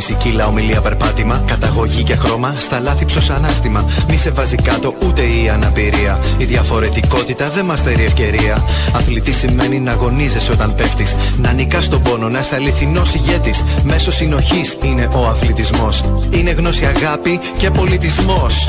Μισή 0.00 0.14
κύλα 0.14 0.46
ομιλία 0.46 0.80
περπάτημα. 0.80 1.44
Καταγωγή 1.46 2.02
και 2.02 2.16
χρώμα. 2.16 2.54
Στα 2.54 2.80
λάθη 2.80 3.04
ψωσανάστημα. 3.04 3.90
Μη 4.08 4.16
σε 4.16 4.30
βάζει 4.30 4.56
κάτω 4.56 4.94
ούτε 5.06 5.22
η 5.22 5.48
αναπηρία. 5.48 6.20
Η 6.38 6.44
διαφορετικότητα 6.44 7.50
δεν 7.50 7.64
μας 7.64 7.82
θερεί 7.82 8.04
ευκαιρία. 8.04 8.64
Αθλητή 8.94 9.32
σημαίνει 9.32 9.80
να 9.80 9.92
αγωνίζεσαι 9.92 10.52
όταν 10.52 10.74
πέφτεις. 10.74 11.16
Να 11.38 11.52
νικάς 11.52 11.88
τον 11.88 12.02
πόνο, 12.02 12.28
να 12.28 12.38
είσαι 12.38 12.54
αληθινός 12.54 13.14
ηγέτης. 13.14 13.62
Μέσω 13.84 14.10
συνοχής 14.10 14.76
είναι 14.82 15.06
ο 15.06 15.26
αθλητισμός. 15.26 16.04
Είναι 16.30 16.50
γνώση, 16.50 16.84
αγάπη 16.84 17.40
και 17.58 17.70
πολιτισμός. 17.70 18.68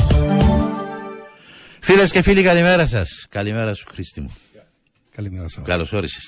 Φίλες 1.79 2.11
και 2.11 2.21
φίλοι, 2.21 2.43
καλημέρα 2.43 2.85
σας. 2.85 3.25
Καλημέρα 3.29 3.73
σου, 3.73 3.85
Χρήστη 3.91 4.21
μου. 4.21 4.31
Καλημέρα 5.15 5.47
σα. 5.47 5.61
Καλώ 5.61 5.87
όρισε. 5.91 6.19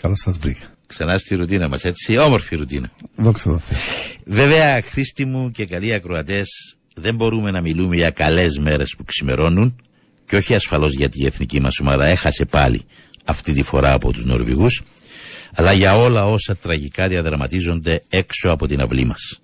Καλώς 0.00 0.20
σας 0.20 0.38
βρήκα. 0.38 0.73
Ξανά 0.94 1.18
στη 1.18 1.34
ρουτίνα 1.34 1.68
μας, 1.68 1.84
έτσι. 1.84 2.16
Όμορφη 2.16 2.56
ρουτίνα. 2.56 2.90
Δόξα 3.16 3.50
τω 3.50 3.58
Θεώ. 3.58 3.78
Βέβαια, 4.24 4.82
Χρήστη 4.82 5.24
μου 5.24 5.50
και 5.50 5.66
καλοί 5.66 5.94
ακροατές, 5.94 6.76
δεν 6.94 7.14
μπορούμε 7.14 7.50
να 7.50 7.60
μιλούμε 7.60 7.96
για 7.96 8.10
καλές 8.10 8.58
μέρες 8.58 8.94
που 8.96 9.04
ξημερώνουν 9.04 9.76
και 10.26 10.36
όχι 10.36 10.54
ασφαλώς 10.54 10.92
γιατί 10.92 11.22
η 11.22 11.26
εθνική 11.26 11.60
μας 11.60 11.78
ομάδα 11.78 12.04
έχασε 12.04 12.44
πάλι 12.44 12.82
αυτή 13.24 13.52
τη 13.52 13.62
φορά 13.62 13.92
από 13.92 14.12
τους 14.12 14.24
Νορβηγούς, 14.24 14.82
αλλά 15.54 15.72
για 15.72 15.96
όλα 15.96 16.26
όσα 16.26 16.56
τραγικά 16.56 17.08
διαδραματίζονται 17.08 18.02
έξω 18.08 18.50
από 18.50 18.66
την 18.66 18.80
αυλή 18.80 19.04
μας. 19.04 19.40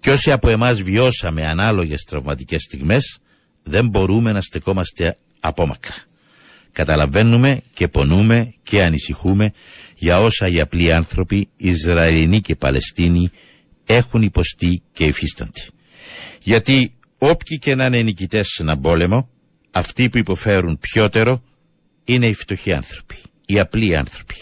Και 0.00 0.10
όσοι 0.10 0.32
από 0.32 0.48
εμάς 0.48 0.82
βιώσαμε 0.82 1.46
ανάλογες 1.46 2.02
τραυματικές 2.02 2.62
στιγμές, 2.62 3.18
δεν 3.62 3.88
μπορούμε 3.88 4.32
να 4.32 4.40
στεκόμαστε 4.40 5.16
απόμακρα. 5.40 5.94
Καταλαβαίνουμε 6.72 7.60
και 7.74 7.88
πονούμε 7.88 8.54
και 8.62 8.82
ανησυχούμε 8.82 9.52
για 9.98 10.20
όσα 10.20 10.48
οι 10.48 10.60
απλοί 10.60 10.92
άνθρωποι, 10.92 11.48
Ισραηλινοί 11.56 12.40
και 12.40 12.56
Παλαιστίνοι, 12.56 13.30
έχουν 13.86 14.22
υποστεί 14.22 14.82
και 14.92 15.04
υφίστανται. 15.04 15.66
Γιατί 16.42 16.94
όποιοι 17.18 17.58
και 17.58 17.74
να 17.74 17.86
είναι 17.86 18.02
νικητές 18.02 18.46
σε 18.46 18.62
έναν 18.62 18.80
πόλεμο, 18.80 19.28
αυτοί 19.70 20.08
που 20.08 20.18
υποφέρουν 20.18 20.78
πιότερο 20.78 21.42
είναι 22.04 22.26
οι 22.26 22.34
φτωχοί 22.34 22.72
άνθρωποι, 22.72 23.16
οι 23.46 23.58
απλοί 23.58 23.96
άνθρωποι. 23.96 24.34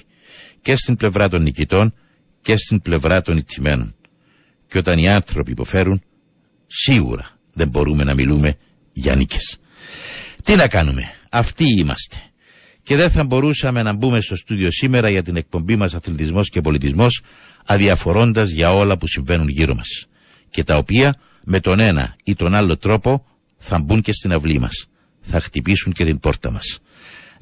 Και 0.63 0.77
στην 0.77 0.97
πλευρά 0.97 1.29
των 1.29 1.43
νικητών 1.43 1.95
και 2.43 2.57
στην 2.57 2.81
πλευρά 2.81 3.23
των 3.23 3.37
ιτημένων. 3.37 3.95
Και 4.69 4.79
όταν 4.79 4.99
οι 4.99 5.09
άνθρωποι 5.09 5.51
υποφέρουν, 5.51 6.03
σίγουρα 6.67 7.39
δεν 7.53 7.69
μπορούμε 7.69 8.05
να 8.05 8.15
μιλούμε 8.15 8.57
για 8.93 9.15
νίκες. 9.15 9.57
Τι 10.43 10.55
να 10.55 10.69
κάνουμε, 10.69 11.13
αυτοί 11.31 11.65
είμαστε. 11.79 12.17
Και 12.87 12.97
δεν 12.97 13.11
θα 13.11 13.25
μπορούσαμε 13.25 13.83
να 13.83 13.93
μπούμε 13.93 14.21
στο 14.21 14.37
στούντιο 14.37 14.71
σήμερα 14.71 15.09
για 15.09 15.23
την 15.23 15.37
εκπομπή 15.37 15.77
μας 15.77 15.95
αθλητισμός 15.95 16.49
και 16.49 16.61
πολιτισμός 16.61 17.21
αδιαφορώντας 17.65 18.51
για 18.51 18.75
όλα 18.75 18.99
που 18.99 19.07
συμβαίνουν 19.07 19.49
γύρω 19.49 19.75
μας. 19.75 20.07
Και 20.51 20.65
τα 20.65 20.77
οποία 20.77 21.21
με 21.45 21.61
τον 21.61 21.79
ένα 21.79 22.17
ή 22.25 22.35
τον 22.35 22.55
άλλο 22.55 22.77
τρόπο 22.77 23.27
θα 23.57 23.79
μπουν 23.79 24.01
και 24.01 24.13
στην 24.13 24.33
αυλή 24.33 24.59
μας. 24.59 24.87
Θα 25.21 25.41
χτυπήσουν 25.41 25.93
και 25.93 26.05
την 26.05 26.21
πόρτα 26.21 26.51
μας. 26.51 26.79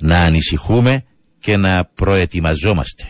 Να 0.00 0.22
ανησυχούμε 0.22 1.04
και 1.38 1.56
να 1.56 1.84
προετοιμαζόμαστε. 1.84 3.04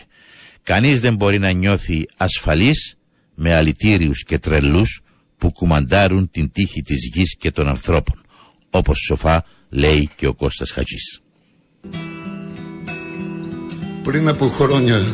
Κανείς 0.63 1.01
δεν 1.01 1.15
μπορεί 1.15 1.39
να 1.39 1.51
νιώθει 1.51 2.05
ασφαλής 2.17 2.95
με 3.35 3.53
αλητήριους 3.53 4.23
και 4.23 4.39
τρελούς 4.39 5.01
που 5.37 5.51
κουμαντάρουν 5.51 6.29
την 6.29 6.51
τύχη 6.51 6.81
της 6.81 7.09
γης 7.13 7.35
και 7.37 7.51
των 7.51 7.67
ανθρώπων 7.67 8.21
όπως 8.69 8.97
σοφά 9.07 9.45
λέει 9.69 10.09
και 10.15 10.27
ο 10.27 10.33
Κώστας 10.33 10.71
Χατζής. 10.71 11.19
Πριν 14.05 14.27
από 14.27 14.47
χρόνια, 14.47 15.05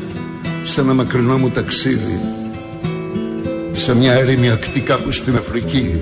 σε 0.63 0.81
ένα 0.81 0.93
μακρινό 0.93 1.37
μου 1.37 1.49
ταξίδι, 1.49 2.19
σε 3.71 3.95
μια 3.95 4.13
έρημη 4.13 4.49
ακτή 4.49 4.79
κάπου 4.79 5.11
στην 5.11 5.35
Αφρική, 5.35 6.01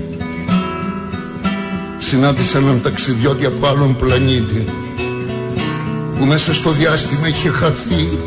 συνάντησα 1.98 2.58
έναν 2.58 2.82
ταξιδιώτη 2.82 3.46
από 3.46 3.66
άλλον 3.66 3.96
πλανήτη, 3.96 4.64
που 6.18 6.24
μέσα 6.24 6.54
στο 6.54 6.70
διάστημα 6.70 7.28
είχε 7.28 7.48
χαθεί. 7.48 8.18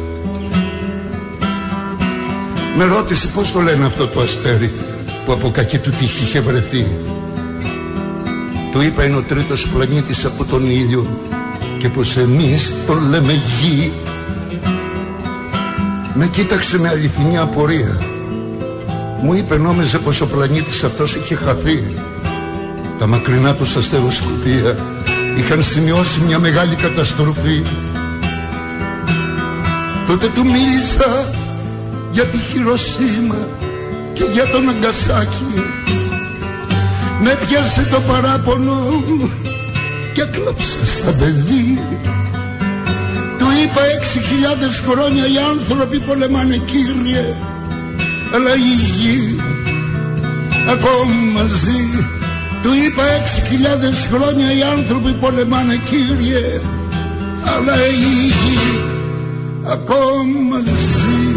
Με 2.78 2.86
ρώτησε 2.86 3.28
πώς 3.28 3.52
το 3.52 3.60
λένε 3.60 3.86
αυτό 3.86 4.08
το 4.08 4.20
αστέρι, 4.20 4.72
που 5.26 5.32
από 5.32 5.50
κακή 5.50 5.78
του 5.78 5.90
τύχη 5.90 6.24
είχε 6.24 6.40
βρεθεί. 6.40 6.88
Του 8.72 8.82
είπα 8.82 9.04
είναι 9.04 9.18
ο 9.18 9.24
τρίτος 9.24 9.68
πλανήτης 9.68 10.26
από 10.26 10.46
τον 10.46 10.70
ήλιο 10.70 11.20
και 11.78 11.90
πως 11.90 12.18
εμείς 12.18 12.72
τον 12.88 13.10
λέμε 13.10 13.34
γη. 13.34 13.92
Με 16.14 16.28
κοίταξε 16.28 16.80
με 16.80 16.90
αληθινή 16.90 17.38
απορία. 17.38 17.98
Μου 19.22 19.34
είπε 19.34 19.58
νόμιζε 19.58 19.98
πως 19.98 20.22
ο 20.22 20.28
πλανήτης 20.28 20.84
αυτός 20.84 21.16
είχε 21.16 21.36
χαθεί. 21.36 21.94
Τα 23.00 23.08
μακρινά 23.08 23.54
του 23.54 23.66
αστεροσκοπία 23.78 24.78
είχαν 25.38 25.64
σημειώσει 25.64 26.22
μια 26.22 26.40
μεγάλη 26.40 26.76
καταστροφή. 26.76 27.62
Τότε 30.08 30.28
του 30.28 30.46
μίλησα 30.46 31.30
για 32.12 32.24
τη 32.24 32.38
Χειροσύμα 32.38 33.48
και 34.14 34.24
για 34.32 34.46
τον 34.46 34.70
Αγκασάκι 34.70 35.64
με 37.24 37.38
πιάσε 37.46 37.88
το 37.92 38.00
παράπονο 38.02 39.04
και 40.14 40.24
κλάψα 40.24 40.86
σαν 40.86 41.16
παιδί 41.18 41.82
Του 41.90 42.43
είπα 43.64 43.82
έξι 43.98 44.20
χιλιάδες 44.20 44.84
χρόνια 44.88 45.26
οι 45.34 45.38
άνθρωποι 45.54 45.98
πολεμάνε 46.00 46.58
κύριε. 46.58 47.26
Αλλά 48.36 48.54
η 48.56 48.74
γη 48.98 49.42
ακόμα 50.76 51.44
ζει. 51.64 51.84
Του 52.62 52.72
είπα 52.86 53.04
έξι 53.20 53.42
χιλιάδες 53.50 54.08
χρόνια 54.12 54.54
οι 54.54 54.64
άνθρωποι 54.76 55.12
πολεμάνε 55.14 55.80
κύριε. 55.90 56.62
Αλλά 57.56 57.76
η 57.88 58.14
γη 58.40 58.60
ακόμα 59.76 60.58
ζει 60.60 61.36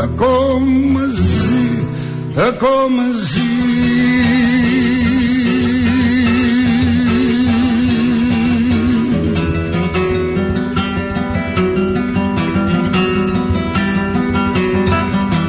ακόμα 0.00 1.00
ζει 1.14 1.68
ακόμα 2.48 3.02
ζει 3.30 4.33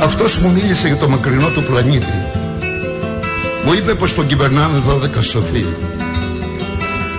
Αυτός 0.05 0.37
μου 0.37 0.51
μίλησε 0.51 0.87
για 0.87 0.97
το 0.97 1.09
μακρινό 1.09 1.47
του 1.47 1.63
πλανήτη. 1.63 2.15
Μου 3.65 3.73
είπε 3.73 3.93
πως 3.93 4.13
τον 4.15 4.27
κυβερνάνε 4.27 4.81
12 4.87 5.23
σοφοί. 5.23 5.65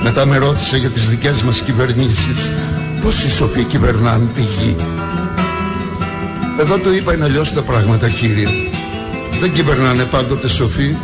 Μετά 0.03 0.27
με 0.27 0.37
ρώτησε 0.39 0.77
για 0.77 0.91
τις 0.91 1.09
δικές 1.09 1.43
μας 1.43 1.61
κυβερνήσεις. 1.61 2.51
Πώς 3.03 3.23
οι 3.23 3.31
σοφοί 3.31 3.63
κυβερνάνε 3.63 4.25
τη 4.35 4.41
γη. 4.41 4.77
Εδώ 6.61 6.77
του 6.79 6.95
είπα 6.95 7.15
είναι 7.15 7.25
αλλιώς 7.25 7.53
τα 7.53 7.63
πράγματα 7.63 8.09
κύριε. 8.09 8.49
Δεν 9.41 9.53
κυβερνάνε 9.53 10.03
πάντοτε 10.05 10.49
σοφοί. 10.49 10.97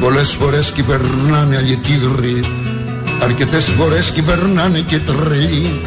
Πολλές 0.00 0.28
φορές 0.30 0.70
κυβερνάνε 0.70 1.56
αλητήροι. 1.56 2.40
Αρκετές 3.22 3.64
φορές 3.64 4.10
κυβερνάνε 4.10 4.78
και 4.78 4.98
τρελοί. 4.98 5.80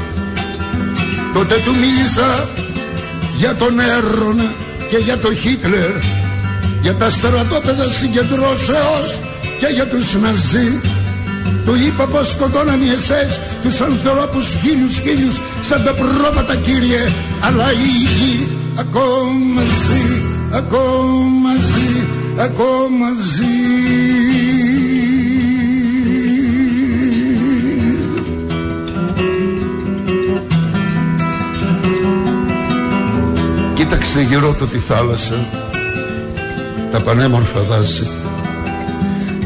Τότε 1.33 1.55
του 1.65 1.71
μίλησα 1.75 2.49
για 3.37 3.55
τον 3.55 3.79
έρωνα 3.79 4.69
και 4.91 4.97
για 4.97 5.17
το 5.17 5.33
Χίτλερ 5.33 5.91
για 6.81 6.95
τα 6.95 7.09
στρατόπεδα 7.09 7.89
συγκεντρώσεως 7.89 9.19
και 9.59 9.67
για 9.73 9.87
τους 9.87 10.13
Ναζί. 10.21 10.79
Του 11.65 11.75
είπα 11.87 12.05
πως 12.07 12.27
σκοτώναν 12.27 12.81
οι 12.81 12.89
ΕΣΕΣ 12.89 13.39
τους 13.63 13.81
ανθρώπους 13.81 14.45
χίλιους 14.61 14.99
χίλιους 14.99 15.41
σαν 15.61 15.83
τα 15.83 15.93
πρόβατα 15.93 16.55
κύριε. 16.55 17.03
Αλλά 17.41 17.71
η 17.71 17.91
γη 18.17 18.47
ακόμα 18.79 19.61
ζει 19.85 20.21
ακόμα 20.51 21.49
ζει 21.71 22.07
ακόμα 22.37 23.07
ζει 23.33 24.20
Κοίταξε 33.91 34.21
γύρω 34.21 34.53
του 34.53 34.67
τη 34.67 34.77
θάλασσα 34.77 35.45
Τα 36.91 37.01
πανέμορφα 37.01 37.59
δάση. 37.59 38.07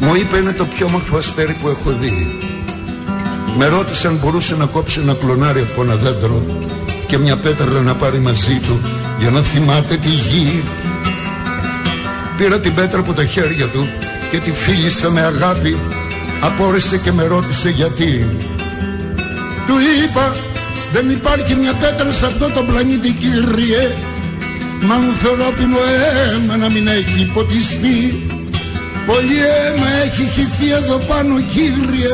Μου 0.02 0.16
είπε 0.16 0.38
είναι 0.38 0.52
το 0.52 0.66
πιο 0.66 0.86
όμορφο 0.86 1.18
αστέρι 1.18 1.56
που 1.62 1.68
έχω 1.68 1.92
δει. 2.02 2.40
Με 3.58 3.66
ρώτησε 3.66 4.08
αν 4.08 4.20
μπορούσε 4.24 4.56
να 4.56 4.66
κόψει 4.66 5.00
ένα 5.00 5.14
κλονάρι 5.14 5.62
από 5.62 5.82
ένα 5.82 5.96
δέντρο 5.96 6.46
Και 7.08 7.18
μια 7.18 7.38
πέτρα 7.38 7.82
να 7.82 7.96
πάρει 7.96 8.20
μαζί 8.20 8.60
του 8.60 8.80
Για 9.20 9.30
να 9.30 9.42
θυμάται 9.42 9.98
τη 9.98 10.10
γη. 10.10 10.64
Πήρα 12.38 12.60
την 12.60 12.74
πέτρα 12.74 13.00
από 13.00 13.14
τα 13.14 13.26
χέρια 13.26 13.66
του 13.66 13.90
Και 14.32 14.38
τη 14.38 14.52
φίλησα 14.52 15.10
με 15.10 15.22
αγάπη. 15.22 15.78
Απόρρισε 16.42 16.98
και 16.98 17.12
με 17.12 17.26
ρώτησε 17.26 17.70
γιατί. 17.70 18.30
Του 19.68 19.76
είπα 20.04 20.36
δεν 20.92 21.10
υπάρχει 21.10 21.56
μια 21.56 21.74
πέτρα 21.74 22.12
σε 22.12 22.26
αυτό 22.26 22.50
το 22.50 22.64
πλανήτη 22.64 23.12
κύριε 23.12 24.14
Μ' 24.82 24.92
ανθρώπινο 24.92 25.78
αίμα 25.78 26.58
να 26.58 26.70
μην 26.70 26.88
έχει 26.88 27.32
ποτιστεί 27.34 28.24
Πολύ 29.06 29.40
αίμα 29.40 29.88
έχει 30.06 30.24
χυθεί 30.24 30.72
εδώ 30.72 30.98
πάνω 30.98 31.42
κύριε 31.42 32.14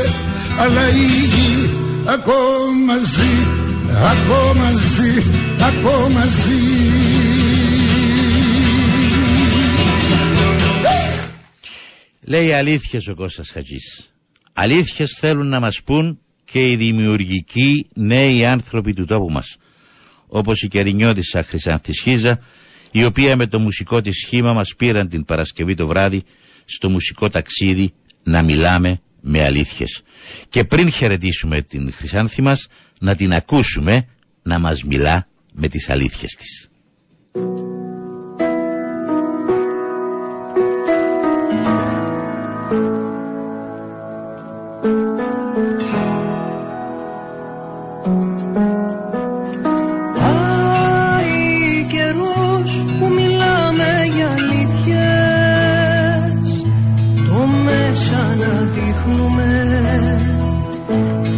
Αλλά 0.60 0.90
η 0.90 1.26
γη 1.34 1.70
ακόμα 2.06 2.98
ζει 2.98 3.34
Ακόμα 4.12 4.72
ζει 4.72 5.24
Ακόμα 5.60 6.26
ζει 6.26 6.82
Λέει 12.32 12.54
αλήθειες 12.54 13.08
ο 13.08 13.16
Κώστας 13.16 13.50
Χατζής. 13.50 14.12
Αλήθειες 14.54 15.18
θέλουν 15.20 15.48
να 15.48 15.60
μας 15.60 15.82
πούν 15.86 16.20
και 16.46 16.72
οι 16.72 16.76
δημιουργικοί 16.76 17.88
νέοι 17.94 18.46
άνθρωποι 18.46 18.94
του 18.94 19.06
τόπου 19.06 19.32
μας. 19.32 19.58
Όπως 20.34 20.62
η 20.62 20.68
Κερινιώτησα 20.68 21.44
Χρυσάνθη 21.44 22.02
Χίζα, 22.02 22.40
η 22.92 23.04
οποία 23.04 23.36
με 23.36 23.48
το 23.48 23.60
μουσικό 23.60 24.02
της 24.02 24.18
σχήμα 24.18 24.54
μας 24.54 24.76
πήραν 24.76 25.10
την 25.10 25.26
Παρασκευή 25.26 25.74
το 25.74 25.88
βράδυ 25.88 26.24
στο 26.66 26.90
μουσικό 26.90 27.30
ταξίδι 27.30 27.94
να 28.24 28.42
μιλάμε 28.42 29.00
με 29.22 29.44
αλήθειες. 29.44 30.04
Και 30.50 30.64
πριν 30.64 30.90
χαιρετήσουμε 30.90 31.62
την 31.62 31.92
Χρυσάνθη 31.94 32.42
μας, 32.42 32.68
να 33.00 33.16
την 33.16 33.34
ακούσουμε 33.34 34.06
να 34.44 34.60
μας 34.60 34.84
μιλά 34.84 35.28
με 35.54 35.68
τις 35.68 35.90
αλήθειες 35.90 36.32
της. 36.32 36.70
Μέσα 58.22 58.36
να 58.36 58.54
δείχνουμε 58.74 59.50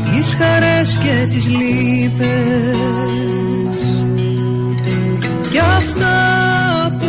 Τις 0.03 0.35
χαρές 0.39 0.97
και 0.97 1.27
τις 1.29 1.47
λύπες. 1.47 2.75
Κι 5.49 5.59
αυτά 5.59 6.17
που 6.99 7.07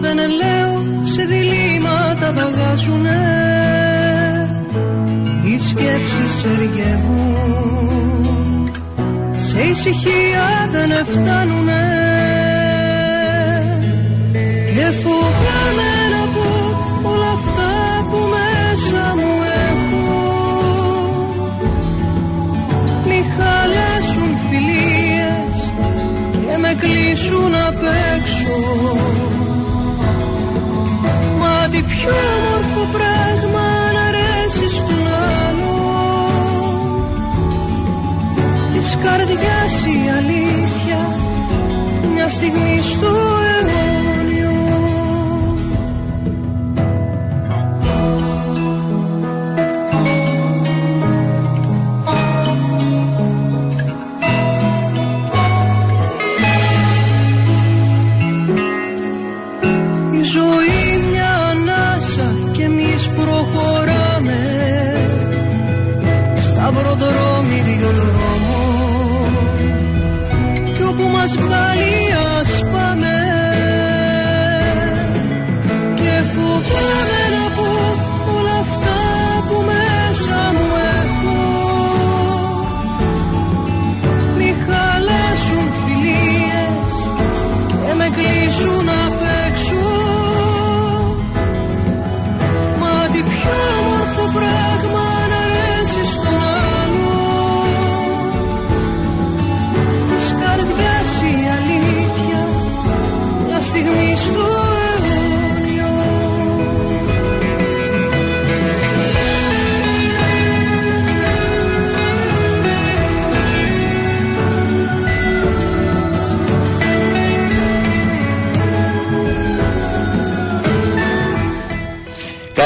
δεν 0.00 0.16
λέω 0.16 1.02
σε 1.02 1.24
διλήμματα 1.24 2.32
βαγάζουνε 2.32 3.22
Οι 5.44 5.58
σκέψεις 5.58 6.30
σεργεύουν 6.40 7.44
σε 9.32 9.60
ησυχία 9.60 10.68
δεν 10.70 11.04
φτάνουνε 11.04 12.03
με 27.24 27.30
κλείσουν 27.30 27.54
απ' 27.54 27.84
έξω. 28.16 28.56
Μα 31.38 31.68
τι 31.68 31.82
πιο 31.82 32.14
όμορφο 32.36 32.88
πράγμα 32.92 33.66
να 33.94 34.00
αρέσει 34.08 34.68
στον 34.76 35.06
άλλο 35.48 35.74
της 38.72 38.98
καρδιάς 39.02 39.84
η 39.84 40.10
αλήθεια 40.18 41.16
μια 42.14 42.28
στιγμή 42.28 42.78
στο 42.82 43.10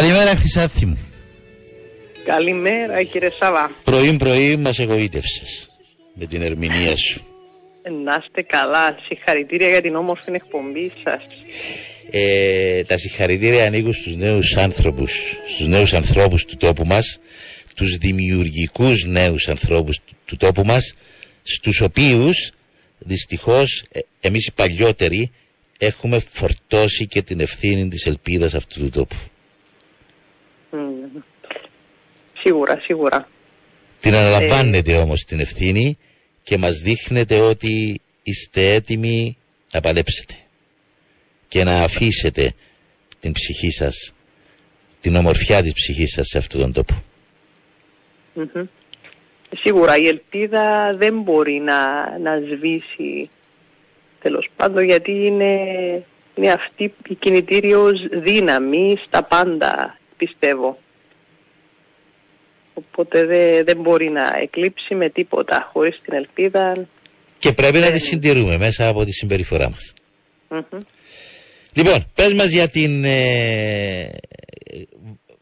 Καλημέρα 0.08 0.36
Χρυσάνθη 0.36 0.86
μου. 0.86 0.98
Καλημέρα 2.24 3.02
κύριε 3.02 3.30
Σάβα. 3.40 3.70
Πρωί 3.84 4.16
πρωί 4.16 4.56
μας 4.56 4.78
εγωίτευσες 4.78 5.70
με 6.14 6.26
την 6.26 6.42
ερμηνεία 6.42 6.96
σου. 6.96 7.26
Να 8.04 8.22
είστε 8.24 8.42
καλά. 8.42 8.98
Συγχαρητήρια 9.06 9.68
για 9.68 9.80
την 9.80 9.94
όμορφη 9.94 10.30
εκπομπή 10.32 10.92
σας. 11.04 11.26
Ε, 12.10 12.82
τα 12.82 12.96
συγχαρητήρια 12.96 13.66
ανήκουν 13.66 13.92
στους 13.92 14.16
νέους 14.16 14.56
άνθρωπους, 14.56 15.12
στους 15.48 15.66
νέους 15.66 15.92
ανθρώπους 15.92 16.44
του 16.44 16.56
τόπου 16.56 16.84
μας, 16.84 17.20
τους 17.76 17.96
δημιουργικούς 17.96 19.04
νέους 19.04 19.48
ανθρώπους 19.48 19.96
του, 19.96 20.14
του 20.24 20.36
τόπου 20.36 20.64
μας, 20.64 20.94
στους 21.42 21.80
οποίους 21.80 22.50
δυστυχώς 22.98 23.84
ε, 23.92 23.98
εμείς 24.20 24.46
οι 24.46 24.52
παλιότεροι 24.52 25.30
έχουμε 25.78 26.18
φορτώσει 26.18 27.06
και 27.06 27.22
την 27.22 27.40
ευθύνη 27.40 27.88
της 27.88 28.06
ελπίδας 28.06 28.54
αυτού 28.54 28.80
του 28.80 28.90
τόπου. 28.90 29.16
Μμμ. 30.70 31.22
Σίγουρα, 32.38 32.80
σίγουρα. 32.80 33.28
Την 33.98 34.14
αναλαμβάνετε 34.14 34.96
όμως 34.96 35.24
την 35.24 35.40
ευθύνη 35.40 35.98
και 36.42 36.58
μας 36.58 36.76
δείχνετε 36.76 37.40
ότι 37.40 38.00
είστε 38.22 38.72
έτοιμοι 38.72 39.36
να 39.72 39.80
παλέψετε 39.80 40.34
και 41.48 41.64
να 41.64 41.82
αφήσετε 41.82 42.54
την 43.20 43.32
ψυχή 43.32 43.70
σας, 43.70 44.12
την 45.00 45.16
ομορφιά 45.16 45.62
της 45.62 45.72
ψυχής 45.72 46.12
σας 46.12 46.26
σε 46.26 46.38
αυτόν 46.38 46.60
τον 46.60 46.72
τόπο. 46.72 47.02
Μμμ. 48.34 48.66
Σίγουρα 49.50 49.96
η 49.96 50.06
ελπίδα 50.06 50.94
δεν 50.96 51.20
μπορεί 51.20 51.58
να, 51.60 52.18
να 52.18 52.38
σβήσει 52.38 53.30
τέλος 54.22 54.48
πάντων 54.56 54.84
γιατί 54.84 55.12
είναι, 55.26 55.54
είναι 56.34 56.52
αυτή 56.52 56.92
η 57.08 57.14
κινητήριος 57.14 58.06
δύναμη 58.22 58.96
στα 59.06 59.22
πάντα 59.22 59.98
πιστεύω. 60.18 60.78
Οπότε 62.74 63.24
δε- 63.24 63.62
δεν 63.62 63.76
μπορεί 63.80 64.10
να 64.10 64.32
εκλείψει 64.42 64.94
με 64.94 65.08
τίποτα 65.10 65.68
χωρίς 65.72 66.00
την 66.04 66.14
ελπίδα. 66.14 66.86
Και 67.38 67.52
πρέπει 67.52 67.74
να 67.78 67.80
Ναι, 67.80 67.86
τη 67.86 67.92
ναι. 67.92 67.98
συντηρούμε 67.98 68.56
μέσα 68.58 68.88
από 68.88 69.04
τη 69.04 69.12
συμπεριφορά 69.12 69.70
μας. 69.70 69.94
Μμμ. 70.48 70.78
Λοιπόν, 71.74 72.04
πες 72.14 72.34
μας 72.34 72.50
για 72.50 72.68
την 72.68 73.04
ε, 73.04 74.10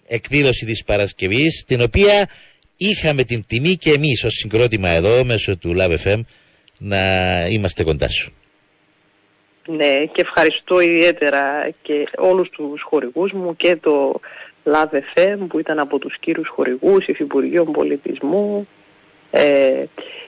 εκδήλωση 0.07 0.67
της 0.67 0.85
Παρασκευής, 0.85 1.65
την 1.67 1.81
οποία 1.83 2.29
είχαμε 2.77 3.25
την 3.25 3.43
τιμή 3.47 3.75
και 3.77 3.91
εμείς 3.93 4.25
ως 4.25 4.33
συγκρότημα 4.35 4.89
εδώ, 4.89 5.25
μέσω 5.25 5.57
του 5.59 5.75
Love 5.79 5.97
FM, 6.05 6.21
να 6.79 7.01
είμαστε 7.51 7.83
κοντά 7.85 8.09
σου. 8.09 8.33
Ναι, 9.69 9.93
και 10.13 10.21
ευχαριστώ 10.21 10.81
ιδιαίτερα 10.81 11.71
και 11.83 11.93
όλους 12.17 12.49
τους 12.49 12.83
χορηγούς 12.83 13.33
μου 13.33 13.57
και 13.57 13.77
το 13.77 14.21
Love 14.67 15.01
FM 15.15 15.39
που 15.49 15.59
ήταν 15.59 15.79
από 15.79 15.99
τους 15.99 16.19
κύριους 16.21 16.49
χορηγούς, 16.49 17.07
Υφυπουργείων 17.07 17.73
Πολιτισμού 17.73 18.67
ε, 19.31 19.85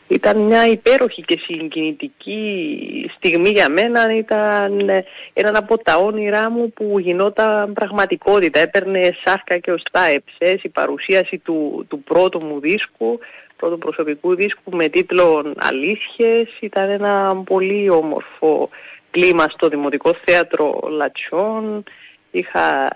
ήταν 0.08 0.38
μια 0.38 0.66
υπέροχη 0.66 1.22
και 1.22 1.38
συγκινητική 1.42 3.10
στιγμή 3.16 3.48
για 3.48 3.68
μένα. 3.68 4.16
Ήταν 4.16 4.88
ε, 4.88 5.04
ένα 5.32 5.58
από 5.58 5.78
τα 5.78 5.96
όνειρά 5.96 6.50
μου 6.50 6.72
που 6.72 6.98
γινόταν 6.98 7.72
πραγματικότητα. 7.72 8.58
Έπαιρνε 8.58 9.16
σάρκα 9.24 9.58
και 9.58 9.72
οστά 9.72 10.00
έψες 10.06 10.62
η 10.62 10.68
παρουσίαση 10.68 11.38
του, 11.38 11.86
του 11.88 12.02
πρώτου 12.02 12.44
μου 12.44 12.60
δίσκου, 12.60 13.18
πρώτου 13.56 13.78
προσωπικού 13.78 14.34
δίσκου 14.34 14.76
με 14.76 14.88
τίτλο 14.88 15.52
«Αλήθειες». 15.56 16.48
Ήταν 16.60 16.90
ένα 16.90 17.42
πολύ 17.46 17.90
όμορφο 17.90 18.68
κλίμα 19.10 19.48
στο 19.48 19.68
Δημοτικό 19.68 20.14
Θέατρο 20.24 20.80
Λατσιών. 20.90 21.84
Είχα 22.30 22.88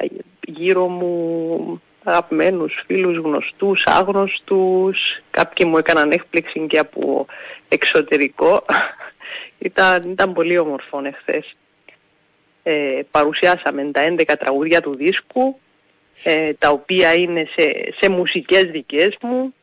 γύρω 0.46 0.88
μου 0.88 1.82
αγαπημένους 2.04 2.82
φίλους, 2.87 3.16
γνωστούς, 3.16 3.82
άγνωστους. 3.84 4.99
Κάποιοι 5.30 5.66
μου 5.68 5.78
έκαναν 5.78 6.11
έκπληξη 6.11 6.66
και 6.66 6.78
από 6.78 7.26
εξωτερικό. 7.68 8.64
ήταν, 9.58 10.11
ήταν 10.11 10.32
πολύ 10.32 10.58
όμορφο 10.58 11.00
εχθές. 11.04 11.56
Ε, 12.62 13.00
παρουσιάσαμε 13.11 13.90
τα 13.92 14.14
11 14.18 14.34
τραγούδια 14.38 14.80
του 14.80 14.94
δίσκου, 14.94 15.58
ε, 16.22 16.52
τα 16.52 16.70
οποία 16.70 17.14
είναι 17.14 17.49
σε, 17.56 17.72
σε 18.00 18.11
μουσικές 18.11 18.64
δικές 18.64 19.16
μου 19.22 19.54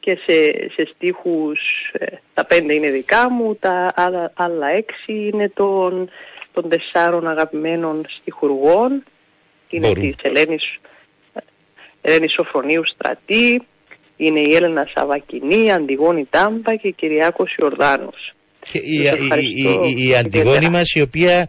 και 0.00 0.18
σε, 0.26 0.52
σε 0.74 0.90
στίχους, 0.94 1.60
ε, 1.92 2.06
τα 2.34 2.44
πέντε 2.44 2.74
είναι 2.74 2.90
δικά 2.90 3.30
μου, 3.30 3.54
τα 3.54 3.92
άλλα, 3.96 4.32
άλλα 4.34 4.66
έξι 4.66 5.12
είναι 5.12 5.48
των, 5.48 6.10
των 6.52 6.68
τεσσάρων 6.68 7.28
αγαπημένων 7.28 8.04
στιχουργών. 8.08 9.04
Είναι 9.76 9.86
Μπορούμε. 9.86 10.06
της 10.06 10.16
Ελένης 10.22 10.62
Ελένης 12.00 12.32
Σοφρονίου 12.32 12.82
Στρατή, 12.86 13.62
είναι 14.16 14.40
η 14.40 14.54
Έλενα 14.54 14.88
Σαβακινή, 14.94 15.72
Αντιγόνη 15.72 16.26
Τάμπα 16.30 16.76
και 16.76 16.90
Κυριάκος 16.90 17.54
Ιορδάνος. 17.60 18.34
Και 18.60 18.78
η, 18.78 18.94
Σας 18.94 19.18
η, 19.18 19.22
ευχαριστώ 19.22 19.84
η, 19.86 19.94
η, 19.96 20.08
η 20.08 20.14
Αντιγόνη 20.14 20.48
ιδιαίτερα. 20.48 20.70
μας 20.70 20.92
η 20.94 21.00
οποία 21.00 21.48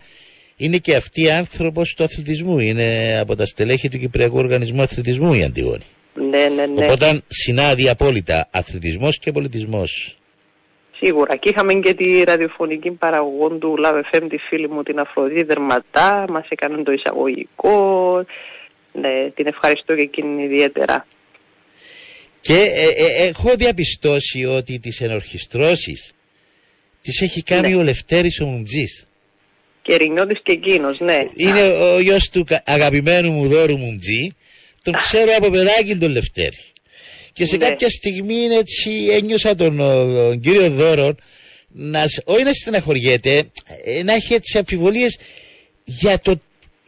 είναι 0.58 0.78
και 0.78 0.96
αυτή 0.96 1.32
άνθρωπος 1.32 1.94
του 1.94 2.04
αθλητισμού. 2.04 2.60
Είναι 2.60 3.20
από 3.22 3.36
τα 3.36 3.46
στελέχη 3.46 3.90
του 3.90 3.98
Κυπριακού 3.98 4.38
Οργανισμού 4.38 4.82
Αθλητισμού 4.82 5.34
η 5.34 5.44
Αντιγόνη. 5.44 5.84
Ναι, 6.14 6.48
ναι, 6.56 6.66
ναι. 6.66 6.86
Οπότε 6.86 7.22
συνάδει 7.28 7.90
απόλυτα 7.90 8.48
αθλητισμός 8.52 9.20
και 9.20 9.32
πολιτισμός. 9.32 10.17
Σίγουρα. 11.02 11.36
Και 11.36 11.50
είχαμε 11.50 11.74
και 11.74 11.94
τη 11.94 12.24
ραδιοφωνική 12.24 12.92
παραγωγό 12.92 13.50
του 13.50 13.76
Love 13.86 14.02
FM, 14.16 14.26
τη 14.30 14.38
φίλη 14.38 14.70
μου 14.70 14.84
την 14.84 15.00
Αφροδί 15.00 15.44
Δερματά. 15.44 16.26
Μας 16.30 16.46
έκανε 16.50 16.84
το 16.84 16.92
εισαγωγικό. 16.92 18.26
Ναι, 18.94 19.30
την 19.36 19.48
ευχαριστώ 19.48 19.96
και 19.96 20.02
εκείνη 20.02 20.44
ιδιαίτερα. 20.44 21.08
Και 22.42 22.54
ε, 22.54 22.88
ε, 23.24 23.28
έχω 23.28 23.56
διαπιστώσει 23.56 24.46
ότι 24.46 24.80
τις 24.80 25.02
ενορχιστρώσεις 25.02 26.12
τις 27.02 27.22
έχει 27.22 27.44
κάνει 27.44 27.70
Ναι. 27.70 27.76
ο 27.76 27.84
Λευτέρης 27.84 28.40
ο 28.42 28.46
Μουμτζής. 28.46 29.08
Και 29.82 29.96
Ρινιώτης 29.96 30.40
και 30.44 30.52
εκείνος, 30.52 31.00
ναι. 31.00 31.26
Είναι 31.36 31.62
ο 31.68 32.00
γιος 32.00 32.30
του 32.30 32.44
κα- 32.44 32.64
αγαπημένου 32.66 33.32
μου 33.32 33.48
δώρου 33.48 33.78
Μουμτζή. 33.78 34.28
Τον 34.84 34.94
ξέρω 34.94 35.32
από 35.38 35.50
παιδάκι 35.50 35.96
τον 35.98 36.12
Λευτέρη. 36.12 36.58
Και 37.38 37.46
σε 37.46 37.58
Ναι. 37.58 37.68
κάποια 37.68 37.90
στιγμή 37.90 38.36
έτσι 38.46 39.08
ένιωσα 39.12 39.56
τον, 39.56 39.80
ο, 39.80 40.14
τον 40.14 40.40
κύριο 40.40 40.70
Δώρον 40.70 41.18
να, 41.68 42.08
σ- 42.08 42.22
όχι 42.26 42.44
να 42.44 42.54
στεναχωριέται, 42.54 43.44
ε, 43.84 44.04
να 44.04 44.14
έχει 44.14 44.34
έτσι 44.34 44.58
αμφιβολίες 44.58 45.18
για 45.84 46.20
το 46.20 46.36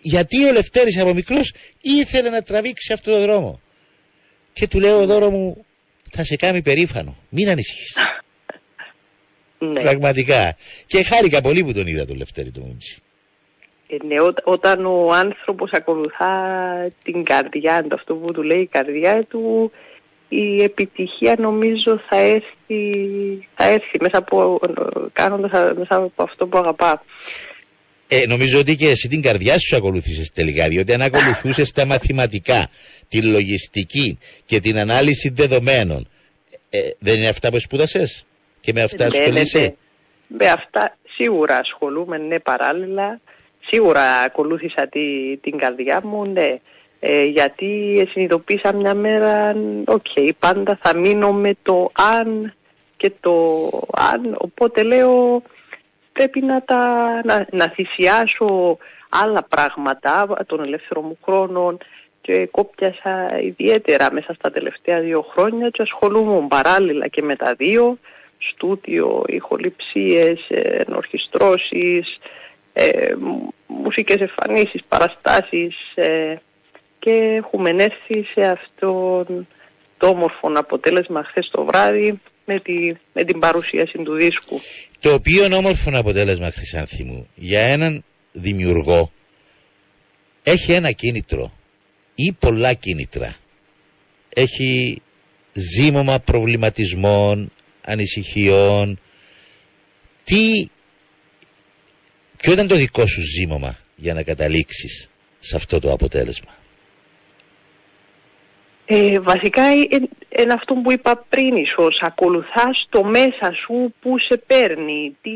γιατί 0.02 0.46
ο 0.46 0.52
Λευτέρης 0.52 0.98
από 1.00 1.14
μικρός 1.14 1.54
ήθελε 1.82 2.30
να 2.30 2.42
τραβήξει 2.42 2.94
αυτό 2.94 3.12
το 3.12 3.22
δρόμο. 3.22 3.60
Και 4.54 4.68
του 4.68 4.80
λέω 4.80 5.06
Δώρο 5.06 5.30
μου 5.30 5.66
θα 6.12 6.24
σε 6.24 6.36
κάνει 6.36 6.62
περήφανο, 6.62 7.18
μην 7.30 7.50
ανησυχείς. 7.50 7.96
ναι. 9.60 9.82
Πραγματικά. 9.82 10.56
Και 10.86 11.04
χάρηκα 11.04 11.42
πολύ 11.42 11.64
που 11.64 11.74
τον 11.74 11.88
είδα 11.88 12.06
τον 12.06 12.18
Λευτέρη 12.18 12.52
του 12.52 12.60
Μουμτζή. 12.62 12.98
Ε, 13.88 13.96
ναι, 14.06 14.22
ό- 14.22 14.34
όταν 14.44 14.86
ο 14.86 15.12
άνθρωπος 15.14 15.72
ακολουθά 15.72 16.32
την 17.04 17.24
καρδιά 17.24 17.82
του, 17.84 17.96
αυτό 17.96 18.16
που 18.16 18.32
του 18.32 18.44
λέει 18.44 18.62
η 18.62 18.68
καρδιά 18.68 19.26
του, 19.30 19.72
η 20.30 20.64
επιτυχία 20.64 21.36
νομίζω 21.40 22.00
θα 22.10 22.18
έρθει, 22.18 22.82
θα 23.56 23.64
έρθει 23.64 23.98
μέσα 24.02 24.18
από, 24.18 24.60
κάνοντας 25.14 25.76
μέσα 25.78 25.96
από 25.96 26.24
αυτό 26.24 26.48
που 26.48 26.58
αγαπά. 26.58 27.04
Ε, 28.08 28.26
νομίζω 28.28 28.60
ότι 28.60 28.76
και 28.76 28.90
εσύ 28.90 29.08
την 29.08 29.22
καρδιά 29.22 29.60
σου 29.60 29.76
ακολουθήσει 29.76 30.32
τελικά, 30.34 30.68
διότι 30.68 30.94
αν 30.94 31.02
ακολουθούσες 31.02 31.72
τα 31.72 31.86
μαθηματικά, 31.86 32.70
τη 33.08 33.24
λογιστική 33.24 34.18
και 34.46 34.60
την 34.60 34.78
ανάλυση 34.78 35.30
δεδομένων, 35.30 36.08
ε, 36.70 36.80
δεν 37.00 37.18
είναι 37.18 37.28
αυτά 37.28 37.50
που 37.50 37.60
σπούδασες; 37.60 38.26
Και 38.60 38.74
με 38.74 38.82
αυτά 38.82 39.04
Ναι, 39.04 39.10
ναι, 39.10 39.24
ασχολείσαι; 39.24 39.60
ναι. 39.60 39.74
Με 40.38 40.48
αυτά 40.48 40.98
σίγουρα 41.10 41.58
ασχολούμαι, 41.58 42.18
ναι, 42.18 42.40
παράλληλα. 42.40 43.20
Σίγουρα 43.68 44.02
ακολούθησα 44.02 44.88
τη, 44.88 45.38
την 45.38 45.58
καρδιά 45.58 46.02
μου, 46.04 46.26
ναι. 46.26 46.60
Ε, 47.00 47.24
γιατί 47.24 48.02
συνειδητοποίησα 48.12 48.74
μια 48.76 48.94
μέρα, 48.94 49.56
οκ, 49.86 50.34
πάντα 50.40 50.80
θα 50.82 50.98
μείνω 50.98 51.34
με 51.34 51.56
το 51.62 51.92
αν 51.94 52.54
και 52.98 53.12
το 53.20 53.70
αν, 53.92 54.36
οπότε 54.38 54.84
λέω 54.84 55.42
πρέπει 56.14 56.42
να, 56.42 56.62
τα, 56.62 56.82
να, 57.24 57.48
να 57.52 57.70
θυσιάσω 57.70 58.78
άλλα 59.10 59.44
πράγματα 59.44 60.28
των 60.46 60.64
ελεύθερων 60.64 61.06
μου 61.06 61.18
χρόνων 61.24 61.78
και 62.22 62.46
κόπιασα 62.46 63.40
ιδιαίτερα 63.42 64.14
μέσα 64.14 64.34
στα 64.34 64.52
τελευταία 64.52 65.00
δύο 65.00 65.22
χρόνια 65.22 65.70
και 65.70 65.82
ασχολούμαι 65.82 66.48
παράλληλα 66.48 67.08
και 67.08 67.22
με 67.22 67.36
τα 67.36 67.54
δύο. 67.54 67.98
Στούτιο, 68.52 69.24
ηχοληψίες, 69.28 70.46
ε, 70.50 70.84
ενορχιστρώσεις, 70.88 72.18
ε, 72.74 73.14
μου- 73.20 73.54
μουσικές 73.68 74.18
εμφανίσεις, 74.18 74.82
παραστάσεις 74.88 75.76
ε, 75.96 76.36
και 77.00 77.12
έχουμε 77.12 77.70
έρθει 77.70 78.24
σε 78.24 78.42
αυτόν 78.42 79.48
το 79.98 80.08
όμορφο 80.08 80.52
αποτέλεσμα 80.56 81.24
χθες 81.24 81.50
το 81.52 81.66
βράδυ 81.66 82.20
με, 82.46 82.60
τη, 82.60 82.74
με 83.14 83.24
την 83.24 83.40
παρουσίαση 83.40 83.98
του 84.04 84.14
δίσκου. 84.16 84.62
Το 85.00 85.14
οποίο 85.14 85.46
είναι 85.46 85.56
όμορφο 85.56 85.98
αποτέλεσμα, 85.98 86.52
Χρυσάνθη 86.52 87.04
μου, 87.04 87.28
για 87.36 87.62
έναν 87.62 88.04
δημιουργό 88.32 89.12
έχει 90.44 90.72
ένα 90.72 90.92
κίνητρο 90.92 91.52
ή 92.16 92.34
πολλά 92.40 92.74
κίνητρα. 92.74 93.36
Έχει 94.30 95.02
ζήμωμα 95.54 96.20
προβληματισμών, 96.20 97.52
ανησυχιών. 97.82 99.00
Τι, 100.24 100.70
ποιο 102.38 102.54
ήταν 102.54 102.68
το 102.68 102.76
δικό 102.76 103.06
σου 103.06 103.22
ζήμωμα 103.22 103.78
για 103.96 104.14
να 104.14 104.24
καταλήξεις 104.24 105.10
σε 105.40 105.56
αυτό 105.56 105.80
το 105.80 105.92
αποτέλεσμα; 105.92 106.58
Ε, 108.92 109.20
βασικά 109.20 109.74
είναι 109.74 110.54
αυτό 110.54 110.74
που 110.74 110.92
είπα 110.92 111.26
πριν 111.30 111.56
ίσως, 111.56 112.00
ακολουθάς 112.02 112.88
το 112.90 113.04
μέσα 113.04 113.54
σου 113.54 113.94
που 114.02 114.20
σε 114.20 114.38
παίρνει, 114.38 115.18
τι, 115.22 115.32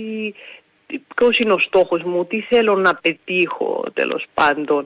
τι, 0.87 0.99
ποιος 1.15 1.37
είναι 1.37 1.53
ο 1.53 1.59
στόχος 1.59 2.01
μου, 2.03 2.25
τι 2.25 2.41
θέλω 2.41 2.75
να 2.75 2.95
πετύχω 2.95 3.85
τέλος 3.93 4.25
πάντων. 4.33 4.85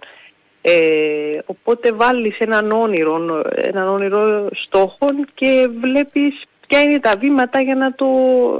Ε, 0.62 1.39
οπότε 1.45 1.91
βάλεις 1.91 2.39
έναν 2.39 2.71
όνειρο, 2.71 3.41
έναν 3.55 3.88
όνειρο 3.88 4.50
στόχων 4.51 5.27
και 5.33 5.69
βλέπεις 5.81 6.43
ποια 6.67 6.81
είναι 6.81 7.00
τα 7.00 7.15
βήματα 7.17 7.62
για 7.62 7.75
να 7.75 7.93
το, 7.93 8.07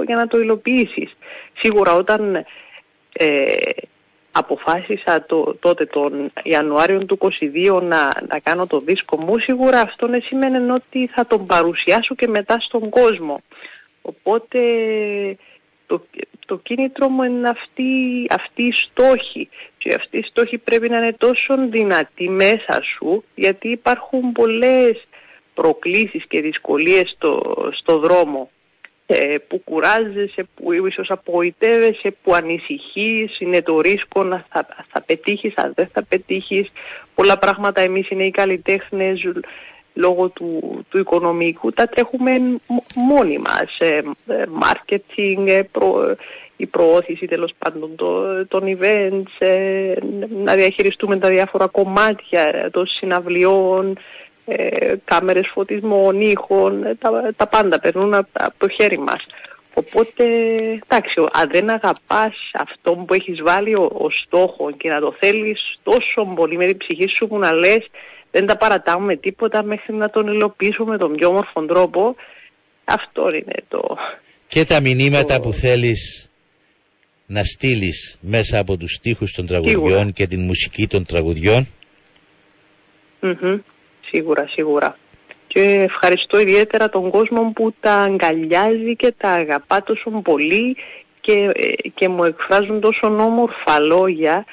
για 0.06 0.16
να 0.16 0.26
το 0.26 0.38
υλοποιήσεις. 0.38 1.16
Σίγουρα 1.58 1.92
όταν 1.94 2.44
ε, 3.12 3.54
αποφάσισα 4.38 5.24
το, 5.26 5.56
τότε 5.60 5.86
τον 5.86 6.32
Ιανουάριο 6.42 7.04
του 7.04 7.18
22 7.20 7.82
να, 7.82 8.12
να 8.28 8.38
κάνω 8.42 8.66
το 8.66 8.78
δίσκο 8.78 9.20
μου, 9.20 9.38
σίγουρα 9.38 9.80
αυτό 9.80 10.06
ναι 10.06 10.18
σημαίνει 10.20 10.70
ότι 10.70 11.06
θα 11.06 11.26
τον 11.26 11.46
παρουσιάσω 11.46 12.14
και 12.14 12.28
μετά 12.28 12.60
στον 12.60 12.88
κόσμο. 12.88 13.40
Οπότε 14.02 14.58
το, 15.86 16.02
το 16.46 16.56
κίνητρο 16.56 17.08
μου 17.08 17.22
είναι 17.22 17.48
αυτή, 17.48 18.26
αυτή 18.30 18.62
η 18.62 18.72
στόχη. 18.72 19.48
Και 19.78 19.94
αυτή 19.94 20.18
η 20.18 20.22
στόχη 20.22 20.58
πρέπει 20.58 20.88
να 20.88 20.96
είναι 20.96 21.12
τόσο 21.12 21.68
δυνατή 21.68 22.28
μέσα 22.28 22.80
σου 22.82 23.24
γιατί 23.34 23.68
υπάρχουν 23.68 24.32
πολλές 24.32 25.06
προκλήσεις 25.54 26.24
και 26.28 26.40
δυσκολίες 26.40 27.10
στο, 27.10 27.54
στο 27.72 27.98
δρόμο. 27.98 28.50
ε, 28.50 28.57
που 29.48 29.60
κουράζεσαι, 29.64 30.48
που 30.54 30.72
ίσως 30.86 31.10
απογοητεύεσαι, 31.10 32.14
που 32.22 32.34
ανησυχείς, 32.34 33.40
είναι 33.40 33.62
το 33.62 33.80
ρίσκο 33.80 34.22
να 34.22 34.44
θα, 34.48 34.66
θα 34.88 35.02
πετύχεις, 35.02 35.52
αν 35.56 35.72
δεν 35.74 35.88
θα 35.92 36.04
πετύχεις. 36.08 36.72
Πολλά 37.14 37.38
πράγματα 37.38 37.80
εμείς 37.80 38.10
είναι 38.10 38.24
οι 38.24 38.30
καλλιτέχνες 38.30 39.20
λόγω 39.94 40.28
του, 40.28 40.60
του 40.88 40.98
οικονομικού 40.98 41.72
τα 41.72 41.86
τρέχουμε 41.86 42.32
μόνοι 42.94 43.38
μας. 43.38 43.78
Ε, 43.78 44.00
marketing, 44.62 45.46
ε, 45.46 45.62
προ, 45.72 46.16
η 46.56 46.66
προώθηση 46.66 47.26
τέλος 47.26 47.52
πάντων 47.58 47.94
το, 47.96 48.46
των 48.46 48.78
events, 48.78 49.46
ε, 49.46 49.94
να 50.44 50.54
διαχειριστούμε 50.54 51.18
τα 51.18 51.28
διάφορα 51.28 51.66
κομμάτια 51.66 52.68
των 52.72 52.86
συναυλιών, 52.86 53.98
ε, 54.48 54.94
κάμερες 55.04 55.48
φωτισμών, 55.52 56.20
ήχων, 56.20 56.82
τα, 56.98 57.32
τα 57.36 57.46
πάντα 57.46 57.80
περνούν 57.80 58.14
από, 58.14 58.28
από 58.32 58.54
το 58.58 58.68
χέρι 58.68 58.98
μας. 58.98 59.24
Οπότε, 59.74 60.24
εντάξει, 60.88 61.20
ο- 61.20 61.28
αν 61.32 61.48
δεν 61.50 61.70
αγαπάς 61.70 62.34
αυτό 62.54 62.92
που 62.92 63.14
έχεις 63.14 63.40
βάλει 63.42 63.74
ο, 63.74 63.82
ο 63.82 64.10
στόχο 64.10 64.70
και 64.72 64.88
να 64.88 65.00
το 65.00 65.14
θέλεις 65.18 65.78
τόσο 65.82 66.32
πολύ 66.34 66.56
με 66.56 66.66
την 66.66 66.76
ψυχή 66.76 67.08
σου 67.08 67.26
που 67.26 67.38
να 67.38 67.52
λες 67.52 67.86
δεν 68.30 68.46
τα 68.46 68.56
παρατάμε 68.56 69.16
τίποτα 69.16 69.62
μέχρι 69.62 69.94
να 69.94 70.10
τον 70.10 70.26
υλοποιήσουμε 70.26 70.90
με 70.90 70.98
τον 70.98 71.14
πιο 71.16 71.28
όμορφο 71.28 71.64
τρόπο, 71.64 72.14
αυτό 72.84 73.28
είναι 73.28 73.54
το... 73.68 73.96
Και 74.48 74.64
τα 74.64 74.80
μηνύματα 74.80 75.34
Το- 75.36 75.40
που 75.40 75.52
θέλεις 75.52 76.30
να 77.26 77.44
στείλεις 77.44 78.18
μέσα 78.20 78.58
από 78.58 78.76
τους 78.76 78.92
στίχους 78.92 79.32
των 79.32 79.46
τραγουδιών 79.46 79.82
Σίγουρα. 79.86 80.10
και 80.10 80.26
την 80.26 80.40
μουσική 80.40 80.86
των 80.86 81.04
τραγουδιών; 81.04 81.66
Μμμ. 83.20 83.58
Σίγουρα, 84.10 84.48
σίγουρα. 84.48 84.96
Και 85.46 85.60
ευχαριστώ 85.60 86.40
ιδιαίτερα 86.40 86.88
τον 86.88 87.10
κόσμο 87.10 87.52
που 87.54 87.74
τα 87.80 87.92
αγκαλιάζει 87.92 88.96
και 88.96 89.14
τα 89.18 89.28
αγαπά 89.28 89.82
τόσο 89.82 90.10
πολύ 90.10 90.76
και, 91.20 91.32
ε, 91.32 91.88
και 91.94 92.08
μου 92.08 92.24
εκφράζουν 92.24 92.80
τόσο 92.80 93.06
όμορφα 93.06 93.80
λόγια. 93.80 94.44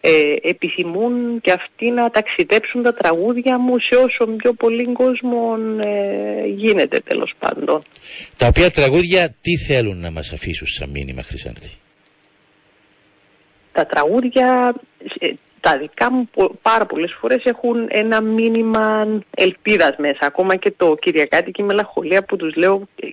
Ε, 0.00 0.34
επιθυμούν 0.42 1.40
και 1.40 1.52
αυτοί 1.52 1.90
να 1.90 2.10
ταξιδέψουν 2.10 2.82
τα 2.82 2.92
τραγούδια 2.92 3.58
μου 3.58 3.78
σε 3.78 3.94
όσο 3.94 4.26
πιο 4.36 4.52
πολύ 4.52 4.92
κόσμο 4.92 5.56
ε, 5.80 6.46
γίνεται 6.46 7.00
τέλος 7.00 7.34
πάντων. 7.38 7.82
Τα 8.36 8.46
οποία 8.46 8.70
τραγούδια 8.70 9.34
τι 9.40 9.56
θέλουν 9.56 10.00
να 10.00 10.10
μας 10.10 10.32
αφήσουν 10.32 10.66
σαν 10.66 10.90
μήνυμα 10.90 11.22
Χρυσάνθη; 11.22 11.70
τα 13.72 13.86
τραγούδια, 13.86 14.74
ε, 15.18 15.32
τα 15.70 15.78
δικά 15.78 16.12
μου 16.12 16.28
πο- 16.34 16.58
πάρα 16.62 16.86
πολλές 16.86 17.16
φορές 17.20 17.44
έχουν 17.44 17.86
ένα 17.90 18.20
μήνυμα 18.20 19.06
ελπίδας 19.34 19.96
μέσα. 19.96 20.18
Ακόμα 20.20 20.56
και 20.56 20.70
το 20.76 20.94
Κυριακάτικη 20.94 21.62
Μελαγχολία 21.62 22.24
που 22.24 22.36
τους 22.36 22.54
λέω 22.54 22.88
ε, 23.00 23.08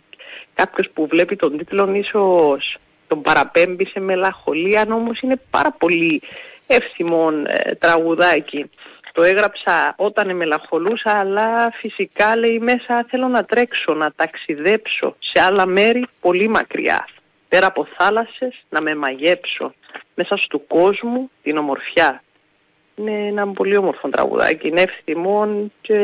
κάποιος 0.53 0.89
που 0.93 1.07
βλέπει 1.07 1.35
τον 1.35 1.57
τίτλο 1.57 1.93
ίσως 1.93 2.77
τον 3.07 3.21
παραπέμπει 3.21 3.85
σε 3.85 4.00
μελαγχολία, 4.00 4.81
αν 4.81 4.91
όμως 4.91 5.19
είναι 5.19 5.39
πάρα 5.50 5.71
πολύ 5.71 6.21
εύθυμο 6.67 7.29
ε, 7.45 7.75
τραγουδάκι. 7.75 8.69
Το 9.12 9.24
έγραψα 9.24 9.93
όταν 9.97 10.35
μελαγχολούσα, 10.35 11.12
αλλά 11.12 11.71
φυσικά 11.71 12.35
λέει 12.35 12.59
μέσα 12.59 13.05
θέλω 13.09 13.27
να 13.27 13.45
τρέξω, 13.45 13.93
να 13.93 14.12
ταξιδέψω 14.15 15.15
σε 15.19 15.43
άλλα 15.43 15.65
μέρη 15.65 16.07
πολύ 16.21 16.47
μακριά. 16.47 17.07
Πέρα 17.50 17.67
από 17.67 17.88
θάλασσες 17.97 18.63
να 18.69 18.81
με 18.81 18.95
μαγέψω, 18.95 19.74
μέσα 20.15 20.35
του 20.50 20.67
κόσμου 20.67 21.29
την 21.43 21.57
ομορφιά. 21.57 22.19
Είναι 22.95 23.27
ένα 23.27 23.47
πολύ 23.47 23.77
όμορφο 23.77 24.09
τραγουδάκι, 24.09 24.67
είναι 24.67 24.81
ευθυμόν 24.81 25.71
και 25.81 25.99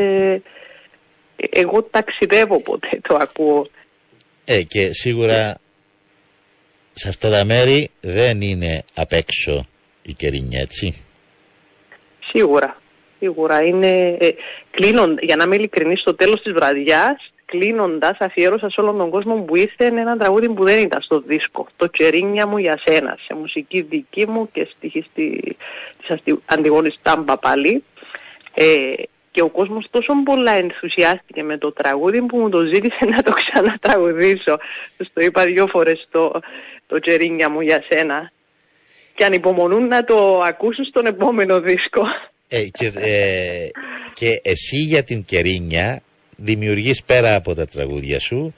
εγώ 1.36 1.82
ταξιδεύω 1.82 2.60
ποτέ 2.60 3.00
το 3.08 3.16
ακούω. 3.20 3.68
Ε, 4.44 4.62
και 4.62 4.92
σίγουρα 4.92 5.58
σε 6.92 7.08
αυτά 7.08 7.30
τα 7.30 7.44
μέρη 7.44 7.90
δεν 8.00 8.40
είναι 8.40 8.84
απ' 8.94 9.12
έξω 9.12 9.66
η 10.02 10.12
Κερίνια, 10.12 10.60
έτσι. 10.60 11.04
Σίγουρα, 12.20 12.80
σίγουρα 13.18 13.62
είναι. 13.62 14.16
Ε, 14.20 14.28
κλείνον, 14.70 15.18
για 15.20 15.36
να 15.36 15.44
είμαι 15.44 15.56
ειλικρινής, 15.56 16.00
στο 16.00 16.14
τέλος 16.14 16.42
της 16.42 16.52
βραδιάς, 16.52 17.31
κλείνοντας, 17.52 18.16
αφιέρωσας 18.18 18.72
σε 18.72 18.80
όλον 18.80 18.96
τον 18.96 19.10
κόσμο 19.10 19.34
που 19.34 19.56
ήρθε 19.56 19.84
ένα 19.84 20.16
τραγούδι 20.16 20.48
που 20.48 20.64
δεν 20.64 20.78
ήταν 20.78 21.02
στο 21.02 21.20
δίσκο. 21.20 21.66
Το 21.76 21.90
Τσερίνια 21.90 22.46
μου 22.46 22.58
για 22.58 22.80
σένα, 22.84 23.18
σε 23.24 23.34
μουσική 23.34 23.80
δική 23.80 24.28
μου 24.28 24.48
και 24.52 24.68
στοιχή 24.76 25.04
της 25.14 26.40
Αντιγόνης 26.46 26.98
Τάμπα 27.02 27.38
πάλι. 27.38 27.84
Ε, 28.54 28.64
και 29.30 29.42
ο 29.42 29.48
κόσμος 29.48 29.86
τόσο 29.90 30.12
πολλά 30.24 30.52
ενθουσιάστηκε 30.52 31.42
με 31.42 31.58
το 31.58 31.72
τραγούδι 31.72 32.22
που 32.22 32.36
μου 32.36 32.48
το 32.48 32.60
ζήτησε 32.64 33.04
να 33.04 33.22
το 33.22 33.32
ξανατραγουδήσω. 33.32 34.58
Τους 34.96 35.08
το 35.12 35.20
είπα 35.20 35.44
δύο 35.44 35.66
φορές 35.66 36.08
το, 36.10 36.40
το 36.86 36.98
Τσερίνια 36.98 37.48
μου 37.50 37.60
για 37.60 37.84
σένα. 37.88 38.32
Και 39.14 39.24
ανυπομονούν 39.24 39.86
να 39.86 40.04
το 40.04 40.40
ακούσουν 40.40 40.84
στον 40.84 41.06
επόμενο 41.06 41.60
δίσκο. 41.60 42.02
Ε, 42.48 42.62
και, 42.62 42.92
ε, 42.94 43.68
και 44.12 44.40
εσύ 44.42 44.76
για 44.76 45.02
την 45.02 45.24
Κερίνια 45.24 46.02
δημιουργείς 46.42 47.02
πέρα 47.02 47.34
από 47.34 47.54
τα 47.54 47.66
τραγούδια 47.66 48.20
σου 48.20 48.54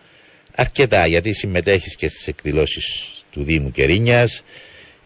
αρκετά 0.54 1.06
γιατί 1.06 1.32
συμμετέχεις 1.32 1.96
και 1.96 2.08
στις 2.08 2.28
εκδηλώσεις 2.28 3.10
του 3.30 3.42
Δήμου 3.42 3.70
Κερίνιας 3.70 4.42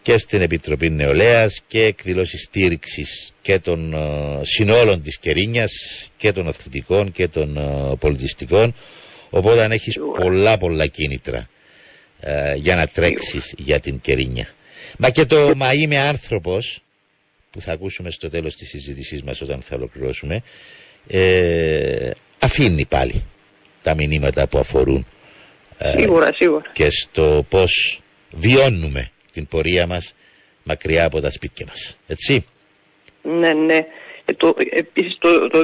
και 0.01 0.17
στην 0.17 0.41
Επιτροπή 0.41 0.89
Νεολαίας 0.89 1.61
και 1.67 1.83
εκδηλώσεις 1.83 2.43
στήριξης 2.43 3.33
και 3.41 3.59
των 3.59 3.93
ε, 3.93 4.39
συνόλων 4.41 5.01
της 5.01 5.17
Κερίνιας 5.17 5.71
και 6.17 6.31
των 6.31 6.47
αθλητικών 6.47 7.11
και 7.11 7.27
των 7.27 7.57
ε, 7.57 7.95
πολιτιστικών. 7.99 8.75
Οπότε 9.29 9.63
αν 9.63 9.71
έχεις 9.71 9.99
πολλά 10.19 10.57
πολλά 10.57 10.87
κίνητρα 10.87 11.49
ε, 12.19 12.55
για 12.55 12.75
να 12.75 12.87
τρέξεις 12.87 13.53
για 13.57 13.79
την 13.79 13.99
Κερίνια. 13.99 14.47
Μα 14.97 15.09
και 15.09 15.25
το 15.25 15.55
«Μα 15.55 15.73
είμαι 15.73 15.99
άνθρωπος» 15.99 16.83
που 17.49 17.61
θα 17.61 17.71
ακούσουμε 17.71 18.11
στο 18.11 18.27
τέλος 18.27 18.55
της 18.55 18.69
συζήτησής 18.69 19.23
μας 19.23 19.41
όταν 19.41 19.61
θα 19.61 19.75
ολοκληρώσουμε 19.75 20.41
ε, 21.07 22.11
αφήνει 22.39 22.85
πάλι 22.85 23.23
τα 23.83 23.95
μηνύματα 23.95 24.47
που 24.47 24.59
αφορούν 24.59 25.07
Σίγουρα, 25.97 26.33
σίγουρα. 26.35 26.69
και 26.73 26.89
στο 26.89 27.45
πώς 27.49 28.01
βιώνουμε 28.31 29.11
την 29.31 29.47
πορεία 29.47 29.87
μας 29.87 30.13
μακριά 30.63 31.05
από 31.05 31.21
τα 31.21 31.29
σπίτια 31.29 31.65
μας. 31.69 31.97
Έτσι. 32.07 32.45
Ναι, 33.21 33.53
ναι. 33.53 33.85
Ε, 34.25 34.33
το, 34.33 34.55
επίσης 34.69 35.17
το, 35.19 35.47
το 35.47 35.59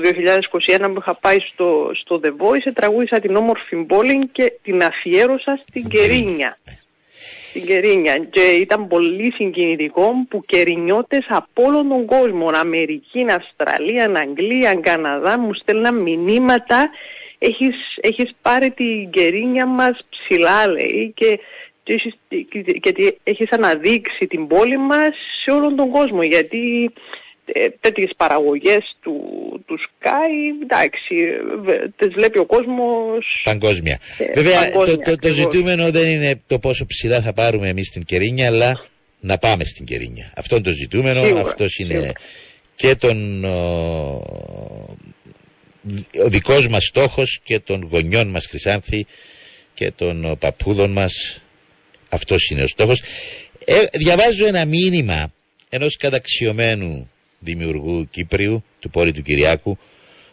2021 0.79 0.89
που 0.93 0.97
είχα 0.99 1.15
πάει 1.15 1.37
στο, 1.53 1.91
στο 2.01 2.19
The 2.23 2.27
Voice 2.27 2.71
τραγούδισα 2.73 3.19
την 3.19 3.35
όμορφη 3.35 3.75
πόλη 3.75 4.27
και 4.27 4.53
την 4.61 4.83
αφιέρωσα 4.83 5.59
στην 5.67 5.89
Κερίνια. 5.89 6.57
Στην 7.49 7.65
Κερίνια. 7.65 8.17
Και 8.17 8.41
ήταν 8.41 8.87
πολύ 8.87 9.33
συγκινητικό 9.35 10.11
που 10.29 10.43
κερινιώτες 10.45 11.25
από 11.29 11.63
όλον 11.63 11.87
τον 11.89 12.05
κόσμο, 12.05 12.49
Αμερική, 12.53 13.25
Αυστραλία, 13.29 14.11
Αγγλία, 14.15 14.75
Καναδά 14.75 15.39
μου 15.39 15.53
στέλναν 15.53 15.95
μηνύματα. 16.01 16.89
Έχεις, 17.37 17.75
έχεις 18.01 18.35
πάρει 18.41 18.71
την 18.71 19.09
Κερίνια 19.09 19.65
μας 19.65 20.05
ψηλά 20.09 20.67
λέει 20.67 21.13
και 21.15 21.39
και 21.83 21.93
έχεις, 21.93 22.13
και- 22.49 22.91
και 22.91 23.15
έχεις 23.23 23.51
αναδείξει 23.51 24.27
την 24.27 24.47
πόλη 24.47 24.77
μας 24.77 25.15
σε 25.43 25.51
όλον 25.51 25.75
τον 25.75 25.89
κόσμο 25.89 26.23
γιατί 26.23 26.91
ε, 26.93 26.99
τέτοιες 27.79 28.11
παραγωγές 28.17 28.95
του, 29.01 29.13
του 29.65 29.77
Sky, 29.79 30.63
εντάξει, 30.63 31.15
βε- 31.63 31.89
τις 31.97 32.07
βλέπει 32.13 32.37
ο 32.39 32.45
κόσμος 32.45 33.25
Παγκόσμια. 33.43 33.99
Ε, 34.17 34.31
Βέβαια 34.41 34.59
παγκόσμια, 34.59 34.95
το, 34.95 35.01
το, 35.01 35.03
το 35.03 35.11
ακριβώς. 35.11 35.37
ζητούμενο 35.37 35.91
δεν 35.91 36.09
είναι 36.09 36.41
το 36.47 36.59
πόσο 36.59 36.85
ψηλά 36.85 37.21
θα 37.21 37.33
πάρουμε 37.33 37.69
εμείς 37.69 37.89
την 37.89 38.03
Κερίνια 38.03 38.47
αλλά 38.47 38.85
να 39.19 39.37
πάμε 39.37 39.63
στην 39.63 39.85
Κερίνια. 39.85 40.31
Αυτό 40.35 40.55
είναι 40.55 40.63
το 40.63 40.71
ζητούμενο. 40.71 41.23
Σίγουρα, 41.25 41.41
Αυτός 41.41 41.75
είναι 41.77 41.93
σίγουρα. 41.93 42.11
και 42.75 42.95
τον 42.95 43.43
ο, 43.45 44.23
ο 46.23 46.27
δικός 46.29 46.67
μας 46.67 46.83
στόχος 46.85 47.39
και 47.43 47.59
των 47.59 47.87
γονιών 47.91 48.27
μας 48.27 48.45
Χρυσάνθη 48.45 49.05
και 49.73 49.91
των 49.91 50.25
ο, 50.25 50.35
παππούδων 50.35 50.91
μας 50.91 51.41
αυτός 52.09 52.49
είναι 52.49 52.63
ο 52.63 52.67
στόχος 52.67 53.01
ε, 53.65 53.83
διαβάζω 53.93 54.45
ένα 54.47 54.65
μήνυμα 54.65 55.33
ενός 55.69 55.97
καταξιωμένου 55.97 57.09
δημιουργού 57.45 58.07
Κύπριου 58.09 58.63
του 58.79 58.89
Πόλη 58.89 59.11
του 59.13 59.21
Κυριάκου 59.21 59.77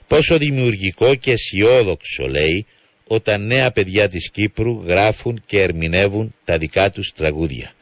πόσο 0.06 0.38
δημιουργικό 0.38 1.14
και 1.14 1.32
αισιόδοξο 1.32 2.28
λέει 2.28 2.66
όταν 3.06 3.46
νέα 3.46 3.70
παιδιά 3.70 4.08
της 4.08 4.30
Κύπρου 4.30 4.82
γράφουν 4.86 5.42
και 5.46 5.60
ερμηνεύουν 5.60 6.34
τα 6.44 6.58
δικά 6.58 6.90
τους 6.90 7.12
τραγούδια. 7.12 7.72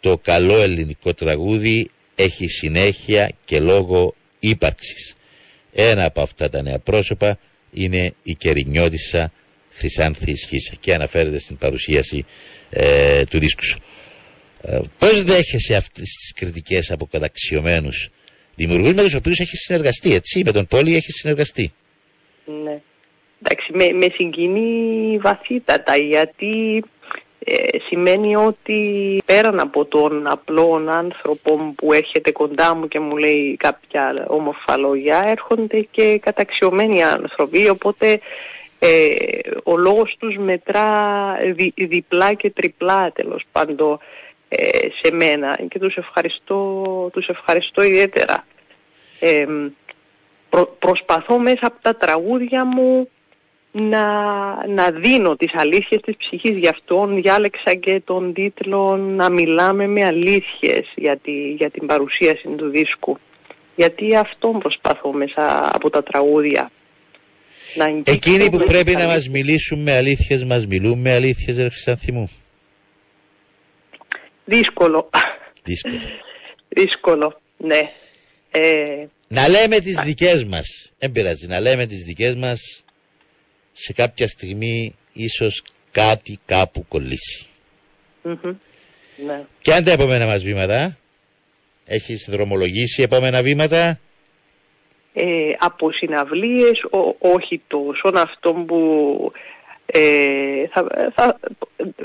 Το 0.00 0.18
καλό 0.18 0.60
ελληνικό 0.60 1.14
τραγούδι 1.14 1.90
έχει 2.14 2.46
συνέχεια 2.48 3.30
και 3.44 3.60
λόγο 3.60 4.14
ύπαρξης. 4.38 5.14
Ένα 5.72 6.04
από 6.04 6.20
αυτά 6.22 6.48
τα 6.48 6.62
νέα 6.62 6.78
πρόσωπα 6.78 7.38
είναι 7.72 8.14
η 8.22 8.34
Κερινιώτισσα 8.34 9.32
Χρυσάνθη 9.70 10.34
Σχίσα 10.34 10.74
και 10.80 10.94
αναφέρεται 10.94 11.38
στην 11.38 11.56
παρουσίαση 11.56 12.24
ε, 12.70 13.24
του 13.24 13.38
δίσκου 13.38 13.64
σου. 13.64 13.78
Ε, 14.62 14.80
πώς 14.98 15.22
δέχεσαι 15.22 15.74
αυτές 15.74 16.08
τις 16.08 16.32
κριτικές 16.34 16.90
από 16.90 17.06
καταξιωμένους 17.06 18.08
δημιουργούς 18.58 18.94
με 18.94 19.02
τους 19.02 19.14
οποίους 19.14 19.38
έχεις 19.38 19.60
συνεργαστεί, 19.60 20.14
έτσι, 20.14 20.42
με 20.44 20.52
τον 20.52 20.66
Πόλη 20.66 20.94
έχεις 20.94 21.14
συνεργαστεί. 21.14 21.72
Ναι. 22.64 22.80
Εντάξει, 23.42 23.72
με, 23.72 24.06
με 24.06 24.06
συγκινεί 24.14 25.18
βαθύτατα 25.18 25.96
γιατί 25.96 26.84
ε, 27.44 27.78
σημαίνει 27.88 28.36
ότι 28.36 28.78
πέραν 29.24 29.60
από 29.60 29.84
τον 29.84 30.26
απλό 30.26 30.84
άνθρωπο 30.88 31.74
που 31.76 31.92
έρχεται 31.92 32.30
κοντά 32.32 32.74
μου 32.74 32.88
και 32.88 33.00
μου 33.00 33.16
λέει 33.16 33.56
κάποια 33.56 34.24
όμορφα 34.28 34.76
λόγια 34.76 35.22
έρχονται 35.26 35.80
και 35.90 36.18
καταξιωμένοι 36.22 37.02
άνθρωποι 37.02 37.68
οπότε 37.68 38.20
ε, 38.78 39.08
ο 39.62 39.76
λόγος 39.76 40.16
τους 40.18 40.36
μετρά 40.36 40.88
δι- 41.54 41.88
διπλά 41.88 42.34
και 42.34 42.50
τριπλά 42.50 43.12
τέλος 43.12 43.42
πάντων 43.52 43.92
ε, 43.92 43.98
σε 45.02 45.14
μένα 45.14 45.58
και 45.68 45.78
τους 45.78 45.96
ευχαριστώ, 45.96 46.84
τους 47.12 47.26
ευχαριστώ 47.26 47.82
ιδιαίτερα. 47.82 48.46
Ε, 49.20 49.44
προ- 50.50 50.76
προσπαθώ 50.78 51.38
μέσα 51.38 51.66
από 51.66 51.76
τα 51.82 51.96
τραγούδια 51.96 52.64
μου 52.64 53.08
να, 53.72 54.02
να 54.66 54.90
δίνω 54.90 55.36
τις 55.36 55.50
αλήθειες 55.54 56.00
της 56.00 56.16
ψυχής. 56.16 56.56
Γι' 56.56 56.68
αυτόν 56.68 57.14
διάλεξα 57.22 57.74
και 57.74 58.00
τον 58.04 58.32
τίτλο 58.32 58.96
«Να 58.96 59.30
μιλάμε 59.30 59.86
με 59.86 60.04
αλήθειες» 60.04 60.92
για, 60.94 61.16
τη- 61.16 61.50
για 61.52 61.70
την 61.70 61.86
παρουσίαση 61.86 62.48
του 62.56 62.68
δίσκου. 62.68 63.18
Γιατί 63.76 64.16
αυτόν 64.16 64.58
προσπαθώ 64.58 65.12
μέσα 65.12 65.70
από 65.74 65.90
τα 65.90 66.02
τραγούδια. 66.02 66.70
Να 67.74 67.84
αγγίξω 67.84 68.12
Εκείνοι 68.12 68.50
που 68.50 68.56
με 68.56 68.64
πρέπει 68.64 68.84
τις 68.84 68.94
να 68.94 69.00
μας 69.04 69.12
αλήθειες. 69.12 69.28
μιλήσουν 69.28 69.82
με 69.82 69.92
αλήθειες 69.96 70.44
μας 70.44 70.66
μιλούν 70.66 71.00
με 71.00 71.12
αλήθειες 71.12 71.56
ρε 71.56 71.68
Χρυσάνθη 71.68 72.12
μου. 72.12 72.30
Δύσκολο. 74.48 75.10
Δύσκολο. 75.62 76.00
Δύσκολο, 76.68 77.40
ναι. 77.56 77.90
Ε, 78.50 79.06
Να 79.28 79.48
λέμε 79.48 79.78
τις 79.78 80.02
δικές 80.02 80.44
μας. 80.44 80.90
Δεν 80.98 81.12
πειράζει. 81.12 81.46
Να 81.46 81.60
λέμε 81.60 81.86
τις 81.86 82.04
δικές 82.04 82.34
μας 82.34 82.84
σε 83.72 83.92
κάποια 83.92 84.28
στιγμή 84.28 84.94
ίσως 85.12 85.62
κάτι 85.90 86.38
κάπου 86.46 86.84
κολλήσει. 86.88 87.46
μμμ, 88.22 88.56
ναι. 89.26 89.42
Ποια 89.60 89.76
είναι 89.76 89.84
τα 89.84 89.92
επόμενα 89.92 90.26
μας 90.26 90.42
βήματα. 90.42 90.98
Έχεις 91.84 92.28
δρομολογήσει 92.30 93.02
επόμενα 93.02 93.42
βήματα; 93.42 94.00
ε, 95.12 95.24
από 95.58 95.92
συναυλίες, 95.92 96.80
ό- 96.90 97.16
όχι 97.18 97.62
τόσο 97.68 98.12
αυτό 98.14 98.52
που 98.52 98.76
ε, 99.34 99.38
θα, 100.72 100.86
θα 101.14 101.38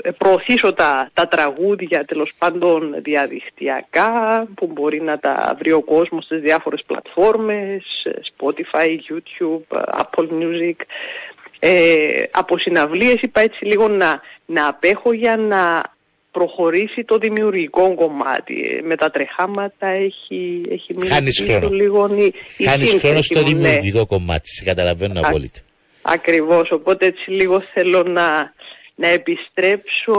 ε, 0.02 0.10
προωθήσω 0.10 0.72
τα, 0.72 1.10
τα 1.14 1.28
τραγούδια 1.28 2.04
τέλος 2.04 2.32
πάντων 2.38 2.94
διαδικτυακά 3.02 4.46
που 4.54 4.66
μπορεί 4.72 5.00
να 5.02 5.18
τα 5.18 5.56
βρει 5.58 5.72
ο 5.72 5.82
κόσμος 5.82 6.24
στις 6.24 6.40
διάφορες 6.40 6.82
πλατφόρμες, 6.86 7.84
ε, 8.04 8.10
Spotify, 8.10 8.86
YouTube, 8.86 9.78
ε, 9.78 10.02
Apple 10.02 10.28
Music. 10.28 10.76
Ε, 11.58 12.22
από 12.30 12.58
συναυλίες 12.58 13.16
είπα 13.20 13.40
έτσι 13.40 13.64
λίγο 13.64 13.88
να, 13.88 14.20
να 14.46 14.68
απέχω 14.68 15.12
για 15.12 15.36
να 15.36 15.82
προχωρήσει 16.30 17.04
το 17.04 17.18
δημιουργικό 17.18 17.94
κομμάτι. 17.94 18.54
Ε, 18.78 18.82
Με 18.86 18.96
τα 18.96 19.10
τρεχάματα 19.10 19.86
έχει, 19.86 20.62
έχει 20.70 20.94
μείνει 20.94 21.08
Χάνεις 21.08 21.40
πίσω 21.40 21.58
χρόνο. 21.58 21.74
λίγο 21.74 22.08
η, 22.14 22.32
η 22.58 22.64
Χάνεις 22.64 22.88
σύνθεση 22.88 23.06
χρόνο 23.06 23.22
στο 23.22 23.40
μου, 23.40 23.44
ναι. 23.46 23.68
δημιουργικό 23.68 24.06
κομμάτι. 24.06 24.48
Σε 24.48 24.64
καταλαβαίνω 24.64 25.20
Α, 25.20 25.22
απόλυτα. 25.26 25.60
Ακριβώς, 26.06 26.70
οπότε 26.70 27.06
έτσι 27.06 27.30
λίγο 27.30 27.60
θέλω 27.60 28.02
να, 28.02 28.52
να 28.94 29.08
επιστρέψω 29.08 30.16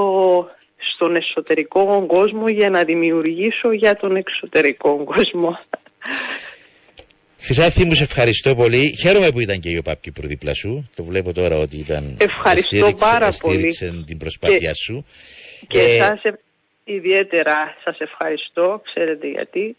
στον 0.96 1.16
εσωτερικό 1.16 2.06
κόσμο 2.08 2.48
για 2.48 2.70
να 2.70 2.84
δημιουργήσω 2.84 3.72
για 3.72 3.96
τον 3.96 4.16
εξωτερικό 4.16 5.04
κόσμο. 5.04 5.60
Χρυσάθη 7.40 7.86
μου, 7.86 7.94
σε 7.96 8.04
ευχαριστώ 8.04 8.56
πολύ. 8.56 8.96
Χαίρομαι 9.02 9.32
που 9.32 9.40
ήταν 9.40 9.60
και 9.60 9.70
η 9.70 9.78
ΟΠΑΠ 9.78 10.02
Κύπρου 10.02 10.28
δίπλα 10.28 10.54
σου. 10.54 10.90
Το 10.96 11.04
βλέπω 11.04 11.34
τώρα 11.34 11.58
ότι 11.58 11.78
ήταν. 11.78 12.18
Ευχαριστώ 12.20 12.76
στήριξε- 12.76 12.98
πάρα 13.10 13.32
στήριξε 13.32 13.86
πολύ. 13.86 14.04
την 14.04 14.18
προσπάθεια 14.18 14.58
Και- 14.70 14.74
σου. 14.74 15.06
Και 15.68 15.80
Ε, 15.80 15.98
σας 15.98 16.24
ε- 16.24 16.40
ιδιαίτερα 16.84 17.76
σας 17.84 17.98
ευχαριστώ, 18.00 18.82
ξέρετε 18.86 19.28
γιατί. 19.28 19.76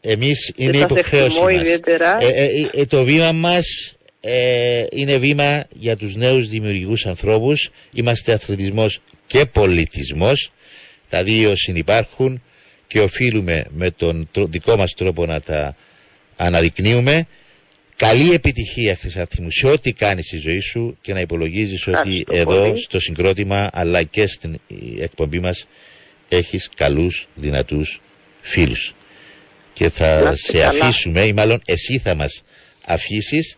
Εμείς 0.00 0.52
είναι 0.56 0.72
σας 0.72 0.82
υποχρέωση 0.82 1.24
εκτιμώ 1.26 1.42
μας. 1.44 1.54
ιδιαίτερα. 1.54 2.16
Ε, 2.20 2.26
ε, 2.26 2.44
ε, 2.44 2.80
ε, 2.80 2.86
το 2.86 3.04
βήμα 3.04 3.32
μας 3.32 3.96
ε, 4.24 4.84
είναι 4.90 5.16
βήμα 5.16 5.64
για 5.74 5.96
τους 5.96 6.14
νέους 6.14 6.48
δημιουργικούς 6.48 7.06
ανθρώπους. 7.06 7.70
Είμαστε 7.92 8.32
αθλητισμός 8.32 9.00
και 9.26 9.44
πολιτισμός. 9.46 10.52
Τα 11.08 11.22
δύο 11.22 11.56
συνυπάρχουν 11.56 12.42
και 12.86 13.00
οφείλουμε 13.00 13.64
με 13.70 13.90
τον 13.90 14.28
τρο- 14.32 14.48
δικό 14.50 14.76
μας 14.76 14.94
τρόπο 14.94 15.26
να 15.26 15.40
τα 15.40 15.76
αναδεικνύουμε. 16.36 17.26
Καλή 17.96 18.32
επιτυχία 18.32 18.96
Χρυσάθη 18.96 19.42
μου 19.42 19.50
σε 19.50 19.66
ό,τι 19.66 19.92
κάνεις 19.92 20.26
στη 20.26 20.36
ζωή 20.38 20.60
σου 20.60 20.98
και 21.00 21.12
να 21.12 21.20
υπολογίζεις 21.20 21.86
ότι 21.86 21.98
Ευχαριστώ 21.98 22.34
εδώ 22.52 22.66
πολύ. 22.68 22.80
στο 22.82 23.00
συγκρότημα 23.00 23.70
αλλά 23.72 24.02
και 24.02 24.26
στην 24.26 24.54
ε, 24.54 25.02
εκπομπή 25.02 25.38
μας 25.40 25.66
έχεις 26.28 26.68
καλούς 26.76 27.26
δυνατούς 27.34 28.00
φίλους 28.40 28.94
και 29.72 29.88
θα 29.88 30.20
Να 30.20 30.30
είστε 30.30 30.52
σε 30.52 30.58
καλά. 30.58 30.68
αφήσουμε 30.84 31.22
ή 31.22 31.32
μάλλον 31.32 31.60
εσύ 31.64 31.98
θα 31.98 32.14
μας 32.14 32.42
αφήσεις 32.86 33.56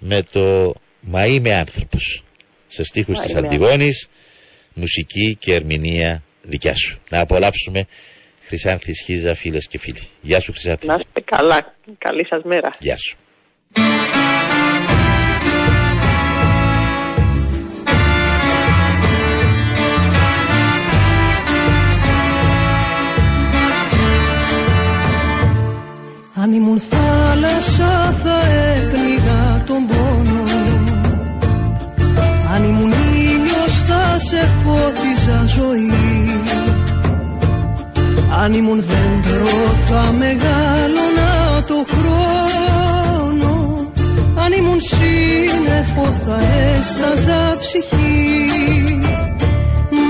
με 0.00 0.22
το 0.22 0.74
«Μα 1.00 1.26
είμαι 1.26 1.54
άνθρωπος» 1.54 2.24
σε 2.66 2.84
στίχους 2.84 3.16
Μα 3.16 3.22
της 3.22 3.30
είμαι 3.30 3.40
Αντιγόνης, 3.40 4.08
μουσική 4.74 5.36
και 5.40 5.54
ερμηνεία 5.54 6.22
δικιά 6.42 6.74
σου. 6.74 6.98
Να 7.10 7.20
απολαύσουμε 7.20 7.86
Χρυσάνθη 8.42 8.92
Σχίζα 8.92 9.34
φίλες 9.34 9.66
και 9.66 9.78
φίλοι. 9.78 10.08
Γεια 10.20 10.40
σου 10.40 10.52
Χρυσάνθη. 10.52 10.86
Να 10.86 10.94
είστε 10.94 11.20
καλά. 11.24 11.74
Καλή 11.98 12.26
σας 12.26 12.42
μέρα. 12.44 12.70
Γεια 12.78 12.96
σου. 12.96 13.16
Αν 26.42 26.52
ήμουν 26.52 26.80
θάλασσα 26.80 28.12
θα 28.22 28.40
έπνιγα 28.82 29.39
σε 34.28 34.48
φώτιζα 34.62 35.46
ζωή. 35.46 35.92
Αν 38.42 38.52
ήμουν 38.52 38.84
δέντρο 38.90 39.58
θα 39.88 40.12
μεγάλωνα 40.12 41.62
το 41.66 41.84
χρόνο. 41.90 43.52
Αν 44.44 44.52
ήμουν 44.58 44.80
σύννεφο 44.80 46.04
θα 46.24 46.38
έσταζα 46.78 47.56
ψυχή. 47.58 48.50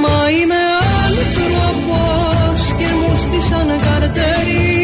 Μα 0.02 0.30
είμαι 0.30 0.62
άνθρωπος 1.06 2.74
και 2.78 2.86
μου 3.00 3.16
στήσαν 3.16 3.68
καρτέρι 3.84 4.80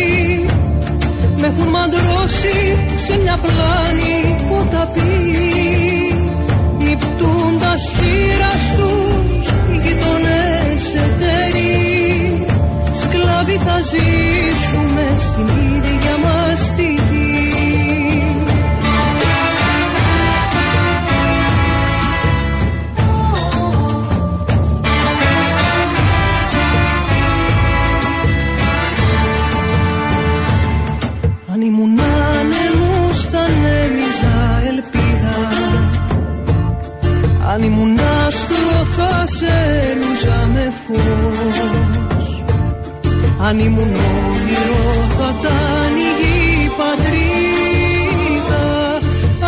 με 1.41 1.47
έχουν 1.47 1.69
μαντρώσει 1.69 2.79
σε 2.97 3.19
μια 3.19 3.39
πλάνη 3.43 4.37
ποταπή 4.49 5.37
Νυπτούντας 6.79 7.56
χείρας 7.83 8.75
τους 8.77 9.47
οι 9.49 9.77
γειτονές 9.85 10.95
εταίροι. 10.95 12.47
Σκλάβοι 12.93 13.59
θα 13.67 13.81
ζήσουμε 13.81 15.07
στην 15.17 15.47
ίδια 15.47 16.17
μας 16.25 16.73
τη 16.77 17.26
Αν 37.57 37.63
ήμουν 37.63 37.99
άστρο 38.27 38.79
θα 38.97 39.27
σε 39.27 39.53
έλουζα 39.91 40.49
με 40.55 40.73
φως. 40.83 41.59
Αν 43.47 43.59
ήμουν 43.59 43.95
όνειρο 44.29 44.87
θα 45.19 45.35
ήταν 45.39 45.97
η 45.97 46.11
γη 46.19 46.71
πατρίδα. 46.79 48.67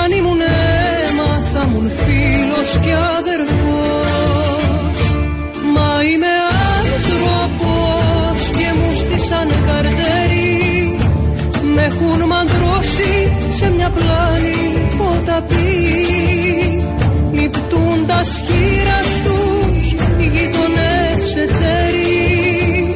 Αν 0.03 0.11
ήμουν 0.18 0.40
αίμα 0.40 1.31
θα 1.53 1.66
ήμουν 1.68 1.90
φίλος 1.90 2.71
και 2.85 2.94
αδερφός. 3.18 4.99
Μα 5.75 5.90
είμαι 6.09 6.35
άνθρωπος 6.79 8.40
και 8.59 8.68
μου 8.79 8.90
στήσαν 8.94 9.49
καρτέρι 9.66 10.99
με 11.75 11.83
έχουν 11.83 12.21
μαντρώσει 12.27 13.33
σε 13.51 13.71
μια 13.71 13.90
πλάνη 13.90 14.59
ποταπή 14.99 16.08
Νυπτούντας 18.29 18.43
χείρας 18.47 19.23
τους 19.25 19.93
οι 20.19 20.31
γείτονες 20.33 21.37
εταίροι. 21.37 22.95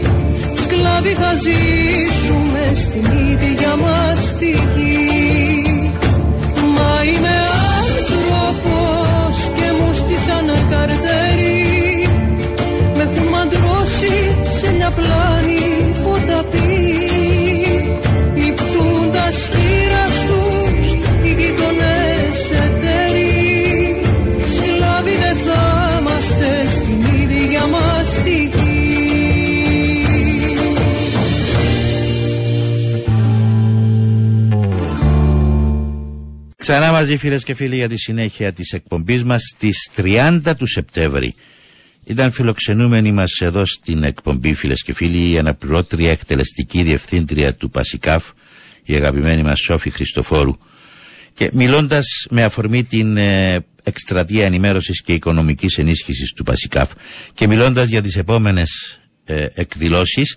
Σκλάβοι 0.53 1.09
θα 1.09 1.33
ζήσουμε 1.45 2.65
στην 2.75 3.05
ίδια 3.31 3.77
μας 3.77 4.35
τη 4.39 4.51
γη. 4.75 5.93
Μα 6.75 6.93
είμαι 7.05 7.37
άνθρωπος 7.83 9.37
και 9.57 9.73
μου 9.79 9.95
στήσαν 9.95 10.47
καρτέρι 10.71 12.09
με 12.97 13.03
έχουν 13.03 13.29
μαντρώσει 13.29 14.37
σε 14.59 14.73
μια 14.73 14.91
πλάνη 14.91 15.95
ποταπή. 16.05 16.97
Νυπτούντας 18.35 19.51
χείρας 19.53 19.62
είμαστε 26.23 26.69
στην 26.69 27.01
ίδια 27.23 27.67
μας 27.67 28.15
τη 28.23 28.45
γη 28.45 28.91
Ξανά 36.57 36.93
μαζί 36.93 37.17
φίλες 37.17 37.43
και 37.43 37.55
φίλοι 37.55 37.77
για 37.77 37.89
τη 37.89 37.97
συνέχεια 37.99 38.53
της 38.53 38.73
εκπομπής 38.73 39.25
μας 39.25 39.43
στις 39.43 39.89
30 39.97 40.41
του 40.59 40.67
Σεπτέμβρη. 40.67 41.35
Ήταν 42.05 42.31
φιλοξενούμενοι 42.31 43.13
μας 43.13 43.41
εδώ 43.41 43.65
στην 43.67 44.03
εκπομπή 44.03 44.55
φίλες 44.55 44.83
και 44.83 44.93
φίλοι 44.93 45.31
η 45.31 45.39
αναπληρώτρια 45.39 46.11
εκτελεστική 46.11 46.83
διευθύντρια 46.83 47.55
του 47.55 47.71
Πασικάφ 47.71 48.25
η 48.85 48.95
αγαπημένη 48.95 49.43
μας 49.43 49.61
Σόφη 49.61 49.91
Χριστοφόρου 49.91 50.53
και 51.35 51.51
μιλώντας 51.53 52.27
με 52.31 52.45
αφορμή 52.45 52.85
την 52.85 53.17
ε, 53.17 53.65
εκστρατεία 53.83 54.45
ενημέρωσης 54.45 55.03
και 55.03 55.15
οικονομικής 55.15 55.79
ενίσχυσης 55.79 56.33
του 56.33 56.43
Πασικάφ 56.43 56.91
και 57.35 57.47
μιλώντας 57.47 57.89
για 57.89 58.03
τις 58.03 58.17
επόμενες 58.17 58.99
ε, 59.25 59.47
εκδηλώσεις 59.55 60.37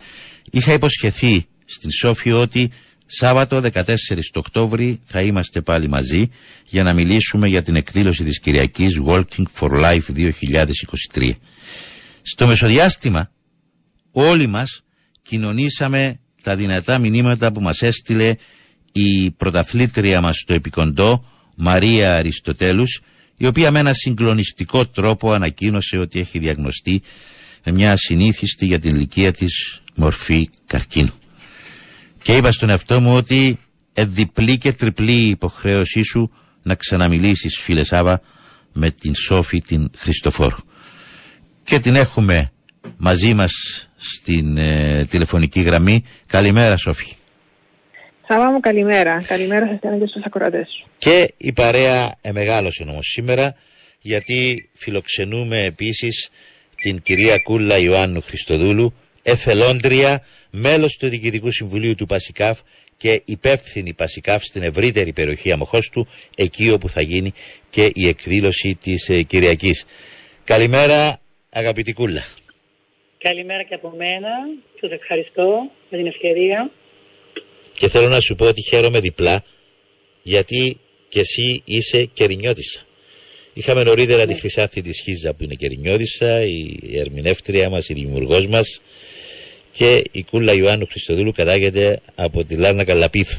είχα 0.51 0.73
υποσχεθεί 0.73 1.45
στην 1.65 1.91
Σόφη 1.91 2.31
ότι 2.31 2.71
Σάββατο 3.05 3.61
14 3.73 3.83
το 4.31 4.39
Οκτώβρη 4.39 4.99
θα 5.03 5.21
είμαστε 5.21 5.61
πάλι 5.61 5.87
μαζί 5.87 6.27
για 6.65 6.83
να 6.83 6.93
μιλήσουμε 6.93 7.47
για 7.47 7.61
την 7.61 7.75
εκδήλωση 7.75 8.23
της 8.23 8.39
Κυριακής 8.39 8.99
Walking 9.07 9.45
for 9.59 9.69
Life 9.69 10.31
2023. 11.13 11.31
Στο 12.21 12.47
μεσοδιάστημα 12.47 13.31
όλοι 14.11 14.47
μας 14.47 14.81
κοινωνήσαμε 15.21 16.19
τα 16.41 16.55
δυνατά 16.55 16.97
μηνύματα 16.97 17.51
που 17.51 17.61
μας 17.61 17.81
έστειλε 17.81 18.35
η 18.91 19.31
πρωταθλήτρια 19.31 20.21
μας 20.21 20.37
στο 20.37 20.53
επικοντό 20.53 21.25
Μαρία 21.55 22.15
Αριστοτέλους 22.15 23.01
η 23.37 23.45
οποία 23.45 23.71
με 23.71 23.79
ένα 23.79 23.93
συγκλονιστικό 23.93 24.87
τρόπο 24.87 25.31
ανακοίνωσε 25.31 25.97
ότι 25.97 26.19
έχει 26.19 26.39
διαγνωστεί 26.39 27.01
μια 27.73 27.91
ασυνήθιστη 27.91 28.65
για 28.65 28.79
την 28.79 28.95
ηλικία 28.95 29.31
της 29.31 29.81
μορφή 29.95 30.49
καρκίνου. 30.65 31.13
Και 32.21 32.35
είπα 32.35 32.51
στον 32.51 32.69
εαυτό 32.69 32.99
μου 32.99 33.15
ότι 33.15 33.59
διπλή 33.93 34.57
και 34.57 34.73
τριπλή 34.73 35.11
η 35.13 35.29
υποχρέωσή 35.29 36.01
σου 36.01 36.31
να 36.61 36.75
ξαναμιλήσεις 36.75 37.57
φίλε 37.61 37.83
Σάβα 37.83 38.21
με 38.73 38.91
την 38.91 39.15
Σόφη 39.15 39.61
την 39.61 39.89
Χριστοφόρου. 39.97 40.57
Και 41.63 41.79
την 41.79 41.95
έχουμε 41.95 42.51
μαζί 42.97 43.33
μας 43.33 43.51
στην 43.95 44.57
ε, 44.57 45.05
τηλεφωνική 45.09 45.61
γραμμή. 45.61 46.03
Καλημέρα 46.27 46.77
Σόφη. 46.77 47.15
Σάβα 48.27 48.51
μου 48.51 48.59
καλημέρα. 48.59 49.23
Καλημέρα 49.27 49.67
σας 49.67 49.79
και 49.99 50.07
στους 50.07 50.23
ακροατές 50.25 50.67
σου. 50.67 50.89
Και 50.97 51.33
η 51.37 51.53
παρέα 51.53 52.15
εμεγάλωσε 52.21 52.83
όμως 52.83 53.05
σήμερα 53.05 53.55
γιατί 54.01 54.69
φιλοξενούμε 54.73 55.63
επίσης 55.63 56.29
την 56.75 57.01
κυρία 57.01 57.39
Κούλα 57.39 57.77
Ιωάννου 57.77 58.21
Χριστοδούλου 58.21 58.93
εθελόντρια, 59.23 60.23
μέλος 60.51 60.97
του 60.97 61.09
Διοικητικού 61.09 61.51
Συμβουλίου 61.51 61.95
του 61.95 62.05
Πασικάφ 62.05 62.59
και 62.97 63.21
υπεύθυνη 63.25 63.93
Πασικάφ 63.93 64.43
στην 64.43 64.63
ευρύτερη 64.63 65.13
περιοχή 65.13 65.53
του, 65.91 66.07
εκεί 66.35 66.71
όπου 66.71 66.89
θα 66.89 67.01
γίνει 67.01 67.33
και 67.69 67.91
η 67.93 68.07
εκδήλωση 68.07 68.75
της 68.75 69.09
ε, 69.09 69.21
Κυριακής. 69.21 69.85
Καλημέρα 70.43 71.19
αγαπητή 71.49 71.93
Κούλα. 71.93 72.23
Καλημέρα 73.17 73.63
και 73.63 73.73
από 73.73 73.93
μένα. 73.97 74.29
Σας 74.79 74.91
ευχαριστώ 74.91 75.69
για 75.89 75.97
την 75.97 76.07
ευκαιρία. 76.07 76.71
Και 77.77 77.87
θέλω 77.87 78.07
να 78.07 78.19
σου 78.19 78.35
πω 78.35 78.45
ότι 78.45 78.61
χαίρομαι 78.61 78.99
διπλά 78.99 79.43
γιατί 80.23 80.77
και 81.09 81.19
εσύ 81.19 81.61
είσαι 81.65 82.05
κερινιώτησα. 82.13 82.81
Είχαμε 83.53 83.83
νωρίτερα 83.83 84.25
τη 84.25 84.33
ναι. 84.33 84.39
Χρυσάθη 84.39 84.81
τη 84.81 84.93
Χίζα 84.93 85.33
που 85.33 85.43
είναι 85.43 85.53
κερινιώτησα, 85.53 86.45
η 86.45 86.77
ερμηνεύτρια 86.93 87.69
μας, 87.69 87.89
η 87.89 87.93
δημιουργός 87.93 88.47
μας 88.47 88.81
και 89.71 90.03
η 90.11 90.23
Κούλα 90.23 90.53
Ιωάννου 90.53 90.85
Χριστοδούλου 90.85 91.31
κατάγεται 91.31 92.01
από 92.15 92.43
τη 92.45 92.55
Λάρνα 92.55 92.83
Καλαπίθου. 92.83 93.37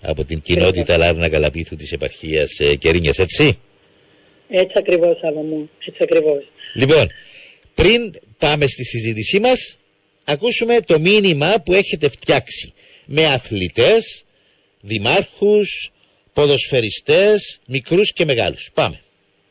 Από 0.00 0.24
την 0.24 0.42
κοινότητα 0.42 0.96
Λάρνα 0.96 1.28
Καλαπίθου 1.28 1.76
της 1.76 1.92
επαρχίας 1.92 2.58
ε, 2.58 2.74
Κερίνιας, 2.74 3.18
έτσι; 3.18 3.58
Έτσι 4.48 4.78
ακριβώς, 4.78 5.22
Άβα 5.22 5.40
μου. 5.40 5.70
Έτσι 5.78 6.02
ακριβώς. 6.02 6.44
Λοιπόν, 6.74 7.08
πριν 7.74 8.14
πάμε 8.38 8.66
στη 8.66 8.84
συζήτησή 8.84 9.40
μας, 9.40 9.78
ακούσουμε 10.24 10.80
το 10.80 10.98
μήνυμα 10.98 11.54
που 11.64 11.72
έχετε 11.72 12.08
φτιάξει 12.08 12.72
με 13.06 13.24
αθλητές, 13.24 14.24
δημάρχους, 14.80 15.92
ποδοσφαιριστές, 16.32 17.58
μικρούς 17.66 18.12
και 18.12 18.24
μεγάλους. 18.24 18.70
Πάμε. 18.74 19.00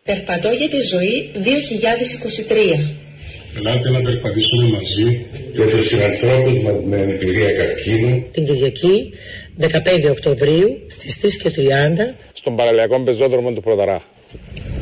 Περπατώ 0.03 0.49
για 0.49 0.69
τη 0.69 0.81
ζωή 0.81 1.31
2023. 1.35 2.95
Ελάτε 3.57 3.89
να 3.89 4.01
περπατήσουμε 4.01 4.69
μαζί 4.69 5.25
με 5.53 5.65
τους 5.65 5.87
συνανθρώπους 5.87 6.63
μας 6.63 6.73
με 6.85 6.97
εμπειρία 6.97 7.51
καρκίνου. 7.51 8.25
Την 8.31 8.45
Κυριακή 8.45 9.13
15 9.57 10.09
Οκτωβρίου 10.09 10.87
στις 10.87 11.17
3 11.21 11.37
και 11.37 11.49
30 11.49 12.15
στον 12.33 12.55
παραλιακό 12.55 13.03
πεζόδρομο 13.03 13.51
του 13.51 13.61
Προδαρά. 13.61 14.03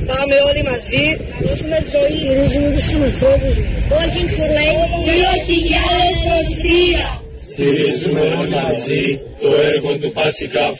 Πάμε 0.05 0.35
όλοι 0.49 0.63
μαζί 0.63 1.17
να 1.31 1.37
δώσουμε 1.47 1.77
ζωή. 1.93 2.17
Στηρίζουμε 2.17 2.69
τους 2.75 2.85
συνανθρώπους. 2.85 3.55
Working 3.95 4.29
for 4.35 4.47
Life 4.57 4.83
2023. 5.05 7.23
Στηρίζουμε 7.53 8.21
όλοι 8.21 8.49
μαζί 8.49 9.21
το 9.41 9.53
έργο 9.55 9.97
του 9.97 10.11
Πασικάφ. 10.11 10.79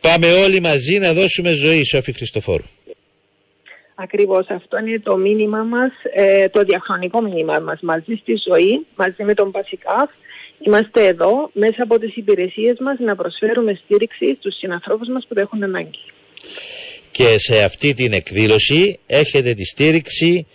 Πάμε 0.00 0.32
όλοι 0.32 0.60
μαζί 0.60 0.98
να 0.98 1.12
δώσουμε 1.12 1.52
ζωή, 1.52 1.84
Σόφη 1.84 2.12
Χριστοφόρου. 2.12 2.64
Ακριβώς 3.94 4.46
αυτό 4.48 4.78
είναι 4.78 4.98
το 4.98 5.16
μήνυμα 5.16 5.62
μας, 5.62 5.90
ε, 6.14 6.48
το 6.48 6.62
διαχρονικό 6.62 7.20
μήνυμα 7.20 7.58
μας 7.58 7.80
μαζί 7.80 8.14
στη 8.20 8.34
ζωή, 8.48 8.86
μαζί 8.96 9.22
με 9.22 9.34
τον 9.34 9.50
Πασικάφ. 9.50 10.10
Είμαστε 10.66 11.06
εδώ 11.06 11.50
μέσα 11.52 11.82
από 11.82 11.98
τις 11.98 12.16
υπηρεσίες 12.16 12.76
μας 12.80 12.98
να 12.98 13.16
προσφέρουμε 13.16 13.80
στήριξη 13.84 14.36
στους 14.38 14.56
συνανθρώπους 14.56 15.08
μας 15.08 15.26
που 15.28 15.34
το 15.34 15.40
έχουν 15.40 15.62
ανάγκη. 15.62 16.04
Και 17.10 17.38
σε 17.38 17.62
αυτή 17.62 17.92
την 17.94 18.12
εκδήλωση 18.12 18.98
έχετε 19.06 19.54
τη 19.54 19.64
στήριξη 19.64 20.46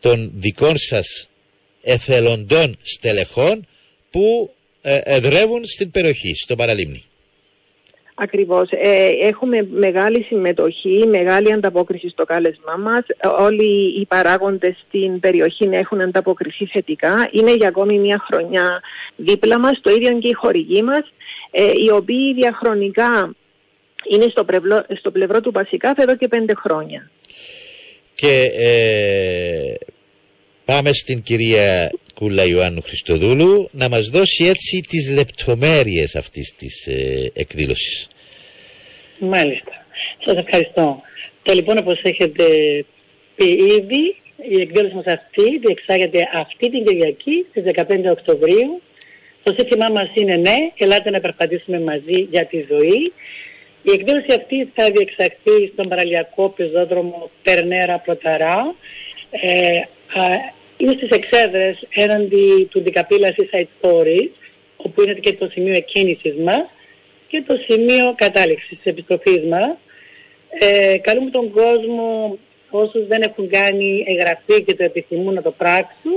των 0.00 0.30
δικών 0.34 0.76
σας 0.76 1.28
εθελοντών 1.82 2.76
στελεχών 2.82 3.66
που 4.10 4.50
ε, 4.50 4.61
εδρεύουν 4.82 5.64
στην 5.64 5.90
περιοχή, 5.90 6.34
στο 6.34 6.54
Παραλίμνη. 6.54 7.04
Ακριβώς. 8.14 8.68
Ε, 8.70 9.08
έχουμε 9.22 9.66
μεγάλη 9.70 10.22
συμμετοχή, 10.22 11.06
μεγάλη 11.08 11.52
ανταπόκριση 11.52 12.08
στο 12.08 12.24
κάλεσμά 12.24 12.76
μας. 12.76 13.04
Όλοι 13.38 14.00
οι 14.00 14.06
παράγοντες 14.06 14.84
στην 14.86 15.20
περιοχή 15.20 15.68
έχουν 15.70 16.00
ανταποκριθεί 16.00 16.66
θετικά. 16.66 17.28
Είναι 17.32 17.54
για 17.54 17.68
ακόμη 17.68 17.98
μια 17.98 18.24
χρονιά 18.30 18.80
δίπλα 19.16 19.58
μας, 19.58 19.80
το 19.80 19.90
ίδιο 19.90 20.18
και 20.18 20.28
οι 20.28 20.32
χορηγοί 20.32 20.82
μας, 20.82 21.12
ε, 21.50 21.72
οι 21.84 21.90
οποίοι 21.90 22.34
διαχρονικά 22.34 23.34
είναι 24.10 24.26
στο, 24.30 24.44
στο 24.98 25.10
πλευρό 25.10 25.40
του 25.40 25.52
Πασικά 25.52 25.94
εδώ 25.96 26.16
και 26.16 26.28
πέντε 26.28 26.54
χρόνια. 26.54 27.10
Και 28.14 28.50
ε, 28.56 29.74
πάμε 30.64 30.92
στην 30.92 31.22
κυρία 31.22 31.90
Κούλα 32.22 32.44
Ιωάννου 32.44 32.82
Χριστοδούλου 32.82 33.68
να 33.72 33.88
μας 33.88 34.08
δώσει 34.08 34.44
έτσι 34.44 34.80
τις 34.88 35.10
λεπτομέρειες 35.10 36.16
αυτής 36.16 36.54
της 36.56 36.86
ε, 36.86 37.30
εκδήλωσης. 37.34 38.08
Μάλιστα. 39.20 39.86
Σας 40.24 40.36
ευχαριστώ. 40.36 41.00
Το 41.42 41.52
λοιπόν 41.52 41.78
όπως 41.78 42.00
έχετε 42.02 42.44
πει 43.36 43.44
ήδη 43.44 44.16
η 44.50 44.60
εκδήλωση 44.60 44.94
μας 44.94 45.06
αυτή 45.06 45.58
διεξάγεται 45.58 46.28
αυτή 46.34 46.70
την 46.70 46.84
Κυριακή 46.84 47.46
στις 47.50 47.62
15 47.74 47.84
Οκτωβρίου. 48.10 48.82
Το 49.42 49.54
σύνθημά 49.58 49.88
μας 49.88 50.08
είναι 50.14 50.36
ναι, 50.36 50.56
ελάτε 50.76 51.10
να 51.10 51.20
περπατήσουμε 51.20 51.80
μαζί 51.80 52.18
για 52.30 52.46
τη 52.46 52.64
ζωή. 52.68 53.12
Η 53.82 53.90
εκδήλωση 53.92 54.32
αυτή 54.32 54.70
θα 54.74 54.90
διεξαχθεί 54.90 55.70
στον 55.72 55.88
παραλιακό 55.88 56.48
πεζόδρομο 56.48 57.30
Περνέρα 57.42 57.98
Πλωταρά. 57.98 58.74
Ε, 59.30 59.80
είναι 60.82 60.94
στις 60.96 61.08
εξέδρες 61.10 61.78
έναντι 61.94 62.68
του 62.70 62.80
Δικαπήλα 62.80 63.34
Seaside 63.34 63.66
Stories, 63.80 64.30
όπου 64.76 65.02
είναι 65.02 65.12
και 65.14 65.32
το 65.32 65.48
σημείο 65.52 65.74
εκκίνησης 65.74 66.34
μας 66.34 66.64
και 67.28 67.42
το 67.46 67.54
σημείο 67.68 68.14
κατάληξης 68.16 68.68
της 68.68 68.92
επιστροφής 68.92 69.42
μας. 69.42 69.76
Ε, 70.58 70.98
καλούμε 70.98 71.30
τον 71.30 71.50
κόσμο, 71.50 72.38
όσους 72.70 73.06
δεν 73.06 73.22
έχουν 73.22 73.48
κάνει 73.48 74.04
εγγραφή 74.08 74.62
και 74.62 74.74
το 74.74 74.84
επιθυμούν 74.84 75.34
να 75.34 75.42
το 75.42 75.50
πράξουν, 75.50 76.12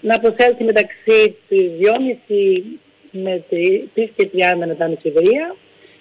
να 0.00 0.20
προσέλθει 0.20 0.64
μεταξύ 0.64 1.36
τις 1.48 1.70
2.30 1.80 2.62
με 3.12 3.44
3 3.50 4.08
και 4.16 4.30
30 4.34 4.66
μετά 4.66 4.88
μεσηβρία, 4.88 5.56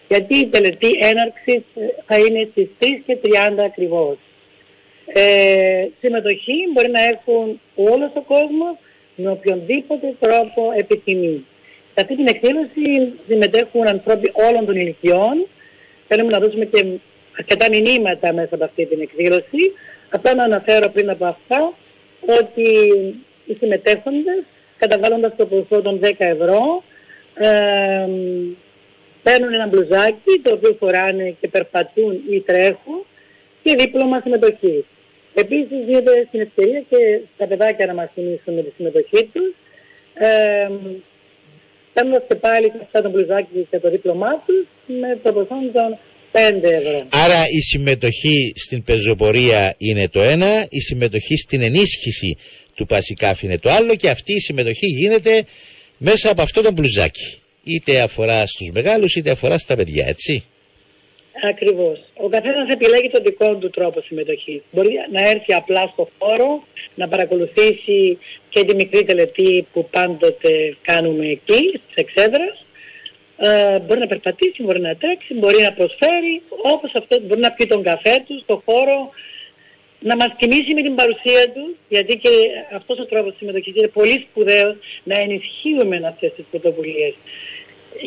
γιατί 0.08 0.36
η 0.36 0.48
τελετή 0.48 0.90
έναρξης 1.00 1.62
θα 2.06 2.18
είναι 2.18 2.48
στις 2.52 2.68
3 2.80 2.86
και 3.06 3.18
30 3.24 3.64
ακριβώς. 3.66 4.18
Ε, 5.14 5.88
συμμετοχή 6.00 6.54
μπορεί 6.74 6.90
να 6.90 7.04
έχουν 7.04 7.60
όλος 7.76 8.12
ο 8.14 8.22
κόσμος 8.22 8.76
με 9.16 9.30
οποιονδήποτε 9.30 10.14
τρόπο 10.20 10.72
επιθυμεί. 10.78 11.46
Σε 11.94 12.02
αυτή 12.02 12.16
την 12.16 12.28
εκδήλωση 12.28 13.14
συμμετέχουν 13.28 13.88
ανθρώποι 13.88 14.32
όλων 14.50 14.66
των 14.66 14.76
ηλικιών. 14.76 15.48
Θέλουμε 16.08 16.32
να 16.32 16.40
δώσουμε 16.40 16.66
και 16.66 16.86
αρκετά 17.38 17.66
μηνύματα 17.70 18.34
μέσα 18.34 18.56
από 18.56 18.64
αυτή 18.64 18.86
την 18.86 19.02
εκδήλωση. 19.02 19.72
Αυτά 20.10 20.36
να 20.36 20.44
αναφέρω 20.44 20.90
πριν 20.90 21.10
από 21.10 21.26
αυτά 21.26 21.74
ότι 22.40 22.68
οι 23.46 23.54
συμμετέχοντες 23.60 24.44
καταβάλλοντας 24.78 25.34
το 25.38 25.46
ποσό 25.46 25.82
των 25.82 26.00
10 26.04 26.12
ευρώ 26.18 26.84
ε, 27.34 28.08
παίρνουν 29.24 29.54
ένα 29.54 29.68
μπλουζάκι 29.68 30.40
το 30.44 30.54
οποίο 30.54 30.76
φοράνε 30.80 31.36
και 31.40 31.48
περπατούν 31.48 32.22
ή 32.30 32.42
τρέχουν 32.42 33.06
και 33.64 33.76
δίπλωμα 33.76 34.20
συμμετοχή. 34.20 34.86
Επίσης 35.34 35.86
δίνεται 35.86 36.26
στην 36.28 36.42
ευκαιρία 36.42 36.84
και 36.90 37.22
στα 37.36 37.48
παιδάκια 37.48 37.86
να 37.86 37.94
μας 37.94 38.10
θυμίσουν 38.14 38.54
με 38.54 38.62
τη 38.64 38.72
συμμετοχή 38.76 39.30
τους 39.34 39.54
ε, 40.14 40.68
παίρνοντας 41.94 42.24
και 42.28 42.36
πάλι 42.36 42.72
αυτά 42.82 43.02
το 43.02 43.10
μπλουζάκι 43.10 43.68
και 43.70 43.80
το 43.80 43.90
δίπλωμά 43.90 44.44
τους 44.46 44.68
με 44.86 45.20
το 45.24 45.34
ποσό 45.34 45.56
των 45.74 45.98
5 46.32 46.64
ευρώ. 46.64 47.08
Άρα 47.12 47.44
η 47.50 47.62
συμμετοχή 47.62 48.54
στην 48.56 48.84
πεζοπορία 48.84 49.76
είναι 49.78 50.10
το 50.10 50.22
ένα, 50.22 50.66
η 50.70 50.80
συμμετοχή 50.80 51.36
στην 51.36 51.62
ενίσχυση 51.62 52.38
του 52.76 52.86
Πασικάφ 52.86 53.42
είναι 53.42 53.58
το 53.58 53.70
άλλο 53.70 53.96
και 53.96 54.10
αυτή 54.10 54.34
η 54.34 54.40
συμμετοχή 54.40 54.86
γίνεται 54.86 55.44
μέσα 56.00 56.32
από 56.32 56.42
αυτό 56.42 56.62
το 56.62 56.72
μπλουζάκι. 56.72 57.36
Είτε 57.64 58.02
αφορά 58.02 58.46
στους 58.46 58.70
μεγάλους 58.74 59.16
είτε 59.16 59.30
αφορά 59.30 59.58
στα 59.58 59.76
παιδιά, 59.76 60.08
έτσι. 60.08 60.46
Ακριβώς. 61.44 62.00
Ο 62.14 62.28
καθένας 62.30 62.70
επιλέγει 62.70 63.10
τον 63.10 63.24
δικό 63.24 63.56
του 63.56 63.70
τρόπο 63.70 64.02
συμμετοχής. 64.02 64.62
Μπορεί 64.72 64.94
να 65.12 65.22
έρθει 65.30 65.54
απλά 65.54 65.90
στο 65.94 66.10
χώρο, 66.20 66.64
να 66.96 67.08
παρακολουθήσει 67.08 68.18
και 68.50 68.64
τη 68.64 68.76
μικρή 68.76 69.04
τελετή 69.04 69.68
που 69.74 69.88
πάντοτε 69.92 70.78
κάνουμε 70.82 71.26
εκεί, 71.28 71.82
στις 71.84 71.96
εξέδρας. 71.96 72.66
Ε, 73.38 73.80
μπορεί 73.80 74.00
να 74.00 74.08
περπατήσει, 74.08 74.64
μπορεί 74.64 74.80
να 74.80 74.96
τρέξει, 74.96 75.34
μπορεί 75.34 75.62
να 75.62 75.74
προσφέρει, 75.74 76.42
όπως 76.74 76.92
αυτό 76.94 77.20
μπορεί 77.22 77.40
να 77.40 77.52
πει 77.52 77.66
τον 77.66 77.84
καφέ 77.84 78.24
του 78.28 78.40
στο 78.44 78.62
χώρο, 78.66 79.10
να 80.00 80.16
μας 80.16 80.36
τιμήσει 80.38 80.74
με 80.74 80.82
την 80.82 80.96
παρουσία 80.96 81.52
του, 81.54 81.76
γιατί 81.90 82.18
και 82.18 82.30
αυτός 82.76 83.00
ο 83.00 83.06
τρόπος 83.06 83.34
συμμετοχής 83.38 83.76
είναι 83.76 83.88
πολύ 83.88 84.28
σπουδαίος 84.30 84.76
να 85.04 85.16
ενισχύουμε 85.22 86.02
αυτές 86.08 86.32
τις 86.36 86.46
πρωτοβουλίες 86.52 87.14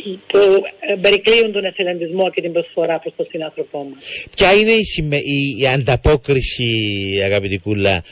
που 0.02 0.38
ε, 0.80 0.94
περικλείουν 1.00 1.52
τον 1.52 1.64
εθελοντισμό 1.64 2.30
και 2.30 2.40
την 2.40 2.52
προσφορά 2.52 2.98
προς 2.98 3.14
τον 3.16 3.26
συνάνθρωπό 3.30 3.86
μας. 3.90 4.26
Ποια 4.36 4.52
είναι 4.52 4.70
η, 4.70 4.84
συμμε... 4.84 5.16
η, 5.16 5.56
η 5.58 5.66
ανταπόκριση, 5.66 6.64
αγαπητή 7.24 7.58
Κούλα, 7.58 8.04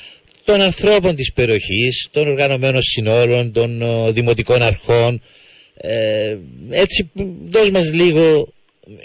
των 0.45 0.61
ανθρώπων 0.61 1.15
της 1.15 1.33
περιοχής, 1.33 2.09
των 2.11 2.29
οργανωμένων 2.29 2.83
συνόλων, 2.83 3.53
των 3.53 3.83
ο, 3.83 4.13
δημοτικών 4.13 4.63
αρχών; 4.63 5.23
Ε, 5.75 6.37
έτσι, 6.71 7.11
δώσ' 7.45 7.71
μας 7.71 7.93
λίγο, 7.93 8.53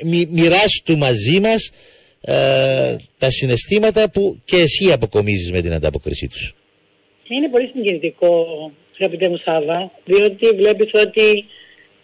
μοι, 0.04 0.28
μοιράσου 0.32 0.84
του 0.86 0.98
μαζί 0.98 1.40
μας 1.40 1.72
ε, 2.22 2.96
τα 3.18 3.30
συναισθήματα 3.30 4.10
που 4.10 4.42
και 4.46 4.58
εσύ 4.58 4.92
αποκομίζεις 4.92 5.52
με 5.52 5.62
την 5.62 5.74
ανταπόκρισή 5.74 6.28
τους. 6.28 6.54
Είναι 7.28 7.50
πολύ 7.50 7.68
συγκινητικό, 7.74 8.46
αγαπητέ 9.00 9.30
μου 9.30 9.38
Σάβα, 9.38 9.92
διότι 10.06 10.48
βλέπεις 10.56 10.92
ότι 10.94 11.46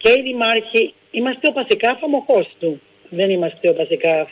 και 0.04 0.12
οι 0.18 0.22
δημάρχοι 0.22 0.94
είμαστε 1.10 1.48
ο 1.48 1.52
Πασικάφ 1.52 2.02
αμοχώς 2.02 2.46
του. 2.60 2.80
Δεν 3.08 3.30
είμαστε 3.30 3.68
ο 3.68 3.74
Πασικάφ 3.74 4.28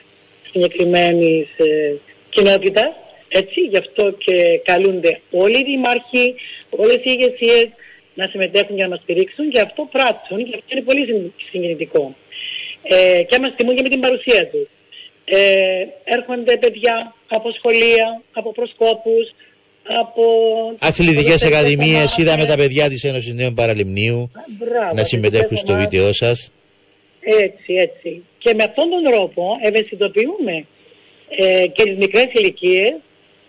συγκεκριμένης 0.51 1.59
ε, 1.59 1.95
κοινότητας. 2.31 2.93
Έτσι, 3.29 3.61
γι' 3.61 3.77
αυτό 3.77 4.11
και 4.11 4.61
καλούνται 4.65 5.21
όλοι 5.31 5.59
οι 5.59 5.65
δημάρχοι, 5.65 6.35
όλες 6.71 6.97
οι 6.97 7.11
ηγεσίες 7.17 7.69
να 8.15 8.27
συμμετέχουν 8.27 8.75
για 8.77 8.85
να 8.85 8.91
μας 8.91 9.01
στηρίξουν 9.03 9.51
και 9.51 9.61
αυτό 9.61 9.89
πράττουν 9.93 10.39
και 10.45 10.55
αυτό 10.55 10.67
είναι 10.69 10.83
πολύ 10.83 11.33
συγκινητικό. 11.51 12.15
Ε, 12.83 13.23
και 13.23 13.39
μας 13.39 13.55
τιμούν 13.57 13.75
και 13.75 13.83
με 13.83 13.89
την 13.89 14.01
παρουσία 14.01 14.49
τους. 14.49 14.69
Ε, 15.25 15.85
έρχονται 16.05 16.57
παιδιά 16.57 17.15
από 17.29 17.53
σχολεία, 17.53 18.23
από 18.33 18.53
προσκόπους, 18.53 19.35
από... 19.87 20.23
Αθλητικές 20.81 21.43
ακαδημίες, 21.43 22.17
είδαμε 22.17 22.45
τα 22.45 22.57
παιδιά 22.57 22.89
της 22.89 23.05
Ένωσης 23.05 23.35
Νέων 23.35 23.55
Παραλιμνίου 23.55 24.31
Μπράβο, 24.59 24.95
να 24.95 25.05
συμμετέχουν 25.05 25.57
στο 25.57 25.73
ομάδες. 25.73 25.89
βίντεο 25.91 26.13
σας. 26.13 26.51
Έτσι, 27.21 27.73
έτσι. 27.75 28.23
Και 28.39 28.55
με 28.55 28.63
αυτόν 28.63 28.91
τον 28.91 29.13
τρόπο 29.13 29.59
ευαισθητοποιούμε 29.63 30.65
ε, 31.29 31.67
και 31.67 31.83
τις 31.83 31.97
μικρές 31.97 32.27
ηλικίες 32.33 32.95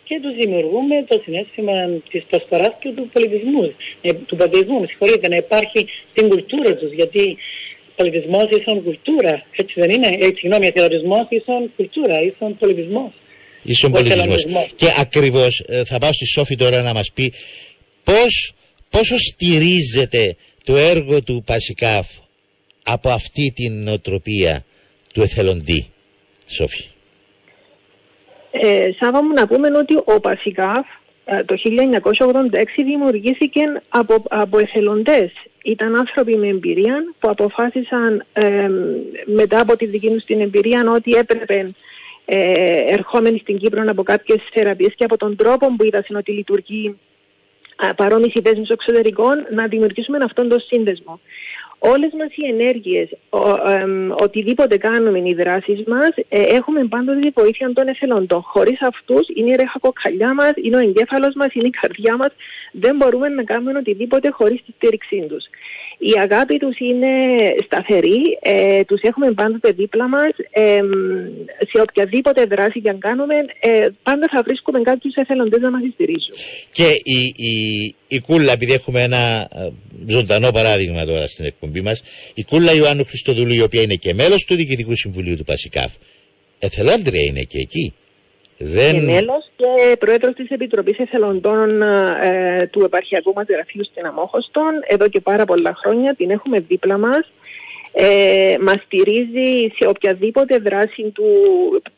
και 0.04 0.19
τους 0.22 0.36
δημιουργούμε 0.36 1.04
το 1.08 1.22
συνέστημα 1.24 1.74
της 2.10 2.24
προσφοράς 2.30 2.74
και 2.80 2.89
του 2.96 3.10
πολιτισμού, 3.13 3.74
ε, 4.02 4.13
του 4.13 4.36
πολιτισμού, 4.36 4.80
με 4.80 4.88
συγχωρείτε, 4.88 5.28
να 5.28 5.36
υπάρχει 5.36 5.86
στην 6.12 6.30
κουλτούρα 6.30 6.76
τους, 6.76 6.91
γιατί 6.91 7.38
πολιτισμός 7.96 8.48
ίσον 8.50 8.84
κουλτούρα, 8.84 9.46
έτσι 9.56 9.74
δεν 9.80 9.89
είναι, 9.89 10.08
ε, 10.08 10.26
συγγνώμη, 10.26 10.65
εθελοντισμός 10.65 11.26
ίσον 11.30 11.72
κουλτούρα, 11.76 12.22
ίσον 12.22 12.58
πολιτισμός. 12.58 13.12
Ίσον 13.63 13.89
Ο 13.89 13.93
πολιτισμός. 13.93 14.26
εθελοντισμός. 14.26 14.71
Και 14.76 14.88
ακριβώς 14.99 15.63
ε, 15.67 15.84
θα 15.84 15.97
πάω 15.97 16.13
στη 16.13 16.26
Σόφη 16.26 16.56
τώρα 16.56 16.82
να 16.82 16.93
μας 16.93 17.12
πει 17.12 17.34
πώς, 18.04 18.54
πόσο 18.89 19.17
στηρίζεται 19.17 20.36
το 20.63 20.78
έργο 20.78 21.23
του 21.23 21.43
Πασικάφ 21.45 22.08
από 22.84 23.10
αυτή 23.10 23.52
την 23.56 23.84
νοοτροπία 23.84 24.65
του 25.13 25.21
εθελοντή. 25.21 25.88
Σόφη. 26.45 26.84
Ε, 28.52 28.89
Σάβα 28.99 29.23
μου 29.23 29.34
να 29.34 29.47
πούμε 29.47 29.67
ότι 29.78 29.95
ο 30.06 30.19
Πασικάφ 30.19 30.86
ε, 31.26 31.43
το 31.43 31.56
1986 31.63 32.63
δημιουργήθηκε 32.86 33.62
από, 33.89 34.23
από 34.30 34.60
εθελοντές. 34.60 35.32
Ήταν 35.63 35.95
άνθρωποι 35.95 36.36
με 36.38 36.47
εμπειρία 36.47 36.95
που 37.19 37.30
αποφάσισαν 37.30 38.26
ε, 38.34 38.67
μετά 39.26 39.60
από 39.60 39.78
τη 39.78 39.86
δική 39.86 40.10
τους 40.10 40.23
την 40.23 40.41
εμπειρία 40.41 40.84
ότι 40.95 41.12
έπρεπε 41.12 41.56
ε, 41.56 41.67
ερχόμενοι 42.26 43.40
στην 43.40 43.58
Κύπρο 43.58 43.84
από 43.88 44.04
κάποιες 44.04 44.40
θεραπείες 44.54 44.94
και 44.96 45.04
από 45.04 45.18
τον 45.18 45.36
τρόπο 45.36 45.76
που 45.76 45.84
είδαν 45.84 46.04
ότι 46.16 46.32
λειτουργεί 46.32 47.00
παρόμοιες 47.96 48.34
ιδέες 48.34 48.58
στο 48.64 48.74
εξωτερικό 48.74 49.28
να 49.52 49.68
δημιουργήσουμε 49.68 50.18
αυτόν 50.24 50.50
τον 50.50 50.60
σύνδεσμο. 50.60 51.20
Όλες 51.86 52.12
μας 52.20 52.30
οι 52.36 52.46
ενέργειες, 52.48 53.10
ο, 53.30 53.70
εμ, 53.70 54.12
οτιδήποτε 54.12 54.78
κάνουμε 54.78 55.30
οι 55.30 55.34
δράσεις 55.34 55.84
μας, 55.88 56.10
ε, 56.30 56.42
έχουμε 56.42 56.86
πάντοτε 56.86 57.20
τη 57.20 57.30
βοήθεια 57.30 57.74
των 57.74 57.88
εθελοντών. 57.88 58.42
Χωρίς 58.42 58.82
αυτούς 58.82 59.28
είναι 59.36 59.50
η 59.50 59.56
ρεχακοκαλιά 59.56 60.34
μας, 60.34 60.52
είναι 60.56 60.76
ο 60.76 60.80
εγκέφαλος 60.80 61.34
μας, 61.36 61.54
είναι 61.54 61.68
η 61.68 61.70
καρδιά 61.70 62.18
μας. 62.18 62.30
Δεν 62.72 62.96
μπορούμε 62.96 63.30
να 63.30 63.44
κάνουμε 63.44 63.78
οτιδήποτε 63.78 64.30
χωρίς 64.30 64.64
τη 64.66 64.72
στήριξή 64.76 65.26
τους. 65.30 65.46
Η 66.12 66.13
αγάπη 66.26 66.58
τους 66.58 66.78
είναι 66.80 67.13
σταθερή, 67.66 68.22
ε, 68.42 68.84
τους 68.84 69.02
έχουμε 69.02 69.32
πάντοτε 69.32 69.72
δίπλα 69.72 70.08
μας, 70.08 70.32
ε, 70.52 70.80
σε 71.72 71.82
οποιαδήποτε 71.82 72.46
δράση 72.46 72.82
και 72.82 72.89
αν 72.89 73.00
κάνουμε, 73.00 73.36
ε, 73.60 73.88
πάντα 74.04 74.28
θα 74.34 74.44
βρίσκουμε 74.44 74.82
κάποιους 74.82 75.13
εθελοντές 75.16 75.60
να 75.60 75.72
μας 75.72 75.82
στηρίζουν. 75.94 76.34
Και 76.72 76.88
η, 77.04 77.20
η, 77.50 77.52
η 78.08 78.20
Κούλα, 78.20 78.52
επειδή 78.52 78.74
έχουμε 78.74 79.02
ένα 79.02 79.48
ε, 79.56 79.70
ζωντανό 80.08 80.52
παράδειγμα 80.52 81.06
τώρα 81.06 81.28
στην 81.28 81.46
εκπομπή 81.46 81.82
μας, 81.82 82.04
η 82.34 82.44
Κούλα 82.44 82.74
Ιωάννου 82.74 83.06
Χριστοδουλού, 83.06 83.54
η 83.54 83.62
οποία 83.62 83.82
είναι 83.82 83.96
και 83.96 84.13
μέλος 84.13 84.44
του 84.44 84.56
Διοικητικού 84.56 84.96
Συμβουλίου 84.96 85.36
του 85.36 85.44
Πασικάφ, 85.44 85.92
εθελόντρια 86.60 87.22
είναι 87.22 87.42
και 87.42 87.60
εκεί. 87.60 87.94
Δεν... 88.63 88.93
Και 88.93 89.02
μέλος 89.02 89.49
και 89.56 89.97
πρόεδρος 89.99 90.34
της 90.34 90.49
Επιτροπής 90.49 90.97
Εθελοντών 90.99 91.82
ε, 91.82 92.67
του 92.71 92.82
επαρχιακού 92.84 93.34
μας 93.36 93.45
γραφείου 93.49 93.86
στην 93.86 94.06
Αμόχωστον. 94.06 94.71
Εδώ 94.88 95.08
και 95.08 95.19
πάρα 95.19 95.45
πολλά 95.45 95.73
χρόνια 95.84 96.15
την 96.15 96.30
έχουμε 96.30 96.60
δίπλα 96.60 96.97
μας. 96.97 97.32
Ε, 97.95 98.56
μας 98.62 98.82
στηρίζει 98.86 99.71
σε 99.78 99.88
οποιαδήποτε 99.88 100.58
δράση 100.58 101.12
του, 101.13 101.26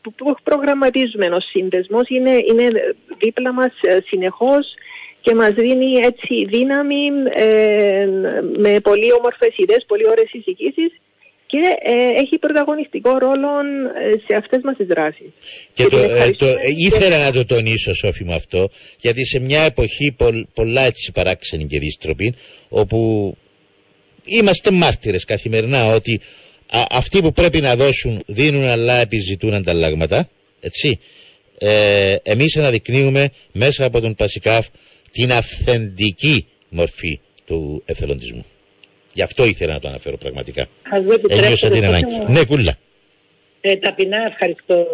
που, 0.02 0.12
που 0.12 0.34
προγραμματίζουμε. 0.42 1.26
Ο 1.26 1.40
σύνδεσμος 1.40 2.08
είναι, 2.08 2.30
είναι 2.30 2.94
δίπλα 3.18 3.52
μας 3.52 3.72
ε, 3.80 3.98
συνεχώς 4.06 4.74
και 5.20 5.34
μας 5.34 5.50
δίνει 5.50 5.92
έτσι 5.96 6.44
δύναμη 6.44 7.08
ε, 7.34 8.08
με 8.56 8.80
πολύ 8.80 9.12
όμορφες 9.12 9.56
ιδέες, 9.56 9.84
πολύ 9.86 10.08
ωραίες 10.08 10.28
συζητήσεις 10.28 11.00
και 11.46 11.58
ε, 11.82 12.20
έχει 12.20 12.38
πρωταγωνιστικό 12.38 13.18
ρόλο 13.18 13.48
ε, 13.48 14.18
σε 14.26 14.36
αυτές 14.36 14.60
μας 14.64 14.76
τις 14.76 14.86
δράσεις. 14.86 15.30
Και 15.72 15.82
Και 15.82 15.88
το, 15.88 15.96
την 15.96 16.04
ε, 16.04 16.08
το, 16.08 16.12
ευχαριστούμε 16.12 16.50
ε, 16.50 16.56
ήθελα 16.76 17.18
να 17.18 17.32
το 17.32 17.44
τονίσω, 17.44 17.94
Σόφη, 17.94 18.24
μου 18.24 18.34
αυτό, 18.34 18.68
γιατί 19.00 19.24
σε 19.26 19.38
μια 19.38 19.62
εποχή 19.62 20.14
πολλ, 20.16 20.46
πολλά 20.54 20.80
έτσι 20.80 21.12
παράξενη 21.12 21.64
και 21.66 21.78
δίστροπη, 21.78 22.34
όπου 22.68 23.36
είμαστε 24.24 24.70
μάρτυρες 24.70 25.24
καθημερινά 25.24 25.86
ότι 25.86 26.20
α, 26.66 26.84
αυτοί 26.90 27.20
που 27.20 27.32
πρέπει 27.32 27.60
να 27.60 27.76
δώσουν 27.76 28.22
δίνουν 28.26 28.64
αλλά 28.64 28.94
επιζητούν 28.94 29.54
ανταλλάγματα, 29.54 30.28
έτσι. 30.60 31.00
Ε, 31.58 32.16
εμείς 32.22 32.56
αναδεικνύουμε 32.56 33.30
μέσα 33.52 33.84
από 33.84 34.00
τον 34.00 34.14
Πασικάφ 34.14 34.66
την 35.10 35.32
αυθεντική 35.32 36.46
μορφή 36.68 37.20
του 37.44 37.82
εθελοντισμού. 37.84 38.44
Γι' 39.16 39.22
αυτό 39.22 39.44
ήθελα 39.44 39.72
να 39.72 39.78
το 39.80 39.88
αναφέρω 39.88 40.16
πραγματικά. 40.16 40.66
Ας 40.90 41.00
μου 41.00 41.12
επιτρέψετε, 41.12 41.44
Ένιωσα 41.44 41.68
την 41.68 41.82
Σόφη 41.82 41.86
ανάγκη. 41.86 42.14
μου. 42.14 42.32
Ναι, 42.32 42.44
κούλα. 42.44 42.74
Ε, 43.60 43.76
ταπεινά 43.76 44.26
ευχαριστώ 44.26 44.86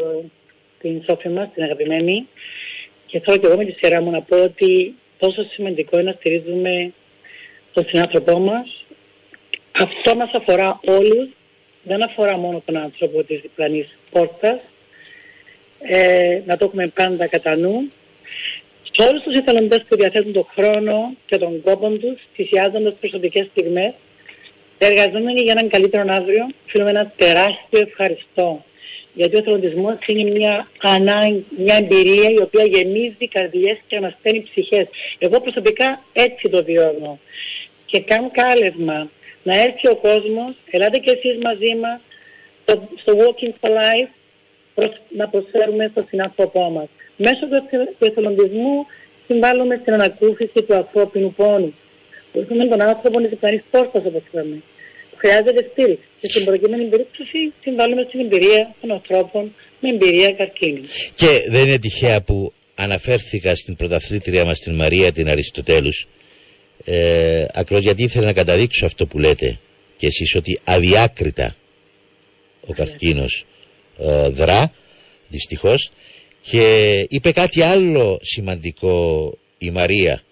την 0.81 1.03
Σόφη 1.07 1.29
μας, 1.29 1.49
την 1.55 1.63
αγαπημένη. 1.63 2.27
Και 3.07 3.21
θέλω 3.21 3.37
και 3.37 3.47
εγώ 3.47 3.57
με 3.57 3.65
τη 3.65 3.73
σειρά 3.73 4.03
μου 4.03 4.11
να 4.11 4.23
πω 4.23 4.43
ότι 4.43 4.95
πόσο 5.19 5.43
σημαντικό 5.53 5.99
είναι 5.99 6.11
να 6.11 6.17
στηρίζουμε 6.19 6.93
τον 7.73 7.85
συνάνθρωπό 7.89 8.39
μας. 8.39 8.85
Αυτό 9.73 10.17
μας 10.17 10.31
αφορά 10.33 10.81
όλους. 10.85 11.29
Δεν 11.83 12.03
αφορά 12.03 12.37
μόνο 12.37 12.63
τον 12.65 12.77
άνθρωπο 12.77 13.23
της 13.25 13.41
διπλανής 13.41 13.99
πόρτας. 14.11 14.61
Ε, 15.83 16.41
να 16.47 16.57
το 16.57 16.65
έχουμε 16.65 16.87
πάντα 16.87 17.27
κατά 17.27 17.57
νου. 17.57 17.89
Σε 18.93 19.09
όλους 19.09 19.23
τους 19.23 19.37
εθελοντές 19.37 19.83
που 19.89 19.97
διαθέτουν 19.97 20.33
τον 20.33 20.47
χρόνο 20.55 21.15
και 21.27 21.37
τον 21.37 21.63
κόπο 21.63 21.89
τους, 21.89 22.21
θυσιάζοντας 22.35 22.95
προσωπικές 23.01 23.47
στιγμές, 23.51 23.93
Εργαζόμενοι 24.85 25.41
για 25.41 25.53
έναν 25.53 25.69
καλύτερο 25.69 26.05
αύριο, 26.09 26.47
θέλουμε 26.67 26.91
ένα 26.91 27.13
τεράστιο 27.17 27.81
ευχαριστώ. 27.81 28.65
Γιατί 29.15 29.37
ο 29.37 29.39
εθελοντισμό 29.39 29.99
είναι 30.07 30.31
μια 30.31 30.69
ανάγκη, 30.83 31.45
μια 31.59 31.77
εμπειρία 31.77 32.31
η 32.31 32.39
οποία 32.41 32.65
γεμίζει 32.65 33.29
καρδιές 33.29 33.79
και 33.87 33.97
ανασταίνει 33.97 34.41
ψυχές. 34.41 34.87
Εγώ 35.19 35.41
προσωπικά 35.41 36.03
έτσι 36.13 36.49
το 36.49 36.65
βιώνω. 36.65 37.19
Και 37.87 38.01
κάνω 38.01 38.31
κάλεσμα 38.33 39.11
να 39.43 39.63
έρθει 39.63 39.89
ο 39.89 39.97
κόσμος, 39.97 40.55
ελάτε 40.71 40.99
και 40.99 41.11
εσείς 41.11 41.39
μαζί 41.43 41.75
μας, 41.75 42.01
στο, 42.63 42.89
στο 43.01 43.13
Walking 43.19 43.53
for 43.61 43.71
Life, 43.71 44.09
προς, 44.75 44.91
να 45.17 45.29
προσφέρουμε 45.29 45.89
στο 45.93 46.05
συνάνθρωπό 46.09 46.71
μας. 46.71 46.89
Μέσω 47.17 47.47
του, 47.49 47.55
εθελ- 47.55 47.89
του 47.99 48.05
εθελοντισμού 48.05 48.87
συμβάλλουμε 49.27 49.79
στην 49.83 49.93
ανακούφιση 49.93 50.63
του 50.63 50.75
ανθρώπινου 50.75 51.33
πόνου. 51.33 51.75
Βοηθούμε 52.33 52.67
τον 52.67 52.81
άνθρωπο 52.81 53.21
να 53.21 53.29
διπλανεί 53.29 53.63
πόρτα, 53.71 53.99
όπως 53.99 54.23
είπαμε. 54.29 54.63
Χρειάζεται 55.23 55.69
στήριξη. 55.73 56.07
Και 56.21 56.27
στην 56.27 56.45
προκειμένη 56.45 56.85
περίπτωση 56.85 57.53
συμβάλλουμε 57.63 58.05
στην 58.09 58.21
εμπειρία 58.21 58.75
των 58.81 58.91
ανθρώπων 58.91 59.55
με 59.81 59.89
εμπειρία 59.89 60.33
καρκίνου. 60.33 60.83
Και 61.15 61.41
δεν 61.51 61.67
είναι 61.67 61.79
τυχαία 61.79 62.23
που 62.23 62.53
αναφέρθηκα 62.75 63.55
στην 63.55 63.77
πρωταθλήτρια 63.77 64.45
μας 64.45 64.59
την 64.59 64.75
Μαρία 64.75 65.13
την 65.13 65.29
Αριστοτέλους. 65.29 66.07
Ε, 66.85 67.47
ακριβώς 67.53 67.83
γιατί 67.83 68.03
ήθελα 68.03 68.25
να 68.25 68.33
καταδείξω 68.33 68.87
αυτό 68.87 69.07
που 69.07 69.19
λέτε 69.19 69.59
και 69.97 70.07
εσείς 70.07 70.35
ότι 70.35 70.59
αδιάκριτα 70.65 71.57
ο 72.67 72.73
καρκίνος 72.73 73.45
ε, 73.99 74.29
δρά 74.29 74.73
δυστυχώς. 75.29 75.91
Και 76.41 77.07
είπε 77.09 77.33
κάτι 77.33 77.63
άλλο 77.63 78.19
σημαντικό 78.23 78.95
η 79.59 79.71
Μαρία. 79.71 80.23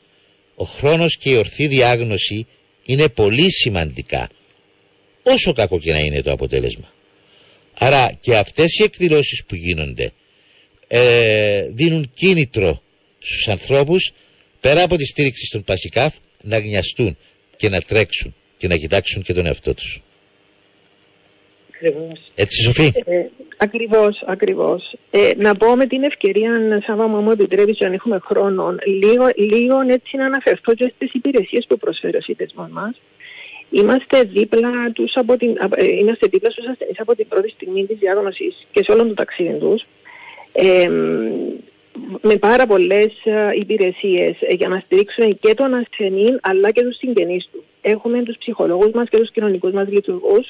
Ο 0.54 0.64
χρόνος 0.64 1.16
και 1.16 1.30
η 1.30 1.36
ορθή 1.36 1.66
διάγνωση 1.66 2.46
είναι 2.84 3.08
πολύ 3.08 3.50
σημαντικά 3.50 4.28
όσο 5.22 5.52
κακό 5.52 5.78
και 5.78 5.92
να 5.92 5.98
είναι 5.98 6.22
το 6.22 6.32
αποτέλεσμα 6.32 6.92
άρα 7.80 8.12
και 8.20 8.36
αυτές 8.36 8.78
οι 8.78 8.82
εκδηλώσεις 8.82 9.44
που 9.46 9.54
γίνονται 9.54 10.12
ε, 10.88 11.68
δίνουν 11.68 12.10
κίνητρο 12.14 12.82
στους 13.18 13.48
ανθρώπους 13.48 14.12
πέρα 14.60 14.82
από 14.82 14.96
τη 14.96 15.04
στήριξη 15.04 15.46
στον 15.46 15.64
Πασικάφ 15.64 16.14
να 16.42 16.58
γνιαστούν 16.58 17.16
και 17.56 17.68
να 17.68 17.80
τρέξουν 17.80 18.34
και 18.56 18.68
να 18.68 18.76
κοιτάξουν 18.76 19.22
και 19.22 19.34
τον 19.34 19.46
εαυτό 19.46 19.74
τους. 19.74 20.00
Ακριβώς. 21.74 22.30
Έτσι 22.34 22.62
Σοφή; 22.62 22.92
Ε, 23.04 23.24
ακριβώς, 23.56 24.22
ακριβώς. 24.26 24.96
Ε, 25.10 25.32
να 25.36 25.56
πω 25.56 25.76
με 25.76 25.86
την 25.86 26.02
ευκαιρία, 26.02 26.50
Σάβα 26.86 27.06
μου, 27.06 27.20
μου 27.20 27.30
επιτρέπεις 27.30 27.80
αν 27.80 27.92
έχουμε 27.92 28.18
χρόνο, 28.22 28.74
λίγο, 28.86 29.24
λίγο 29.36 29.80
έτσι 29.80 30.16
να 30.16 30.26
αναφερθώ 30.26 30.74
και 30.74 30.92
στις 30.94 31.12
υπηρεσίες 31.12 31.66
που 31.68 31.78
προσφέρει 31.78 32.16
ο 32.16 32.20
σύνδεσμος 32.20 32.68
μας. 32.70 33.00
Είμαστε 33.70 34.22
δίπλα, 34.22 34.70
τους 34.92 35.16
από 35.16 35.36
την, 35.36 35.50
α, 35.50 35.68
ε, 35.74 35.86
είμαστε 35.86 36.26
δίπλα 36.26 36.50
στους 36.50 36.66
ασθενείς 36.66 37.00
από 37.00 37.14
την 37.14 37.28
πρώτη 37.28 37.48
στιγμή 37.48 37.86
της 37.86 37.98
διάγνωσης 37.98 38.66
και 38.72 38.82
σε 38.82 38.92
όλον 38.92 39.08
το 39.08 39.14
ταξίδι 39.14 39.58
τους. 39.58 39.86
Ε, 40.52 40.88
με 42.22 42.36
πάρα 42.36 42.66
πολλές 42.66 43.12
ε, 43.24 43.50
υπηρεσίες 43.54 44.36
ε, 44.40 44.54
για 44.54 44.68
να 44.68 44.78
στηρίξουμε 44.78 45.26
και 45.40 45.54
τον 45.54 45.74
ασθενή 45.74 46.36
αλλά 46.40 46.70
και 46.70 46.82
τους 46.82 46.96
συγγενείς 46.96 47.48
του. 47.52 47.64
Έχουμε 47.80 48.22
τους 48.22 48.36
ψυχολόγους 48.38 48.90
μας 48.92 49.08
και 49.08 49.16
τους 49.18 49.30
κοινωνικούς 49.30 49.72
μας 49.72 49.88
λειτουργούς 49.88 50.48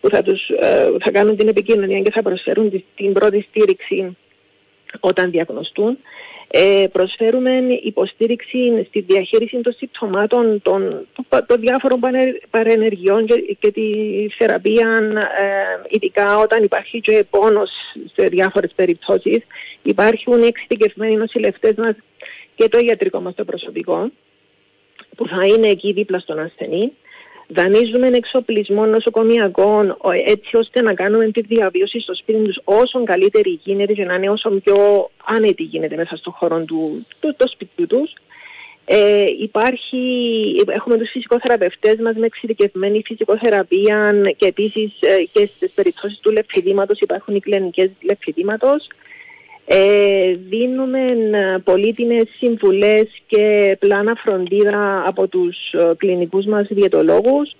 που 0.00 0.08
θα, 0.08 0.22
τους, 0.22 0.48
ε, 0.48 0.90
θα 1.04 1.10
κάνουν 1.10 1.36
την 1.36 1.48
επικοινωνία 1.48 2.00
και 2.00 2.10
θα 2.10 2.22
προσφέρουν 2.22 2.70
τη- 2.70 2.84
την 2.96 3.12
πρώτη 3.12 3.46
στήριξη 3.48 4.16
όταν 5.00 5.30
διαγνωστούν. 5.30 5.98
Ε, 6.50 6.86
προσφέρουμε 6.92 7.50
υποστήριξη 7.82 8.84
στη 8.88 9.00
διαχείριση 9.00 9.60
των 9.60 9.72
συμπτωμάτων 9.72 10.62
των, 10.62 11.06
των, 11.12 11.46
των 11.46 11.60
διάφορων 11.60 12.00
πανε- 12.00 12.42
παρενεργειών 12.50 13.26
και, 13.26 13.56
και 13.58 13.70
τη 13.70 13.82
θεραπεία, 14.38 14.88
ε, 15.38 15.86
ειδικά 15.88 16.38
όταν 16.38 16.62
υπάρχει 16.62 17.00
και 17.00 17.26
πόνος 17.30 17.70
σε 18.14 18.26
διάφορες 18.26 18.72
περιπτώσεις. 18.72 19.38
Υπάρχουν 19.82 20.42
εξειδικευμένοι 20.42 21.16
νοσηλευτές 21.16 21.74
μας 21.76 21.94
και 22.54 22.68
το 22.68 22.78
ιατρικό 22.78 23.20
μας 23.20 23.34
το 23.34 23.44
προσωπικό 23.44 24.10
που 25.16 25.28
θα 25.28 25.46
είναι 25.46 25.68
εκεί 25.68 25.92
δίπλα 25.92 26.18
στον 26.18 26.38
ασθενή. 26.38 26.92
Δανείζουμε 27.50 28.06
εξοπλισμό 28.06 28.86
νοσοκομιακών 28.86 29.90
ο- 30.00 30.10
έτσι 30.10 30.56
ώστε 30.56 30.82
να 30.82 30.94
κάνουμε 30.94 31.30
τη 31.30 31.40
διαβίωση 31.42 32.00
στο 32.00 32.14
σπίτι 32.14 32.42
τους 32.42 32.60
όσο 32.64 33.04
καλύτερη 33.04 33.60
γίνεται 33.64 33.92
και 33.92 34.04
να 34.04 34.14
είναι 34.14 34.30
όσο 34.30 34.50
πιο 34.50 35.10
άνετη 35.24 35.62
γίνεται 35.62 35.96
μέσα 35.96 36.16
στον 36.16 36.32
χώρο 36.32 36.64
του, 36.64 37.06
του, 37.20 37.34
του 37.36 37.48
σπιτιού 37.48 37.86
τους. 37.86 38.12
Ε, 38.84 39.24
υπάρχει, 39.40 39.98
έχουμε 40.66 40.98
τους 40.98 41.10
φυσικοθεραπευτές 41.10 41.98
μας 41.98 42.14
με 42.16 42.26
εξειδικευμένη 42.26 43.02
φυσικοθεραπεία 43.06 44.14
και 44.36 44.46
επίσης 44.46 44.92
ε, 45.00 45.24
και 45.32 45.46
στις 45.54 45.70
περιπτώσεις 45.70 46.18
του 46.18 46.30
λεφιδήματος 46.30 47.00
υπάρχουν 47.00 47.34
οι 47.34 47.40
κλινικές 47.40 47.90
λεφιδήματος. 48.02 48.86
Ε, 49.70 50.34
δίνουμε 50.48 51.00
ε, 51.38 51.58
πολύτιμες 51.64 52.24
συμβουλές 52.36 53.06
και 53.26 53.76
πλάνα 53.78 54.14
φροντίδα 54.24 55.04
από 55.06 55.28
τους 55.28 55.56
ε, 55.72 55.92
κλινικούς 55.96 56.46
μας 56.46 56.66
διαιτολόγους 56.70 57.52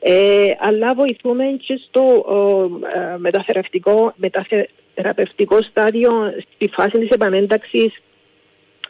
ε, 0.00 0.50
αλλά 0.58 0.94
βοηθούμε 0.94 1.44
και 1.66 1.80
στο 1.88 2.02
ε, 2.94 2.98
ε, 2.98 3.18
μεταθεραπευτικό, 3.18 4.14
μεταθεραπευτικό 4.16 5.62
στάδιο 5.62 6.10
στη 6.54 6.68
φάση 6.72 6.98
της 6.98 7.08
επανένταξης 7.08 7.92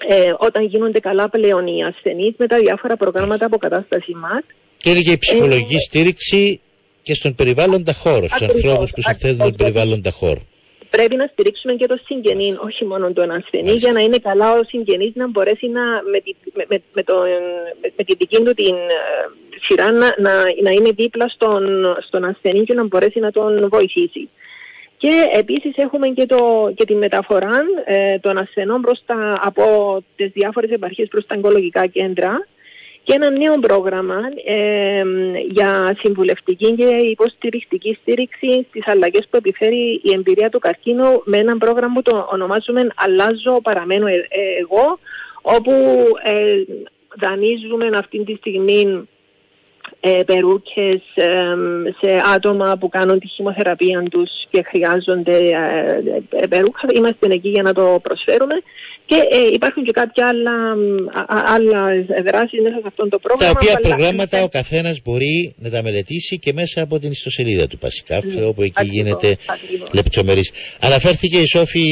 ε, 0.09 0.33
όταν 0.39 0.65
γίνονται 0.65 1.01
καλά 1.01 1.29
πλέον 1.29 1.67
οι 1.67 1.85
ασθενείς 1.85 2.35
με 2.37 2.47
τα 2.47 2.59
διάφορα 2.59 2.97
προγράμματα 2.97 3.47
αποκατάσταση 3.47 4.13
μας. 4.15 4.43
Και 4.77 4.91
είναι 4.91 5.01
και 5.01 5.13
η 5.13 5.19
ψυχολογική 5.19 5.79
στήριξη 5.79 6.61
και 7.03 7.15
στον 7.15 7.35
περιβάλλοντα 7.35 7.93
χώρο, 7.93 8.27
στους 8.29 8.43
Ακριβώς, 8.43 8.65
ανθρώπους 8.65 8.91
που 8.91 9.01
συνθέτουν 9.01 9.37
τον 9.39 9.47
ακριβώς. 9.47 9.73
περιβάλλοντα 9.73 10.11
χώρο. 10.11 10.41
Πρέπει 10.91 11.17
να 11.17 11.27
στηρίξουμε 11.33 11.75
και 11.75 11.87
το 11.87 11.99
συγγενή, 12.05 12.57
όχι 12.61 12.85
μόνο 12.85 13.13
τον 13.13 13.31
ασθενή, 13.31 13.73
για 13.73 13.93
να 13.93 14.01
είναι 14.01 14.19
καλά 14.19 14.53
ο 14.53 14.63
συγγενής 14.65 15.13
να 15.15 15.29
μπορέσει 15.29 15.69
να, 15.69 15.83
με, 16.13 16.21
τη, 16.21 16.35
με, 16.55 16.65
με, 16.69 16.83
με, 16.95 17.03
το, 17.03 17.15
με, 17.81 17.93
με 17.97 18.05
την 18.05 18.17
δική 18.19 18.43
του 18.43 18.55
την 18.55 18.75
ε, 18.75 19.29
σειρά 19.67 19.93
να, 19.93 20.15
να, 20.19 20.33
να 20.63 20.71
είναι 20.71 20.91
δίπλα 20.91 21.29
στον, 21.29 21.97
στον 22.07 22.25
ασθενή 22.25 22.63
και 22.63 22.75
να 22.75 22.85
μπορέσει 22.85 23.19
να 23.21 23.31
τον 23.31 23.69
βοηθήσει. 23.69 24.29
Και 24.97 25.29
επίσης 25.33 25.77
έχουμε 25.77 26.09
και, 26.09 26.27
το, 26.27 26.73
και 26.75 26.85
τη 26.85 26.95
μεταφορά 26.95 27.61
ε, 27.85 28.19
των 28.19 28.39
ασθενών 28.39 28.81
προς 28.81 29.03
τα, 29.07 29.39
από 29.43 29.65
τις 30.17 30.31
διάφορες 30.33 30.71
επαρχίες 30.71 31.09
προς 31.09 31.27
τα 31.27 31.35
ογκολογικά 31.37 31.87
κέντρα 31.87 32.47
και 33.09 33.15
ένα 33.15 33.31
νέο 33.31 33.59
πρόγραμμα 33.59 34.21
ε, 34.45 35.03
για 35.51 35.97
συμβουλευτική 35.99 36.75
και 36.75 36.85
υποστηρικτική 36.85 37.99
στήριξη 38.01 38.67
στις 38.69 38.87
αλλαγές 38.87 39.27
που 39.31 39.37
επιφέρει 39.37 40.01
η 40.03 40.13
εμπειρία 40.15 40.49
του 40.49 40.59
καρκίνου 40.59 41.23
με 41.25 41.39
ένα 41.39 41.57
πρόγραμμα 41.57 41.95
που 41.95 42.03
το 42.03 42.29
ονομάζουμε 42.33 42.87
«Αλλάζω, 42.97 43.61
παραμένω 43.63 44.07
ε- 44.07 44.15
ε- 44.15 44.59
εγώ» 44.61 44.99
όπου 45.43 45.73
ε, 46.25 46.63
δανείζουμε 47.17 47.91
αυτή 47.95 48.25
τη 48.25 48.35
στιγμή 48.35 49.09
ε, 50.01 50.23
περούκες 50.27 51.03
ε, 51.15 51.55
σε 52.01 52.23
άτομα 52.35 52.77
που 52.81 52.89
κάνουν 52.89 53.19
τη 53.19 53.29
χημοθεραπεία 53.29 54.03
τους 54.03 54.31
και 54.51 54.63
χρειάζονται 54.63 55.37
ε, 55.37 56.43
ε, 56.43 56.47
περούκα. 56.47 56.81
Είμαστε 56.95 57.27
εκεί 57.31 57.49
για 57.49 57.63
να 57.63 57.73
το 57.73 57.99
προσφέρουμε 58.03 58.55
και 59.11 59.15
ε, 59.31 59.53
υπάρχουν 59.53 59.85
και 59.85 59.93
κάποια 59.93 60.29
άλλα, 60.29 60.55
α, 61.21 61.37
α, 61.37 61.55
άλλα 61.55 61.81
δράσεις 62.25 62.61
μέσα 62.63 62.77
σε 62.81 62.87
αυτό 62.87 63.09
το 63.09 63.19
πρόγραμμα. 63.19 63.53
Τα 63.53 63.59
οποία 63.61 63.75
αλλά- 63.77 63.89
προγράμματα 63.89 64.43
ο 64.43 64.49
καθένας 64.49 65.01
μπορεί 65.05 65.55
να 65.59 65.71
τα 65.71 65.83
μελετήσει 65.83 66.39
και 66.39 66.53
μέσα 66.53 66.83
από 66.83 66.99
την 66.99 67.11
ιστοσελίδα 67.11 67.67
του 67.67 67.79
Πασικάφ, 67.79 68.25
όπου 68.47 68.63
εκεί 68.63 68.73
ακριβώς, 68.77 68.95
γίνεται 68.97 69.37
ακριβώς. 69.47 69.93
λεπτομερής. 69.93 70.51
Αναφέρθηκε 70.81 71.39
η 71.39 71.47
Σόφη, 71.47 71.85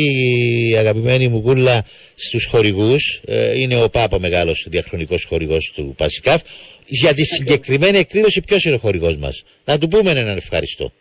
η 0.71 0.77
αγαπημένη 0.77 1.29
μου 1.29 1.39
γούλα, 1.45 1.85
στους 2.17 2.45
χορηγούς. 2.45 3.21
Ε, 3.27 3.61
είναι 3.61 3.83
ο 3.83 3.89
Πάπα 3.89 4.19
μεγάλος 4.21 4.67
διαχρονικός 4.71 5.25
χορηγός 5.25 5.73
του 5.75 5.95
Πασικάφ. 5.97 6.43
Για 6.87 7.15
τη 7.15 7.25
συγκεκριμένη 7.25 7.99
εκδήλωση 7.99 8.41
ποιος 8.47 8.65
είναι 8.65 8.75
ο 8.75 8.79
χορηγός 8.79 9.17
μας; 9.17 9.43
Να 9.65 9.79
του 9.79 9.89
πούμε 9.89 10.11
έναν 10.11 10.37
ευχαριστώ. 10.37 10.93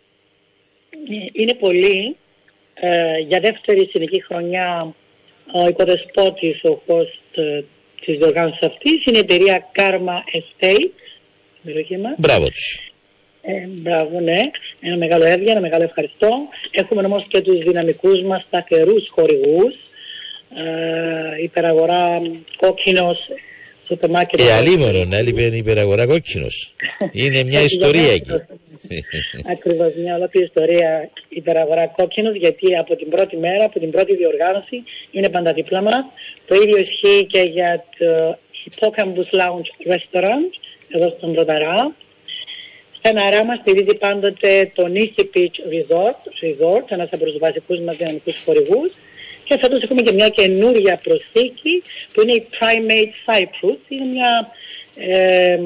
Ε, 0.91 1.41
Είναι 1.41 1.53
πολύ. 1.53 2.15
Ε, 2.73 3.17
για 3.27 3.39
δεύτερη 3.39 3.89
συνεχή 3.91 4.23
χρονιά 4.23 4.95
ο 5.53 5.67
οικοδεσπότης, 5.67 6.63
ο 6.63 6.81
host 6.87 7.37
ε, 7.37 7.61
της 8.05 8.17
διοργάνωσης 8.17 8.61
αυτής 8.61 9.05
είναι 9.05 9.17
η 9.17 9.19
εταιρεία 9.19 9.71
Karma 9.75 10.37
Estate, 10.37 10.89
η 11.61 11.63
περιοχή 11.63 11.97
μας. 11.97 12.13
Μπράβο 12.17 12.49
τους. 12.49 12.79
Ε, 13.41 13.67
μπράβο, 13.81 14.19
ναι. 14.19 14.39
Ένα 14.79 14.97
μεγάλο 14.97 15.25
έβγαινο, 15.25 15.51
ένα 15.51 15.59
μεγάλο 15.59 15.83
ευχαριστώ. 15.83 16.29
Έχουμε 16.71 17.05
όμως 17.05 17.25
και 17.27 17.41
τους 17.41 17.57
δυναμικούς 17.57 18.21
μας 18.21 18.43
σταθερούς 18.47 19.07
χορηγούς. 19.09 19.73
Ε, 20.55 21.43
υπεραγορά 21.43 22.21
κόκκινος, 22.57 23.17
σούπερ 23.17 23.33
μάρκετ. 23.37 23.54
Ε, 24.37 24.53
αλίμονο 24.53 25.05
να 25.05 25.17
έλειπε 25.17 25.41
η 25.41 25.57
υπεραγορά 25.57 26.05
κόκκινος. 26.05 26.73
Είναι 27.11 27.43
μια 27.43 27.61
ιστορία 27.61 28.11
εκεί. 28.11 28.31
Ακριβώς 29.51 29.93
μια 29.95 30.15
ολόκληρη 30.15 30.45
ιστορία 30.45 31.09
υπεραγορά 31.29 31.87
κόκκινος 31.87 32.35
γιατί 32.35 32.75
από 32.75 32.95
την 32.95 33.09
πρώτη 33.09 33.37
μέρα, 33.37 33.63
από 33.63 33.79
την 33.79 33.91
πρώτη 33.91 34.15
διοργάνωση 34.15 34.83
είναι 35.11 35.29
πάντα 35.29 35.53
δίπλα 35.53 35.81
μας. 35.81 36.05
Το 36.45 36.55
ίδιο 36.55 36.77
ισχύει 36.77 37.25
και 37.25 37.39
για 37.39 37.85
το 37.97 38.37
Hippocampus 38.61 39.39
Lounge 39.39 39.93
Restaurant 39.93 40.51
εδώ 40.89 41.13
στον 41.17 41.33
Ροδαρά. 41.33 41.95
στεναρά 42.97 43.43
μας 43.45 43.59
στηρίζει 43.59 43.97
πάντοτε 43.97 44.71
το 44.75 44.85
Nisi 44.95 45.23
Beach 45.33 45.57
Resort, 45.73 46.19
Resort 46.43 46.83
ένας 46.87 47.09
από 47.11 47.25
τους 47.25 47.37
βασικούς 47.37 47.79
μας 47.79 47.95
δυναμικούς 47.95 48.43
χορηγούς 48.45 48.91
και 49.45 49.57
φέτος 49.61 49.81
έχουμε 49.83 50.01
και 50.01 50.11
μια 50.11 50.29
καινούρια 50.29 50.99
προσθήκη 51.03 51.81
που 52.13 52.21
είναι 52.21 52.33
η 52.35 52.45
Primate 52.51 53.13
Cyprus. 53.33 53.77
Είναι 53.89 54.05
μια 54.05 54.51
ε, 54.95 55.57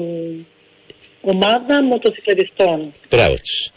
ομάδα 1.20 1.84
μοτοσυκλετιστών. 1.84 2.92
Μπράβο 3.10 3.34
τους. 3.34 3.70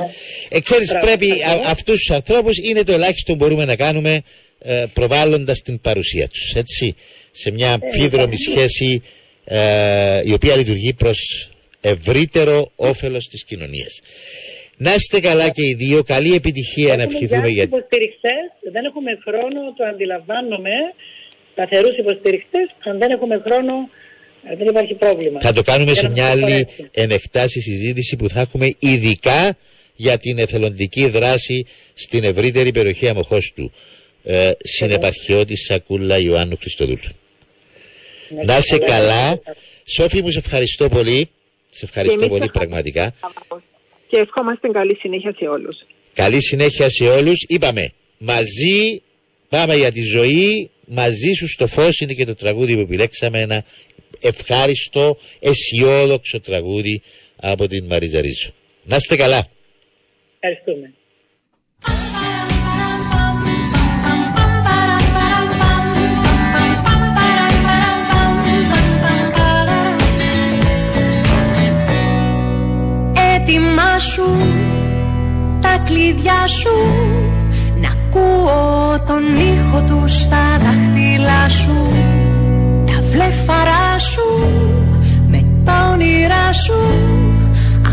Ε, 0.49 0.59
ξέρεις, 0.59 0.87
Μπράβο, 0.89 1.05
πρέπει 1.05 1.27
μπράβο. 1.27 1.61
α, 1.61 1.69
αυτούς 1.71 1.99
τους 1.99 2.11
ανθρώπους 2.11 2.57
είναι 2.57 2.83
το 2.83 2.93
ελάχιστο 2.93 3.31
που 3.31 3.37
μπορούμε 3.37 3.65
να 3.65 3.75
κάνουμε 3.75 4.21
ε, 4.59 4.85
προβάλλοντας 4.93 5.61
την 5.61 5.81
παρουσία 5.81 6.27
τους, 6.27 6.53
έτσι, 6.55 6.95
σε 7.31 7.51
μια 7.51 7.67
Ε, 7.67 7.71
αμφίδρομη 7.71 8.37
σχέση 8.37 9.01
ε, 9.45 10.21
η 10.25 10.33
οποία 10.33 10.55
λειτουργεί 10.55 10.93
προς 10.93 11.49
ευρύτερο 11.81 12.71
όφελος 12.75 13.27
της 13.27 13.43
κοινωνίας. 13.43 14.01
Να 14.78 14.93
είστε 14.93 15.19
καλά 15.19 15.49
και 15.49 15.61
οι 15.67 15.74
δύο, 15.74 16.03
καλή 16.03 16.34
επιτυχία 16.36 16.95
να 16.95 17.01
Έχουμε 17.01 17.03
ευχηθούμε 17.13 17.47
και 17.47 17.53
για... 17.53 17.63
άλλους 17.63 17.78
υποστηριχτές, 17.78 18.45
δεν 18.71 18.86
έχουμε 18.86 19.11
χρόνο, 19.26 19.59
το 19.78 19.84
αντιλαμβάνομαι, 19.86 20.76
σταθερούς 21.51 21.97
υποστηριχτές, 21.97 22.67
αν 22.84 22.97
δεν 22.97 23.09
έχουμε 23.11 23.41
χρόνο 23.45 23.74
ε, 24.49 24.55
δεν 24.55 24.67
υπάρχει 24.67 24.93
πρόβλημα. 24.93 25.39
Θα 25.39 25.53
το 25.53 25.61
κάνουμε 25.61 25.91
Για 25.91 26.01
σε 26.01 26.07
να 26.07 26.13
μια 26.13 26.24
μας 26.24 26.32
άλλη 26.32 26.41
προχωρέσει. 26.41 26.89
ενεκτάση 26.91 27.61
συζήτηση 27.61 28.15
που 28.15 28.30
θα 28.30 28.39
έχουμε 28.41 28.74
ειδικά 28.80 29.57
για 29.95 30.17
την 30.17 30.38
εθελοντική 30.38 31.07
δράση 31.07 31.65
στην 31.93 32.24
ευρύτερη 32.24 32.71
περιοχή 32.71 33.07
Αμοχώστου. 33.07 33.71
Ε, 34.24 34.51
συνεπαρχιώτης 34.63 35.65
Σακούλα 35.65 36.17
Ιωάννου 36.19 36.57
Χριστοδούλου. 36.57 36.99
Να 38.45 38.57
είσαι 38.57 38.78
καλά. 38.78 39.41
Σόφη 39.86 40.21
μου, 40.21 40.30
σε 40.30 40.38
ευχαριστώ 40.38 40.89
πολύ. 40.89 41.30
Σε 41.69 41.86
ευχαριστώ 41.86 42.17
εμείς 42.26 42.28
πολύ 42.28 42.43
ευχαριστούμε. 42.43 42.82
πραγματικά. 42.82 43.13
Και 44.14 44.20
ευχόμαστε 44.20 44.68
καλή 44.68 44.95
συνέχεια 44.95 45.34
σε 45.38 45.45
όλους. 45.45 45.76
Καλή 46.14 46.41
συνέχεια 46.41 46.89
σε 46.89 47.03
όλους. 47.03 47.43
Είπαμε, 47.47 47.91
μαζί 48.18 49.01
πάμε 49.49 49.76
για 49.76 49.91
τη 49.91 50.01
ζωή, 50.03 50.70
μαζί 50.88 51.32
σου 51.32 51.47
στο 51.47 51.68
φως 51.68 51.99
είναι 51.99 52.14
και 52.14 52.26
το 52.26 52.36
τραγούδι 52.36 52.74
που 52.74 52.80
επιλέξαμε, 52.80 53.39
ένα 53.39 53.66
ευχάριστο, 54.22 55.18
αισιόδοξο 55.39 56.39
τραγούδι 56.39 57.01
από 57.36 57.68
την 57.68 57.86
Μαρίζα 57.86 58.22
Ρίζο. 58.22 58.53
Να 58.84 58.95
είστε 58.95 59.16
καλά. 59.16 59.47
Ευχαριστούμε. 60.39 60.93
Έτοιμά 73.55 73.99
σου 73.99 74.23
τα 75.61 75.77
κλειδιά 75.83 76.47
σου 76.47 76.75
Να 77.81 77.87
ακούω 77.87 79.03
τον 79.07 79.23
ήχο 79.37 79.81
του 79.87 80.07
στα 80.07 80.57
δάχτυλά 80.63 81.49
σου 81.49 81.91
Τα 82.85 83.01
βλέφαρά 83.11 83.97
σου 83.97 84.21
με 85.27 85.45
τα 85.63 85.89
όνειρά 85.91 86.53
σου 86.53 86.79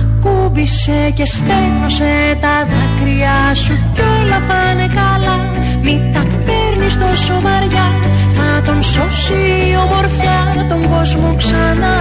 Ακούμπησε 0.00 1.10
και 1.14 1.24
στέγνωσε 1.24 2.38
τα 2.40 2.66
δάκρυά 2.70 3.54
σου 3.54 3.78
Κι 3.94 4.00
όλα 4.00 4.40
θα 4.48 4.70
είναι 4.72 4.86
καλά 4.94 5.38
Μη 5.82 6.10
τα 6.12 6.22
παίρνεις 6.44 6.98
τόσο 6.98 7.40
βαριά 7.40 7.88
Θα 8.36 8.62
τον 8.66 8.82
σώσει 8.82 9.32
η 9.70 9.76
ομορφιά 9.84 10.66
τον 10.68 10.88
κόσμο 10.88 11.34
ξανά 11.36 11.98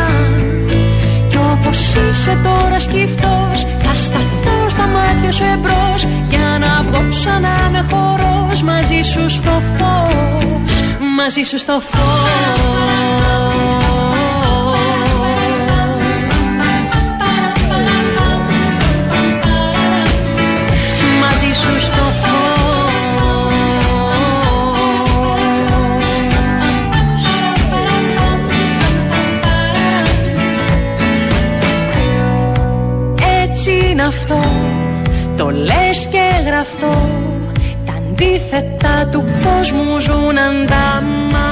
κι 1.69 1.75
όπως 1.75 1.95
είσαι 2.09 2.37
τώρα 2.43 2.79
σκυφτός 2.79 3.65
Θα 3.79 3.95
σταθώ 3.95 4.69
στα 4.69 4.87
μάτια 4.87 5.31
σου 5.31 5.43
εμπρός 5.43 6.07
Για 6.29 6.57
να 6.59 6.83
βγω 6.83 7.11
σαν 7.11 7.41
να 7.41 7.69
με 7.71 7.85
χορός 7.91 8.61
Μαζί 8.61 9.01
σου 9.01 9.29
στο 9.29 9.61
φως 9.77 10.81
Μαζί 11.17 11.41
σου 11.43 11.57
στο 11.57 11.81
φως 11.89 13.48
αυτό 34.09 34.39
Το 35.37 35.49
λες 35.49 35.97
και 36.13 36.25
γραφτό 36.45 36.95
Τα 37.85 37.93
αντίθετα 38.01 39.07
του 39.11 39.23
κόσμου 39.43 39.99
ζουν 39.99 40.37
αντάμα. 40.47 41.49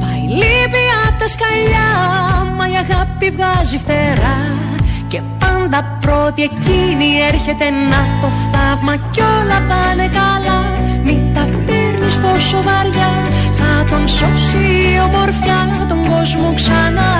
Πάει 0.00 0.24
λύπη 0.40 0.84
απ' 1.06 1.18
τα 1.20 1.26
σκαλιά 1.34 1.90
Μα 2.56 2.64
η 2.72 2.76
αγάπη 2.84 3.26
βγάζει 3.36 3.78
φτερά. 3.78 4.38
Και 5.08 5.20
πάντα 5.38 5.98
πρώτη 6.00 6.42
εκείνη 6.50 7.08
έρχεται 7.30 7.66
να 7.90 8.00
το 8.20 8.28
θαύμα 8.50 8.94
Κι 9.10 9.20
όλα 9.20 9.58
θα 9.68 9.80
είναι 9.92 10.08
καλά. 10.20 10.60
Μην 11.04 11.34
τα 11.34 11.44
παίρνεις 11.66 12.16
τόσο 12.24 12.56
βαριά 12.66 13.12
Θα 13.58 13.70
τον 13.90 14.08
σώσει 14.08 14.64
η 14.92 15.00
ομορφιά 15.06 15.60
τον 15.88 16.00
κόσμο 16.10 16.52
ξανά. 16.54 17.12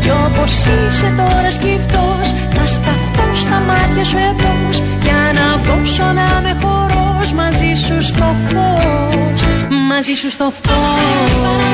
Κι 0.00 0.10
όπως 0.26 0.52
είσαι 0.64 1.12
τώρα 1.16 1.50
σκυφτός 1.50 2.26
Θα 2.49 2.49
σταθώ 2.80 3.34
στα 3.34 3.58
μάτια 3.68 4.04
σου 4.04 4.16
εμπρός 4.16 4.76
Για 5.02 5.32
να 5.34 5.46
βγω 5.62 5.84
σαν 5.84 6.14
να 6.14 6.40
με 6.42 6.56
χορός. 6.62 7.32
Μαζί 7.32 7.72
σου 7.84 8.02
στο 8.02 8.34
φως 8.48 9.40
Μαζί 9.88 10.14
σου 10.14 10.30
στο 10.30 10.52
φως. 10.62 11.70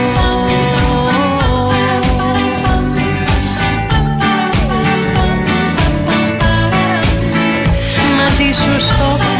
Μαζί 8.18 8.52
σου 8.52 8.80
στο 8.86 9.35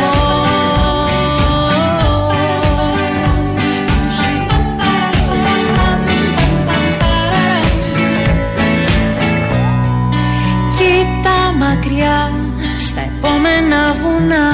μακριά 11.97 12.32
στα 12.78 13.01
επόμενα 13.01 13.80
βουνά. 14.03 14.49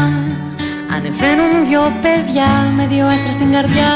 Ανεβαίνουν 0.94 1.52
δυο 1.68 1.92
παιδιά 2.02 2.72
με 2.76 2.86
δυο 2.86 3.06
άστρα 3.06 3.30
στην 3.30 3.52
καρδιά. 3.52 3.92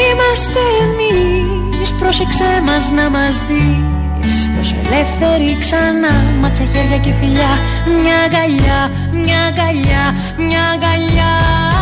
Είμαστε 0.00 0.60
εμείς, 0.84 1.90
πρόσεξέ 1.98 2.62
μας 2.66 2.90
να 2.90 3.10
μας 3.10 3.34
δεις. 3.48 4.50
Τόσο 4.56 4.74
ελεύθεροι 4.84 5.56
ξανά, 5.58 6.14
μάτσα 6.40 6.64
χέρια 6.64 6.98
και 6.98 7.12
φιλιά. 7.20 7.52
Μια 8.02 8.16
αγκαλιά, 8.24 8.90
μια 9.12 9.40
αγκαλιά, 9.48 10.04
μια 10.36 10.62
αγκαλιά 10.72 11.73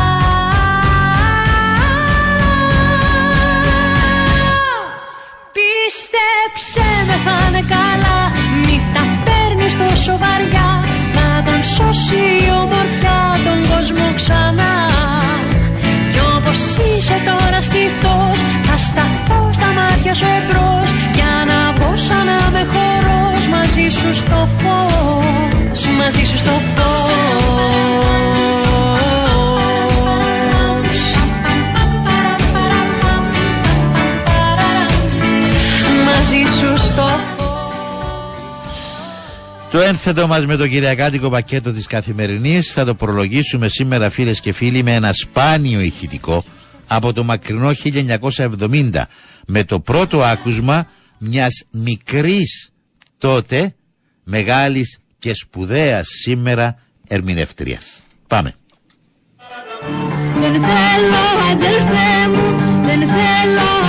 τον 11.92 12.00
σώσει 12.00 12.24
η 12.46 12.50
ομορφιά 12.62 13.20
τον 13.46 13.58
κόσμο 13.70 14.06
ξανά. 14.14 14.74
Κι 16.12 16.20
όπως 16.36 16.58
είσαι 16.86 17.16
τώρα 17.28 17.60
σκυφτός 17.68 18.38
Θα 18.66 18.76
σταθώ 18.88 19.40
στα 19.52 19.68
μάτια 19.78 20.14
σου 20.14 20.26
εμπρός 20.38 20.88
Για 21.16 21.34
να 21.50 21.58
βγω 21.74 21.96
σαν 21.96 22.24
να 22.28 22.38
με 22.54 22.62
χορός 22.72 23.42
Μαζί 23.54 23.88
σου 23.96 24.10
στο 24.20 24.48
φως 24.58 25.80
Μαζί 25.98 26.24
σου 26.24 26.38
στο 26.38 26.54
φως. 26.74 26.92
Μαζί 36.06 36.42
σου 36.58 36.86
στο 36.86 37.21
Το 39.72 39.80
ένθετο 39.80 40.26
μας 40.26 40.46
με 40.46 40.56
το 40.56 40.68
κυριακάτικο 40.68 41.28
πακέτο 41.28 41.72
της 41.72 41.86
καθημερινής 41.86 42.72
θα 42.72 42.84
το 42.84 42.94
προλογίσουμε 42.94 43.68
σήμερα 43.68 44.10
φίλες 44.10 44.40
και 44.40 44.52
φίλοι 44.52 44.82
με 44.82 44.94
ένα 44.94 45.12
σπάνιο 45.12 45.80
ηχητικό 45.80 46.44
από 46.86 47.12
το 47.12 47.24
μακρινό 47.24 47.70
1970 48.58 49.02
με 49.46 49.64
το 49.64 49.80
πρώτο 49.80 50.22
άκουσμα 50.22 50.86
μιας 51.18 51.64
μικρής 51.70 52.70
τότε 53.18 53.74
μεγάλης 54.24 54.98
και 55.18 55.34
σπουδαίας 55.34 56.08
σήμερα 56.22 56.78
ερμηνευτρίας. 57.08 58.02
Πάμε. 58.26 58.54
Δεν 60.40 60.52
θέλω 60.52 61.22
αδελφέ 61.50 62.28
μου, 62.28 62.58
δεν 62.82 62.98
θέλω 62.98 63.81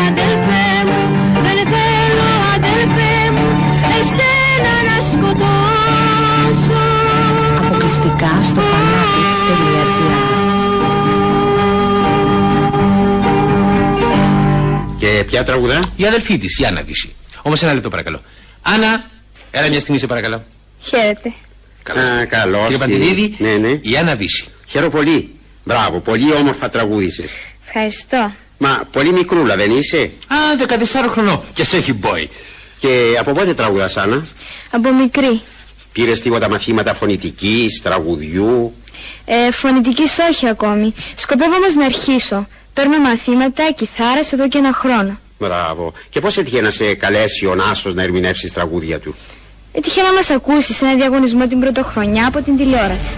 Ποια 15.23 15.43
τραγουδά; 15.43 15.79
Η 15.95 16.05
αδελφή 16.05 16.37
της, 16.37 16.59
η 16.59 16.65
Άννα 16.65 16.81
Βύση. 16.83 17.15
Όμως 17.41 17.63
ένα 17.63 17.73
λεπτό 17.73 17.89
παρακαλώ. 17.89 18.21
Άννα, 18.61 19.09
έλα 19.51 19.67
μια 19.69 19.79
στιγμή 19.79 19.99
σε 19.99 20.07
παρακαλώ. 20.07 20.43
Χαίρετε. 20.81 21.33
Καλώς 21.83 22.03
Α, 22.09 22.13
ήρθατε. 22.13 22.25
καλώς 22.25 22.61
Κύριε 22.61 22.77
τη. 22.77 22.77
Παντελίδη, 22.91 23.35
Ναι, 23.37 23.51
ναι. 23.51 23.79
η 23.81 23.97
Άννα 23.97 24.15
Βύση. 24.15 24.45
Χαίρομαι 24.67 24.91
πολύ. 24.91 25.29
Μπράβο, 25.63 25.99
πολύ 25.99 26.33
όμορφα 26.33 26.69
τραγούδισες. 26.69 27.31
Ευχαριστώ. 27.65 28.31
Μα 28.57 28.83
πολύ 28.91 29.11
μικρούλα 29.13 29.55
δεν 29.55 29.71
είσαι; 29.77 30.11
Α, 30.27 30.35
14 30.57 31.07
χρονών 31.09 31.41
και 31.53 31.63
σε 31.63 31.77
έχει 31.77 31.93
μπόι. 31.93 32.29
Και 32.79 33.15
από 33.19 33.31
πότε 33.31 33.53
τραγουδάς 33.53 33.97
Άννα; 33.97 34.25
Από 34.71 34.93
μικρή. 34.93 35.41
Πήρες 35.91 36.21
τίποτα 36.21 36.49
μαθήματα 36.49 36.93
φωνητικής, 36.93 37.81
τραγουδιού; 37.81 38.73
Ε, 39.25 39.51
φωνητικής 39.51 40.17
όχι 40.31 40.47
ακόμη. 40.47 40.93
Σκοπεύω 41.15 41.55
όμως 41.55 41.75
να 41.75 41.85
αρχίσω. 41.85 42.47
Παίρνω 42.73 42.97
μαθήματα 42.97 43.71
κιθάρας 43.71 44.31
εδώ 44.33 44.47
και 44.47 44.57
ένα 44.57 44.73
χρόνο. 44.73 45.19
Μπράβο. 45.39 45.93
Και 46.09 46.19
πώς 46.19 46.37
έτυχε 46.37 46.61
να 46.61 46.69
σε 46.69 46.93
καλέσει 46.93 47.45
ο 47.45 47.55
Νάσος 47.55 47.93
να 47.93 48.03
ερμηνεύσεις 48.03 48.53
τραγούδια 48.53 48.99
του; 48.99 49.15
Έτυχε 49.71 50.01
να 50.01 50.13
μας 50.13 50.29
ακούσει 50.29 50.73
σε 50.73 50.85
ένα 50.85 50.95
διαγωνισμό 50.95 51.47
την 51.47 51.59
πρωτοχρονιά 51.59 52.27
από 52.27 52.41
την 52.41 52.57
τηλεόραση. 52.57 53.17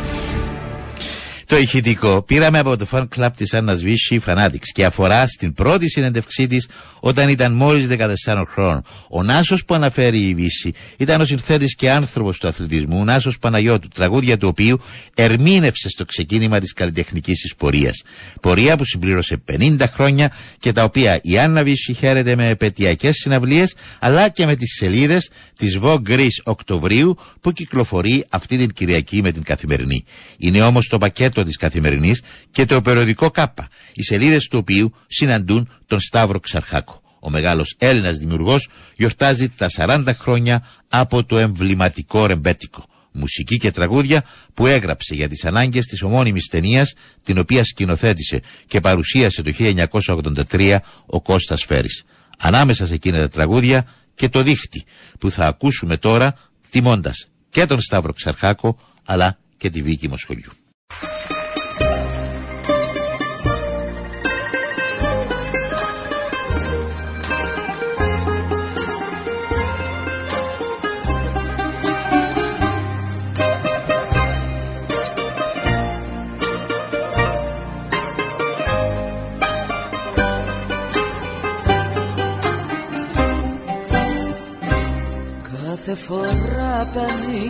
Το 1.48 1.58
ηχητικό 1.58 2.24
πήραμε 2.24 2.60
από 2.60 2.78
το 2.78 2.88
fan 2.92 3.04
club 3.16 3.30
της 3.38 3.54
Άννας 3.54 3.82
Βύσης 3.82 4.22
Fanatics 4.26 4.68
και 4.74 4.86
αφορά 4.86 5.28
στην 5.28 5.54
πρώτη 5.54 5.90
συνέντευξή 5.90 6.48
της 6.48 6.68
όταν 7.00 7.30
ήταν 7.30 7.54
μόλις 7.54 7.88
14 8.26 8.44
χρόνων. 8.48 8.82
Ο 9.10 9.24
Νάσος 9.24 9.66
που 9.66 9.74
αναφέρει 9.74 10.20
η 10.20 10.34
Βύση 10.34 10.74
ήταν 10.98 11.22
ο 11.22 11.26
συνθέτης 11.26 11.76
και 11.76 11.92
άνθρωπος 11.92 12.38
του 12.38 12.48
αθλητισμού, 12.48 13.00
ο 13.00 13.04
Νάσος 13.04 13.40
Παναγιώτου, 13.40 13.88
τραγούδια 13.88 14.38
του 14.38 14.48
οποίου 14.48 14.80
ερμήνευσε 15.14 15.90
στο 15.90 16.06
ξεκίνημα 16.06 16.60
της 16.60 16.74
καλλιτεχνικής 16.74 17.40
της 17.40 17.56
πορείας. 17.56 18.04
Πορεία 18.42 18.78
που 18.78 18.84
συμπλήρωσε 18.84 19.44
50 19.58 19.88
χρόνια 19.88 20.32
και 20.60 20.72
τα 20.72 20.84
οποία 20.84 21.20
η 21.24 21.40
Άννα 21.40 21.64
Βύση 21.64 21.94
χαίρεται 21.94 22.36
με 22.36 22.48
επαιτειακές 22.48 23.16
συναυλίες 23.16 23.76
αλλά 24.00 24.30
και 24.30 24.46
με 24.46 24.56
τις 24.56 24.76
σελίδες 24.78 25.30
της 25.58 25.80
Vogue 25.82 26.02
Greece 26.08 26.42
Οκτωβρίου 26.44 27.18
που 27.42 27.52
κυκλοφορεί 27.52 28.26
αυτή 28.30 28.58
την 28.58 28.70
Κυριακή 28.74 29.22
με 29.22 29.32
την 29.32 29.44
Καθημερινή. 29.44 30.06
Είναι 30.38 30.62
όμως 30.62 30.88
το 30.88 30.98
πακέτο 30.98 31.35
της 31.44 31.58
Καθημερινής 31.58 32.22
και 32.52 32.66
το 32.66 32.82
περιοδικό 32.82 33.32
ΚΑΠΑ, 33.32 33.68
οι 33.94 34.04
σελίδες 34.04 34.48
του 34.48 34.58
οποίου 34.58 34.94
συναντούν 35.08 35.70
τον 35.86 36.00
Σταύρο 36.00 36.40
Ξαρχάκο. 36.40 37.02
Ο 37.20 37.30
μεγάλος 37.30 37.76
Έλληνας 37.78 38.18
δημιουργός 38.18 38.70
γιορτάζει 38.96 39.50
τα 39.50 39.68
40 39.78 40.04
χρόνια 40.14 40.68
από 40.90 41.24
το 41.24 41.38
εμβληματικό 41.38 42.26
ρεμπέτικο. 42.26 42.86
Μουσική 43.12 43.58
και 43.58 43.72
τραγούδια 43.72 44.24
που 44.54 44.66
έγραψε 44.68 45.16
για 45.16 45.28
τις 45.28 45.46
ανάγκες 45.46 45.86
της 45.86 46.02
ομώνυμης 46.02 46.48
ταινίας, 46.48 46.94
την 47.22 47.38
οποία 47.38 47.64
σκηνοθέτησε 47.64 48.42
και 48.68 48.80
παρουσίασε 48.80 49.42
το 49.42 49.52
1983 49.52 50.78
ο 51.06 51.22
Κώστας 51.22 51.64
Φέρης. 51.64 52.04
Ανάμεσα 52.38 52.86
σε 52.86 52.94
εκείνα 52.94 53.18
τα 53.18 53.28
τραγούδια 53.28 53.88
και 54.16 54.30
το 54.30 54.42
δίχτυ 54.42 54.84
που 55.20 55.32
θα 55.32 55.48
ακούσουμε 55.48 55.98
τώρα 55.98 56.36
τιμώντας 56.70 57.28
και 57.50 57.66
τον 57.66 57.82
Σταύρο 57.82 58.14
Ξαρχάκο 58.14 58.80
αλλά 59.06 59.38
και 59.58 59.70
τη 59.70 59.82
Βίκη 59.82 60.08
Μοσχολιού. 60.08 60.52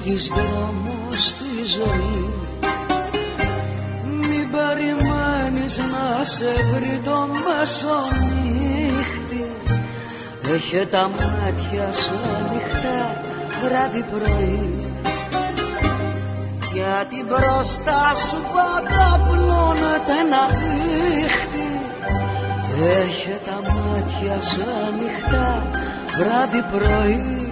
Που 0.05 0.11
ανοίγεις 0.11 0.27
δρόμο 0.27 0.95
στη 1.11 1.65
ζωή. 1.77 2.29
Μην 4.03 4.51
περιμένεις 4.51 5.77
να 5.77 6.23
σε 6.23 6.53
βρει 6.71 7.01
το 7.03 7.27
μεσονύχτη. 7.43 9.45
Έχε 10.53 10.85
τα 10.85 11.09
μάτια 11.09 11.93
σου 11.93 12.17
ανοιχτά 12.37 13.21
βράδυ 13.63 14.05
πρωί. 14.11 14.87
Γιατί 16.73 17.25
μπροστά 17.27 18.13
σου 18.27 18.37
πάντα 18.53 19.21
πλώνεται 19.29 20.13
ένα 20.23 20.43
δίχτυ. 20.59 21.69
Έχε 23.01 23.39
τα 23.45 23.61
μάτια 23.71 24.41
σου 24.41 24.63
ανοιχτά 24.87 25.63
βράδυ 26.17 26.65
πρωί 26.71 27.44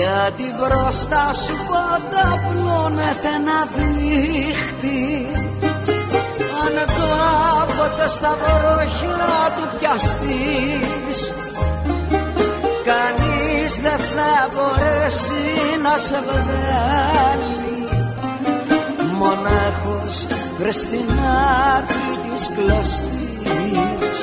γιατί 0.00 0.54
μπροστά 0.56 1.24
σου 1.42 1.56
πάντα 1.70 2.24
πλώνεται 2.46 3.30
ένα 3.38 3.58
δίχτυ. 3.74 5.26
Αν 6.62 6.74
κάποτε 6.98 8.08
στα 8.08 8.32
βροχιά 8.40 9.36
του 9.56 9.64
πιαστείς 9.78 11.20
Κανείς 12.90 13.72
δεν 13.82 13.98
θα 13.98 14.32
μπορέσει 14.52 15.42
να 15.82 15.96
σε 16.06 16.18
βγάλει. 16.26 17.88
Μονάχος 19.18 20.26
βρες 20.58 20.76
στην 20.76 21.10
άκρη 21.76 22.12
της 22.24 22.48
κλωστής. 22.54 24.18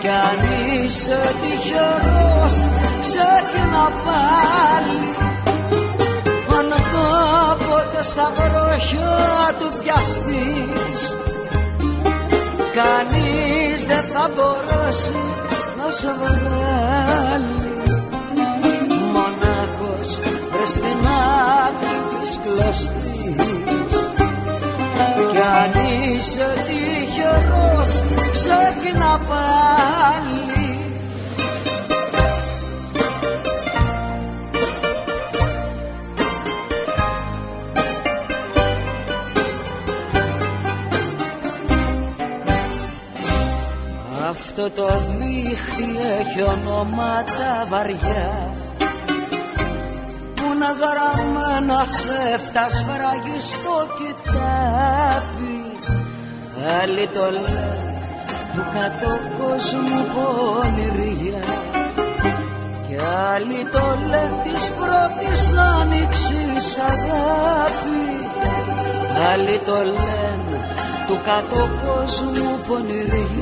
Κι 0.00 0.08
αν 0.08 0.38
είσαι 0.84 1.34
τυχερός 1.40 2.54
ξεκινά 3.72 3.90
πάλι. 4.04 5.14
Αν 6.58 6.68
κάποτε 6.92 8.02
στα 8.02 8.32
βροχιά 8.36 9.54
του 9.58 9.72
πιαστείς. 9.82 11.16
Κανείς 12.78 13.82
δεν 13.86 14.04
θα 14.12 14.30
μπορέσει 14.34 15.24
να 15.78 15.90
σε 15.90 16.10
βγάλει. 16.18 17.60
Μονάχος 19.12 20.20
βρες 20.52 20.68
στην 20.68 21.06
άκρη 21.66 22.00
της 22.10 22.38
κλωστής. 22.42 23.96
Κι 25.30 25.38
αν 25.60 25.72
είσαι 25.84 26.48
τυχερός 26.66 28.02
ξεκινά 28.32 29.20
πάλι 29.28 30.41
Αυτό 44.54 44.70
το 44.70 44.88
δίχτυ 45.18 45.88
έχει 46.18 46.42
ονόματα 46.42 47.66
βαριά. 47.68 48.54
Που 50.34 50.44
είναι 50.52 50.70
γραμμένα 50.82 51.84
σε 51.86 52.38
φτασφράγει 52.46 53.38
στο 53.40 53.76
κοιτάπι. 53.96 55.56
Άλλοι 56.80 57.06
το 57.06 57.24
λένε 57.30 58.02
του 58.54 58.64
κάτω 58.74 59.18
κόσμου 59.38 60.00
πονηριά. 60.14 61.44
Κι 62.86 62.96
άλλοι 63.32 63.64
το 63.72 63.84
λένε 64.10 64.40
της 64.44 64.64
πρώτης 64.78 65.42
άνοιξης 65.78 66.78
αγάπη. 66.78 68.06
Άλλοι 69.32 69.58
το 69.66 69.76
λένε 69.76 70.58
του 71.06 71.18
κάτω 71.24 71.68
κόσμου 71.84 72.58
πονηριά 72.66 73.41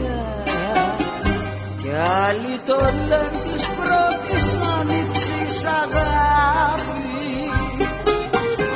Κι 1.90 1.96
άλλοι 1.96 2.56
το 2.66 2.78
λένε 3.08 3.40
της 3.44 3.64
πρώτης 3.78 4.46
άνοιξης 4.78 5.56
αγάπη. 5.82 7.32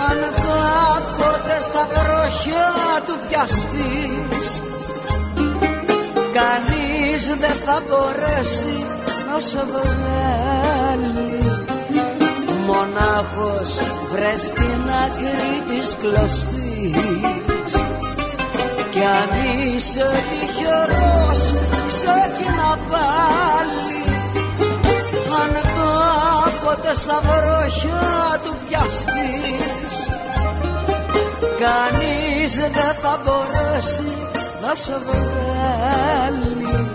Αν 0.08 0.20
κάποτε 0.44 1.56
στα 1.62 1.88
βροχιά 1.90 2.72
του 3.06 3.16
πιαστείς 3.28 4.48
Κανείς 6.38 7.22
δεν 7.40 7.56
θα 7.64 7.82
μπορέσει 7.88 8.76
να 9.28 9.40
σε 9.40 9.62
βγάλει. 9.72 11.36
Μονάχος 12.66 13.80
βρες 14.12 14.42
την 14.56 14.82
άκρη 15.04 15.54
της 15.68 15.96
κλωστής. 16.00 17.74
Κι 18.90 19.04
αν 19.20 19.30
είσαι 19.66 20.10
τυχερός 20.30 21.33
στα 26.94 27.20
βροχιά 27.22 28.40
του 28.44 28.56
πιαστείς. 28.68 29.96
Κανείς 31.64 32.54
δεν 32.54 32.94
θα 33.02 33.20
μπορέσει 33.24 34.12
να 34.62 34.74
σε 34.74 34.96
βγάλει. 35.06 36.88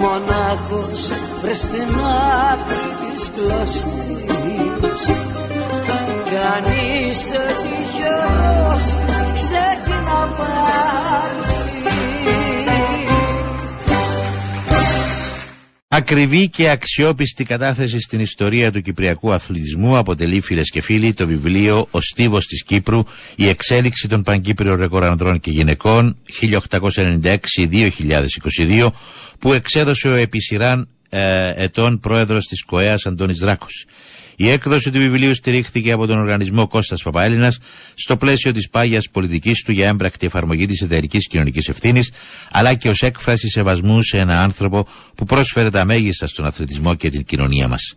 Μονάχος 0.00 1.12
βρες 1.42 1.58
στην 1.58 1.88
άκρη 2.52 2.90
της 3.00 3.30
κλωστής. 3.34 5.02
Κανείς 6.34 7.20
τυχερός 7.62 8.84
ξεκινά 9.34 10.28
πάλι 10.36 11.53
Ακριβή 15.96 16.48
και 16.48 16.70
αξιόπιστη 16.70 17.44
κατάθεση 17.44 18.00
στην 18.00 18.20
ιστορία 18.20 18.72
του 18.72 18.80
Κυπριακού 18.80 19.32
αθλητισμού 19.32 19.96
αποτελεί 19.96 20.40
φίλες 20.40 20.70
και 20.70 20.80
φίλοι 20.80 21.12
το 21.12 21.26
βιβλίο 21.26 21.86
Ο 21.90 22.00
Στίβος 22.00 22.46
της 22.46 22.64
Κύπρου, 22.64 23.02
η 23.36 23.48
εξέλιξη 23.48 24.08
των 24.08 24.22
Παγκύπριων 24.22 24.76
ρεκόρ 24.76 25.04
ανδρών 25.04 25.40
και 25.40 25.50
γυναικών 25.50 26.16
1896-2022, 26.40 28.90
που 29.38 29.52
εξέδωσε 29.52 30.08
ο 30.08 30.14
επί 30.14 30.40
σειράν 30.40 30.88
ε, 31.08 31.52
ετών 31.56 32.00
πρόεδρος 32.00 32.46
της 32.46 32.64
ΚΟΕΑ 32.64 32.96
Αντώνης 33.04 33.38
Δράκος. 33.38 33.86
Η 34.36 34.50
έκδοση 34.50 34.90
του 34.90 34.98
βιβλίου 34.98 35.34
στηρίχθηκε 35.34 35.92
από 35.92 36.06
τον 36.06 36.18
οργανισμό 36.18 36.66
Κώστας 36.66 37.02
Παπαέλληνας 37.02 37.58
στο 37.94 38.16
πλαίσιο 38.16 38.52
της 38.52 38.68
πάγιας 38.68 39.08
πολιτικής 39.10 39.62
του 39.62 39.72
για 39.72 39.88
έμπρακτη 39.88 40.26
εφαρμογή 40.26 40.66
της 40.66 40.80
εταιρικής 40.80 41.26
κοινωνικής 41.26 41.68
ευθύνης, 41.68 42.12
αλλά 42.50 42.74
και 42.74 42.88
ως 42.88 43.02
έκφραση 43.02 43.48
σεβασμού 43.48 44.02
σε 44.02 44.18
ένα 44.18 44.42
άνθρωπο 44.42 44.86
που 45.14 45.24
πρόσφερε 45.24 45.70
τα 45.70 45.84
μέγιστα 45.84 46.26
στον 46.26 46.44
αθλητισμό 46.44 46.94
και 46.94 47.10
την 47.10 47.24
κοινωνία 47.24 47.68
μας. 47.68 47.94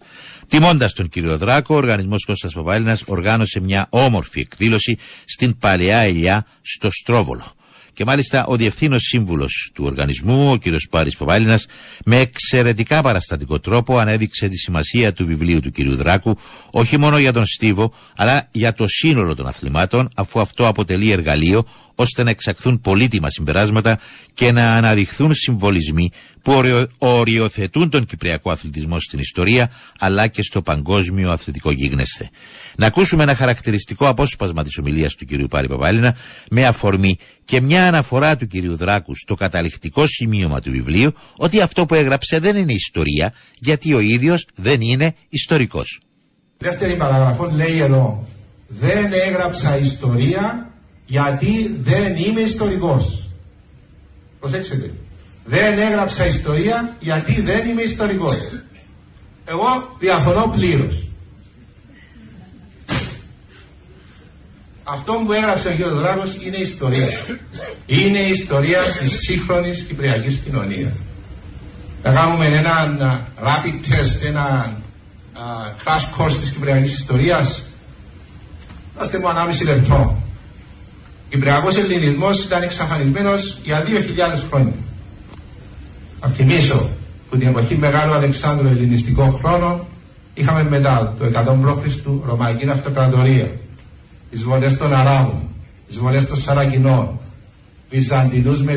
Τιμώντας 0.47 0.93
τον 0.93 1.09
κύριο 1.09 1.37
Δράκο, 1.37 1.73
ο 1.73 1.77
οργανισμός 1.77 2.25
Κώστας 2.25 2.53
Παπαέλληνας 2.53 3.03
οργάνωσε 3.05 3.59
μια 3.59 3.87
όμορφη 3.89 4.39
εκδήλωση 4.39 4.97
στην 5.25 5.57
Παλαιά 5.57 6.07
Ηλιά 6.07 6.45
στο 6.61 6.91
Στρόβολο. 6.91 7.56
Και 7.97 8.05
μάλιστα 8.05 8.45
ο 8.45 8.55
διευθύνων 8.55 8.99
σύμβουλος 8.99 9.71
του 9.73 9.83
οργανισμού, 9.85 10.51
ο 10.51 10.57
κ. 10.57 10.63
Πάρης 10.89 11.17
Παπάλινα, 11.17 11.59
με 12.05 12.17
εξαιρετικά 12.19 13.01
παραστατικό 13.01 13.59
τρόπο 13.59 13.97
ανέδειξε 13.97 14.47
τη 14.47 14.55
σημασία 14.57 15.13
του 15.13 15.25
βιβλίου 15.25 15.59
του 15.59 15.71
κ. 15.71 15.81
Δράκου, 15.81 16.37
όχι 16.71 16.97
μόνο 16.97 17.17
για 17.17 17.33
τον 17.33 17.45
Στίβο, 17.45 17.93
αλλά 18.15 18.47
για 18.51 18.73
το 18.73 18.87
σύνολο 18.87 19.35
των 19.35 19.47
αθλημάτων, 19.47 20.09
αφού 20.15 20.39
αυτό 20.39 20.67
αποτελεί 20.67 21.11
εργαλείο 21.11 21.65
ώστε 21.95 22.23
να 22.23 22.29
εξαχθούν 22.29 22.81
πολύτιμα 22.81 23.29
συμπεράσματα 23.29 23.99
και 24.33 24.51
να 24.51 24.75
αναδειχθούν 24.75 25.33
συμβολισμοί 25.33 26.11
που 26.47 26.87
οριοθετούν 26.97 27.89
τον 27.89 28.05
κυπριακό 28.05 28.51
αθλητισμό 28.51 28.99
στην 28.99 29.19
ιστορία 29.19 29.71
αλλά 29.99 30.27
και 30.27 30.41
στο 30.41 30.61
παγκόσμιο 30.61 31.31
αθλητικό 31.31 31.71
γίγνεσθε. 31.71 32.29
Να 32.77 32.85
ακούσουμε 32.85 33.23
ένα 33.23 33.35
χαρακτηριστικό 33.35 34.07
απόσπασμα 34.07 34.63
της 34.63 34.77
ομιλίας 34.77 35.15
του 35.15 35.25
κ. 35.25 35.47
Πάρη 35.49 35.67
Παπάλινα 35.67 36.15
με 36.51 36.65
αφορμή 36.65 37.17
και 37.45 37.61
μια 37.61 37.87
αναφορά 37.87 38.35
του 38.35 38.47
κ. 38.47 38.51
Δράκου 38.65 39.15
στο 39.15 39.35
καταληκτικό 39.35 40.05
σημείωμα 40.05 40.59
του 40.59 40.71
βιβλίου 40.71 41.11
ότι 41.37 41.61
αυτό 41.61 41.85
που 41.85 41.95
έγραψε 41.95 42.39
δεν 42.39 42.55
είναι 42.55 42.73
ιστορία 42.73 43.33
γιατί 43.59 43.93
ο 43.93 43.99
ίδιος 43.99 44.47
δεν 44.55 44.81
είναι 44.81 45.15
ιστορικός. 45.29 46.01
Δεύτερη 46.57 46.95
παραγραφό 46.95 47.51
λέει 47.55 47.79
εδώ 47.79 48.27
δεν 48.67 49.13
έγραψα 49.27 49.77
ιστορία 49.77 50.71
γιατί 51.05 51.77
δεν 51.81 52.15
είμαι 52.15 52.41
ιστορικός. 52.41 53.27
Προσέξτε. 54.39 54.91
Δεν 55.49 55.79
έγραψα 55.79 56.27
ιστορία 56.27 56.95
γιατί 56.99 57.41
δεν 57.41 57.69
είμαι 57.69 57.81
ιστορικός. 57.81 58.37
Εγώ 59.45 59.95
διαφωνώ 59.99 60.53
πλήρως. 60.55 61.07
Αυτό 64.83 65.13
που 65.13 65.31
έγραψε 65.31 65.67
ο 65.67 65.71
κ. 65.71 65.93
Δράγος 65.93 66.37
είναι 66.45 66.57
ιστορία. 66.57 67.19
Είναι 67.85 68.19
η 68.19 68.29
ιστορία 68.29 68.79
της 68.99 69.17
σύγχρονης 69.17 69.81
κυπριακής 69.81 70.35
κοινωνίας. 70.35 70.91
Θα 72.03 72.11
κάνουμε 72.11 72.45
ένα 72.45 73.21
rapid 73.43 73.91
test, 73.91 74.25
ένα 74.25 74.77
crash 75.83 76.21
course 76.21 76.37
της 76.39 76.49
κυπριακής 76.49 76.93
ιστορίας. 76.93 77.63
Δώστε 78.97 79.19
μου 79.19 79.27
1,5 79.27 79.63
λεπτό. 79.65 80.21
Κυπριακός 81.29 81.77
ελληνισμός 81.77 82.43
ήταν 82.43 82.61
εξαφανισμένος 82.61 83.57
για 83.63 83.83
2.000 83.83 84.43
χρόνια. 84.49 84.73
Θα 86.19 86.27
θυμίσω 86.27 86.89
που 87.29 87.37
την 87.37 87.47
εποχή 87.47 87.75
Μεγάλου 87.75 88.13
Αλεξάνδρου 88.13 88.67
ελληνιστικό 88.67 89.39
χρόνο 89.43 89.85
είχαμε 90.33 90.63
μετά 90.63 91.15
το 91.19 91.25
100 91.25 91.83
π.Χ. 91.83 91.95
Ρωμαϊκή 92.27 92.69
Αυτοκρατορία, 92.69 93.51
εισβολές 94.29 94.77
των 94.77 94.93
Αράβων, 94.93 95.41
εισβολές 95.87 96.27
των 96.27 96.37
Σαρακινών, 96.37 97.19
Βυζαντινούς 97.89 98.63
με 98.63 98.71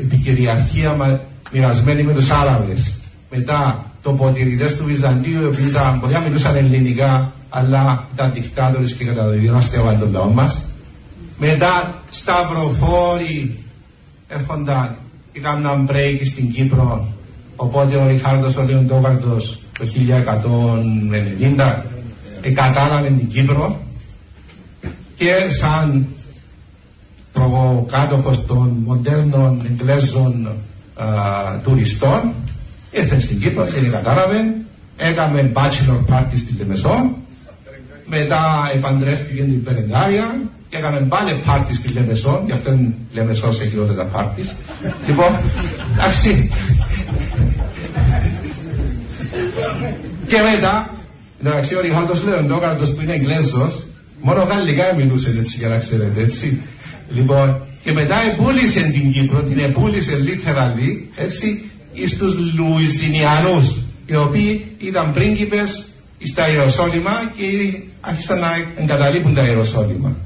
επικυριαρχία 0.00 1.20
μοιρασμένοι 1.52 2.02
με 2.02 2.12
τους 2.12 2.30
Άραβες, 2.30 2.94
μετά 3.30 3.84
τοποτηρητές 4.02 4.76
του 4.76 4.84
Βυζαντίου, 4.84 5.42
οι 5.42 5.44
οποίοι 5.44 5.66
ήταν, 5.68 5.98
μπορεί 5.98 6.12
να 6.12 6.20
μιλούσαν 6.20 6.56
ελληνικά, 6.56 7.32
αλλά 7.48 8.08
ήταν 8.14 8.32
δικτάτορες 8.32 8.92
και 8.92 9.04
καταδιδράστευαν 9.04 9.98
τον 9.98 10.10
λαό 10.12 10.28
μας. 10.28 10.62
Μετά 11.38 12.02
σταυροφόροι 12.08 13.58
έρχονταν, 14.28 14.96
έκαναν 15.36 15.88
break 15.90 16.20
στην 16.24 16.52
Κύπρο, 16.52 17.08
οπότε 17.56 17.96
ο 17.96 18.06
Ριχάρδος 18.08 18.56
ο 18.56 18.62
Λεοντόβαρδος 18.62 19.58
το 19.78 19.84
1190 21.58 21.82
εκατάλαβε 22.40 23.08
την 23.08 23.28
Κύπρο 23.28 23.80
και 25.14 25.32
σαν 25.50 26.06
προκάτοχος 27.32 28.46
των 28.46 28.76
μοντέρνων 28.84 29.62
Εγγλέζων 29.66 30.48
α, 30.94 31.06
τουριστών 31.62 32.32
ήρθε 32.90 33.20
στην 33.20 33.40
Κύπρο 33.40 33.64
και 33.64 33.80
την 33.80 33.90
κατάλαβε. 33.90 34.54
Έκαμε 34.96 35.52
bachelor 35.54 36.14
party 36.14 36.36
στη 36.36 36.54
Λεμεσό 36.58 37.10
μετά 38.06 38.70
επαντρεύτηκε 38.74 39.42
την 39.42 39.62
Περεντάρια 39.62 40.40
και 40.74 40.80
έκαμε 40.80 41.06
πάλι 41.08 41.40
πάρτι 41.46 41.74
στη 41.74 41.88
Λεμεσό, 41.88 42.42
γι' 42.46 42.52
αυτό 42.52 42.72
είναι 42.72 42.94
Λεμεσό 43.14 43.52
σε 43.52 43.66
χειρότερα 43.66 44.04
πάρτις. 44.04 44.54
λοιπόν, 45.06 45.32
εντάξει. 45.92 46.50
και 50.26 50.36
μετά, 50.52 50.94
εντάξει, 51.44 51.74
ο 51.74 51.80
Ριχάλτος 51.80 52.24
Λεοντόκρατος 52.24 52.92
που 52.92 53.00
είναι 53.02 53.12
Εγγλέζος, 53.12 53.84
μόνο 54.20 54.42
γαλλικά 54.42 54.94
μιλούσε 54.94 55.34
έτσι 55.38 55.56
για 55.58 55.68
να 55.68 55.78
ξέρετε, 55.78 56.20
έτσι. 56.20 56.60
Λοιπόν, 57.14 57.56
και 57.82 57.92
μετά 57.92 58.16
επούλησε 58.32 58.80
την 58.80 59.12
Κύπρο, 59.12 59.42
την 59.42 59.58
επούλησε 59.58 60.18
literally, 60.26 60.98
έτσι, 61.16 61.70
στους 62.06 62.34
Λουιζινιανούς, 62.54 63.80
οι 64.06 64.16
οποίοι 64.16 64.74
ήταν 64.78 65.12
πρίγκιπες 65.12 65.84
στα 66.24 66.48
Ιεροσόλυμα 66.50 67.32
και 67.36 67.44
άρχισαν 68.00 68.38
να 68.38 68.48
εγκαταλείπουν 68.76 69.34
τα 69.34 69.42
Ιεροσόλυμα. 69.42 70.16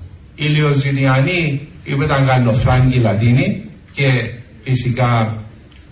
Οι 0.41 0.45
Λιοζινιανοί 0.45 1.69
ήταν 1.85 2.25
Γαλλοφράγκοι 2.25 2.99
Λατίνοι 2.99 3.65
και 3.93 4.31
φυσικά 4.61 5.37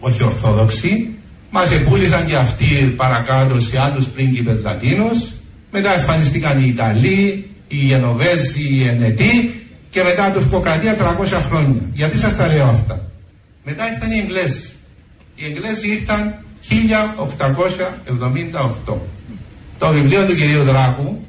όχι 0.00 0.22
Ορθόδοξοι. 0.22 1.08
Μας 1.50 1.70
επούλησαν 1.70 2.26
και 2.26 2.36
αυτοί 2.36 2.94
παρακάτω 2.96 3.60
σε 3.60 3.80
άλλους 3.80 4.06
πρίγκιπες 4.06 4.58
Λατίνους. 4.62 5.32
Μετά 5.72 5.98
εμφανιστήκαν 5.98 6.62
οι 6.62 6.68
Ιταλοί, 6.68 7.50
οι 7.68 7.76
Γενοβέζοι, 7.76 8.74
οι 8.74 8.88
Ενετοί 8.88 9.64
και 9.90 10.02
μετά 10.02 10.30
Τουρκοκρατία 10.30 10.96
300 10.96 11.40
χρόνια. 11.48 11.82
Γιατί 11.92 12.18
σας 12.18 12.36
τα 12.36 12.46
λέω 12.46 12.64
αυτά. 12.64 13.10
Μετά 13.64 13.92
ήρθαν 13.92 14.10
οι 14.10 14.18
Εγγλέζοι. 14.18 14.68
Οι 15.36 15.44
Εγγλέζοι 15.44 15.90
ήρθαν 15.90 16.34
1878. 18.86 18.96
Το 19.78 19.88
βιβλίο 19.88 20.26
του 20.26 20.34
κυρίου 20.34 20.62
Δράκου 20.62 21.20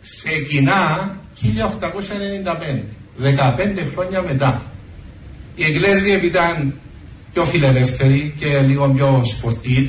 ξεκινά 0.00 1.16
1895, 1.42 2.82
15 3.18 3.86
χρόνια 3.94 4.22
μετά. 4.22 4.62
Οι 5.56 5.64
Εγγλέζοι 5.64 6.10
ήταν 6.10 6.74
πιο 7.32 7.44
φιλελεύθεροι 7.44 8.34
και 8.38 8.58
λίγο 8.58 8.88
πιο 8.88 9.22
σπορτήρ, 9.24 9.84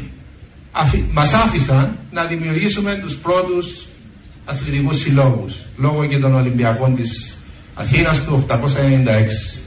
μας 1.11 1.33
άφησαν 1.33 1.97
να 2.11 2.23
δημιουργήσουμε 2.23 2.99
τους 3.03 3.15
πρώτους 3.15 3.85
αθλητικούς 4.45 4.99
συλλόγους 4.99 5.65
λόγω 5.77 6.05
και 6.05 6.17
των 6.17 6.35
Ολυμπιακών 6.35 6.95
της 6.95 7.37
Αθήνας 7.73 8.23
του 8.23 8.45
896 8.47 9.59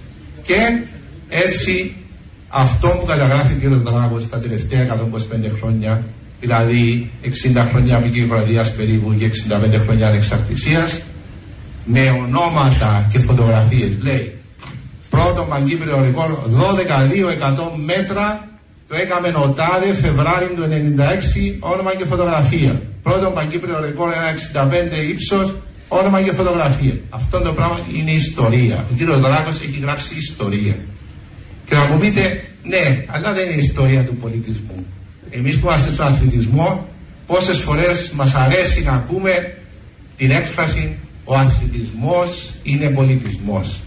και 0.43 0.83
έτσι 1.29 1.95
αυτό 2.49 2.89
που 2.89 3.07
καταγράφει 3.07 3.53
ο 3.53 3.59
κ. 3.61 3.75
Δράγος 3.75 4.29
τα 4.29 4.39
τελευταία 4.39 4.87
125 4.87 5.51
χρόνια 5.59 6.05
δηλαδή 6.41 7.11
60 7.25 7.29
χρόνια 7.71 7.97
απεικιοκρατίας 7.97 8.75
περίπου 8.75 9.15
και 9.19 9.31
65 9.77 9.81
χρόνια 9.85 10.09
ανεξαρτησίας 10.09 11.01
με 11.85 12.21
ονόματα 12.25 13.07
και 13.13 13.19
φωτογραφίες 13.19 13.93
λέει 14.01 14.33
πρώτο 15.11 15.43
παγκύπριο 15.43 16.01
ρεκόρ 16.01 16.27
12.200 16.27 17.71
μέτρα 17.85 18.49
το 18.89 18.95
έκαμε 18.95 19.29
ο 19.29 19.49
Τάδε 19.49 19.93
Φεβράριο 19.93 20.49
του 20.49 20.63
96 21.61 21.73
όνομα 21.73 21.95
και 21.95 22.05
φωτογραφία 22.05 22.83
πρώτο 23.03 23.31
παγκύπριο 23.31 23.81
ρεκόρ 23.81 24.11
1,65 24.55 24.65
ύψος 25.11 25.55
όνομα 25.89 26.23
και 26.23 26.33
φωτογραφία. 26.33 26.95
Αυτό 27.11 27.41
το 27.41 27.53
πράγμα 27.53 27.79
είναι 27.95 28.11
ιστορία. 28.11 28.85
Ο 28.91 28.95
κύριος 28.97 29.21
Δράκος 29.21 29.61
έχει 29.61 29.79
γράψει 29.83 30.17
ιστορία. 30.17 30.75
Και 31.65 31.75
θα 31.75 31.85
μου 31.85 31.99
πείτε, 31.99 32.45
ναι, 32.63 33.05
αλλά 33.07 33.33
δεν 33.33 33.45
είναι 33.45 33.55
η 33.55 33.65
ιστορία 33.65 34.05
του 34.05 34.17
πολιτισμού. 34.17 34.87
Εμείς 35.31 35.59
που 35.59 35.67
είμαστε 35.67 35.91
στον 35.91 36.07
αθλητισμό, 36.07 36.89
πόσες 37.27 37.59
φορές 37.59 38.11
μας 38.15 38.35
αρέσει 38.35 38.83
να 38.83 38.93
ακούμε 38.93 39.57
την 40.17 40.31
έκφραση 40.31 40.97
ο 41.25 41.35
αθλητισμός 41.35 42.51
είναι 42.63 42.89
πολιτισμός. 42.89 43.81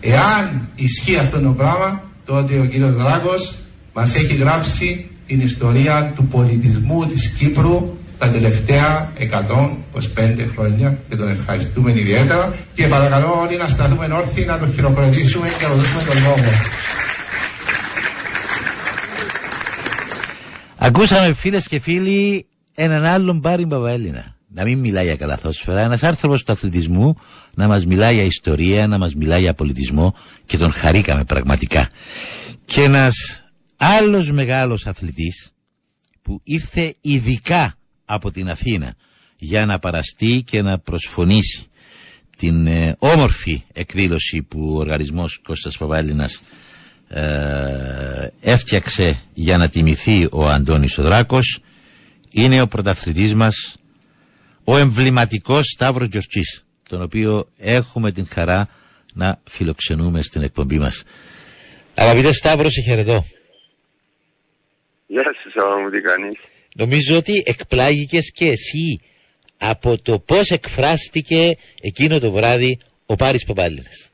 Εάν 0.00 0.68
ισχύει 0.74 1.16
αυτό 1.16 1.40
το 1.40 1.50
πράγμα, 1.50 2.02
τότε 2.24 2.58
ο 2.58 2.64
κύριος 2.64 2.92
Δράκος 2.92 3.54
μας 3.92 4.14
έχει 4.14 4.34
γράψει 4.34 5.06
την 5.26 5.40
ιστορία 5.40 6.12
του 6.16 6.26
πολιτισμού 6.26 7.06
της 7.06 7.28
Κύπρου 7.28 7.96
τα 8.18 8.28
τελευταία 8.28 9.12
125 9.18 10.46
χρόνια 10.54 10.98
και 11.08 11.16
τον 11.16 11.30
ευχαριστούμε 11.30 11.98
ιδιαίτερα 11.98 12.54
και 12.74 12.86
παρακαλώ 12.86 13.40
όλοι 13.40 13.56
να 13.56 13.68
σταθούμε 13.68 14.08
όρθιοι 14.12 14.44
να 14.46 14.58
τον 14.58 14.72
χειροκροτήσουμε 14.72 15.48
και 15.58 15.66
να 15.66 15.74
δώσουμε 15.74 16.02
τον 16.02 16.22
λόγο. 16.22 16.50
Ακούσαμε 20.86 21.32
φίλες 21.32 21.66
και 21.66 21.80
φίλοι 21.80 22.46
έναν 22.74 23.04
άλλον 23.04 23.38
Μπάρι 23.38 23.64
Μπαβαέλληνα 23.64 24.36
να 24.48 24.64
μην 24.64 24.78
μιλάει 24.78 25.04
για 25.04 25.16
καλαθόσφαιρα, 25.16 25.80
ένας 25.80 26.02
άνθρωπος 26.02 26.42
του 26.42 26.52
αθλητισμού 26.52 27.16
να 27.54 27.68
μας 27.68 27.86
μιλάει 27.86 28.14
για 28.14 28.24
ιστορία, 28.24 28.86
να 28.86 28.98
μας 28.98 29.14
μιλάει 29.14 29.40
για 29.40 29.54
πολιτισμό 29.54 30.14
και 30.46 30.56
τον 30.56 30.72
χαρήκαμε 30.72 31.24
πραγματικά. 31.24 31.88
Και 32.64 32.82
ένας 32.82 33.44
άλλος 33.76 34.30
μεγάλος 34.30 34.86
αθλητής 34.86 35.50
που 36.22 36.40
ήρθε 36.44 36.94
ειδικά 37.00 37.74
από 38.04 38.30
την 38.30 38.50
Αθήνα 38.50 38.94
για 39.38 39.66
να 39.66 39.78
παραστεί 39.78 40.42
και 40.46 40.62
να 40.62 40.78
προσφωνήσει 40.78 41.66
την 42.36 42.66
ε, 42.66 42.96
όμορφη 42.98 43.62
εκδήλωση 43.72 44.42
που 44.42 44.74
ο 44.74 44.78
οργανισμός 44.78 45.40
Κώστας 45.42 45.76
Παπάλινας 45.76 46.40
ε, 47.08 48.28
έφτιαξε 48.40 49.22
για 49.34 49.56
να 49.56 49.68
τιμηθεί 49.68 50.28
ο 50.32 50.48
Αντώνης 50.48 50.98
ο 50.98 51.02
Δράκος 51.02 51.60
είναι 52.32 52.60
ο 52.60 52.66
πρωταθλητής 52.66 53.34
μας 53.34 53.76
ο 54.64 54.76
εμβληματικός 54.76 55.66
Σταύρος 55.66 56.06
Γιωστής, 56.06 56.66
τον 56.88 57.02
οποίο 57.02 57.48
έχουμε 57.58 58.12
την 58.12 58.26
χαρά 58.26 58.68
να 59.14 59.40
φιλοξενούμε 59.44 60.22
στην 60.22 60.42
εκπομπή 60.42 60.78
μας. 60.78 61.04
Αγαπητέ 61.94 62.32
Σταύρο, 62.32 62.70
σε 62.70 62.80
χαιρετώ. 62.80 63.24
Γεια 65.06 65.22
σου, 65.22 65.50
Σάβα 65.54 65.78
μου, 65.78 65.90
τι 65.90 66.00
κάνεις; 66.00 66.38
Νομίζω 66.74 67.16
ότι 67.16 67.42
εκπλάγηκες 67.46 68.32
και 68.32 68.46
εσύ 68.46 69.00
από 69.58 70.02
το 70.02 70.18
πώς 70.18 70.50
εκφράστηκε 70.50 71.56
εκείνο 71.80 72.18
το 72.18 72.30
βράδυ 72.30 72.78
ο 73.06 73.14
Πάρης 73.14 73.44
Παπάλινας. 73.44 74.10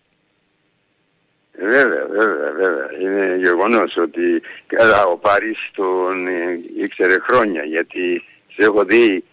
Βέβαια, 1.70 2.06
βέβαια, 2.18 2.52
βέβαια. 2.52 2.88
Είναι 3.00 3.36
γεγονός 3.36 3.96
ότι 3.96 4.42
καλά, 4.66 5.04
ο 5.04 5.16
Πάρης 5.16 5.58
τον 5.74 6.26
ε, 6.26 6.60
ήξερε 6.84 7.16
χρόνια 7.20 7.62
γιατί 7.64 8.24
σε 8.54 8.62
έχω 8.64 8.84
δει 8.84 9.24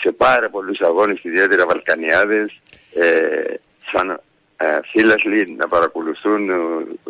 σε 0.00 0.12
πάρα 0.12 0.50
πολλούς 0.50 0.80
αγώνες, 0.80 1.18
ιδιαίτερα 1.22 1.66
Βαλκανιάδες, 1.66 2.48
ε, 2.94 3.54
σαν 3.92 4.20
ε, 4.56 4.66
φίλαθλοι 4.90 5.54
να 5.56 5.68
παρακολουθούν 5.68 6.50
ε, 6.50 6.54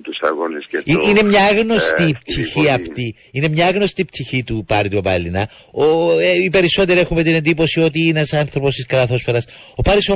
τους 0.03 0.19
αγώνες 0.21 0.67
και 0.71 0.77
το, 0.77 1.01
Είναι 1.09 1.23
μια 1.23 1.45
άγνωστη 1.45 2.05
ε, 2.05 2.19
ψυχή 2.25 2.69
αυτή. 2.69 3.15
Είναι 3.31 3.49
μια 3.49 3.67
άγνωστη 3.67 4.05
ψυχή 4.05 4.45
του 4.45 4.65
Πάρη 4.67 4.89
του 4.89 4.97
Παπαλίνα. 4.97 5.49
Ο, 5.71 5.85
ε, 6.21 6.43
οι 6.43 6.51
περισσότεροι 6.51 7.01
έχουμε 7.01 7.23
την 7.23 7.35
εντύπωση 7.35 7.81
ότι 7.81 8.01
είναι 8.01 8.19
ένας 8.19 8.33
άνθρωπος 8.33 8.75
της 8.75 8.87
καλαθόσφαιρας. 8.87 9.47
Ο 9.77 9.83
Πάρης 9.83 10.05
του 10.05 10.15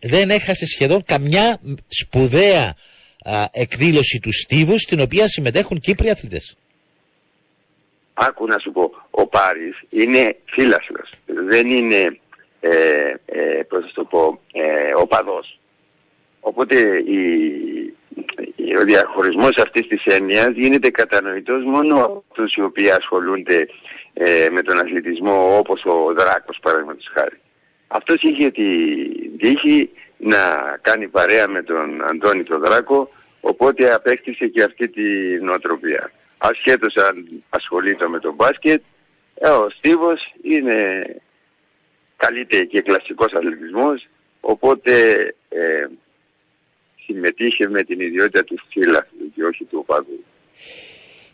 δεν 0.00 0.30
έχασε 0.30 0.66
σχεδόν 0.66 1.04
καμιά 1.04 1.60
σπουδαία 1.88 2.74
α, 3.24 3.44
εκδήλωση 3.52 4.18
του 4.22 4.32
Στίβου 4.32 4.78
στην 4.78 5.00
οποία 5.00 5.28
συμμετέχουν 5.28 5.80
Κύπροι 5.80 6.10
αθλητές 6.10 6.56
άκου 8.14 8.46
να 8.46 8.58
σου 8.58 8.72
πω, 8.72 8.90
ο 9.10 9.26
Πάρης 9.26 9.82
είναι 9.88 10.36
φίλαθλος, 10.44 11.10
δεν 11.26 11.66
είναι, 11.66 12.18
ε, 12.60 13.14
ε, 13.24 13.62
πώς 13.68 13.84
θα 13.84 13.90
το 13.94 14.04
πω, 14.04 14.40
ε, 14.52 14.92
οπαδός. 14.96 15.58
Οπότε 16.40 16.76
η, 16.98 17.22
ο 18.80 18.84
διαχωρισμός 18.84 19.56
αυτής 19.56 19.86
της 19.86 20.04
έννοιας 20.04 20.52
γίνεται 20.54 20.90
κατανοητός 20.90 21.64
μόνο 21.64 22.04
από 22.04 22.24
τους 22.34 22.54
οι 22.54 22.62
οποίοι 22.62 22.90
ασχολούνται 22.90 23.66
ε, 24.14 24.48
με 24.50 24.62
τον 24.62 24.78
αθλητισμό 24.78 25.58
όπως 25.58 25.84
ο 25.84 26.12
Δράκος 26.14 26.58
παραδείγματος 26.62 27.10
χάρη. 27.14 27.40
Αυτός 27.86 28.16
είχε 28.20 28.50
τη 28.50 28.66
τύχη 29.38 29.90
να 30.32 30.42
κάνει 30.82 31.08
παρέα 31.08 31.48
με 31.48 31.62
τον 31.62 32.04
Αντώνη 32.10 32.42
τον 32.42 32.60
Δράκο 32.60 33.10
οπότε 33.40 33.94
απέκτησε 33.94 34.46
και 34.46 34.62
αυτή 34.62 34.88
τη 34.88 35.02
νοοτροπία 35.44 36.10
ασχέτως 36.38 36.94
αν 36.96 37.42
ασχολείται 37.48 38.08
με 38.08 38.18
τον 38.20 38.34
μπάσκετ, 38.34 38.82
ε, 39.34 39.48
ο 39.48 39.70
Στίβος 39.76 40.20
είναι 40.42 40.76
καλείται 42.16 42.64
και 42.64 42.80
κλασικός 42.80 43.32
αθλητισμός, 43.32 44.08
οπότε 44.40 44.92
ε, 45.48 45.86
συμμετείχε 47.04 47.68
με 47.68 47.82
την 47.82 48.00
ιδιότητα 48.00 48.44
του 48.44 48.58
φύλλα 48.68 49.06
και 49.34 49.44
όχι 49.44 49.64
του 49.64 49.78
οπαδού. 49.82 50.24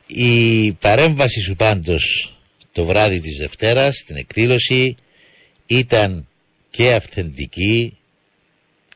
Η 0.07 0.72
παρέμβαση 0.72 1.41
σου 1.41 1.57
πάντως 1.57 2.34
το 2.72 2.84
βράδυ 2.84 3.20
της 3.20 3.36
Δευτέρας 3.41 3.97
στην 3.97 4.16
εκδήλωση 4.16 4.97
ήταν 5.66 6.28
και 6.70 6.93
αυθεντική 6.93 7.99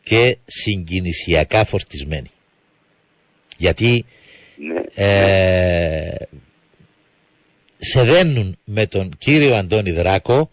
και 0.04 0.38
συγκινησιακά 0.44 1.64
φορτισμένη. 1.64 2.30
Γιατί 3.56 4.04
ναι. 4.56 4.82
Ε, 4.94 6.14
σε 7.76 8.02
δένουν 8.02 8.58
με 8.64 8.86
τον 8.86 9.16
κύριο 9.18 9.54
Αντώνη 9.54 9.90
Δράκο 9.90 10.50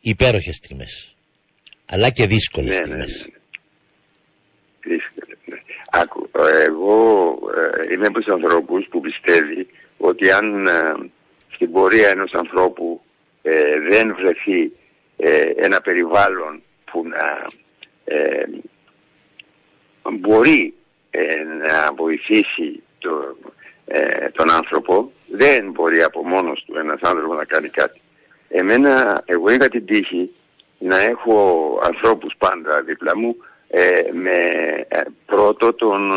υπέροχες 0.00 0.54
στιγμές 0.54 1.14
αλλά 1.86 2.10
και 2.10 2.26
δύσκολες 2.26 2.70
ναι, 2.70 2.76
ναι 2.76 3.06
στιγμές. 3.06 3.28
Ναι, 4.84 4.94
ναι. 5.44 5.60
Άκου, 5.90 6.30
εγώ 6.66 7.30
ε, 7.88 7.92
είμαι 7.92 8.06
από 8.06 8.18
τους 8.18 8.32
ανθρώπους 8.32 8.86
που 8.90 9.00
πιστεύει 9.00 9.66
ότι 9.98 10.30
αν 10.30 10.66
ε, 10.66 10.94
στην 11.52 11.72
πορεία 11.72 12.08
ενός 12.08 12.32
ανθρώπου 12.32 13.00
ε, 13.42 13.80
δεν 13.90 14.14
βρεθεί 14.14 14.72
ε, 15.16 15.52
ένα 15.56 15.80
περιβάλλον 15.80 16.62
που 16.90 17.06
να 17.06 17.48
μπορεί 20.10 20.74
να 21.66 21.92
βοηθήσει 21.92 22.82
το, 22.98 23.36
ε, 23.86 24.28
τον 24.30 24.50
άνθρωπο 24.50 25.12
δεν 25.30 25.70
μπορεί 25.70 26.02
από 26.02 26.26
μόνος 26.26 26.64
του 26.66 26.78
ένας 26.78 27.00
άνθρωπος 27.00 27.36
να 27.36 27.44
κάνει 27.44 27.68
κάτι. 27.68 28.00
Εμένα, 28.48 29.22
εγώ 29.26 29.50
είχα 29.50 29.68
την 29.68 29.86
τύχη 29.86 30.30
να 30.78 31.00
έχω 31.00 31.36
ανθρώπους 31.84 32.34
πάντα 32.38 32.82
δίπλα 32.82 33.16
μου 33.16 33.36
ε, 33.68 34.12
με 34.12 34.38
ε, 34.88 35.00
πρώτο 35.26 35.74
τον 35.74 36.10
ε, 36.10 36.14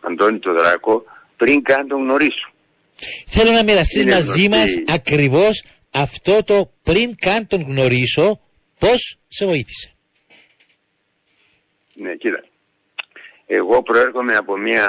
Αντώνη 0.00 0.38
τον 0.38 0.54
Δράκο 0.54 1.04
πριν 1.36 1.62
καν 1.62 1.88
τον 1.88 2.02
γνωρίσω. 2.02 2.52
Θέλω 3.26 3.50
να 3.50 3.62
μοιραστείς 3.62 4.04
μαζί 4.04 4.44
γνωστή... 4.44 4.48
μας 4.48 4.94
ακριβώς 4.94 5.64
αυτό 5.90 6.42
το 6.44 6.70
πριν 6.82 7.16
καν 7.16 7.46
τον 7.46 7.60
γνωρίσω 7.68 8.40
πώς 8.78 9.18
σε 9.28 9.46
βοήθησε. 9.46 9.97
Ναι, 11.98 12.14
κοίτα. 12.14 12.44
Εγώ 13.46 13.82
προέρχομαι 13.82 14.36
από 14.36 14.56
μια 14.56 14.86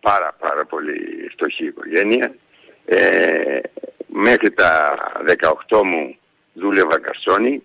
πάρα 0.00 0.36
πάρα 0.38 0.64
πολύ 0.64 1.28
φτωχή 1.32 1.64
οικογένεια. 1.64 2.34
Ε, 2.84 3.58
μέχρι 4.06 4.50
τα 4.50 4.96
18 5.68 5.82
μου 5.84 6.16
δούλευα 6.52 6.98
κασόνι 6.98 7.62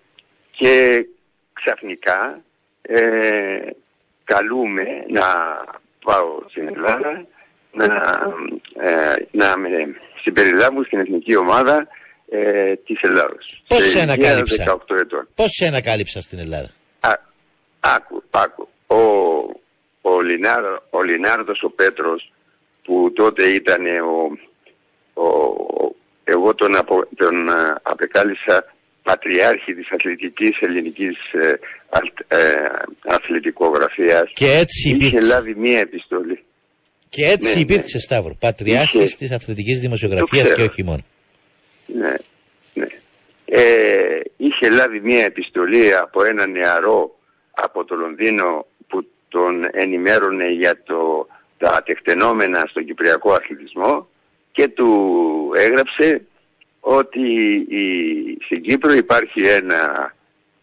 και 0.52 1.06
ξαφνικά 1.54 2.42
ε, 2.82 3.02
καλούμε 4.24 4.84
να 5.10 5.26
πάω 6.04 6.40
στην 6.50 6.68
Ελλάδα 6.68 7.26
να, 7.72 7.86
ε, 8.84 9.16
να 9.32 9.58
με 9.58 9.70
συμπεριλάβουν 10.22 10.86
στην 10.86 11.00
εθνική 11.00 11.36
ομάδα 11.36 11.88
ε, 12.30 12.76
της 12.76 13.02
Ελλάδος. 13.02 13.64
Πώς 13.68 13.90
σε 13.90 14.00
ανακάλυψα; 14.00 14.78
Πώς 15.36 15.50
σε 15.50 15.66
ανακάλυψα 15.66 16.22
στην 16.22 16.40
Ελλάδα; 16.40 16.70
Α, 17.00 17.14
άκου, 17.80 18.24
άκου. 18.30 18.68
Ο, 18.88 19.02
ο, 20.02 20.22
Λινάρ, 20.22 20.64
ο 20.90 21.02
Λινάρδος 21.04 21.64
ο 21.64 21.70
Πέτρος 21.70 22.32
που 22.84 23.14
τότε 23.16 23.44
ήταν 23.44 23.82
ο, 23.86 24.38
ο, 25.22 25.28
εγώ 26.24 26.56
τον, 26.56 26.76
απο, 26.76 27.08
τον 27.16 27.50
α, 27.50 27.80
απεκάλυψα 27.82 28.74
πατριάρχη 29.04 29.74
της 29.74 29.92
αθλητικής 29.92 30.62
ελληνικής 30.62 31.18
ε, 31.34 31.60
ε, 32.28 32.38
αθλητικογραφίας 33.06 34.32
και 34.34 34.52
έτσι 34.52 34.90
είχε 34.90 35.08
υπήρξε. 35.08 35.28
λάβει 35.28 35.56
μία 35.56 35.80
επιστολή. 35.80 36.44
Και 37.10 37.26
έτσι 37.26 37.54
ναι, 37.54 37.62
υπήρξε 37.62 37.98
ναι. 37.98 38.04
Σταύρο, 38.04 38.36
πατριάρχης 38.40 39.02
είχε... 39.02 39.16
της 39.16 39.32
αθλητικής 39.32 39.80
δημοσιογραφίας 39.80 40.54
και 40.54 40.62
όχι 40.62 40.84
μόνο. 40.84 41.04
Ναι, 41.86 42.14
ναι. 42.74 42.88
Ε, 43.46 43.62
είχε 44.38 44.58
είχε 44.60 44.70
λάβει 44.70 45.00
μια 45.00 45.24
επιστολή 45.24 45.96
από 45.96 46.24
ένα 46.24 46.48
νεαρό 46.48 47.19
από 47.62 47.86
το 47.86 47.96
Λονδίνο 47.96 48.66
που 48.88 49.08
τον 49.28 49.66
ενημέρωνε 49.72 50.50
για 50.50 50.84
το, 50.84 51.28
τα 51.58 51.84
τεκτενόμενα 51.86 52.66
στον 52.70 52.86
Κυπριακό 52.86 53.34
αθλητισμό 53.34 54.10
και 54.52 54.68
του 54.68 55.52
έγραψε 55.56 56.22
ότι 56.80 57.30
η, 57.70 57.84
στην 58.46 58.62
Κύπρο 58.62 58.94
υπάρχει 58.94 59.42
ένα 59.42 60.14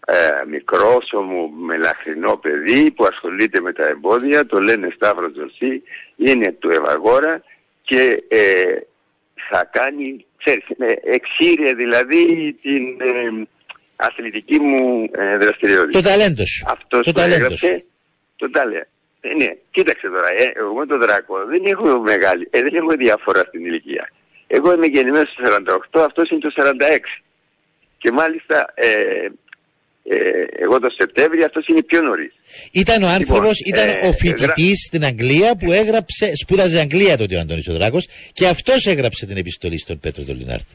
ε, 0.07 0.45
μικρόσωμο 0.47 1.49
μελαχρινό 1.49 2.37
παιδί 2.37 2.91
που 2.91 3.05
ασχολείται 3.05 3.61
με 3.61 3.73
τα 3.73 3.87
εμπόδια, 3.87 4.47
το 4.47 4.61
λένε 4.61 4.93
Σταύρος 4.95 5.33
Τζορσί, 5.33 5.83
είναι 6.17 6.53
του 6.53 6.71
Ευαγόρα 6.71 7.43
και 7.83 8.25
ε, 8.29 8.79
θα 9.49 9.65
κάνει, 9.65 10.27
ξέρεις, 10.37 10.65
ε, 10.79 10.95
εξήρε 11.03 11.73
δηλαδή 11.73 12.53
την 12.63 13.01
ε, 13.01 13.47
αθλητική 13.97 14.59
μου 14.59 15.09
ε, 15.13 15.37
δραστηριότητα. 15.37 16.01
Το 16.01 16.09
ταλέντος 16.09 16.49
σου. 16.49 16.65
Αυτός 16.69 17.05
το 17.07 17.13
που 17.13 17.19
ταλέντος 17.19 17.63
έγραψε, 17.63 17.85
το 18.37 18.51
τάλε. 18.51 18.81
Ε, 19.21 19.35
ναι, 19.35 19.51
κοίταξε 19.71 20.07
τώρα, 20.09 20.29
ε, 20.43 20.53
εγώ 20.61 20.75
με 20.75 20.87
τον 20.87 20.99
Δράκο 20.99 21.35
δεν 21.53 21.63
έχω 21.65 21.99
μεγάλη, 21.99 22.49
ε, 22.51 22.63
δεν 22.63 22.75
έχω 22.75 22.93
διαφορά 22.97 23.43
στην 23.49 23.65
ηλικία. 23.65 24.11
Εγώ 24.47 24.73
είμαι 24.73 24.87
γεννημένος 24.87 25.29
στο 25.31 25.43
48, 25.99 26.05
αυτός 26.05 26.31
είναι 26.31 26.41
το 26.41 26.53
46. 26.57 27.23
Και 27.99 28.11
μάλιστα 28.11 28.73
ε, 28.75 28.87
ε, 30.09 30.17
εγώ 30.65 30.81
το 30.81 30.91
Σεπτέμβριο, 30.99 31.45
αυτός 31.45 31.67
είναι 31.67 31.83
πιο 31.83 32.01
νωρίς. 32.03 32.33
Ήταν 32.73 33.03
ο 33.03 33.09
άνθρωπος, 33.09 33.61
ήταν 33.61 33.89
ε, 33.89 34.07
ο 34.09 34.13
φοιτητή 34.13 34.75
στην 34.75 35.05
Αγγλία 35.05 35.57
που 35.57 35.73
έγραψε, 35.73 36.33
σπούδαζε 36.35 36.81
Αγγλία 36.81 37.17
τότε 37.17 37.37
ο 37.37 37.41
Αντώνης 37.41 37.69
ο 37.69 37.73
Δράκος 37.73 38.09
και 38.33 38.47
αυτός 38.47 38.87
έγραψε 38.87 39.27
την 39.27 39.37
επιστολή 39.37 39.79
στον 39.79 40.01
Πέτρο 40.01 40.25
τον 40.25 40.37
Λινάρτο. 40.39 40.75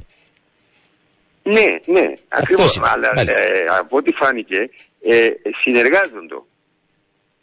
Ναι, 1.43 1.79
ναι, 1.85 2.13
ακριβώς. 2.29 2.75
ήταν, 2.75 2.89
Αλλά 2.89 3.11
μάλιστα. 3.15 3.39
ε, 3.41 3.65
από 3.79 3.97
ό,τι 3.97 4.11
φάνηκε 4.11 4.69
ε, 5.03 5.29
συνεργάζονται. 5.61 6.35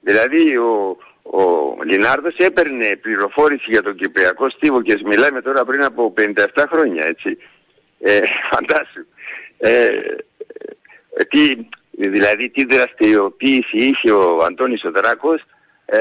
Δηλαδή 0.01 0.57
ο, 0.57 0.96
ο 1.22 1.74
Λινάρδος 1.84 2.34
έπαιρνε 2.36 2.96
πληροφόρηση 2.96 3.64
για 3.68 3.82
τον 3.82 3.94
Κυπριακό 3.96 4.51
Στίβο 4.51 4.82
και 4.82 5.01
μιλάμε 5.05 5.42
τώρα 5.42 5.64
πριν 5.64 5.82
από 5.84 6.14
57 6.55 6.64
χρόνια, 6.70 7.05
έτσι. 7.07 7.38
Ε, 8.01 8.20
φαντάσου. 8.51 9.07
Ε, 9.59 9.88
ε, 11.14 11.24
τι, 11.28 11.66
δηλαδή 11.90 12.49
τι 12.51 12.64
δραστηριοποίηση 12.64 13.76
είχε 13.76 14.11
ο 14.11 14.42
Αντώνης 14.44 14.84
ο 14.84 14.90
Δράκος 14.90 15.42
ε, 15.86 15.99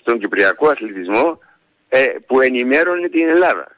στον 0.00 0.18
Κυπριακό 0.18 0.68
αθλητισμό 0.68 1.38
ε, 1.88 2.06
που 2.26 2.40
ενημέρωνε 2.40 3.08
την 3.08 3.28
Ελλάδα. 3.28 3.76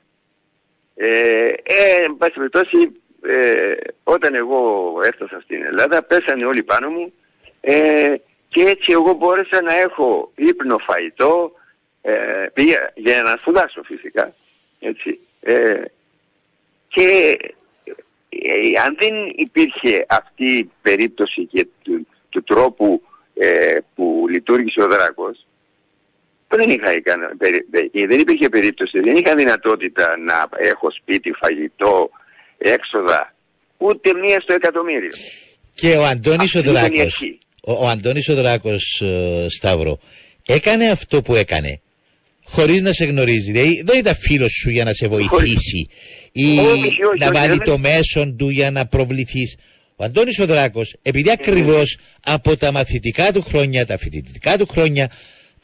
Ε, 0.94 1.48
ε, 1.48 2.02
εν 2.04 2.16
πάση 2.18 2.32
περιπτώσει, 2.32 3.01
ε, 3.22 3.74
όταν 4.04 4.34
εγώ 4.34 4.92
έφτασα 5.04 5.40
στην 5.40 5.64
Ελλάδα, 5.64 6.02
πέσανε 6.02 6.44
όλοι 6.46 6.62
πάνω 6.62 6.90
μου 6.90 7.12
ε, 7.60 8.14
και 8.48 8.62
έτσι 8.62 8.92
εγώ 8.92 9.12
μπόρεσα 9.12 9.62
να 9.62 9.74
έχω 9.74 10.32
ύπνο 10.36 10.78
φαϊτό, 10.78 11.52
ε, 12.02 12.46
πήγα 12.52 12.92
για 12.94 13.22
να 13.22 13.36
σπουδάσω 13.38 13.82
φυσικά, 13.82 14.34
έτσι. 14.78 15.18
Ε, 15.40 15.82
και 16.88 17.36
ε, 18.28 18.80
αν 18.84 18.96
δεν 18.98 19.14
υπήρχε 19.34 20.06
αυτή 20.08 20.44
η 20.44 20.70
περίπτωση 20.82 21.44
και 21.44 21.66
του, 21.82 22.06
του 22.28 22.42
τρόπου 22.42 23.02
ε, 23.34 23.78
που 23.94 24.26
λειτουργήσε 24.28 24.82
ο 24.82 24.88
Δράκος, 24.88 25.46
δεν, 26.48 26.70
είχα, 26.70 26.94
ικανα- 26.94 27.36
περι- 27.38 27.66
ε, 27.92 28.06
δεν 28.06 28.18
υπήρχε 28.18 28.48
περίπτωση, 28.48 29.00
δεν 29.00 29.16
είχα 29.16 29.34
δυνατότητα 29.34 30.16
να 30.18 30.48
έχω 30.56 30.90
σπίτι, 30.90 31.32
φαγητό, 31.32 32.10
έξοδα, 32.62 33.34
ούτε 33.76 34.14
μία 34.14 34.40
στο 34.40 34.52
εκατομμύριο. 34.52 35.10
Και 35.74 35.96
ο 35.96 36.04
Αντώνης 36.04 36.54
ο 36.54 36.58
Αυτή 36.58 36.70
ήταν 36.70 36.84
η 36.84 36.88
Δράκος, 36.96 37.00
αρχή. 37.14 37.38
ο, 37.62 37.72
ο 37.72 37.88
Αντώνης 37.88 38.28
ο 38.28 38.34
Δράκος 38.34 39.00
ε, 39.04 39.46
Σταύρο, 39.48 39.98
έκανε 40.46 40.88
αυτό 40.90 41.22
που 41.22 41.34
έκανε 41.34 41.80
χωρίς 42.44 42.82
να 42.82 42.92
σε 42.92 43.04
γνωρίζει. 43.04 43.52
Δηλαδή 43.52 43.82
δεν 43.84 43.98
ήταν 43.98 44.14
φίλος 44.14 44.52
σου 44.52 44.70
για 44.70 44.84
να 44.84 44.92
σε 44.92 45.06
βοηθήσει 45.08 45.88
ή 46.32 46.58
Όχι, 46.58 46.68
όχι, 46.70 46.98
να 47.18 47.26
όχι, 47.26 47.34
βάλει 47.34 47.48
δεν- 47.48 47.64
το 47.64 47.78
μέσον 47.78 48.36
του 48.36 48.48
για 48.48 48.70
να 48.70 48.86
προβληθείς. 48.86 49.56
Ο 49.96 50.04
Αντώνης 50.04 50.38
ο 50.38 50.46
Δράκος, 50.46 50.96
επειδή 51.02 51.30
ακριβώς 51.30 51.98
από 52.24 52.56
τα 52.56 52.72
μαθητικά 52.72 53.32
του 53.32 53.42
χρόνια, 53.42 53.86
τα 53.86 53.98
φοιτητικά 53.98 54.58
του 54.58 54.66
χρόνια, 54.66 55.10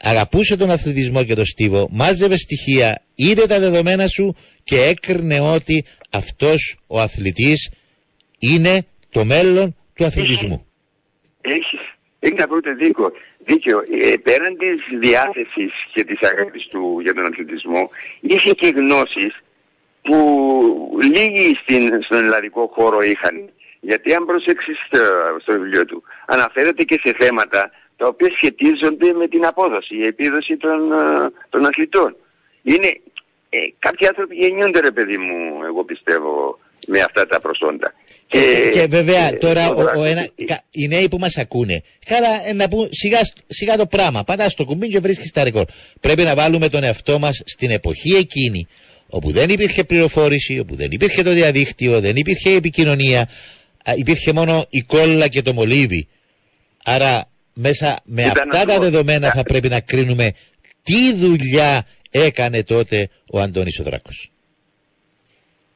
αγαπούσε 0.01 0.55
τον 0.57 0.71
αθλητισμό 0.71 1.23
και 1.23 1.33
τον 1.35 1.45
στίβο, 1.45 1.87
μάζευε 1.91 2.37
στοιχεία, 2.37 3.01
είδε 3.15 3.45
τα 3.45 3.59
δεδομένα 3.59 4.07
σου 4.07 4.35
και 4.63 4.81
έκρινε 4.81 5.39
ότι 5.39 5.85
αυτός 6.09 6.77
ο 6.87 6.99
αθλητής 6.99 7.71
είναι 8.39 8.85
το 9.09 9.25
μέλλον 9.25 9.75
του 9.95 10.05
αθλητισμού. 10.05 10.67
Έχεις, 11.41 11.79
έχεις 12.19 12.39
να 12.39 12.47
πείτε 12.47 12.73
δίκιο. 12.73 13.11
δίκιο. 13.45 13.79
Ε, 13.79 14.17
πέραν 14.17 14.57
της 14.57 14.99
διάθεσης 14.99 15.71
και 15.93 16.03
της 16.03 16.19
αγάπης 16.21 16.67
του 16.67 16.99
για 17.01 17.13
τον 17.13 17.25
αθλητισμό, 17.25 17.89
είχε 18.21 18.51
και 18.51 18.67
γνώσεις 18.67 19.33
που 20.01 20.17
λίγοι 21.01 21.55
στην, 21.61 22.03
στον 22.03 22.17
ελλαδικό 22.17 22.71
χώρο 22.73 23.01
είχαν. 23.01 23.49
Γιατί 23.81 24.13
αν 24.13 24.25
προσέξεις 24.25 24.77
στο, 24.85 24.99
στο 25.41 25.53
βιβλίο 25.53 25.85
του, 25.85 26.03
αναφέρεται 26.25 26.83
και 26.83 26.99
σε 27.03 27.15
θέματα 27.17 27.71
τα 27.97 28.07
οποία 28.07 28.29
σχετίζονται 28.35 29.13
με 29.13 29.27
την 29.27 29.45
απόδοση, 29.45 29.95
η 29.95 30.05
επίδοση 30.05 30.57
των, 30.57 30.91
ε, 30.91 31.31
των 31.49 31.65
αθλητών. 31.65 32.15
Είναι, 32.61 33.01
ε, 33.49 33.57
κάποιοι 33.79 34.07
άνθρωποι 34.07 34.35
γεννιούνται 34.35 34.79
ρε 34.79 34.91
παιδί 34.91 35.17
μου, 35.17 35.63
εγώ 35.69 35.83
πιστεύω, 35.83 36.59
με 36.87 36.99
αυτά 37.01 37.27
τα 37.27 37.39
προσόντα. 37.39 37.93
Και, 38.27 38.69
και 38.73 38.85
βέβαια 38.89 39.27
ε, 39.27 39.31
τώρα 39.31 39.69
ο 39.69 39.73
ο, 39.73 39.79
ο 39.79 39.81
Δράκος, 39.83 40.05
ένα, 40.07 40.27
κα- 40.45 40.61
οι 40.71 40.87
νέοι 40.87 41.07
που 41.07 41.17
μας 41.17 41.37
ακούνε, 41.37 41.83
καλά 42.05 42.47
ε, 42.47 42.53
να 42.53 42.67
πούν 42.67 42.87
σιγά, 42.91 43.19
σιγά 43.47 43.77
το 43.77 43.85
πράγμα, 43.87 44.23
πατάς 44.23 44.53
το 44.53 44.65
κουμπί 44.65 44.87
και 44.87 44.99
βρίσκεις 44.99 45.31
τα 45.31 45.43
ρεκόρ. 45.43 45.65
Πρέπει 45.99 46.23
να 46.23 46.35
βάλουμε 46.35 46.69
τον 46.69 46.83
εαυτό 46.83 47.19
μας 47.19 47.41
στην 47.45 47.71
εποχή 47.71 48.15
εκείνη, 48.15 48.67
όπου 49.09 49.31
δεν 49.31 49.49
υπήρχε 49.49 49.83
πληροφόρηση, 49.83 50.59
όπου 50.59 50.75
δεν 50.75 50.91
υπήρχε 50.91 51.23
το 51.23 51.31
διαδίκτυο, 51.33 51.99
δεν 51.99 52.15
υπήρχε 52.15 52.51
επικοινωνία, 52.55 53.21
α, 53.83 53.93
υπήρχε 53.95 54.33
μόνο 54.33 54.65
η 54.69 54.79
κόλλα 54.81 55.27
και 55.27 55.41
το 55.41 55.53
μολύβι. 55.53 56.07
Άρα 56.83 57.29
μέσα 57.53 57.99
με 58.03 58.21
Ήταν 58.21 58.49
αυτά 58.49 58.65
τα 58.65 58.71
αυτό. 58.73 58.81
δεδομένα 58.83 59.31
θα 59.31 59.43
πρέπει 59.43 59.69
να 59.69 59.79
κρίνουμε 59.79 60.31
τι 60.83 61.13
δουλειά 61.13 61.85
έκανε 62.11 62.63
τότε 62.63 63.09
ο 63.31 63.39
Αντώνης 63.39 63.79
ο 63.79 63.83
Δράκος. 63.83 64.31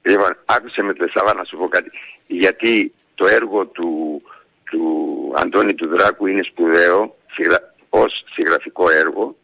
Λοιπόν, 0.01 0.37
άκουσε 0.45 0.81
με 0.81 0.93
το 0.93 1.05
Σαββά 1.13 1.33
να 1.33 1.43
σου 1.43 1.57
πω 1.57 1.67
κάτι. 1.67 1.91
Γιατί 2.27 2.93
το 3.15 3.27
έργο 3.27 3.65
του, 3.65 4.21
του 4.63 5.33
Αντώνη 5.35 5.73
του 5.73 5.87
Δράκου 5.87 6.27
είναι 6.27 6.43
σπουδαίο 6.43 7.15
συγγρα... 7.33 7.73
ως 7.89 8.23
συγγραφικό 8.33 8.89
έργο, 8.89 9.35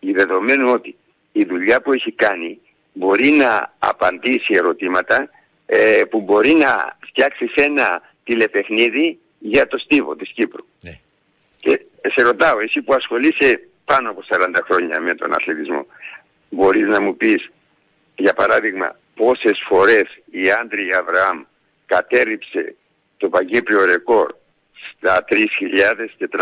η 0.00 0.12
δεδομένου 0.12 0.72
ότι 0.72 0.96
η 1.32 1.44
δουλειά 1.44 1.80
που 1.80 1.92
έχει 1.92 2.12
κάνει 2.12 2.60
μπορεί 2.92 3.30
να 3.30 3.74
απαντήσει 3.78 4.54
ερωτήματα 4.54 5.30
ε, 5.66 6.02
που 6.10 6.20
μπορεί 6.20 6.52
να 6.52 6.96
φτιάξει 7.08 7.50
ένα 7.54 8.02
τηλεπαιχνίδι 8.24 9.18
για 9.38 9.66
το 9.66 9.78
στίβο 9.78 10.16
της 10.16 10.30
Κύπρου. 10.34 10.64
Ναι. 10.80 10.98
Και 11.58 11.80
σε 12.14 12.22
ρωτάω, 12.22 12.60
εσύ 12.60 12.82
που 12.82 12.94
ασχολείσαι 12.94 13.68
πάνω 13.84 14.10
από 14.10 14.22
40 14.28 14.60
χρόνια 14.64 15.00
με 15.00 15.14
τον 15.14 15.34
αθλητισμό, 15.34 15.86
μπορείς 16.54 16.86
να 16.86 17.00
μου 17.00 17.16
πεις, 17.16 17.50
για 18.16 18.34
παράδειγμα, 18.34 18.96
πόσες 19.14 19.58
φορές 19.68 20.06
η 20.30 20.44
Άντρη 20.60 20.84
Αβραάμ 21.00 21.38
κατέριψε 21.86 22.74
το 23.16 23.28
παγκύπριο 23.28 23.84
ρεκόρ 23.84 24.28
στα 24.90 25.24
3.000, 25.28 25.36
3.000 26.20 26.38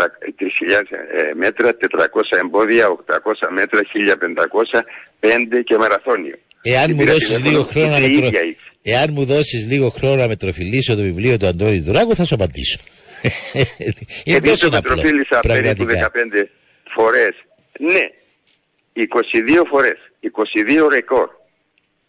ε, 1.19 1.33
μέτρα, 1.33 1.69
400 1.71 2.37
εμπόδια, 2.43 2.85
800 2.87 3.15
μέτρα, 3.49 3.79
1.500, 4.69 4.79
5 5.19 5.63
και 5.63 5.77
μαραθώνιο. 5.77 6.37
Εάν 6.61 6.85
Και 6.85 6.93
μου 6.93 6.99
πήρα 6.99 7.11
δώσεις 7.11 7.27
τηλέφωνο, 7.27 7.49
λίγο 7.49 7.63
χρόνο 7.63 7.87
να 7.87 7.97
ούτε 7.97 8.05
η 8.05 8.09
μετρο... 8.09 8.27
ίδια 8.27 8.41
ήξερε. 8.41 8.71
Εάν 8.83 9.07
μου 9.11 9.25
δώσεις 9.25 9.67
λίγο 9.71 9.89
χρόνο 9.89 10.15
να 10.15 10.27
μετροφιλήσω 10.27 10.95
το 10.95 11.01
βιβλίο 11.01 11.37
του 11.37 11.47
Αντώνη 11.47 11.79
Δουράκου 11.79 12.15
θα 12.15 12.25
σου 12.25 12.35
απαντήσω. 12.35 12.79
Είναι 14.23 14.37
Επειδή 14.37 14.49
τόσο 14.49 14.69
το 14.69 14.77
απλό, 14.77 14.95
μετροφίλησα 14.95 15.39
περίπου 15.39 15.85
πραγματικά. 15.85 16.11
15 16.41 16.45
φορές. 16.95 17.33
Ναι, 17.79 18.05
22 18.95 19.65
φορές, 19.69 19.97
22 20.19 20.87
ρεκόρ. 20.89 21.29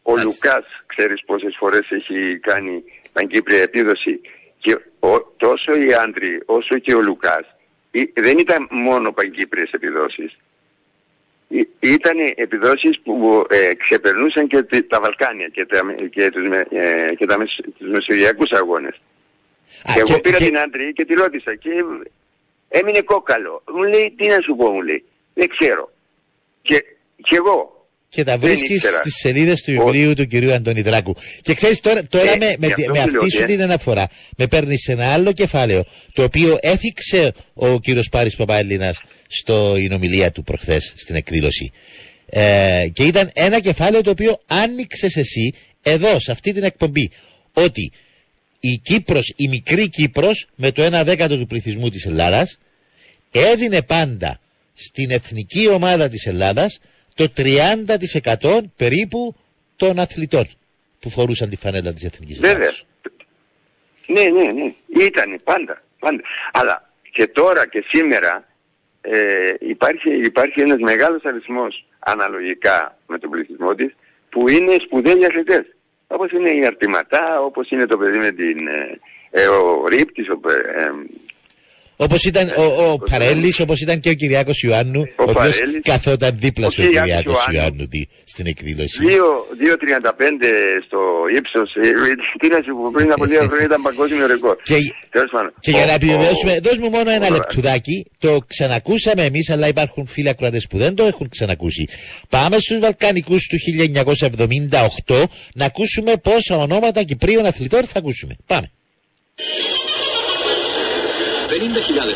Ο 0.02 0.16
Λουκάς, 0.16 0.64
ξέρεις 0.86 1.24
πόσες 1.24 1.54
φορές 1.58 1.90
έχει 1.90 2.38
κάνει 2.38 2.82
παγκύπρια 3.12 3.62
επίδοση. 3.62 4.20
Και 4.58 4.78
ο, 5.00 5.20
τόσο 5.36 5.74
οι 5.76 5.94
άντροι 5.94 6.42
όσο 6.44 6.78
και 6.78 6.94
ο 6.94 7.00
Λουκάς 7.00 7.46
ή- 7.90 8.12
δεν 8.14 8.38
ήταν 8.38 8.66
μόνο 8.70 9.12
παγκύπριες 9.12 9.70
επιδόσεις. 9.70 10.36
Ήταν 11.80 12.16
επιδόσεις 12.34 13.00
που 13.00 13.46
ε, 13.50 13.74
ξεπερνούσαν 13.74 14.46
και 14.46 14.62
τη- 14.62 14.82
τα 14.82 15.00
Βαλκάνια 15.00 15.48
και, 15.48 15.66
τα, 15.66 15.94
και, 16.10 16.30
τους, 16.30 16.48
με- 16.48 16.66
ε, 16.70 17.14
και 17.14 17.26
τα, 17.26 17.38
μεσ- 17.38 17.60
τους 17.78 17.88
μεσογειακούς 17.88 18.50
αγώνες. 18.50 19.00
και 19.94 20.00
εγώ 20.08 20.20
πήρα 20.20 20.36
την 20.36 20.58
άντρη 20.58 20.92
και 20.92 21.04
τη 21.04 21.14
ρώτησα 21.14 21.54
και 21.54 21.70
έμεινε 22.68 23.00
κόκαλο. 23.02 23.62
Μου 23.74 23.82
λέει 23.82 24.14
τι 24.16 24.26
να 24.26 24.40
σου 24.40 24.56
πω 24.56 24.70
μου 24.70 24.82
λέει. 24.82 25.04
Δεν 25.34 25.48
ξέρω. 25.48 25.92
Και, 26.68 26.78
και 27.28 27.36
εγώ. 27.36 27.56
και 28.08 28.24
τα 28.24 28.38
Δεν 28.38 28.40
βρίσκεις 28.48 28.70
ήξερα. 28.76 28.96
στις 28.96 29.14
σελίδες 29.14 29.62
του 29.62 29.72
βιβλίου 29.72 30.14
του 30.14 30.26
κυρίου 30.26 30.52
Αντωνιδράκου. 30.52 31.14
Και 31.42 31.54
ξέρεις 31.54 31.80
τώρα, 31.80 32.04
τώρα 32.06 32.30
Ε, 32.32 32.36
με, 32.36 32.54
με, 32.58 32.66
γι' 32.66 32.72
αυτό 32.72 32.92
με 32.92 32.98
σου 33.00 33.10
λέω 33.10 33.20
αυτή 33.22 33.30
σου 33.30 33.42
ότι, 33.42 33.52
ε. 33.52 33.54
την 33.54 33.62
αναφορά 33.62 34.06
με 34.36 34.46
παίρνεις 34.46 34.80
σε 34.80 34.92
ένα 34.92 35.12
άλλο 35.12 35.32
κεφάλαιο 35.32 35.84
το 36.12 36.22
οποίο 36.22 36.58
έθιξε 36.60 37.32
ο 37.54 37.80
κύριος 37.80 38.08
Πάρης 38.08 38.36
Παπαέλληνας 38.36 39.02
στην 39.28 39.92
ομιλία 39.92 40.32
του 40.32 40.42
προχθές 40.42 40.92
στην 40.96 41.14
εκδήλωση. 41.14 41.72
Ε, 42.26 42.86
και 42.92 43.02
ήταν 43.04 43.30
ένα 43.34 43.60
κεφάλαιο 43.60 44.02
το 44.02 44.10
οποίο 44.10 44.40
άνοιξες 44.46 45.16
εσύ 45.16 45.52
εδώ, 45.82 46.18
σε 46.20 46.30
αυτή 46.30 46.52
την 46.52 46.62
εκπομπή. 46.64 47.10
Ότι 47.52 47.92
η 48.60 48.78
Κύπρος, 48.82 49.32
η 49.36 49.48
μικρή 49.48 49.88
Κύπρος 49.88 50.46
με 50.54 50.72
το 50.72 50.82
1 50.82 51.02
δέκατο 51.04 51.38
του 51.38 51.46
πληθυσμού 51.46 51.88
της 51.88 52.06
Ελλάδας 52.06 52.58
έδινε 53.30 53.82
πάντα 53.82 54.40
στην 54.84 55.10
εθνική 55.10 55.68
ομάδα 55.68 56.08
της 56.08 56.26
Ελλάδας 56.26 56.80
το 57.14 57.26
30% 57.36 58.60
περίπου 58.76 59.34
των 59.76 59.98
αθλητών 59.98 60.46
που 61.00 61.10
φορούσαν 61.10 61.48
τη 61.48 61.56
φανέλα 61.56 61.92
της 61.92 62.04
εθνικής 62.04 62.38
Βέβαια. 62.40 62.56
Ελλάδας. 62.56 62.86
Ναι, 64.06 64.22
ναι, 64.22 64.52
ναι. 64.52 64.74
Ήταν 65.04 65.40
πάντα, 65.44 65.82
πάντα. 65.98 66.22
Αλλά 66.52 66.92
και 67.10 67.26
τώρα 67.26 67.66
και 67.66 67.84
σήμερα 67.88 68.48
ε, 69.00 69.54
υπάρχει, 69.58 70.10
υπάρχει 70.24 70.60
ένας 70.60 70.78
μεγάλος 70.78 71.24
αριθμός 71.24 71.86
αναλογικά 71.98 72.98
με 73.06 73.18
τον 73.18 73.30
πληθυσμό 73.30 73.74
της 73.74 73.94
που 74.28 74.48
είναι 74.48 74.76
σπουδαίοι 74.84 75.24
αθλητές. 75.24 75.64
Όπως 76.06 76.30
είναι 76.30 76.50
η 76.50 76.66
Αρτηματά, 76.66 77.40
όπως 77.40 77.70
είναι 77.70 77.86
το 77.86 77.96
παιδί 77.98 78.18
με 78.18 78.30
την... 78.30 78.66
Ε, 78.66 79.00
ε, 79.36 79.46
ο 79.46 79.86
Ρίπτης, 79.88 80.28
ο, 80.28 80.40
ε, 80.50 80.90
Όπως 81.96 82.24
ήταν 82.24 82.52
ο, 82.56 82.62
ο 82.92 82.98
Παρέλης, 82.98 83.60
όπως 83.60 83.80
ήταν 83.80 84.00
και 84.00 84.08
ο 84.08 84.14
Κυριάκος 84.14 84.62
Ιωάννου, 84.62 85.00
ο, 85.00 85.22
οποίος 85.22 85.32
Παρέλης, 85.34 85.80
καθόταν 85.82 86.32
δίπλα 86.38 86.66
ο 86.66 86.70
σου 86.70 86.82
ο 86.82 86.84
Κυριάκος 86.84 87.08
Κυριάκος 87.10 87.34
Ιωάννου. 87.34 87.56
Ιωάννου 87.60 87.86
δι- 87.88 88.08
στην 88.24 88.46
εκδήλωση. 88.46 88.98
2,35 89.04 90.46
στο 90.86 90.98
ύψος. 91.38 91.68
Ε, 91.74 91.90
Τι 92.40 92.48
να 92.48 92.56
σου 92.56 92.72
πω, 92.82 92.90
πριν 92.92 93.12
από 93.12 93.24
λίγα 93.24 93.40
χρόνια 93.44 93.64
ήταν 93.64 93.82
παγκόσμιο 93.82 94.26
ρεκόρ. 94.26 94.56
Και, 94.62 94.74
Τέλος 95.10 95.30
πάντων. 95.32 95.52
και 95.60 95.70
για 95.70 95.82
Ο- 95.82 95.86
να 95.86 95.92
ο- 95.92 95.94
επιβεβαιώσουμε, 95.94 96.58
δώσ' 96.62 96.78
μου 96.78 96.88
μόνο 96.90 97.10
ένα 97.10 97.26
ο- 97.26 97.30
λεπτουδάκι. 97.30 98.06
Το 98.18 98.38
ξανακούσαμε 98.46 99.24
εμείς, 99.24 99.50
αλλά 99.50 99.68
υπάρχουν 99.68 100.06
φίλοι 100.06 100.28
ακροατές 100.28 100.66
που 100.66 100.78
δεν 100.78 100.94
το 100.94 101.04
έχουν 101.04 101.28
ξανακούσει. 101.28 101.88
Πάμε 102.28 102.58
στους 102.58 102.78
Βαλκανικούς 102.78 103.46
του 103.46 103.58
1978 103.58 105.24
να 105.54 105.64
ακούσουμε 105.64 106.12
πόσα 106.22 106.56
ονόματα 106.56 107.02
Κυπρίων 107.02 107.46
αθλητών 107.46 107.84
θα 107.84 107.98
ακούσουμε. 107.98 108.34
Πάμε. 108.46 108.66
50.000 111.54 111.58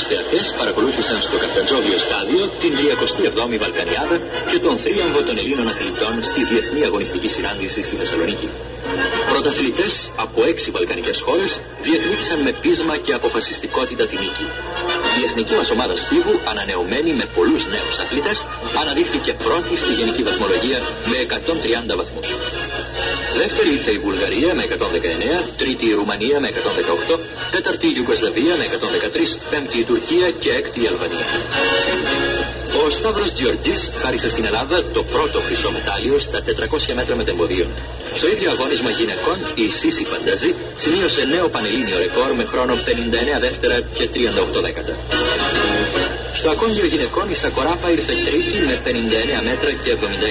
θεατές 0.09 0.55
παρακολούθησαν 0.59 1.23
στο 1.23 1.37
Καφτατζόβιο 1.37 1.99
στάδιο 1.99 2.43
την 2.63 2.73
37η 2.79 3.57
Βαλκανιάδα 3.59 4.17
και 4.51 4.59
τον 4.59 4.77
θρίαμβο 4.79 5.21
των 5.23 5.39
Ελλήνων 5.39 5.69
αθλητών 5.69 6.15
στη 6.23 6.45
Διεθνή 6.45 6.85
Αγωνιστική 6.85 7.29
Συνάντηση 7.29 7.83
στη 7.83 7.97
Θεσσαλονίκη. 7.97 8.49
Πρωταθλητές 9.31 10.11
από 10.17 10.45
έξι 10.45 10.71
βαλκανικές 10.71 11.21
χώρες 11.21 11.61
διεκδίκησαν 11.81 12.39
με 12.47 12.53
πείσμα 12.63 12.97
και 12.97 13.13
αποφασιστικότητα 13.13 14.05
την 14.07 14.19
νίκη. 14.19 14.47
Η 15.19 15.21
εθνική 15.29 15.55
μας 15.55 15.71
ομάδα 15.71 15.97
στίβου, 15.97 16.41
ανανεωμένη 16.51 17.13
με 17.21 17.27
πολλούς 17.37 17.63
νέους 17.75 17.99
αθλητές, 18.05 18.39
αναδείχθηκε 18.81 19.33
πρώτη 19.45 19.77
στη 19.83 19.93
γενική 19.99 20.23
βαθμολογία 20.23 20.79
με 21.11 21.17
130 21.91 21.97
βαθμούς. 22.01 22.29
Δεύτερη 23.43 23.71
ήρθε 23.73 23.91
η 23.91 23.99
Βουλγαρία 23.99 24.55
με 24.55 24.63
119, 24.63 25.45
τρίτη 25.57 25.87
η 25.87 25.95
Ρουμανία 26.01 26.41
με 26.41 26.49
118, 26.49 27.19
τέταρτη 27.51 27.87
η 27.87 27.95
Ιουγκοσλαβία 27.97 28.55
με 28.61 28.65
113, 28.65 29.28
πέμπτη 29.51 29.79
η 29.79 29.85
Τουρκία 29.85 30.31
και 30.31 30.51
έκτη 30.51 30.79
η 30.83 30.87
Αλβανία. 30.87 31.27
Ο 32.85 32.91
Σταύρος 32.91 33.31
Γεωργής 33.39 33.91
χάρισε 34.01 34.29
στην 34.29 34.45
Ελλάδα 34.45 34.85
το 34.97 35.03
πρώτο 35.03 35.41
χρυσό 35.41 35.71
μετάλλιο 35.71 36.19
στα 36.19 36.39
400 36.43 36.95
μέτρα 36.95 37.15
μετεμποδίων. 37.17 37.71
Στο 38.15 38.27
ίδιο 38.29 38.51
αγώνισμα 38.51 38.91
γυναικών, 38.91 39.39
η 39.55 39.67
Σίση 39.79 40.05
Φανταζή 40.11 40.55
σημείωσε 40.75 41.25
νέο 41.35 41.49
πανελλήνιο 41.49 41.99
ρεκόρ 41.99 42.31
με 42.41 42.45
χρόνο 42.45 42.75
59 42.75 43.41
δεύτερα 43.41 43.77
και 43.97 44.09
38 44.59 44.63
δέκατα. 44.63 44.95
Στο 46.39 46.51
ακόμη 46.51 46.73
γυναικών 46.73 47.31
η 47.31 47.35
Σακοράπα 47.35 47.91
ήρθε 47.91 48.13
τρίτη 48.27 48.59
με 48.69 48.77
59 48.85 48.91
μέτρα 49.49 49.71
και 49.83 49.91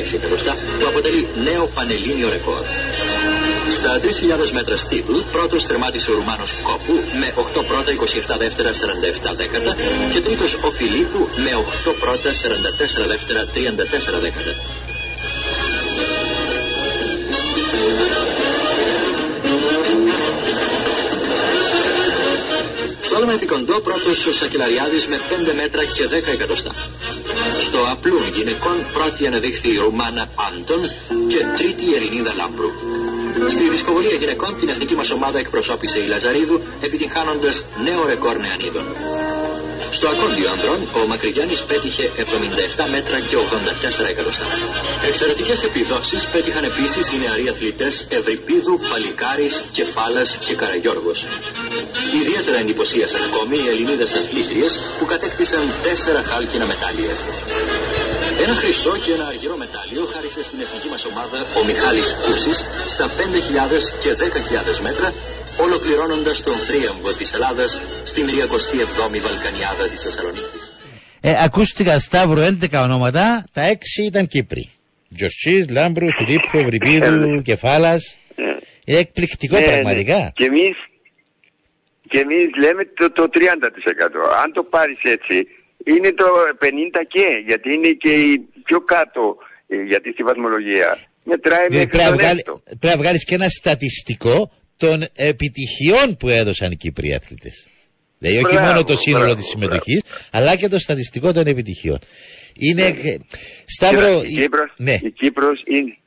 76 0.10 0.14
εκατοστά 0.14 0.54
που 0.80 0.88
αποτελεί 0.88 1.28
νέο 1.44 1.66
πανελλήνιο 1.76 2.30
ρεκόρ. 2.30 2.62
Στα 3.70 4.00
3.000 4.02 4.52
μέτρα 4.52 4.78
στίβλ 4.78 5.14
πρώτος 5.32 5.66
τερμάτισε 5.66 6.12
ο 6.12 6.14
Ρουμάνος 6.14 6.54
Κόπου 6.64 6.94
με 7.20 7.34
8 7.60 7.66
πρώτα 7.68 7.92
27 8.36 8.38
δεύτερα 8.38 8.72
47 9.34 9.36
δέκατα 9.36 9.76
και 10.14 10.22
τρίτος 10.22 10.54
ο 10.54 10.72
Φιλίππου 10.72 11.30
με 11.36 11.52
8 11.90 11.94
πρώτα 12.00 12.32
44 12.32 13.08
δεύτερα 13.08 13.46
34 13.46 14.22
δέκατα. 14.22 14.54
Στο 23.02 23.16
άλλο 23.16 23.32
επικοντό 23.32 23.80
πρώτος 23.80 24.26
ο 24.26 24.34
Σακελαριάδης 24.34 25.08
με 25.08 25.20
5 25.50 25.54
μέτρα 25.56 25.84
και 25.84 26.04
10 26.30 26.34
εκατοστά. 26.34 26.72
Στο 27.60 27.80
απλούν 27.92 28.24
γυναικών 28.36 28.78
πρώτη 28.94 29.28
αναδείχθη 29.28 29.70
η 29.70 29.78
Ρουμάνα 29.78 30.30
Άντων 30.48 30.82
και 31.28 31.46
τρίτη 31.58 31.84
η 31.90 31.94
Ελληνίδα 31.96 32.34
Λάμπρου. 32.36 32.72
Στη 33.50 33.70
δισκοβολία 33.70 34.16
γυναικών 34.16 34.60
την 34.60 34.70
εθνική 34.70 34.96
μας 34.96 35.10
ομάδα 35.10 35.40
εκπροσώπησε 35.40 36.00
η 36.00 36.08
Λαζαρίδου 36.08 36.62
επιτυγχάνοντας 36.82 37.66
νέο 37.84 38.06
ρεκόρ 38.06 38.36
νεανίδων. 38.38 38.86
Στο 39.90 40.08
ακόντιο 40.08 40.50
ανδρών, 40.52 40.80
ο 41.04 41.08
Μακρυγιάννης 41.08 41.64
πέτυχε 41.64 42.12
77 42.18 42.86
μέτρα 42.92 43.20
και 43.20 43.36
84 43.36 44.10
εκατοστά. 44.10 44.46
Εξαιρετικές 45.08 45.64
επιδόσεις 45.64 46.26
πέτυχαν 46.26 46.64
επίσης 46.64 47.12
οι 47.12 47.18
νεαροί 47.18 47.48
αθλητές 47.50 48.06
Ευρυπίδου, 48.10 48.80
Παλικάρης, 48.90 49.64
Κεφάλας 49.72 50.38
και 50.46 50.54
Καραγιώργος. 50.56 51.26
Ιδιαίτερα 52.22 52.58
εντυπωσίασαν 52.58 53.22
ακόμη 53.24 53.58
οι 53.58 53.68
Ελληνίδες 53.70 54.14
αθλήτριες 54.14 54.80
που 55.00 55.06
κατέκτησαν 55.06 55.64
τέσσερα 55.84 56.24
χάλκινα 56.24 56.66
μετάλλια. 56.66 57.14
Ένα 58.44 58.54
χρυσό 58.62 58.94
και 59.04 59.12
ένα 59.18 59.26
αργυρό 59.32 59.56
μετάλλιο 59.58 60.04
χάρισε 60.14 60.44
στην 60.44 60.60
εθνική 60.66 60.88
μας 60.94 61.04
ομάδα 61.12 61.40
ο 61.60 61.62
Μιχάλης 61.70 62.10
Κούσης 62.26 62.58
στα 62.94 63.06
5.000 63.08 63.84
και 64.04 64.10
10.000 64.78 64.80
μέτρα 64.88 65.14
ολοκληρώνοντας 65.66 66.44
τον 66.44 66.58
θρίαμβο 66.68 67.14
της 67.14 67.34
Ελλάδας 67.34 67.82
στην 68.04 68.26
37η 68.28 69.20
Βαλκανιάδα 69.28 69.88
της 69.92 70.02
Θεσσαλονίκης. 70.02 70.64
Ε, 71.22 71.34
ακούστηκαν 71.44 72.00
Σταύρο 72.00 72.42
11 72.42 72.84
ονόματα, 72.84 73.46
τα 73.54 73.62
6 73.72 74.04
ήταν 74.06 74.28
Κύπροι. 74.28 74.70
Τζορτσής, 75.16 75.70
Λάμπρου, 75.70 76.12
Φιλίππου, 76.12 76.58
Ευρυπίδου, 76.58 77.42
Κεφάλας. 77.42 78.18
Είναι 78.86 78.98
εκπληκτικό 78.98 79.58
Ναι, 79.60 79.66
πραγματικά. 79.66 80.18
ναι. 80.18 80.30
Και 80.34 80.46
εμείς, 80.46 80.76
και 82.10 82.20
εμείς 82.20 82.46
λέμε 82.64 82.84
το, 82.86 83.12
το 83.12 83.30
30%. 83.34 83.40
Αν 84.44 84.52
το 84.54 84.64
πάρεις 84.64 84.98
έτσι, 85.02 85.48
είναι 85.96 86.12
το 86.14 86.26
50 86.62 86.66
και, 87.08 87.26
γιατί 87.48 87.74
είναι 87.74 87.88
και 87.90 88.10
η 88.14 88.40
πιο 88.64 88.80
κάτω, 88.82 89.38
ε, 89.68 89.82
γιατί 89.84 90.12
στη 90.12 90.24
βαθμολογία 90.24 90.98
μετράει 91.24 91.68
Δηλαδή 91.68 91.86
μέχρι 91.86 91.90
πρέπει, 91.90 92.04
να 92.04 92.10
τον 92.10 92.18
βγάλει- 92.18 92.40
έκτο. 92.40 92.62
πρέπει 92.80 92.96
να 92.96 93.02
βγάλεις 93.02 93.24
και 93.26 93.36
ένα 93.36 93.50
στατιστικό 93.50 94.52
των 94.78 95.06
επιτυχιών 95.16 96.18
που 96.18 96.30
έδωσαν 96.30 96.72
οι 96.72 96.76
Κύπροι 96.76 97.14
αθλητές. 97.14 97.68
Δηλαδή 98.20 98.38
όχι 98.38 98.54
Μπράβο, 98.54 98.68
μόνο 98.68 98.84
το 98.84 98.96
σύνολο 98.96 99.24
μπράβο, 99.24 99.40
της 99.40 99.48
συμμετοχής, 99.48 100.02
αλλά 100.32 100.56
και 100.56 100.68
το 100.68 100.80
στατιστικό 100.80 101.34
των 101.34 101.48
επιτυχιών. 101.48 102.00
Είναι... 102.60 102.82
ε, 102.86 103.18
Σταύρο... 103.66 104.22
Κοίτα, 104.24 104.28
η, 104.28 104.42
Κύπρος, 104.42 104.74
Ναι, 104.78 104.98
η 105.02 105.12
Κύπρος 105.12 105.62
είναι, 105.66 105.98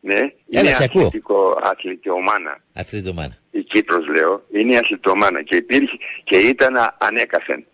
ναι, 0.00 0.14
Έλα, 0.18 0.30
είναι 0.50 0.72
σε 0.72 0.84
ακούω. 0.84 1.06
αθλητικό, 1.06 1.58
αθλητιομάνα. 1.62 2.60
αθλητομάνα. 2.72 3.38
η 3.50 3.62
Κύπρος 3.62 4.06
λέω, 4.16 4.46
είναι 4.52 4.76
αθλητομάνα 4.78 5.42
και 5.42 5.56
υπήρχε 5.56 5.96
και 6.24 6.36
ήταν 6.36 6.76
α- 6.76 6.96
ανέκαθεν. 7.00 7.64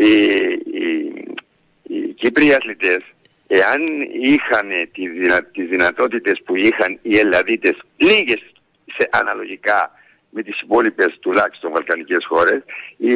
Οι, 0.00 0.12
οι, 0.82 1.14
οι 1.82 2.12
Κύπροι 2.20 2.52
αθλητές, 2.52 3.02
εάν 3.46 3.80
είχαν 4.20 4.68
τη 4.92 5.08
δυνα, 5.08 5.44
τις 5.44 5.68
δυνατότητες 5.68 6.40
που 6.44 6.56
είχαν 6.56 6.98
οι 7.02 7.18
Ελλαδίτες, 7.18 7.76
λίγες 7.96 8.42
σε, 8.96 9.08
αναλογικά 9.10 9.90
με 10.30 10.42
τις 10.42 10.60
υπόλοιπες 10.60 11.18
τουλάχιστον 11.20 11.72
βαλκανικές 11.72 12.24
χώρες, 12.26 12.62
η, 12.96 13.12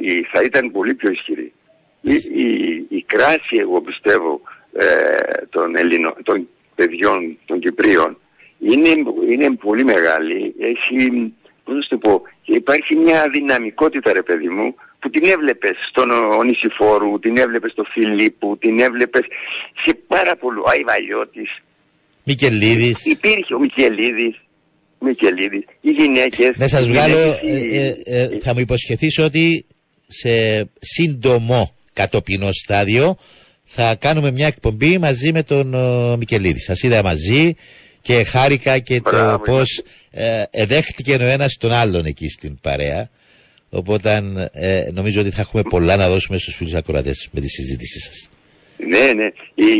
η, 0.00 0.26
θα 0.32 0.42
ήταν 0.42 0.70
πολύ 0.70 0.94
πιο 0.94 1.10
ισχυροί. 1.10 1.52
Η, 2.00 2.14
η, 2.44 2.86
η 2.88 3.02
κράση, 3.02 3.56
εγώ 3.58 3.80
πιστεύω, 3.80 4.40
ε, 4.72 5.46
των, 5.50 5.76
Ελληνο, 5.76 6.16
των 6.22 6.48
παιδιών, 6.74 7.38
των 7.44 7.60
Κυπρίων, 7.60 8.18
είναι, 8.58 8.88
είναι 9.30 9.56
πολύ 9.56 9.84
μεγάλη. 9.84 10.54
Έχει, 10.58 11.10
πώς 11.64 11.74
να 11.74 11.82
σου 11.82 11.88
το 11.88 11.98
πω, 11.98 12.22
και 12.42 12.54
υπάρχει 12.54 12.96
μια 12.96 13.28
δυναμικότητα, 13.32 14.12
ρε 14.12 14.22
παιδί 14.22 14.48
μου, 14.48 14.74
που 15.00 15.10
την 15.10 15.24
έβλεπες 15.24 15.76
στον 15.88 16.10
Ονησιφόρου, 16.10 17.18
την 17.18 17.36
έβλεπες 17.36 17.70
στο 17.72 17.84
Φιλίππου, 17.92 18.58
την 18.58 18.80
έβλεπες 18.80 19.22
σε 19.84 19.94
πάρα 20.06 20.36
πολλού. 20.36 20.62
Αϊβαλιώτης, 20.70 21.50
Μικελίδης. 22.24 23.04
υπήρχε 23.04 23.54
ο 23.54 23.58
Μικελίδης, 23.58 24.40
Μικελίδης, 24.98 25.64
οι 25.80 25.90
γυναίκες. 25.90 26.50
Να 26.56 26.68
σας 26.68 26.86
οι 26.86 26.90
βγάλω, 26.90 27.38
γυναίκες, 27.42 28.02
ε, 28.04 28.22
ε, 28.22 28.38
θα 28.38 28.54
μου 28.54 28.60
υποσχεθείς 28.60 29.18
ότι 29.18 29.66
σε 30.06 30.64
σύντομο 30.78 31.74
κατοπινό 31.92 32.52
στάδιο 32.52 33.16
θα 33.64 33.94
κάνουμε 33.94 34.30
μια 34.30 34.46
εκπομπή 34.46 34.98
μαζί 34.98 35.32
με 35.32 35.42
τον 35.42 35.74
ο, 35.74 36.16
Μικελίδη. 36.16 36.60
Σας 36.60 36.82
είδα 36.82 37.02
μαζί 37.02 37.54
και 38.00 38.24
χάρηκα 38.24 38.78
και 38.78 39.00
Μπράβο, 39.00 39.44
το 39.44 39.52
πώ 39.52 39.60
ε, 40.10 40.42
εδέχτηκε 40.50 41.14
ο 41.14 41.24
ένας 41.24 41.56
τον 41.56 41.72
άλλον 41.72 42.04
εκεί 42.04 42.28
στην 42.28 42.60
παρέα. 42.60 43.10
Οπότε 43.70 44.22
ε, 44.52 44.88
νομίζω 44.92 45.20
ότι 45.20 45.30
θα 45.30 45.40
έχουμε 45.40 45.62
πολλά 45.62 45.96
να 45.96 46.08
δώσουμε 46.08 46.38
στους 46.38 46.54
φίλους 46.54 46.74
ακροατές 46.74 47.28
με 47.32 47.40
τη 47.40 47.48
συζήτησή 47.48 48.00
σας. 48.00 48.28
Ναι, 48.76 49.12
ναι. 49.12 49.26
Η, 49.54 49.72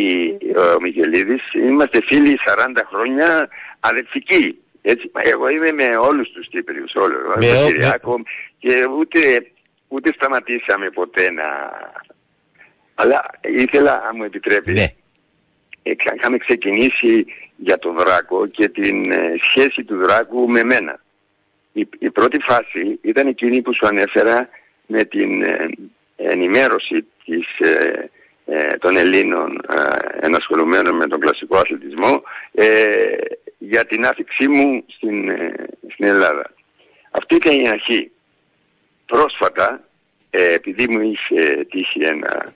ο 0.57 0.81
Μιγελίδης, 0.81 1.43
είμαστε 1.69 1.99
φίλοι 2.09 2.39
40 2.49 2.83
χρόνια 2.91 3.49
αδελφικοί. 3.81 4.59
Έτσι, 4.83 5.11
εγώ 5.23 5.49
είμαι 5.49 5.73
με 5.73 5.97
όλους 5.97 6.31
τους 6.33 6.49
Κύπριους, 6.49 6.93
όλους. 6.95 7.19
Με 7.37 7.47
Με 7.47 7.63
ο- 7.63 7.67
Κυριάκο, 7.67 8.15
και 8.59 8.75
ούτε, 8.99 9.19
ούτε 9.89 10.13
σταματήσαμε 10.15 10.91
ποτέ 10.91 11.31
να... 11.31 11.45
Αλλά 12.95 13.31
ήθελα, 13.59 13.93
αν 14.09 14.13
μου 14.17 14.25
επιτρέπεις, 14.25 14.75
Ναι. 14.75 14.87
ε, 15.83 15.95
ξα- 15.95 16.15
είχαμε 16.19 16.39
ξεκινήσει 16.39 17.25
για 17.57 17.79
τον 17.79 17.97
Δράκο 17.97 18.47
και 18.47 18.69
την 18.69 19.13
ε, 19.13 19.19
σχέση 19.51 19.85
του 19.85 19.97
Δράκου 19.97 20.51
με 20.51 20.65
μένα. 20.65 21.01
Η, 21.73 21.89
η 21.99 22.11
πρώτη 22.11 22.39
φάση 22.39 22.99
ήταν 23.03 23.27
εκείνη 23.27 23.63
που 23.63 23.75
σου 23.75 23.87
ανέφερα 23.87 24.49
με 24.87 25.05
την 25.05 25.43
ε, 25.43 25.69
ενημέρωση 26.17 27.07
της, 27.25 27.59
ε, 27.59 28.11
ε, 28.47 28.67
των 28.67 28.97
Ελλήνων 28.97 29.61
ε, 29.69 30.27
ενασχολουμένων 30.27 30.97
με 30.97 31.07
τον 31.07 31.21
κλασικό 31.21 31.57
αθλητισμό 31.57 32.23
ε, 32.53 32.67
για 33.59 33.87
την 33.87 34.07
άφηξή 34.07 34.49
μου 34.49 34.85
στην, 34.87 35.29
ε, 35.29 35.55
στην 35.93 36.05
Ελλάδα. 36.05 36.53
Αυτή 37.11 37.35
ήταν 37.35 37.61
η 37.61 37.69
αρχή. 37.69 38.11
Πρόσφατα, 39.07 39.85
ε, 40.31 40.53
επειδή 40.53 40.89
μου 40.89 41.01
είχε 41.01 41.67
τύχει 41.71 42.01
ένα 42.05 42.53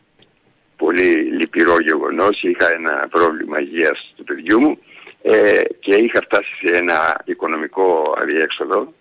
πολύ 0.77 1.15
λυπηρό 1.15 1.81
γεγονός, 1.81 2.43
είχα 2.43 2.73
ένα 2.73 3.07
πρόβλημα 3.11 3.61
υγείας 3.61 4.15
του 4.17 4.25
παιδιού 4.25 4.61
μου 4.61 4.79
ε, 5.23 5.63
και 5.81 5.95
είχα 5.95 6.21
φτάσει 6.21 6.51
σε 6.63 6.77
ένα 6.77 7.23
οικονομικό 7.25 8.15
αδιέξοδο. 8.19 8.93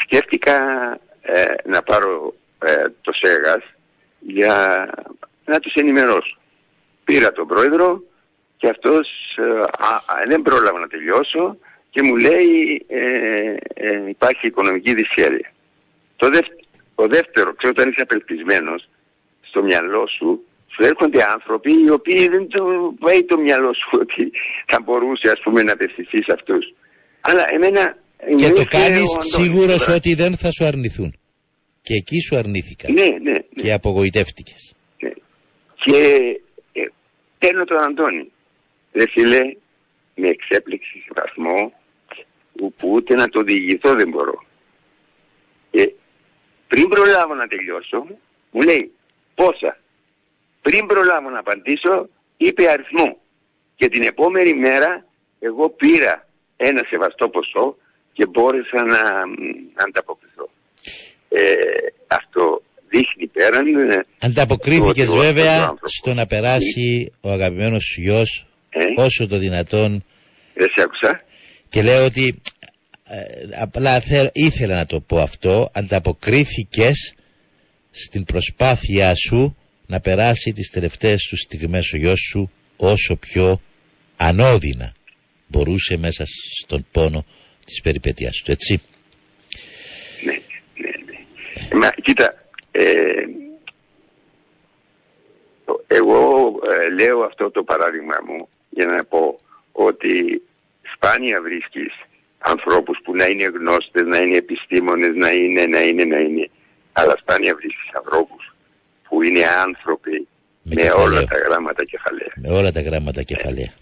Σκέφτηκα 0.00 0.56
ε, 1.22 1.44
να 1.64 1.82
πάρω 1.82 2.34
ε, 2.62 2.84
το 3.00 3.12
ΣΕΓΑΣ 3.12 3.62
για 4.20 4.88
να 5.44 5.60
τους 5.60 5.74
ενημερώσω. 5.74 6.36
Πήρα 7.04 7.32
τον 7.32 7.46
πρόεδρο 7.46 8.02
και 8.56 8.68
αυτός 8.68 9.08
ε, 9.36 9.60
α, 9.60 9.94
α, 9.94 10.22
δεν 10.26 10.42
πρόλαβα 10.42 10.78
να 10.78 10.86
τελειώσω 10.86 11.56
και 11.90 12.02
μου 12.02 12.16
λέει 12.16 12.84
ε, 12.88 13.54
ε, 13.74 14.08
υπάρχει 14.08 14.46
οικονομική 14.46 14.94
δυσχέρεια. 14.94 15.52
Το 16.16 16.30
δεύ- 16.30 16.64
ο 16.94 17.06
δεύτερο, 17.06 17.54
ξέρω 17.54 17.72
όταν 17.76 17.90
είσαι 17.90 18.02
απελπισμένος 18.02 18.88
στο 19.42 19.62
μυαλό 19.62 20.06
σου, 20.06 20.44
σου 20.68 20.84
έρχονται 20.84 21.26
άνθρωποι 21.32 21.72
οι 21.84 21.90
οποίοι 21.90 22.28
δεν 22.28 22.48
το 22.48 22.94
πάει 23.00 23.24
το 23.24 23.38
μυαλό 23.38 23.74
σου 23.74 23.88
ότι 24.00 24.32
θα 24.66 24.80
μπορούσε 24.80 25.30
ας 25.30 25.40
πούμε 25.40 25.62
να 25.62 25.72
απευθυνθείς 25.72 26.24
σε 26.24 26.32
αυτούς. 26.32 26.74
Αλλά 27.20 27.52
εμένα 27.54 27.96
Και 28.26 28.32
μου 28.32 28.38
το 28.38 28.46
ήρθε 28.46 28.64
κάνεις 28.64 29.08
ο 29.08 29.12
Αντώνης 29.12 29.34
σίγουρος 29.34 29.84
τώρα. 29.84 29.94
ότι 29.94 30.14
δεν 30.14 30.36
θα 30.36 30.50
σου 30.50 30.64
αρνηθούν. 30.64 31.16
Και 31.82 31.94
εκεί 31.94 32.20
σου 32.20 32.36
αρνήθηκαν. 32.36 32.92
Ναι, 32.92 33.30
ναι, 33.30 33.38
Και 33.54 33.72
απογοητεύτηκες. 33.72 34.74
Και 35.84 36.40
ε, 36.72 36.82
παίρνω 37.38 37.64
τον 37.64 37.78
Αντώνη. 37.78 38.32
Ρε 38.92 39.04
φίλε, 39.08 39.40
με 40.14 40.28
εξέπληξε 40.28 40.92
σε 41.04 41.10
βαθμό 41.14 41.72
που, 42.52 42.72
που 42.72 42.90
ούτε 42.92 43.14
να 43.14 43.28
το 43.28 43.42
διηγηθώ 43.42 43.94
δεν 43.94 44.08
μπορώ. 44.08 44.44
Και 45.70 45.92
πριν 46.68 46.88
προλάβω 46.88 47.34
να 47.34 47.46
τελειώσω, 47.46 48.06
μου 48.50 48.60
λέει 48.60 48.92
πόσα; 49.34 49.78
Πριν 50.62 50.86
προλάβω 50.86 51.30
να 51.30 51.38
απαντήσω, 51.38 52.08
είπε 52.36 52.70
αριθμό. 52.70 53.20
Και 53.76 53.88
την 53.88 54.02
επόμενη 54.02 54.54
μέρα 54.54 55.06
εγώ 55.40 55.68
πήρα 55.68 56.28
ένα 56.56 56.82
σεβαστό 56.88 57.28
ποσό 57.28 57.76
και 58.12 58.26
μπόρεσα 58.26 58.84
να, 58.84 59.26
μ, 59.26 59.32
να 59.76 59.84
ανταποκριθώ. 59.84 60.50
Ε, 61.28 61.42
αυτό 62.06 62.62
δείχνει 62.88 63.26
πέραν 63.26 63.90
ε, 63.90 64.00
Ανταποκρίθηκες 64.18 65.08
ότι 65.08 65.16
ο- 65.16 65.20
ο 65.20 65.22
βέβαια 65.22 65.56
άνθρωπος- 65.60 65.92
στο 65.94 66.14
να 66.14 66.26
περάσει 66.26 67.12
ο 67.20 67.30
αγαπημένος 67.30 67.84
σου 67.84 68.00
γιος 68.00 68.46
Ε; 68.70 68.84
όσο 69.00 69.26
το 69.28 69.38
δυνατόν 69.38 70.04
Δεν 70.54 70.68
σε 70.74 70.82
άκουσα. 70.82 71.22
και 71.68 71.82
λέω 71.82 72.04
ότι 72.04 72.40
ε, 73.04 73.20
απλά 73.60 74.00
θε- 74.00 74.30
ήθελα 74.32 74.74
να 74.74 74.86
το 74.86 75.00
πω 75.00 75.18
αυτό 75.20 75.70
ανταποκρίθηκες 75.74 77.14
στην 77.90 78.24
προσπάθειά 78.24 79.14
σου 79.14 79.56
να 79.86 80.00
περάσει 80.00 80.52
τις 80.52 80.68
τελευταίες 80.70 81.22
του 81.22 81.36
στιγμές 81.36 81.92
ο 81.92 81.96
γιος 81.96 82.20
σου 82.30 82.50
όσο 82.76 83.16
πιο 83.16 83.60
ανώδυνα 84.16 84.92
μπορούσε 85.46 85.96
μέσα 85.96 86.24
στον 86.62 86.86
πόνο 86.92 87.24
της 87.72 87.80
περιπέτειας 87.80 88.42
του 88.44 88.50
έτσι 88.50 88.82
Μα, 91.74 91.90
κοίτα, 91.90 92.34
ε, 92.70 93.24
εγώ 95.86 96.52
ε, 96.70 97.02
λέω 97.02 97.20
αυτό 97.20 97.50
το 97.50 97.62
παράδειγμα 97.62 98.16
μου 98.26 98.48
για 98.70 98.86
να 98.86 99.04
πω 99.04 99.38
ότι 99.72 100.42
σπάνια 100.94 101.40
βρίσκεις 101.40 101.92
ανθρώπους 102.38 102.98
που 103.04 103.16
να 103.16 103.26
είναι 103.26 103.44
γνώστες, 103.44 104.06
να 104.06 104.18
είναι 104.18 104.36
επιστήμονες, 104.36 105.14
να 105.14 105.30
είναι, 105.30 105.66
να 105.66 105.80
είναι, 105.80 106.04
να 106.04 106.18
είναι. 106.18 106.50
Αλλά 106.92 107.16
σπάνια 107.20 107.54
βρίσκεις 107.54 107.90
ανθρώπους 107.94 108.54
που 109.08 109.22
είναι 109.22 109.44
άνθρωποι 109.66 110.26
με, 110.62 110.90
όλα 110.90 111.24
τα 111.24 111.38
γράμματα 111.38 111.82
κεφαλαία. 111.84 112.32
με 112.36 112.50
όλα 112.58 112.72
τα 112.72 112.80
γράμματα 112.80 113.22
κεφαλαία 113.22 113.72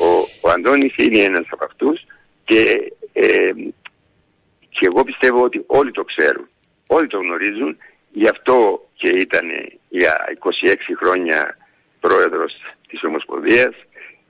Ο, 0.00 0.08
ο 0.40 0.50
Αντώνης 0.50 0.94
είναι 0.96 1.18
ένας 1.18 1.46
από 1.50 1.64
αυτούς 1.64 2.06
και, 2.44 2.92
ε, 3.20 3.52
και 4.68 4.86
εγώ 4.86 5.04
πιστεύω 5.04 5.42
ότι 5.42 5.64
όλοι 5.66 5.90
το 5.90 6.04
ξέρουν, 6.04 6.48
όλοι 6.86 7.06
το 7.06 7.18
γνωρίζουν, 7.18 7.76
γι' 8.12 8.28
αυτό 8.28 8.88
και 8.94 9.08
ήταν 9.08 9.46
για 9.88 10.24
26 10.38 10.74
χρόνια 10.98 11.56
πρόεδρος 12.00 12.52
της 12.88 13.04
Ομοσπονδίας, 13.04 13.74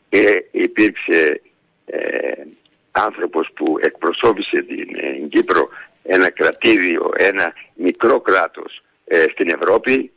ε, 0.08 0.36
υπήρξε 0.50 1.40
ε, 1.86 1.98
άνθρωπος 2.90 3.48
που 3.54 3.76
εκπροσώπησε 3.80 4.62
την 4.62 4.88
ε, 4.96 5.26
Κύπρο 5.28 5.68
ένα 6.02 6.30
κρατήδιο, 6.30 7.12
ένα 7.16 7.52
μικρό 7.74 8.20
κράτος 8.20 8.82
ε, 9.04 9.24
στην 9.32 9.48
Ευρώπη, 9.48 10.10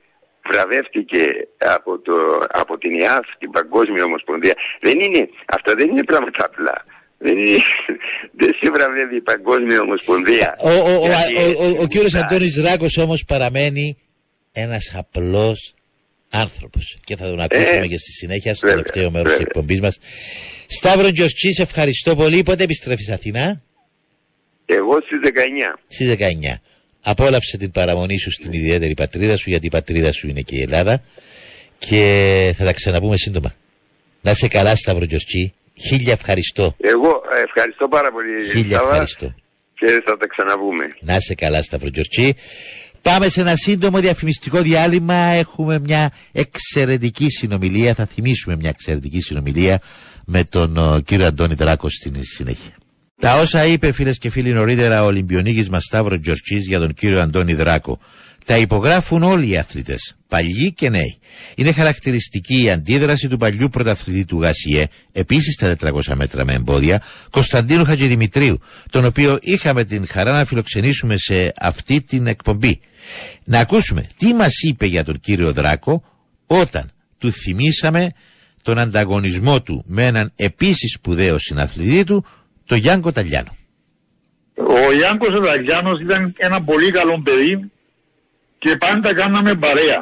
βραβεύτηκε 0.45 1.47
από, 1.57 1.99
το, 1.99 2.13
από 2.49 2.77
την 2.77 2.93
ΙΑΦ, 2.93 3.25
την 3.37 3.51
Παγκόσμια 3.51 4.03
Ομοσπονδία. 4.03 4.53
Δεν 4.79 4.99
είναι, 4.99 5.29
αυτά 5.45 5.75
δεν 5.75 5.89
είναι 5.89 6.03
πράγματα 6.03 6.45
απλά. 6.45 6.83
Δεν, 7.23 7.37
είναι, 7.37 7.57
δεν 8.39 8.53
σε 8.59 8.71
βραβεύει 8.71 9.15
η 9.15 9.21
Παγκόσμια 9.21 9.81
Ομοσπονδία. 9.81 10.55
Ο, 10.59 10.69
ο, 10.69 10.95
ο, 10.95 11.05
Γιατί 11.05 11.55
ο, 11.55 11.65
ο, 11.65 11.81
ο 11.81 11.87
κύριος 11.87 12.13
Αντώνης 12.13 12.61
Ράκος 12.61 12.97
όμως 12.97 13.23
παραμένει 13.27 13.97
ένας 14.51 14.91
απλός 14.95 15.73
άνθρωπος 16.29 16.97
και 17.03 17.15
θα 17.15 17.29
τον 17.29 17.39
ακούσουμε 17.39 17.87
και 17.87 17.97
στη 17.97 18.11
συνέχεια 18.11 18.53
στο 18.53 18.67
τελευταίο 18.67 19.11
μέρος 19.11 19.31
της 19.31 19.41
εκπομπής 19.41 19.81
μας. 19.81 19.99
Σταύρο 20.67 21.11
Τζορτζής, 21.11 21.55
σε 21.55 21.61
ευχαριστώ 21.61 22.15
πολύ. 22.15 22.43
Πότε 22.43 22.63
επιστρέφεις 22.63 23.09
Αθηνά; 23.09 23.61
Εγώ 24.65 25.01
στις 25.01 25.19
19. 25.23 25.79
Στις 25.87 26.09
19. 26.09 26.59
Απόλαυσε 27.01 27.57
την 27.57 27.71
παραμονή 27.71 28.17
σου 28.17 28.31
στην 28.31 28.53
ιδιαίτερη 28.53 28.93
πατρίδα 28.93 29.37
σου 29.37 29.49
γιατί 29.49 29.65
η 29.65 29.69
πατρίδα 29.69 30.11
σου 30.11 30.27
είναι 30.27 30.41
και 30.41 30.55
η 30.55 30.61
Ελλάδα 30.61 31.01
και 31.77 32.53
θα 32.57 32.65
τα 32.65 32.73
ξαναπούμε 32.73 33.17
σύντομα. 33.17 33.53
Να 34.21 34.33
σε 34.33 34.47
καλά 34.47 34.75
Σταύρο 34.75 35.05
Τζορτζή. 35.05 35.53
Χίλια 35.73 36.11
ευχαριστώ. 36.11 36.75
Εγώ 36.77 37.21
ε, 37.37 37.41
ευχαριστώ 37.43 37.87
πάρα 37.87 38.11
πολύ. 38.11 38.49
Χίλια 38.51 38.77
Σάβα, 38.77 38.89
ευχαριστώ. 38.89 39.33
Και 39.73 40.01
θα 40.05 40.17
τα 40.17 40.27
ξαναπούμε. 40.27 40.85
Να 40.99 41.19
σε 41.19 41.35
καλά 41.35 41.61
Σταύρο 41.61 41.89
Τζορτζή. 41.89 42.33
Πάμε 43.01 43.27
σε 43.27 43.41
ένα 43.41 43.55
σύντομο 43.55 43.99
διαφημιστικό 43.99 44.61
διάλειμμα. 44.61 45.13
Έχουμε 45.13 45.79
μια 45.79 46.11
εξαιρετική 46.31 47.29
συνομιλία. 47.29 47.93
Θα 47.93 48.05
θυμίσουμε 48.05 48.55
μια 48.55 48.69
εξαιρετική 48.69 49.19
συνομιλία 49.21 49.81
με 50.25 50.43
τον 50.43 50.77
ο, 50.77 50.99
κύριο 50.99 51.25
Αντώνη 51.25 51.53
Δράκο 51.53 51.89
στην 51.89 52.13
συνέχεια. 52.23 52.75
Τα 53.21 53.39
όσα 53.39 53.65
είπε 53.65 53.91
φίλες 53.91 54.17
και 54.17 54.29
φίλοι 54.29 54.53
νωρίτερα 54.53 55.03
ο 55.03 55.05
Ολυμπιονίκης 55.05 55.69
μας 55.69 55.83
Σταύρο 55.83 56.19
Τζορτζής 56.19 56.67
για 56.67 56.79
τον 56.79 56.93
κύριο 56.93 57.21
Αντώνη 57.21 57.53
Δράκο. 57.53 57.99
Τα 58.45 58.57
υπογράφουν 58.57 59.23
όλοι 59.23 59.49
οι 59.49 59.57
αθλητές, 59.57 60.15
παλιοί 60.27 60.73
και 60.73 60.89
νέοι. 60.89 61.19
Είναι 61.55 61.71
χαρακτηριστική 61.71 62.63
η 62.63 62.71
αντίδραση 62.71 63.27
του 63.27 63.37
παλιού 63.37 63.69
πρωταθλητή 63.69 64.25
του 64.25 64.41
Γασιέ, 64.41 64.87
επίσης 65.11 65.53
στα 65.53 65.75
400 65.81 66.13
μέτρα 66.15 66.45
με 66.45 66.53
εμπόδια, 66.53 67.01
Κωνσταντίνου 67.29 67.85
Χατζηδημητρίου, 67.85 68.59
τον 68.89 69.05
οποίο 69.05 69.37
είχαμε 69.41 69.83
την 69.83 70.07
χαρά 70.07 70.31
να 70.31 70.45
φιλοξενήσουμε 70.45 71.17
σε 71.17 71.51
αυτή 71.59 72.01
την 72.01 72.27
εκπομπή. 72.27 72.79
Να 73.43 73.59
ακούσουμε 73.59 74.07
τι 74.17 74.33
μας 74.33 74.61
είπε 74.61 74.85
για 74.85 75.03
τον 75.03 75.19
κύριο 75.19 75.51
Δράκο 75.51 76.03
όταν 76.47 76.91
του 77.17 77.31
θυμήσαμε 77.31 78.11
τον 78.63 78.77
ανταγωνισμό 78.77 79.61
του 79.61 79.83
με 79.87 80.05
έναν 80.05 80.31
επίσης 80.35 80.91
σπουδαίο 80.91 81.37
συναθλητή 81.37 82.03
του, 82.03 82.25
τον 82.65 82.77
Γιάνκο 82.77 83.11
Ταλιάνο. 83.11 83.55
Ο 84.55 84.93
Γιάνκος 84.93 85.39
Ραγιάνος 85.39 86.01
ήταν 86.01 86.33
ένα 86.37 86.63
πολύ 86.63 86.91
καλό 86.91 87.21
παιδί 87.21 87.71
και 88.63 88.75
πάντα 88.85 89.09
κάναμε 89.13 89.55
παρέα. 89.55 90.01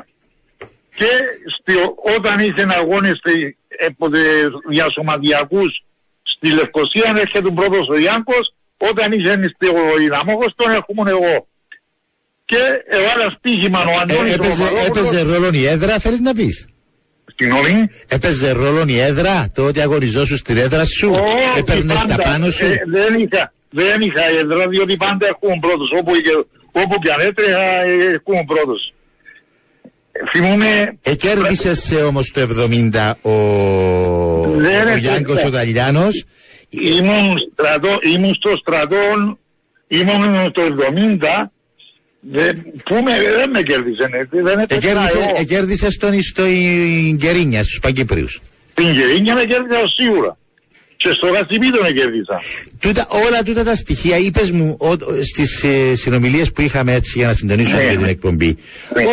και 1.00 1.12
στη- 1.60 1.94
όταν 2.18 2.40
είχε 2.40 2.66
αγώνες 2.80 3.16
στη- 3.22 3.58
από 3.88 4.10
τε- 4.10 4.52
για 4.70 4.86
σωματιακούς 4.96 5.72
στη 6.34 6.48
Λευκοσία 6.58 7.08
έρχεται 7.24 7.50
πρώτος 7.60 7.88
ο 7.94 7.98
Γιάνκος, 7.98 8.46
όταν 8.78 9.12
είχε 9.12 9.34
στο 9.56 10.00
Ιναμόχος 10.06 10.52
τον 10.56 10.72
έχουμε 10.80 11.10
εγώ. 11.12 11.48
Και 12.46 12.62
έβαλα 12.98 13.36
στοίχημα 13.38 13.80
ο 13.92 14.00
Αντώνης 14.02 14.32
Ε, 14.32 14.34
έπαιζε, 14.34 14.64
Παπαδόπουλος. 14.64 14.86
έπαιζε 14.88 15.22
ρόλο 15.22 15.50
η 15.54 15.66
έδρα, 15.68 16.00
θέλεις 16.00 16.20
να 16.20 16.34
πεις; 16.34 16.68
Συγγνώμη. 17.36 17.88
Έπαιζε 18.08 18.52
ρόλο 18.52 18.84
η 18.88 19.00
έδρα, 19.00 19.52
το 19.56 19.66
ότι 19.66 19.82
αγωνιζόσου 19.82 20.38
στην 20.38 20.58
έδρα 20.58 20.86
σου. 20.86 21.10
Όχι, 21.12 21.60
Έπαιρνες 21.60 21.96
τα 21.98 22.06
πάντα. 22.08 22.24
πάνω 22.24 22.50
σου; 22.50 22.66
Ε, 22.66 22.76
δεν 22.88 23.20
είχα, 23.20 23.54
δεν 23.70 24.02
είχα 24.02 24.24
έδρα, 24.40 24.68
διότι 24.68 24.96
πάντα 24.98 25.28
έχουμε 25.28 25.58
πρώτος. 25.62 25.90
Όπου, 26.00 26.12
και- 26.12 26.46
όπου 26.72 27.00
και 27.00 27.12
αν 27.12 27.20
έτρεχα, 27.20 27.62
ε, 27.82 28.14
έχουμε 28.14 28.44
πρώτος. 28.48 28.94
Ε, 30.12 30.20
Θυμούμαι... 30.38 30.98
Εκέρδισε 31.02 31.96
όμως 31.96 32.32
το 32.32 32.42
70 32.42 33.12
ο, 33.22 33.32
Δεν 34.58 34.88
ο 34.88 34.90
είναι 34.90 34.98
Γιάνκος 34.98 35.34
σωστά. 35.40 35.48
ο 35.48 35.52
Δαλιάνος; 35.52 36.26
Ήμουν, 36.70 37.36
στρατό, 37.54 37.98
ήμουν 38.16 38.36
στο 38.36 38.52
στρατό, 38.62 39.38
ήμουν 39.88 40.52
το 40.52 40.62
70, 40.62 41.52
δεν, 42.20 42.62
που 42.86 42.96
με, 42.96 43.12
δεν 43.38 43.50
με 43.50 43.62
κέρδισε, 43.64 44.08
ναι, 44.08 44.42
δεν 44.42 44.60
έπαιξα 44.60 44.90
Εκέρδισε, 44.90 45.18
εγώ. 45.18 45.32
εκέρδισε 45.40 45.98
τον 45.98 46.22
στο 46.22 46.44
Γκερίνια, 47.16 47.64
στους 47.64 47.80
Παγκύπριους. 47.80 48.42
Την 48.74 48.92
Γερίνια 48.92 49.34
με 49.34 49.46
κέρδισα 49.46 49.82
σίγουρα. 49.98 50.38
Και 51.02 51.10
στο 51.12 51.28
Γαστιπίτο 51.28 51.82
με 51.82 51.92
κέρδισα. 51.92 52.42
Τούτα, 52.80 53.08
όλα 53.26 53.44
τούτα 53.44 53.64
τα 53.64 53.76
στοιχεία 53.76 54.18
είπες 54.18 54.52
μου 54.52 54.78
στις 55.22 55.64
ε, 55.64 55.96
συνομιλίες 55.96 56.52
που 56.52 56.62
είχαμε 56.62 56.94
έτσι 56.94 57.18
για 57.18 57.28
να 57.28 57.34
συντονίσουμε 57.34 57.78
Ναι, 57.78 57.84
για 57.84 57.92
την 57.92 58.02
ναι. 58.02 58.10
εκπομπή. 58.10 58.58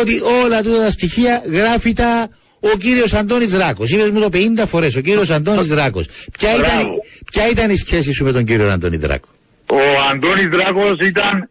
Ότι 0.01 0.19
όλα 0.43 0.61
τούτα 0.63 0.77
τα 0.77 0.89
στοιχεία 0.89 1.43
γράφει 1.51 1.93
τα 1.93 2.29
ο 2.59 2.77
κύριος 2.77 3.13
Αντώνης 3.13 3.51
Δράκος. 3.51 3.91
Είπες 3.91 4.09
μου 4.09 4.19
το 4.19 4.29
50 4.33 4.63
φορές, 4.67 4.95
ο 4.95 5.01
κύριος 5.01 5.29
Αντώνης 5.29 5.67
Δράκος. 5.67 6.05
Ποια, 6.37 6.49
ήταν, 6.55 6.61
Μπράβο. 6.61 6.95
ποια 7.31 7.49
ήταν 7.49 7.69
η 7.69 7.75
σχέση 7.75 8.11
σου 8.13 8.23
με 8.23 8.31
τον 8.31 8.43
κύριο 8.45 8.69
Αντώνη 8.71 8.97
Δράκο; 8.97 9.27
Ο 9.69 9.79
Αντώνης 10.11 10.45
Δράκος 10.47 10.97
ήταν 11.01 11.49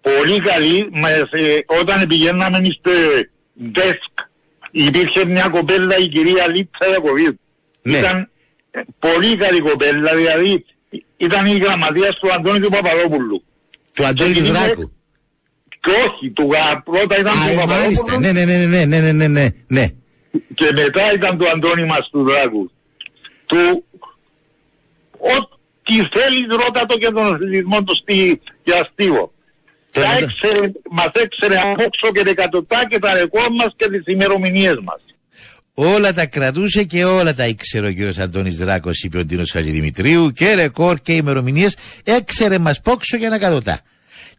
πολύ 0.00 0.40
καλή. 0.40 0.88
Μας, 0.92 1.12
ε, 1.12 1.58
όταν 1.80 2.06
πηγαίναμε 2.06 2.58
στο 2.78 2.90
desk 3.74 4.24
υπήρχε 4.70 5.26
μια 5.26 5.48
κοπέλα 5.48 5.96
η 5.98 6.08
κυρία 6.08 6.48
Λίτσα 6.50 6.86
Ιακωβίδου. 6.92 7.40
Ναι. 7.82 7.96
Ήταν 7.98 8.16
ε, 8.18 8.28
πολύ 8.98 9.36
καλή 9.36 9.36
δηλαδή, 9.36 9.60
κοπέλα, 9.60 10.16
δηλαδή 10.16 10.64
ήταν 11.16 11.46
η 11.46 11.58
γραμματεία 11.58 12.10
του 12.20 12.32
Αντώνη 12.32 12.60
του 12.60 12.70
Παπαδόπουλου. 12.70 13.44
Του 13.94 14.04
Αντώνη 14.04 14.34
του 14.34 14.42
Δράκου. 14.42 14.92
Και 15.80 15.90
όχι, 15.90 16.30
του, 16.30 16.50
πρώτα 16.84 17.18
ήταν 17.18 17.32
του 17.32 17.52
ε, 17.52 17.54
Παπαδόπουλου. 17.54 18.20
Ναι, 18.20 18.32
ναι, 18.32 18.44
ναι, 18.44 18.66
ναι, 18.66 18.84
ναι, 18.84 19.00
ναι, 19.00 19.12
ναι, 19.12 19.28
ναι, 19.28 19.48
ναι. 19.66 19.86
Και 20.54 20.70
μετά 20.74 21.12
ήταν 21.12 21.38
του 21.38 21.48
Αντώνη 21.48 21.84
μας 21.84 22.08
του 22.10 22.24
Δράκου. 22.24 22.70
Του, 23.46 23.84
ό,τι 25.18 25.94
θέλεις 25.94 26.46
ρώτα 26.48 26.86
το 26.86 26.98
και 26.98 27.10
τον 27.10 27.34
αθλητισμό 27.34 27.82
του 27.82 27.96
στη, 27.96 28.40
για 28.64 28.90
έξερε 29.94 30.70
Μας 30.90 31.10
έξερε 31.12 31.58
απόξω 31.58 32.12
και 32.12 32.22
δεκατοτά 32.22 32.86
τα 33.00 33.14
ρεκόρ 33.14 33.48
μας 33.50 33.74
και 33.76 33.88
τις 33.88 34.02
ημερομηνίες 34.06 34.78
μας. 34.82 35.00
Όλα 35.82 36.12
τα 36.12 36.26
κρατούσε 36.26 36.84
και 36.84 37.04
όλα 37.04 37.34
τα 37.34 37.46
ήξερε 37.46 37.86
ο 37.86 37.92
κύριος 37.92 38.18
Αντώνης 38.18 38.56
Δράκος, 38.56 39.02
είπε 39.02 39.18
ο 39.18 39.26
Τίνο 39.26 39.42
Χατζηδημητρίου, 39.52 40.30
και 40.30 40.54
ρεκόρ 40.54 41.00
και 41.00 41.12
ημερομηνίες. 41.12 41.76
Έξερε 42.04 42.58
μας 42.58 42.80
πόξο 42.80 43.16
για 43.16 43.28
να 43.28 43.38
κατωτά. 43.38 43.80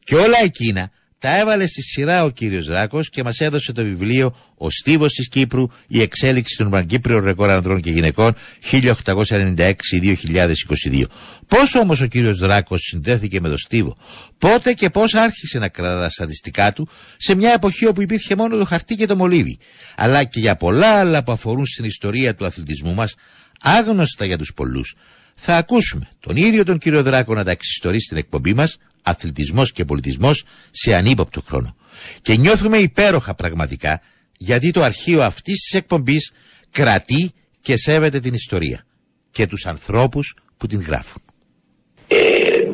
Και 0.04 0.16
όλα 0.16 0.38
εκείνα 0.44 0.92
τα 1.22 1.38
έβαλε 1.38 1.68
στη 1.68 1.81
σειρά 1.81 2.23
ο 2.23 2.30
κύριος 2.30 2.65
Δράκος 2.65 3.10
και 3.10 3.23
μας 3.23 3.39
έδωσε 3.39 3.72
το 3.72 3.84
βιβλίο 3.84 4.35
«Ο 4.57 4.69
Στίβος 4.69 5.14
της 5.14 5.27
Κύπρου, 5.27 5.68
η 5.88 6.02
εξέλιξη 6.02 6.57
των 6.57 6.69
Παγκύπριων 6.69 7.23
ρεκόρ 7.23 7.49
ανδρών 7.49 7.81
και 7.81 7.91
γυναικών 7.91 8.34
1896-2022». 8.72 11.03
Πώς 11.48 11.76
όμως 11.76 12.02
ο 12.02 12.06
κύριος 12.06 12.38
Δράκος 12.38 12.81
συνδέθηκε 12.81 13.41
με 13.41 13.48
τον 13.48 13.57
Στίβο, 13.57 13.98
πότε 14.38 14.73
και 14.73 14.89
πώς 14.89 15.14
άρχισε 15.14 15.60
να 15.60 15.68
κρατά 15.68 15.99
τα 15.99 16.10
στατιστικά 16.10 16.73
του 16.73 16.88
σε 17.18 17.35
μια 17.35 17.53
εποχή 17.53 17.85
όπου 17.85 18.02
υπήρχε 18.02 18.35
μόνο 18.35 18.57
το 18.57 18.65
χαρτί 18.65 18.95
και 18.95 19.06
το 19.06 19.15
μολύβι, 19.15 19.57
αλλά 19.95 20.23
και 20.23 20.39
για 20.39 20.56
πολλά 20.56 20.99
άλλα 20.99 21.23
που 21.23 21.31
αφορούν 21.31 21.65
στην 21.65 21.85
ιστορία 21.85 22.35
του 22.35 22.45
αθλητισμού 22.45 22.93
μας, 22.93 23.15
άγνωστα 23.61 24.26
για 24.26 24.38
τους 24.38 24.53
πολλούς. 24.53 24.95
Θα 25.35 25.57
ακούσουμε 25.57 26.07
τον 26.19 26.35
ίδιο 26.35 26.64
τον 26.64 26.77
κύριο 26.77 27.03
Δράκο 27.03 27.34
να 27.34 27.43
τα 27.43 27.52
εξιστορεί 27.52 28.02
στην 28.02 28.18
εκπομπή 28.18 28.53
μας 28.53 28.77
αθλητισμός 29.02 29.72
και 29.72 29.86
πολιτισμός 29.86 30.44
σε 30.72 30.95
ανύποπτο 30.95 31.41
χρόνο. 31.41 31.76
Και 32.22 32.36
νιώθουμε 32.36 32.78
υπέροχα 32.78 33.36
πραγματικά 33.36 34.02
γιατί 34.38 34.72
το 34.72 34.82
αρχείο 34.82 35.22
αυτής 35.22 35.60
της 35.60 35.73
εκπομπής 35.73 36.32
κρατεί 36.72 37.32
και 37.61 37.78
σέβεται 37.78 38.19
την 38.19 38.34
ιστορία 38.34 38.86
και 39.32 39.48
τους 39.48 39.65
ανθρώπους 39.65 40.36
που 40.57 40.68
την 40.68 40.82
γράφουν. 40.82 41.22
Ε, 42.07 42.18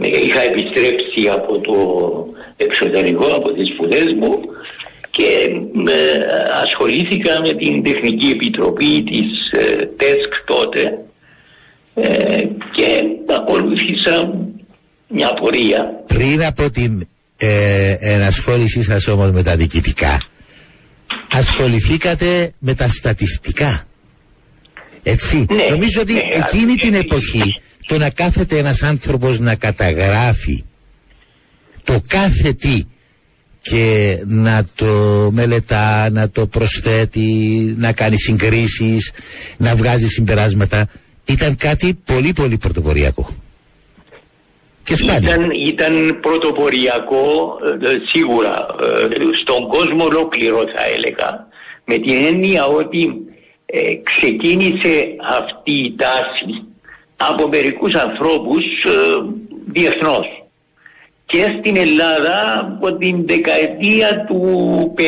είχα 0.01 0.41
επιστρέψει 0.41 1.29
από 1.29 1.59
το 1.59 1.73
εξωτερικό, 2.57 3.25
από 3.25 3.53
τις 3.53 3.67
σπουδές 3.73 4.13
μου 4.13 4.39
και 5.09 5.51
ε, 5.91 6.25
ασχολήθηκα 6.63 7.41
με 7.41 7.53
την 7.53 7.83
Τεχνική 7.83 8.27
Επιτροπή 8.27 9.03
της 9.03 9.59
ε, 9.61 9.85
ΤΕΣΚ 9.85 10.33
τότε 10.45 11.05
ε, 11.93 12.43
και 12.71 13.03
ακολούθησα 13.35 14.39
μια 15.07 15.33
πορεία. 15.33 16.03
Πριν 16.07 16.45
από 16.45 16.69
την 16.69 17.07
ε, 17.37 17.95
ενασχόλησή 17.99 18.81
σας 18.81 19.07
όμως 19.07 19.31
με 19.31 19.43
τα 19.43 19.55
διοικητικά 19.55 20.27
ασχοληθήκατε 21.31 22.51
με 22.59 22.73
τα 22.73 22.87
στατιστικά. 22.87 23.87
Έτσι. 25.03 25.45
Νομίζω 25.69 26.01
ότι 26.01 26.13
εκείνη 26.17 26.75
την 26.75 26.93
εποχή 26.93 27.61
το 27.87 27.97
να 27.97 28.09
κάθεται 28.09 28.57
ένας 28.57 28.83
άνθρωπος 28.83 29.39
να 29.39 29.55
καταγράφει 29.55 30.63
το 31.83 32.01
κάθε 32.07 32.53
τι 32.53 32.83
και 33.61 34.17
να 34.25 34.65
το 34.75 34.85
μελετά, 35.31 36.09
να 36.09 36.29
το 36.29 36.47
προσθέτει, 36.47 37.25
να 37.77 37.91
κάνει 37.91 38.17
συγκρίσεις, 38.17 39.11
να 39.57 39.75
βγάζει 39.75 40.07
συμπεράσματα 40.07 40.87
ήταν 41.25 41.55
κάτι 41.55 41.93
πολύ 42.05 42.33
πολύ 42.33 42.57
πρωτοποριακό. 42.57 43.29
Και 44.87 44.95
σπάνιο. 44.95 45.29
Ήταν, 45.29 45.49
ήταν 45.51 46.19
πρωτοποριακό 46.21 47.57
ε, 47.81 47.87
σίγουρα 48.11 48.65
ε, 48.81 49.15
στον 49.41 49.67
κόσμο 49.67 50.03
ολόκληρο 50.03 50.57
θα 50.57 50.83
έλεγα 50.95 51.47
με 51.85 51.97
την 51.97 52.25
έννοια 52.25 52.65
ότι 52.65 53.11
ε, 53.65 53.95
ξεκίνησε 54.03 55.15
αυτή 55.39 55.71
η 55.71 55.95
τάση 55.95 56.67
από 57.17 57.47
μερικούς 57.47 57.95
ανθρώπους 57.95 58.63
ε, 58.85 58.91
διεθνώς 59.65 60.27
και 61.25 61.45
στην 61.59 61.77
Ελλάδα 61.77 62.59
από 62.59 62.97
την 62.97 63.27
δεκαετία 63.27 64.25
του 64.27 64.93
50 64.97 65.01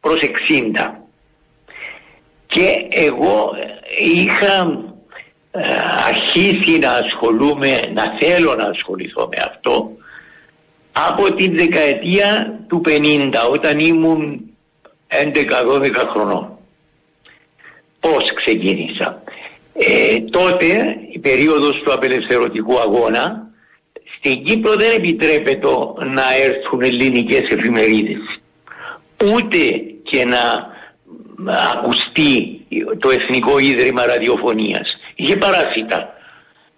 προς 0.00 0.16
60 0.16 1.00
και 2.46 2.86
εγώ 2.90 3.50
είχα 3.98 4.54
ε, 4.54 4.89
αρχίσει 6.08 6.78
να 6.78 6.90
ασχολούμαι, 6.90 7.80
να 7.94 8.04
θέλω 8.18 8.54
να 8.54 8.64
ασχοληθώ 8.64 9.28
με 9.30 9.42
αυτό 9.48 9.90
από 10.92 11.34
την 11.34 11.56
δεκαετία 11.56 12.60
του 12.68 12.82
50 12.84 13.32
όταν 13.50 13.78
ήμουν 13.78 14.40
11-12 15.08 15.92
χρονών. 16.12 16.58
Πώς 18.00 18.22
ξεκίνησα. 18.44 19.22
Ε, 19.72 20.20
τότε 20.20 20.96
η 21.12 21.18
περίοδος 21.18 21.82
του 21.84 21.92
απελευθερωτικού 21.92 22.78
αγώνα 22.78 23.48
στην 24.16 24.44
Κύπρο 24.44 24.74
δεν 24.74 24.96
επιτρέπεται 24.96 25.68
να 26.14 26.22
έρθουν 26.44 26.82
ελληνικές 26.82 27.42
εφημερίδες 27.48 28.40
ούτε 29.24 29.58
και 30.02 30.24
να 30.24 30.68
ακουστεί 31.72 32.60
το 32.98 33.10
Εθνικό 33.10 33.58
Ίδρυμα 33.58 34.06
Ραδιοφωνίας. 34.06 34.99
Είχε 35.22 35.36
παράσιτα. 35.36 36.14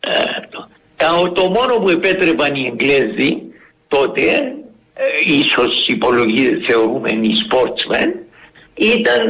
Ε, 0.01 0.11
το, 0.51 0.69
τα- 0.97 1.33
το 1.35 1.49
μόνο 1.49 1.75
που 1.79 1.89
επέτρεπαν 1.89 2.55
οι 2.55 2.67
Εγγλέζοι 2.67 3.37
τότε, 3.89 4.23
ε, 4.95 5.05
ίσως 5.27 5.87
υπολογίζεται 5.87 6.59
θεωρούμενοι 6.67 7.29
sportsmen, 7.51 8.09
ήταν 8.75 9.27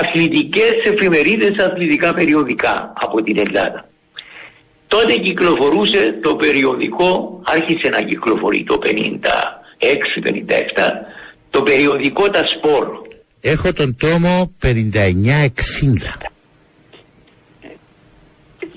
αθλητικές 0.00 0.72
εφημερίδες, 0.84 1.64
αθλητικά 1.64 2.14
περιοδικά 2.14 2.92
από 2.96 3.22
την 3.22 3.38
Ελλάδα. 3.38 3.88
Τότε 4.88 5.16
κυκλοφορούσε 5.16 6.18
το 6.22 6.34
περιοδικό, 6.36 7.40
άρχισε 7.44 7.88
να 7.88 8.02
κυκλοφορεί 8.02 8.64
το 8.64 8.78
56-57, 8.78 8.96
το 11.50 11.62
περιοδικό 11.62 12.30
«Τα 12.30 12.42
Σπορ». 12.56 12.86
Έχω 13.40 13.72
τον 13.72 13.96
τόμο 13.98 14.54
59-60. 14.62 14.68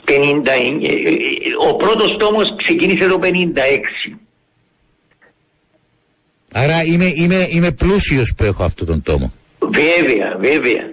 59, 0.07 0.83
ε, 0.83 0.91
ε, 0.91 1.69
ο 1.69 1.75
πρώτος 1.75 2.15
τόμος 2.19 2.45
ξεκίνησε 2.63 3.07
το 3.07 3.19
56. 3.19 4.17
Άρα 6.51 6.83
είμαι, 6.83 7.11
είμαι, 7.15 7.47
είμαι 7.49 7.71
πλούσιος 7.71 8.33
που 8.37 8.43
έχω 8.43 8.63
αυτόν 8.63 8.87
τον 8.87 9.01
τόμο. 9.01 9.33
Βέβαια, 9.59 10.37
βέβαια. 10.39 10.83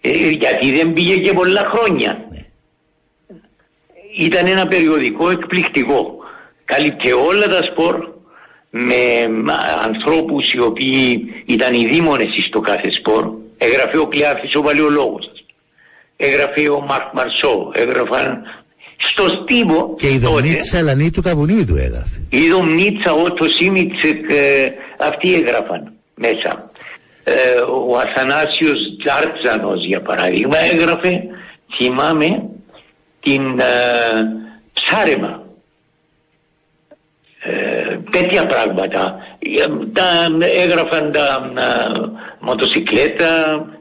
Ε, 0.00 0.28
γιατί 0.28 0.72
δεν 0.72 0.92
πήγε 0.92 1.16
και 1.16 1.32
πολλά 1.32 1.62
χρόνια. 1.74 2.18
Ήταν 4.18 4.46
ένα 4.46 4.66
περιοδικό 4.66 5.30
εκπληκτικό. 5.30 6.16
Κάλυπτε 6.64 7.12
όλα 7.12 7.48
τα 7.48 7.60
σπορ 7.70 7.94
με 8.70 9.28
μα, 9.44 9.54
ανθρώπους 9.82 10.52
οι 10.52 10.60
οποίοι 10.60 11.24
ήταν 11.46 11.74
οι 11.74 11.86
δήμονες 11.86 12.44
στο 12.48 12.60
κάθε 12.60 12.88
σπορ. 12.98 13.30
Έγραφε 13.58 13.98
ο 13.98 14.06
Κλειάφης 14.06 14.54
ο 14.54 14.60
Παλαιολόγος. 14.60 15.29
Έγραφε 16.26 16.68
ο 16.68 16.80
Μαρκ 16.88 17.12
Μαρσό. 17.12 17.70
Έγραφαν 17.74 18.42
στο 19.10 19.24
στίβο 19.28 19.94
Και 19.98 20.06
η 20.08 20.18
Δομνίτσα 20.18 20.78
Αλανή 20.78 21.10
του 21.10 21.22
Καβουνίδου 21.22 21.76
έγραφε. 21.76 22.20
η 22.30 22.48
Δομνίτσα, 22.50 23.12
ο 23.12 23.32
Τοσίμιτσεκ, 23.32 24.30
ε, 24.30 24.66
αυτοί 24.98 25.34
έγραφαν 25.34 25.92
μέσα. 26.14 26.70
Ε, 27.24 27.32
ο 27.90 27.98
Αθανάσιος 27.98 28.78
Τζάρτζανος 29.02 29.86
για 29.86 30.00
παράδειγμα 30.02 30.58
έγραφε, 30.72 31.12
θυμάμαι, 31.76 32.28
την 33.20 33.58
ε, 33.58 33.64
ψάρεμα. 34.72 35.42
Ε, 37.42 37.98
τέτοια 38.10 38.46
πράγματα. 38.46 39.16
Ε, 39.38 39.66
Τα, 39.92 40.06
έγραφαν 40.62 41.12
τα 41.12 41.52
ε, 41.58 41.66
μοτοσυκλέτα, 42.40 43.30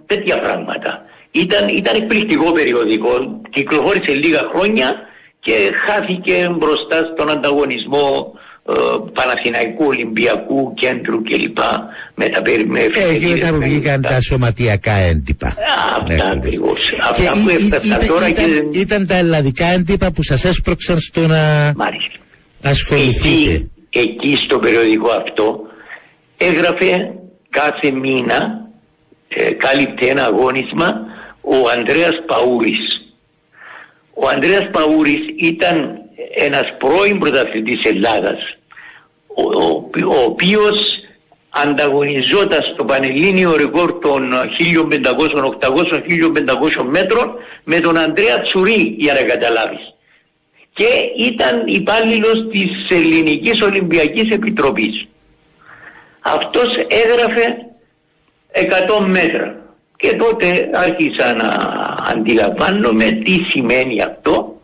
τέτοια 0.06 0.40
πράγματα. 0.40 1.04
Ήταν, 1.32 1.68
ήταν 1.68 1.96
εκπληκτικό 1.96 2.52
περιοδικό. 2.52 3.42
Κυκλοφόρησε 3.50 4.14
λίγα 4.14 4.42
χρόνια 4.56 4.92
και 5.40 5.72
χάθηκε 5.88 6.50
μπροστά 6.58 6.98
στον 7.14 7.30
ανταγωνισμό 7.30 8.34
ε, 8.70 8.74
Παναθηναϊκού 9.14 9.86
Ολυμπιακού 9.86 10.74
Κέντρου 10.74 11.22
κλπ. 11.22 11.58
Με 12.16 12.30
τα 12.30 12.42
περι- 12.42 12.68
με 12.68 12.80
Ε, 12.80 12.88
και 12.88 13.00
εφημερίδες 13.00 13.32
μετά 13.40 13.50
που 13.54 13.60
βγήκαν 13.62 14.02
τα 14.02 14.22
σωματιακά 14.22 14.92
έντυπα. 14.92 15.54
Αυτά 16.02 16.28
ακριβώς. 16.30 16.90
Και 16.90 17.02
Αυτά 17.10 17.32
που 17.32 17.50
ή- 17.50 17.52
ή- 17.52 17.56
έφτασαν 17.56 17.88
ήταν- 17.98 18.08
τώρα 18.08 18.30
και 18.32 18.42
ήταν, 18.42 18.70
ήταν 18.74 19.08
τα 19.08 19.16
ελλαδικά 19.16 19.66
έντυπα 19.66 20.12
που 20.12 20.24
σας 20.24 20.44
έσπρωξαν 20.46 21.00
στο 21.00 21.28
να 21.28 21.74
ασχοληθείτε; 22.64 23.52
εκεί, 23.54 23.72
εκεί 23.90 24.34
στο 24.46 24.60
περιοδικό 24.60 25.10
αυτό 25.10 25.60
έγραφε 26.38 26.96
κάθε 27.50 27.92
μήνα 27.92 28.38
ε, 29.28 29.52
κάλυπτε 29.52 30.06
ένα 30.10 30.24
αγώνισμα 30.26 30.94
ο 31.42 31.70
Ανδρέας 31.78 32.24
Παούρης. 32.26 33.14
Ο 34.14 34.28
Ανδρέας 34.28 34.70
Παούρης 34.72 35.20
ήταν 35.38 36.02
ένας 36.36 36.66
πρώην 36.78 37.20
πρωταθλητής 37.20 37.90
Ελλάδας 37.90 38.58
ο, 39.28 39.42
ο, 39.42 39.90
ο 40.06 40.24
οποίος 40.24 40.74
ανταγωνιζόταν 41.50 42.60
στο 42.74 42.84
Πανελλήνιο 42.84 43.56
ρεκόρ 43.56 44.00
των 44.00 44.32
1500-800-1500 44.32 44.40
μέτρων 46.90 47.34
με 47.64 47.80
τον 47.80 47.98
Ανδρέα 47.98 48.42
Τσουρί 48.42 48.96
για 48.98 49.14
να 49.14 49.24
καταλάβεις 49.24 49.94
και 50.74 50.88
ήταν 51.18 51.64
υπάλληλος 51.66 52.48
της 52.52 52.98
Ελληνικής 52.98 53.62
Ολυμπιακής 53.62 54.36
Επιτροπής. 54.36 55.08
Αυτός 56.20 56.68
έγραφε 56.88 57.56
100 59.02 59.06
μέτρα 59.06 59.69
και 60.00 60.16
τότε 60.16 60.70
άρχισα 60.74 61.36
να 61.36 61.48
αντιλαμβάνομαι 62.12 63.12
τι 63.12 63.38
σημαίνει 63.52 64.02
αυτό, 64.02 64.62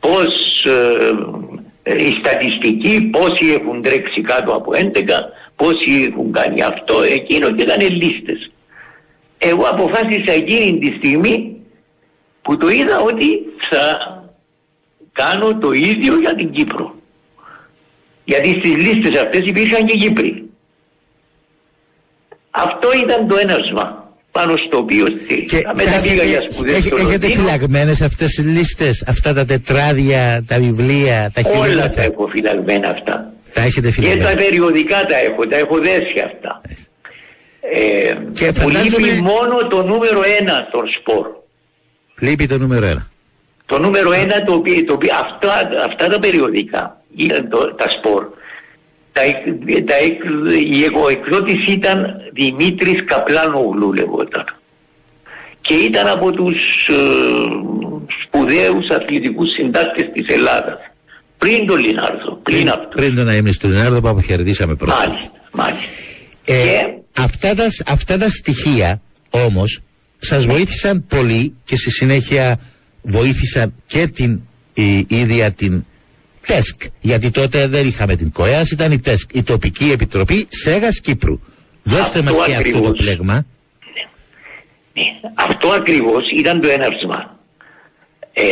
πώς 0.00 0.64
ε, 1.82 1.96
οι 1.96 2.12
στατιστικοί, 2.20 3.02
πόσοι 3.02 3.52
έχουν 3.60 3.82
τρέξει 3.82 4.20
κάτω 4.20 4.52
από 4.52 4.72
11, 4.72 4.88
πόσοι 5.56 6.08
έχουν 6.10 6.32
κάνει 6.32 6.62
αυτό, 6.62 7.02
εκείνο 7.02 7.50
και 7.50 7.62
ήταν 7.62 7.80
λίστες. 7.80 8.50
Εγώ 9.38 9.62
αποφάσισα 9.62 10.32
εκείνη 10.32 10.78
τη 10.78 10.96
στιγμή 10.96 11.56
που 12.42 12.56
το 12.56 12.68
είδα 12.68 13.00
ότι 13.00 13.40
θα 13.70 13.98
κάνω 15.12 15.58
το 15.58 15.72
ίδιο 15.72 16.18
για 16.18 16.34
την 16.34 16.50
Κύπρο. 16.50 16.94
Γιατί 18.24 18.48
στις 18.48 18.74
λίστες 18.74 19.20
αυτές 19.20 19.40
υπήρχαν 19.40 19.84
και 19.84 19.96
Κύπροι. 19.96 20.48
Αυτό 22.50 22.88
ήταν 23.04 23.26
το 23.26 23.36
ένασμα 23.36 24.03
πάνω 24.36 24.54
στο 24.66 24.76
οποίο 24.78 25.06
στήριξα. 25.22 25.56
Μετά 25.74 26.00
πήγα 26.02 26.22
για 26.24 26.40
σπουδές 26.50 26.74
Έχ- 26.76 26.86
στο 26.86 26.96
έχετε 26.96 27.26
Λονδίνο. 27.26 27.34
φυλαγμένες 27.34 28.00
αυτές 28.02 28.30
τις 28.34 28.44
λίστες, 28.44 29.04
αυτά 29.06 29.34
τα 29.34 29.44
τετράδια, 29.44 30.44
τα 30.46 30.56
βιβλία, 30.58 31.30
τα 31.34 31.42
Όλα 31.44 31.54
χιλιόμετρα. 31.54 31.90
τα 31.90 32.02
έχω 32.02 32.26
φυλαγμένα 32.26 32.88
αυτά. 32.88 33.32
Τα 33.52 33.60
έχετε 33.62 33.88
Και 33.90 33.94
τα 33.96 34.02
φυλαγμένα. 34.02 34.34
περιοδικά 34.34 34.98
τα 35.10 35.16
έχω, 35.28 35.46
τα 35.46 35.56
έχω 35.56 35.76
δέσει 35.78 36.18
αυτά. 36.24 36.60
Ε, 37.60 38.12
Και 38.38 38.46
μου 38.46 38.54
φαντάζομαι- 38.54 38.98
λείπει 39.10 39.22
μόνο 39.22 39.56
το 39.68 39.82
νούμερο 39.82 40.20
ένα 40.40 40.68
των 40.72 40.82
σπορ. 41.00 41.26
Λείπει 42.20 42.46
το 42.46 42.58
νούμερο 42.58 42.86
ένα. 42.86 43.08
Το 43.66 43.78
νούμερο 43.78 44.12
ένα 44.12 44.42
το 44.42 44.52
οποίο, 44.52 44.84
το 44.84 44.92
οποίο 44.92 45.10
αυτά, 45.24 45.68
αυτά 45.90 46.08
τα 46.08 46.18
περιοδικά, 46.18 47.00
ήταν 47.16 47.48
το- 47.48 47.74
τα 47.74 47.86
σπορ, 47.90 48.22
τα, 49.14 49.20
εκ- 49.22 49.86
τα, 49.90 49.94
εκ- 50.06 50.74
η, 50.74 50.80
ο 51.04 51.08
εκδότης 51.08 51.66
ήταν 51.68 51.98
Δημήτρης 52.32 53.04
Καπλάνογλου 53.04 53.92
λεγόταν. 53.92 54.44
Και 55.60 55.74
ήταν 55.74 56.06
από 56.08 56.32
τους 56.32 56.58
ε, 56.88 56.94
σπουδαίους 58.26 58.86
αθλητικούς 58.90 59.46
συντάκτες 59.56 60.06
της 60.14 60.34
Ελλάδας. 60.34 60.78
Πριν 61.38 61.66
τον 61.66 61.78
Λινάρδο, 61.78 62.40
πριν 62.42 62.68
αυτό. 62.68 62.88
Πριν 62.94 63.14
το 63.14 63.24
να 63.24 63.34
είμαι 63.36 63.52
στον 63.52 63.70
Λινάρδο 63.70 64.00
που 64.00 64.08
αποχαιρετήσαμε 64.08 64.74
πρόσφατα. 64.74 65.06
Μάλιστα, 65.06 65.30
μάλιστα. 65.52 65.84
Ε, 66.44 66.80
αυτά, 67.18 67.54
τα, 67.54 67.66
αυτά 67.86 68.18
τα 68.18 68.28
στοιχεία 68.28 69.00
όμως 69.30 69.80
σας 70.18 70.44
βοήθησαν 70.44 71.04
πολύ 71.08 71.54
και 71.64 71.76
στη 71.76 71.90
συνέχεια 71.90 72.60
βοήθησαν 73.02 73.74
και 73.86 74.06
την 74.06 74.40
η, 74.74 75.06
ίδια 75.08 75.52
την 75.52 75.84
ΤΕΣΚ 76.46 76.80
γιατί 77.00 77.30
τότε 77.30 77.66
δεν 77.66 77.86
είχαμε 77.86 78.16
την 78.16 78.32
ΚΟΕΑΣ 78.32 78.70
ήταν 78.70 78.92
η 78.92 78.98
ΤΕΣΚ 79.00 79.30
η 79.34 79.42
τοπική 79.42 79.90
επιτροπή 79.92 80.46
ΣΕΓΑΣ 80.48 81.00
Κύπρου. 81.00 81.40
Δώστε 81.82 82.18
Αυτό 82.18 82.22
μας 82.22 82.46
και 82.46 82.54
αυτό 82.54 82.70
το 82.70 82.78
ακριβώς. 82.78 82.98
πλέγμα. 82.98 83.46
Αυτό 85.34 85.68
ακριβώς 85.68 86.22
ήταν 86.36 86.60
το 86.60 86.68
έναυσμα. 86.68 87.38
Ε, 88.32 88.44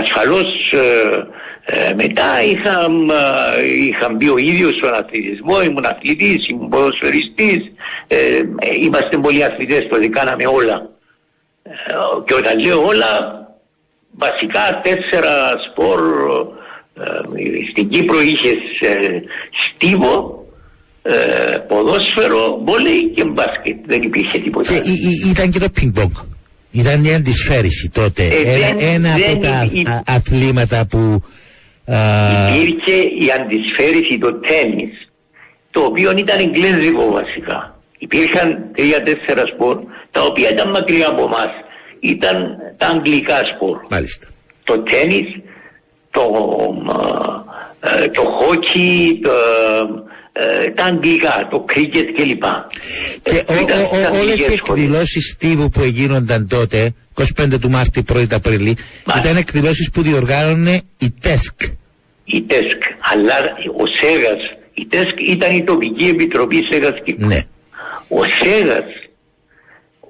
ασφαλώς 0.00 0.44
ε, 0.72 1.26
ε, 1.64 1.94
μετά 1.94 2.42
είχα, 2.42 2.86
ε, 3.58 3.64
είχα 3.86 4.12
μπει 4.12 4.28
ο 4.28 4.36
ίδιος 4.36 4.72
στον 4.76 4.94
αθλητισμό, 4.94 5.62
ήμουν 5.62 5.84
αθλητής, 5.84 6.48
ήμουν 6.48 6.68
ποδοσφαιριστής, 6.68 7.58
ε, 8.06 8.16
ε, 8.36 8.74
είμαστε 8.80 9.18
πολλοί 9.18 9.44
αθλητές, 9.44 9.86
τότε 9.90 10.08
κάναμε 10.08 10.46
όλα. 10.46 10.90
Ε, 11.62 11.72
και 12.26 12.34
όταν 12.34 12.58
λέω 12.58 12.84
όλα, 12.86 13.10
βασικά 14.10 14.80
τέσσερα 14.82 15.54
σπορ, 15.70 16.00
ε, 16.00 16.60
στην 17.70 17.88
Κύπρο 17.88 18.20
είχες 18.20 18.60
ε, 18.80 18.96
στίβο, 19.74 20.44
ε, 21.02 21.12
ποδόσφαιρο, 21.68 22.60
βόλεϊ 22.64 23.04
και 23.14 23.24
μπάσκετ. 23.24 23.76
Δεν 23.86 24.02
υπήρχε 24.02 24.38
τίποτα. 24.38 24.72
και 24.72 24.90
ή- 24.90 24.92
ή- 25.26 25.30
ήταν 25.30 25.50
και 25.50 25.58
το 25.58 25.70
πινκ 25.70 25.94
πονγκ 25.94 26.10
ήταν 26.70 27.04
η 27.04 27.14
αντισφαίριση 27.14 27.90
τότε 27.94 28.22
Ε, 28.26 28.54
ένα, 28.54 28.66
δεν- 28.66 28.94
ένα 28.94 29.08
από 29.14 29.24
δεν 29.26 29.40
τα 29.40 29.68
υ- 29.72 29.88
α- 29.88 30.02
αθλήματα 30.06 30.86
που 30.86 31.22
α, 31.86 31.96
Υπήρχε 32.56 32.96
η 33.02 33.26
αντισφαίριση 33.40 34.18
το 34.18 34.32
τέννις, 34.34 35.08
το 35.70 35.80
οποίο 35.80 36.10
ήταν 36.16 36.38
εγγλέζικο 36.38 37.10
βασικά. 37.10 37.76
Υπήρχαν 37.98 38.64
τρία-τέσσερα 38.74 39.42
σπορ, 39.54 39.78
τα 40.10 40.20
οποία 40.22 40.50
ήταν 40.50 40.68
μακριά 40.70 41.08
από 41.08 41.22
εμάς. 41.22 41.50
Ήταν 42.00 42.36
τα 42.76 42.86
αγγλικά 42.86 43.38
σπορ. 43.54 43.78
Μάλιστα. 43.90 44.26
Το 44.64 44.78
τέννις, 44.78 45.26
το, 46.12 46.24
ε, 47.80 48.08
το 48.08 48.22
χόκι, 48.38 49.20
το, 49.22 49.30
ε, 50.32 50.68
τα 50.70 50.84
αγγλικά, 50.84 51.48
το 51.50 51.60
κρίκετ 51.60 52.08
κλπ. 52.16 52.42
Και 53.22 53.44
ο, 53.48 53.54
Ήταν 53.62 53.82
ο, 53.82 53.84
στις 53.84 54.02
ο, 54.02 54.06
όλες 54.06 54.12
οι 54.12 54.16
αγγλικές 54.16 54.56
σχολές. 54.56 54.82
εκδηλώσεις 54.82 55.30
στίβου 55.30 55.68
που 55.68 55.80
έγινονταν 55.82 56.48
τότε, 56.48 56.94
25 57.40 57.58
του 57.60 57.70
Μάρτη, 57.70 58.02
1η 58.12 58.28
του 58.28 58.34
Απριλή, 58.36 58.76
ήταν 59.18 59.36
εκδηλώσεις 59.36 59.90
που 59.90 60.02
διοργάνωνε 60.02 60.80
η 60.98 61.10
ΤΕΣΚ. 61.20 61.60
η 62.24 62.42
ΤΕΣΚ, 62.42 62.80
αλλά 63.12 63.34
ο 63.76 63.84
ΣΕΓΑΣ, 64.00 64.42
η 64.74 64.86
ΤΕΣΚ 64.86 65.16
ήταν 65.28 65.56
η 65.56 65.62
τοπική 65.64 66.04
επιτροπή 66.04 66.66
ΣΕΓΑΣ 66.70 66.94
Κύπρου. 67.04 67.26
Ναι. 67.26 67.40
Ο 68.08 68.20
ΣΕΓΑΣ, 68.24 68.84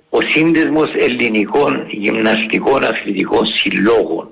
ο 0.08 0.18
Σύνδεσμος 0.34 0.88
Ελληνικών 0.98 1.72
Γυμναστικών 2.02 2.84
Αθλητικών 2.84 3.46
Συλλόγων, 3.46 4.28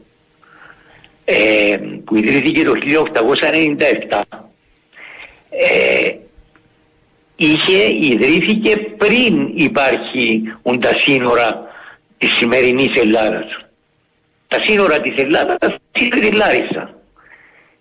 ε, 1.32 1.76
που 2.04 2.16
ιδρύθηκε 2.16 2.62
το 2.64 2.72
1897, 2.72 4.22
ε, 5.50 6.10
είχε, 7.36 7.82
ιδρύθηκε 8.00 8.76
πριν 8.96 9.52
υπάρχουν 9.54 10.80
τα 10.80 10.90
σύνορα 11.04 11.62
της 12.18 12.30
σημερινής 12.38 13.00
Ελλάδας. 13.00 13.46
Τα 14.48 14.58
σύνορα 14.64 15.00
της 15.00 15.24
Ελλάδας 15.24 15.70
είναι 16.00 16.20
τη 16.20 16.36
Λάρισα. 16.36 16.98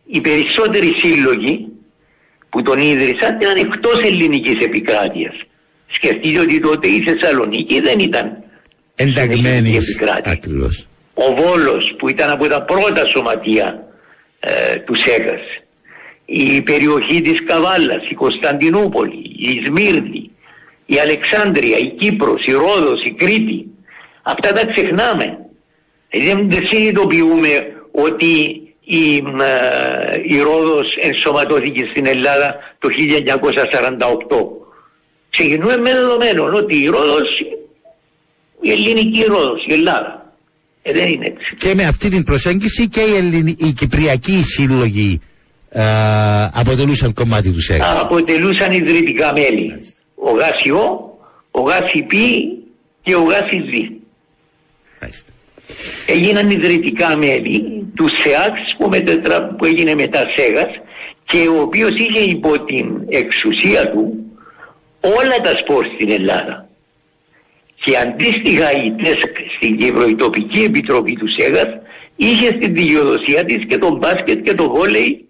Οι 0.05 0.21
περισσότεροι 0.21 0.93
σύλλογοι 0.97 1.67
που 2.49 2.61
τον 2.61 2.79
ίδρυσαν 2.79 3.37
ήταν 3.41 3.57
εκτός 3.57 4.01
ελληνικής 4.03 4.63
επικράτειας. 4.65 5.35
Σκεφτείτε 5.87 6.39
ότι 6.39 6.59
τότε 6.59 6.87
η 6.87 7.03
Θεσσαλονίκη 7.05 7.79
δεν 7.79 7.99
ήταν 7.99 8.43
Ενταγμένης. 8.95 9.89
επικράτεια. 9.89 10.31
Ακριβώς. 10.31 10.87
Ο 11.27 11.35
Βόλος 11.35 11.95
που 11.97 12.09
ήταν 12.09 12.29
από 12.29 12.47
τα 12.47 12.61
πρώτα 12.61 13.05
σωματεία 13.05 13.83
ε, 14.39 14.75
τους 14.75 14.99
Σέγας 14.99 15.41
η 16.31 16.61
περιοχή 16.61 17.21
της 17.21 17.43
Καβάλας, 17.43 18.09
η 18.09 18.13
Κωνσταντινούπολη, 18.13 19.21
η 19.37 19.63
Σμύρνη, 19.65 20.31
η 20.85 20.99
Αλεξάνδρεια, 20.99 21.77
η 21.77 21.89
Κύπρος, 21.89 22.43
η 22.45 22.51
Ρόδος, 22.51 23.03
η 23.03 23.11
Κρήτη. 23.11 23.65
Αυτά 24.21 24.53
τα 24.53 24.65
ξεχνάμε. 24.65 25.37
Δεν, 26.11 26.49
δεν 26.49 26.67
συνειδητοποιούμε 26.67 27.49
ότι 27.91 28.61
η, 28.83 29.15
ε, 29.17 30.21
η 30.23 30.39
Ρόδος 30.41 30.87
ενσωματώθηκε 31.01 31.87
στην 31.91 32.05
Ελλάδα 32.05 32.55
το 32.79 32.89
1948. 32.89 34.57
Ξεκινούμε 35.29 35.77
με 35.77 35.93
δεδομένο 35.93 36.57
ότι 36.57 36.75
η 36.83 36.85
Ρόδος, 36.85 37.39
η 38.61 38.71
ελληνική 38.71 39.23
Ρόδος, 39.23 39.65
η 39.67 39.73
Ελλάδα, 39.73 40.18
ε, 40.81 40.93
δεν 40.93 41.07
είναι 41.07 41.25
έτσι. 41.25 41.55
Και 41.57 41.75
με 41.75 41.83
αυτή 41.83 42.09
την 42.09 42.23
προσέγγιση 42.23 42.87
και 42.87 42.99
οι, 42.99 43.15
Ελληνι... 43.15 43.55
οι 43.57 43.71
κυπριακοί 43.71 44.41
σύλλογοι 44.41 45.19
α, 45.71 45.83
αποτελούσαν 46.53 47.13
κομμάτι 47.13 47.51
του 47.51 47.61
ΣΕΓΑΣ. 47.61 47.99
αποτελούσαν 48.01 48.71
ιδρυτικά 48.71 49.31
μέλη. 49.31 49.71
Ο 50.15 50.31
Γάσιο, 50.31 51.13
ο 51.51 51.61
Γάσιπι 51.61 52.57
και 53.01 53.15
ο 53.15 53.23
Γάσιζή. 53.23 53.89
Έγιναν 56.05 56.49
ιδρυτικά 56.49 57.17
μέλη 57.17 57.85
του 57.95 58.05
ΣΕΑΞ 58.23 58.51
που, 58.77 58.89
μετετρα... 58.89 59.55
που 59.55 59.65
έγινε 59.65 59.95
μετά 59.95 60.23
ΣΕΓΑΣ 60.35 60.71
και 61.25 61.47
ο 61.47 61.61
οποίος 61.61 61.91
είχε 61.91 62.19
υπό 62.19 62.63
την 62.63 62.85
εξουσία 63.09 63.91
του 63.91 64.19
όλα 64.99 65.39
τα 65.43 65.51
σπορ 65.61 65.85
στην 65.95 66.11
Ελλάδα. 66.11 66.68
Και 67.83 67.97
αντίστοιχα 67.97 68.71
η 68.71 69.03
ΤΕΣΚ 69.03 69.35
στην 69.57 69.77
Κύπρο, 69.77 70.07
η 70.07 70.15
τοπική 70.15 70.63
επιτροπή 70.63 71.13
του 71.13 71.27
ΣΕΓΑΣ, 71.37 71.67
είχε 72.15 72.45
στην 72.45 72.73
δικαιοδοσία 72.73 73.45
της 73.45 73.65
και 73.67 73.77
τον 73.77 73.97
μπάσκετ 73.97 74.41
και 74.41 74.53
το 74.53 74.69
βόλεϊ 74.69 75.29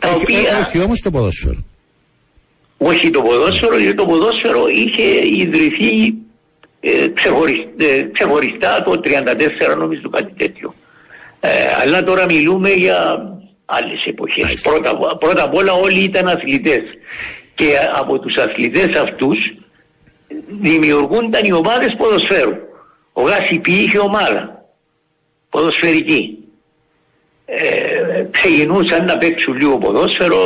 τα 0.00 0.08
όχι, 0.08 0.22
οποία... 0.22 0.58
όχι 0.58 0.80
όμως 0.82 1.00
το 1.00 1.10
ποδόσφαιρο. 1.10 1.64
Όχι 2.78 3.10
το 3.10 3.22
ποδόσφαιρο, 3.22 3.78
γιατί 3.78 3.96
το 3.96 4.04
ποδόσφαιρο 4.04 4.68
είχε 4.68 5.26
ιδρυθεί 5.42 6.14
ε, 6.80 7.08
ξεχωρισ- 7.08 7.82
ε, 7.82 8.02
ξεχωριστά 8.12 8.82
το 8.82 9.00
34 9.72 9.76
νομίζω 9.78 10.08
κάτι 10.10 10.32
τέτοιο. 10.36 10.74
Ε, 11.40 11.48
αλλά 11.82 12.02
τώρα 12.02 12.24
μιλούμε 12.24 12.70
για 12.70 12.96
άλλες 13.64 14.04
εποχές. 14.06 14.60
Πρώτα, 14.62 14.96
πρώτα 15.18 15.42
απ' 15.42 15.54
όλα 15.54 15.72
όλοι 15.72 16.00
ήταν 16.00 16.28
αθλητές. 16.28 16.82
Και 17.54 17.66
από 17.92 18.18
τους 18.18 18.34
αθλητές 18.36 19.00
αυτούς 19.00 19.36
δημιουργούνταν 20.48 21.44
οι 21.44 21.52
ομάδες 21.52 21.94
ποδοσφαίρου. 21.98 22.56
Ο 23.12 23.22
Γάσιπη 23.22 23.72
είχε 23.72 23.98
ομάδα 23.98 24.64
ποδοσφαιρική. 25.50 26.38
Ε, 27.44 28.26
ξεκινούσαν 28.30 29.04
να 29.04 29.16
παίξουν 29.16 29.56
λίγο 29.56 29.78
ποδόσφαιρο 29.78 30.36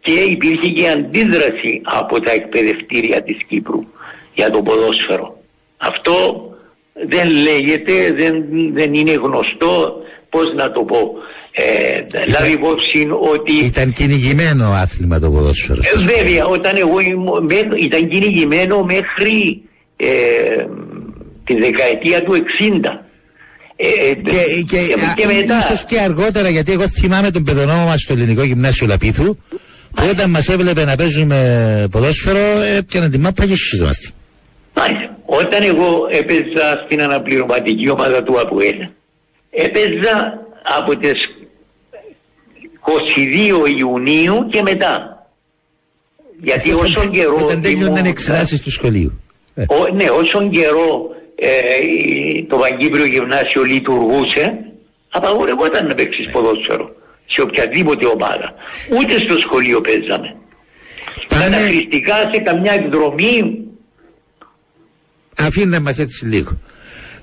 και 0.00 0.12
υπήρχε 0.12 0.68
και 0.68 0.88
αντίδραση 0.88 1.80
από 1.84 2.20
τα 2.20 2.30
εκπαιδευτήρια 2.30 3.22
της 3.22 3.36
Κύπρου 3.48 3.84
για 4.34 4.50
το 4.50 4.62
ποδόσφαιρο. 4.62 5.36
Αυτό 5.76 6.48
δεν 6.92 7.28
λέγεται, 7.30 8.12
δεν, 8.12 8.44
δεν 8.72 8.94
είναι 8.94 9.12
γνωστό, 9.12 10.02
πώς 10.30 10.44
να 10.54 10.70
το 10.72 10.82
πω. 10.82 11.12
Ε, 11.60 12.00
λάβει 12.30 12.52
υπόψη 12.52 13.06
ότι 13.32 13.52
Ήταν 13.64 13.92
κυνηγημένο 13.92 14.64
άθλημα 14.72 15.18
το 15.20 15.30
ποδόσφαιρο. 15.30 15.80
ε, 15.94 15.98
βέβαια, 15.98 16.46
όταν 16.46 16.76
εγώ 16.76 17.00
ήμουν- 17.00 17.52
με- 17.52 17.74
ήταν 17.80 18.08
κυνηγημένο 18.08 18.82
μέχρι 18.84 19.60
ε, 19.96 20.06
τη 21.44 21.54
δεκαετία 21.58 22.22
του 22.22 22.32
60. 22.32 23.04
Ε, 23.76 24.14
Και, 24.14 24.62
και, 24.66 24.76
και 25.16 25.24
α, 25.24 25.34
μετά. 25.34 25.58
ίσως 25.58 25.84
και 25.84 25.98
αργότερα, 26.00 26.48
γιατί 26.48 26.72
εγώ 26.72 26.88
θυμάμαι 26.88 27.30
τον 27.30 27.44
παιδονόμο 27.44 27.84
μας 27.86 28.00
στο 28.00 28.12
ελληνικό 28.12 28.42
γυμνάσιο 28.42 28.86
Λαπίθου, 28.86 29.36
που 29.94 30.04
όταν 30.10 30.30
μας 30.30 30.48
έβλεπε 30.48 30.84
να 30.84 30.94
παίζουμε 30.96 31.86
ποδόσφαιρο, 31.90 32.38
έπιανε 32.76 33.08
τη 33.08 33.18
μάπα 33.18 33.46
και 33.46 33.54
σχιζόμαστε. 33.54 34.08
Μάλιστα. 34.74 35.16
Όταν 35.26 35.62
εγώ 35.62 36.06
έπαιζα 36.10 36.82
στην 36.86 37.02
αναπληρωματική 37.02 37.90
ομάδα 37.90 38.22
του 38.22 38.40
ΑΠΟΕΛ, 38.40 38.76
έπαιζα 39.50 40.38
από 40.78 40.96
τις 40.96 41.12
22 43.16 43.78
Ιουνίου 43.78 44.46
και 44.50 44.62
μετά. 44.62 45.12
Γιατί 46.40 46.72
όσον 46.72 47.10
καιρό 47.10 47.36
Όταν 47.44 47.62
τέλειωναν 47.62 47.94
ήμουν- 47.94 48.06
εξετάσεις 48.06 48.60
του 48.60 48.70
σχολείου. 48.70 49.20
Ο, 49.54 49.94
ναι, 49.94 50.04
όσον 50.10 50.50
καιρό 50.50 51.08
ε, 51.34 51.48
η- 51.84 52.46
το 52.48 52.56
Παγκύπριο 52.56 53.04
Γυμνάσιο 53.06 53.62
λειτουργούσε, 53.62 54.58
απαγορευόταν 55.08 55.86
να 55.86 55.94
παίξει 55.94 56.30
ποδόσφαιρο 56.32 56.90
σε 57.26 57.40
οποιαδήποτε 57.42 58.06
ομάδα. 58.06 58.54
Ούτε 58.98 59.18
στο 59.18 59.38
σχολείο 59.38 59.80
παίζαμε. 59.80 60.36
Καταχρηστικά 61.28 62.14
σε 62.32 62.40
καμιά 62.40 62.72
εκδρομή 62.72 63.62
Αφήνε 65.40 65.78
μας 65.80 65.98
έτσι 65.98 66.26
λίγο. 66.26 66.58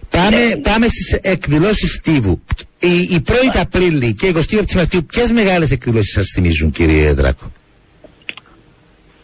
Πάμε, 0.10 0.60
πάμε 0.62 0.88
στις 0.88 1.14
εκδηλώσεις 1.14 1.94
Στίβου. 1.94 2.44
Η, 2.80 2.98
η 2.98 3.24
1η 3.28 3.58
Απρίλη 3.60 4.14
και 4.14 4.28
η 4.28 4.34
20η 4.36 4.74
Μαρτίου, 4.76 5.06
ποιες 5.06 5.32
μεγάλες 5.32 5.72
εκδηλώσεις 5.72 6.12
σας 6.12 6.28
θυμίζουν 6.36 6.72
κύριε 6.72 7.14
Δράκο; 7.14 7.52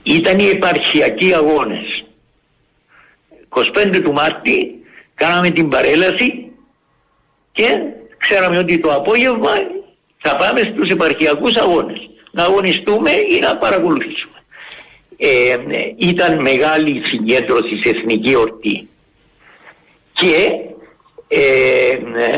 ήταν 0.03 0.39
οι 0.39 0.47
επαρχιακοί 0.47 1.33
αγώνες. 1.33 2.05
25 3.49 4.01
του 4.03 4.13
Μάρτη 4.13 4.57
κάναμε 5.15 5.49
την 5.49 5.69
παρέλαση 5.69 6.51
και 7.51 7.67
ξέραμε 8.17 8.57
ότι 8.57 8.79
το 8.79 8.93
απόγευμα 8.93 9.51
θα 10.17 10.35
πάμε 10.35 10.59
στους 10.59 10.89
επαρχιακούς 10.91 11.55
αγώνες. 11.55 11.97
Να 12.31 12.43
αγωνιστούμε 12.43 13.11
ή 13.11 13.39
να 13.39 13.57
παρακολουθήσουμε. 13.57 14.31
Ε, 15.17 15.55
ήταν 15.97 16.41
μεγάλη 16.41 16.91
η 16.97 17.01
συγκέντρωση 17.01 17.75
σε 17.83 17.89
εθνική 17.97 18.35
ορτή. 18.35 18.87
Και 20.13 20.47
ε, 21.33 21.39
ε, 21.39 22.29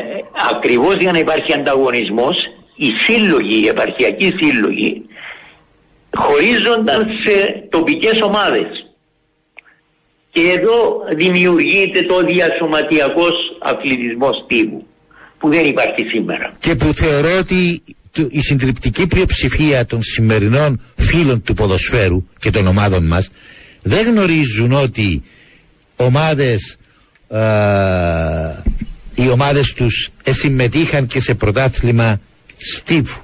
ακριβώς 0.55 0.95
για 0.95 1.11
να 1.11 1.19
υπάρχει 1.19 1.53
ανταγωνισμός, 1.53 2.35
οι 2.75 2.87
σύλλογοι, 2.99 3.55
οι 3.63 3.67
επαρχιακοί 3.67 4.33
σύλλογοι 4.39 5.01
χωρίζονταν 6.17 7.07
σε 7.25 7.67
τοπικές 7.69 8.21
ομάδες. 8.21 8.67
Και 10.31 10.41
εδώ 10.59 10.99
δημιουργείται 11.15 12.01
το 12.03 12.21
διασωματιακός 12.23 13.33
αθλητισμός 13.61 14.43
τύπου 14.47 14.85
που 15.39 15.49
δεν 15.49 15.65
υπάρχει 15.65 16.03
σήμερα. 16.13 16.51
Και 16.59 16.75
που 16.75 16.93
θεωρώ 16.93 17.37
ότι 17.39 17.83
του- 18.13 18.27
η 18.31 18.41
συντριπτική 18.41 19.07
πλειοψηφία 19.07 19.85
των 19.85 20.01
σημερινών 20.01 20.81
φίλων 20.97 21.41
του 21.41 21.53
ποδοσφαίρου 21.53 22.27
και 22.39 22.49
των 22.49 22.67
ομάδων 22.67 23.05
μας 23.07 23.29
δεν 23.81 24.05
γνωρίζουν 24.05 24.71
ότι 24.71 25.23
ομάδες 25.95 26.77
α, 27.27 27.39
οι 29.15 29.29
ομάδες 29.29 29.73
τους 29.73 30.09
συμμετείχαν 30.23 31.07
και 31.07 31.19
σε 31.19 31.33
πρωτάθλημα 31.33 32.21
Στίβου 32.57 33.21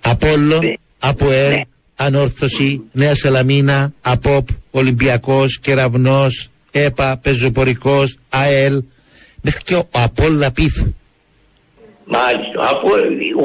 Απόλλων, 0.00 0.78
ΑΠΟΕΡ, 0.98 1.60
Ανόρθωση, 1.96 2.82
Νέα 2.92 3.14
Σαλαμίνα, 3.14 3.92
ΑΠΟΠ, 4.00 4.48
Ολυμπιακός, 4.70 5.58
Κεραυνός, 5.58 6.48
ΕΠΑ, 6.70 7.18
Πεζοπορικός, 7.22 8.16
ΑΕΛ 8.28 8.82
μέχρι 9.40 9.62
και 9.62 9.74
ο 9.74 9.88
Απόλλα 9.90 10.52
Πίθου. 10.52 10.94
Μάλιστα. 12.04 12.68
Από, 12.70 12.88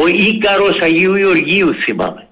ο 0.02 0.08
Ίκαρος 0.08 0.78
Αγίου 0.82 1.16
Γεωργίου 1.16 1.70
θυμάμαι. 1.86 2.28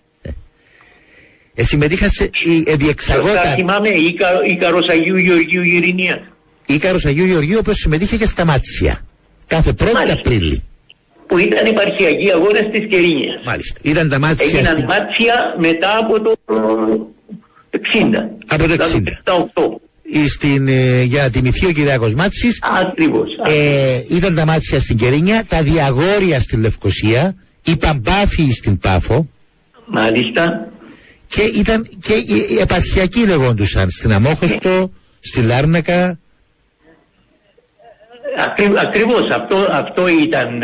Ε, 1.54 1.64
συμμετείχα 1.64 2.08
σε 2.08 2.24
η, 2.24 2.30
ε, 2.30 2.54
Σωστά 2.56 2.76
διεξαγόταν 2.76 3.54
θυμάμαι 3.56 3.90
Ίκα, 3.90 4.28
Ίκαρος 4.46 4.90
Αγίου 4.90 5.18
Γεωργίου 5.18 5.62
Γυρινίας. 5.62 6.20
Ίκαρος 6.68 7.06
Αγίου 7.06 7.26
Γεωργίου, 7.26 7.56
ο 7.56 7.60
οποίος 7.60 7.76
συμμετείχε 7.78 8.18
και 8.18 8.26
στα 8.26 8.46
Μάτσια. 8.46 9.06
Κάθε 9.48 9.74
1η 9.80 10.10
Απρίλη. 10.18 10.64
Που 11.28 11.38
ήταν 11.38 11.66
επαρχιακοί 11.66 12.32
αγώνες 12.32 12.64
της 12.72 12.88
Κερίνιας. 12.90 13.42
Μάλιστα. 13.46 13.80
Ήταν 13.84 14.10
τα 14.10 14.20
Μάτσια 14.20 14.46
Έγιναν 14.48 14.74
στην- 14.76 14.86
μάτσια 14.86 15.36
μετά 15.60 15.98
από 15.98 16.22
το 16.22 16.36
ε, 17.70 17.78
60. 17.78 18.30
από 18.48 18.68
το 18.68 18.74
60. 18.74 19.82
Ή 20.12 20.28
Στην, 20.28 20.68
ε, 20.68 21.02
για 21.04 21.22
να 21.22 21.30
τιμηθεί 21.30 21.66
ο 21.66 21.72
Κυριάκος 21.72 22.14
Μάτσης. 22.14 22.60
Ακριβώς. 22.82 23.30
Ε, 23.46 24.04
ήταν 24.16 24.36
τα 24.36 24.46
Μάτσια 24.46 24.80
στην 24.80 24.98
Κερίνια, 24.98 25.46
τα 25.48 25.62
Διαγόρια 25.64 26.40
στη 26.40 26.58
Λευκοσία, 26.58 27.36
η 27.64 27.76
Παμπάφη 27.78 28.50
στην 28.52 28.78
Πάφο. 28.78 29.28
Μάλιστα. 29.86 30.72
Και 31.28 31.42
ήταν 31.42 31.88
και 32.02 32.14
οι, 32.14 32.46
οι 32.50 32.60
επαρχιακοί 32.60 33.20
λεγόντουσαν 33.26 33.90
στην 33.90 34.14
Αμόχωστο, 34.14 34.92
στη 35.20 35.42
Λάρνακα. 35.42 36.20
Ακρι, 38.46 38.72
ακριβώς 38.78 39.30
αυτό, 39.32 39.68
αυτό 39.72 40.08
ήταν 40.08 40.62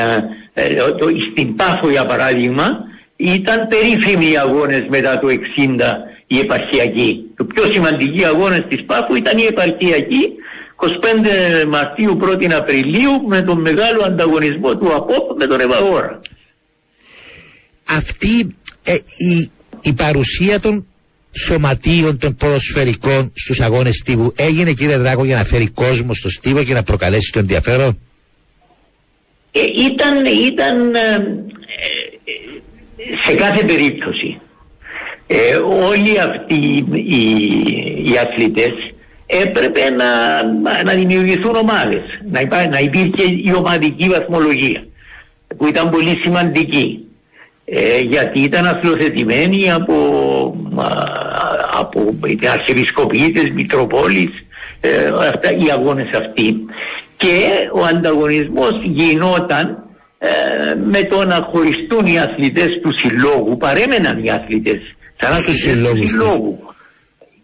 ε, 0.54 0.76
το, 1.00 1.08
στην 1.32 1.56
Πάφο 1.56 1.90
για 1.90 2.06
παράδειγμα 2.06 2.70
ήταν 3.16 3.68
περίφημοι 3.68 4.32
οι 4.32 4.38
αγώνες 4.38 4.84
μετά 4.90 5.20
το 5.20 5.28
60 5.28 5.32
η 6.28 6.40
επαρχιακή. 6.40 7.24
Το 7.36 7.45
πιο 7.45 7.64
σημαντική 7.64 8.26
αγώνα 8.26 8.64
της 8.64 8.84
Πάφου 8.86 9.16
ήταν 9.16 9.38
η 9.38 9.44
επαρχιακή 9.44 10.34
25 11.64 11.68
Μαρτίου 11.68 12.18
1 12.22 12.52
Απριλίου 12.52 13.22
με 13.28 13.41
τον 13.41 13.62
μεγάλο 13.62 14.04
ανταγωνισμό 14.04 14.78
του 14.78 14.95
ΑΠΟΠ 14.95 15.40
με 15.40 15.45
τον 15.45 15.60
Ευαγόρα. 15.60 16.20
Αυτή 17.90 18.56
ε, 18.84 18.94
η, 19.18 19.52
η 19.82 19.94
παρουσία 19.94 20.60
των 20.60 20.86
σωματείων 21.36 22.18
των 22.18 22.36
ποδοσφαιρικών 22.36 23.32
στους 23.36 23.60
αγώνες 23.60 23.96
στίβου 23.96 24.34
έγινε 24.36 24.74
κύριε 24.74 24.98
Δράκο 24.98 25.26
για 25.26 25.36
να 25.36 25.44
φέρει 25.44 25.70
κόσμο 25.70 26.14
στο 26.14 26.30
στίβο 26.30 26.64
και 26.64 26.74
να 26.74 26.84
προκαλέσει 26.84 27.32
το 27.32 27.40
ενδιαφέρον; 27.40 28.00
Ε, 29.52 29.60
ήταν 29.60 30.26
ήταν 30.26 30.96
ε, 30.96 31.00
ε, 32.26 32.34
σε 33.26 33.36
κάθε 33.36 33.66
περίπτωση. 33.66 34.40
Ε, 35.28 35.56
όλοι 35.92 36.20
αυτοί 36.20 36.86
οι, 36.92 37.22
οι 38.06 38.18
αθλητές 38.18 38.74
έπρεπε 39.26 39.90
να, 39.90 40.44
να 40.84 40.94
δημιουργηθούν 40.94 41.56
ομάδες, 41.56 42.04
να, 42.32 42.40
υπά, 42.40 42.68
να 42.68 42.80
υπήρχε 42.80 43.24
η 43.44 43.54
ομαδική 43.56 44.10
βαθμολογία 44.10 44.86
που 45.58 45.68
ήταν 45.68 45.90
πολύ 45.90 46.18
σημαντική 46.24 47.04
ε, 47.66 48.00
γιατί 48.00 48.40
ήταν 48.40 48.66
αθλοθετημένοι 48.66 49.72
από, 49.72 49.94
α, 50.80 50.88
από 51.80 52.16
αρχιεπισκοπίτες, 52.52 53.44
Μητροπόλεις, 53.54 54.30
ε, 54.80 55.08
αυτά, 55.08 55.50
οι 55.52 55.70
αγώνες 55.72 56.10
αυτοί 56.16 56.56
και 57.18 57.36
ο 57.74 57.84
ανταγωνισμός 57.86 58.72
γινόταν 58.86 59.78
ε, 60.18 60.30
με 60.91 61.04
το 61.04 61.26
να 61.26 61.48
χωριστούν 61.52 62.06
οι 62.06 62.20
αθλητές 62.20 62.68
του 62.82 62.90
συλλόγου, 63.02 63.58
παρέμεναν 63.58 64.24
οι 64.24 64.30
αθλητές 64.30 64.82
σαν 65.16 65.36
Στους 65.36 65.56
συλλόγους 65.62 66.00
τους. 66.00 66.10
συλλόγου. 66.10 66.60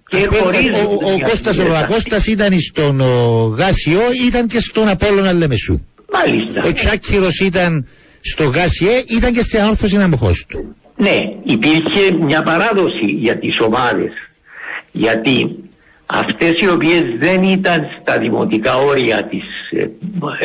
Και 0.07 0.18
Ας 0.18 0.23
πούμε, 0.26 0.38
χωρίζονται 0.39 0.80
ο, 0.80 0.89
ο, 0.91 1.10
ο 1.11 1.14
οι 1.18 1.19
Κώστας 1.19 1.57
ο 1.57 1.61
αθλητές. 1.61 1.80
Παπακώστας 1.81 2.27
ήταν 2.27 2.60
στον 2.60 2.99
ο, 2.99 3.43
Γάσιο, 3.57 4.01
ήταν 4.27 4.47
και 4.47 4.60
στον 4.60 4.88
Απόλλωνα 4.88 5.34
Λεμεσού. 5.34 5.85
Μάλιστα. 6.14 6.64
Ο 6.65 6.73
Τσάκυρος 6.73 7.39
ήταν 7.39 7.88
στο 8.22 8.43
Γάσιε, 8.43 9.03
ήταν 9.18 9.34
και 9.34 9.41
στην 9.41 9.60
ανόρθωση 9.60 9.97
αμοχώς 9.97 10.45
του. 10.47 10.76
Ναι, 11.01 11.17
υπήρχε 11.43 12.13
μια 12.21 12.43
παράδοση 12.43 13.05
για 13.05 13.39
τις 13.39 13.59
ομάδες. 13.59 14.11
Γιατί 14.91 15.55
αυτές 16.05 16.61
οι 16.61 16.69
οποίες 16.69 17.03
δεν 17.19 17.43
ήταν 17.43 17.81
στα 18.01 18.17
δημοτικά 18.17 18.76
όρια 18.76 19.27
της 19.30 19.43
ε, 19.80 19.89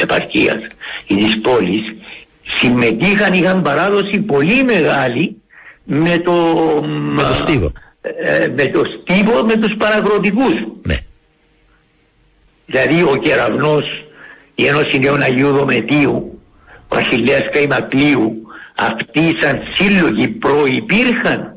επαρχίας 0.01 0.57
ή 1.07 1.15
της 1.15 1.41
πόλης 1.41 1.95
συμμετείχαν, 2.59 3.33
είχαν 3.33 3.63
παράδοση 3.63 4.21
πολύ 4.21 4.65
μεγάλη 4.65 5.37
με 5.85 6.19
το, 6.19 6.33
Με 7.15 7.23
το 7.23 7.33
στίβο. 7.35 7.73
ε, 8.01 8.49
με 8.57 8.67
το 8.67 8.83
στίβο, 9.01 9.45
με 9.45 9.57
τους 9.57 9.77
παραγροτικούς. 9.79 10.55
Ναι. 10.83 10.97
Δηλαδή 12.67 13.03
ο 13.03 13.17
κεραυνός, 13.17 13.85
η 14.55 14.67
Ένωση 14.67 14.99
Νέων 14.99 15.23
Αγίου 15.23 15.51
Δομετίου, 15.53 16.39
ο 16.89 16.97
Αχιλέας 16.97 17.43
Καϊμακλείου, 17.53 18.44
αυτοί 18.75 19.21
σαν 19.41 19.59
σύλλογοι 19.79 20.29
προϋπήρχαν 20.29 21.57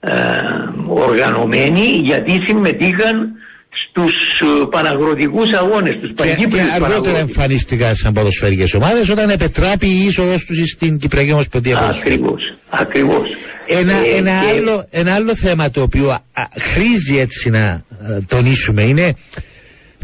ε, 0.00 0.10
οργανωμένοι 0.88 1.80
γιατί 2.04 2.32
συμμετείχαν 2.46 3.32
στους 3.88 4.40
ε, 4.40 4.64
παραγροτικούς 4.70 5.52
αγώνες, 5.52 5.96
στους 5.96 6.08
Και, 6.08 6.14
παγκύπριους 6.14 6.50
και 6.54 6.60
αργότερα 6.60 6.80
παραγροτικούς. 6.88 7.20
εμφανίστηκαν 7.20 7.94
σαν 7.94 8.12
ποδοσφαιρικές 8.12 8.74
ομάδες 8.74 9.08
όταν 9.08 9.30
επετράπη 9.30 9.86
η 9.86 10.04
είσοδος 10.04 10.44
τους 10.44 10.70
στην 10.70 10.98
Κυπριακή 10.98 11.32
Ομοσπονδία 11.32 11.78
Ποδοσφαίρου. 11.78 12.14
Ακριβώς, 12.14 12.54
ακριβώς. 12.70 13.28
Ένα, 13.66 13.92
Ε, 13.92 14.16
ένα, 14.16 14.30
και- 14.30 14.48
άλλο, 14.58 14.84
ένα 14.90 15.14
άλλο 15.14 15.34
θέμα 15.36 15.70
το 15.70 15.82
οποίο 15.82 16.08
α, 16.10 16.14
α, 16.32 16.44
χρήζει 16.58 17.18
έτσι 17.18 17.50
να 17.50 17.64
α, 17.68 17.82
τονίσουμε 18.26 18.82
είναι 18.82 19.14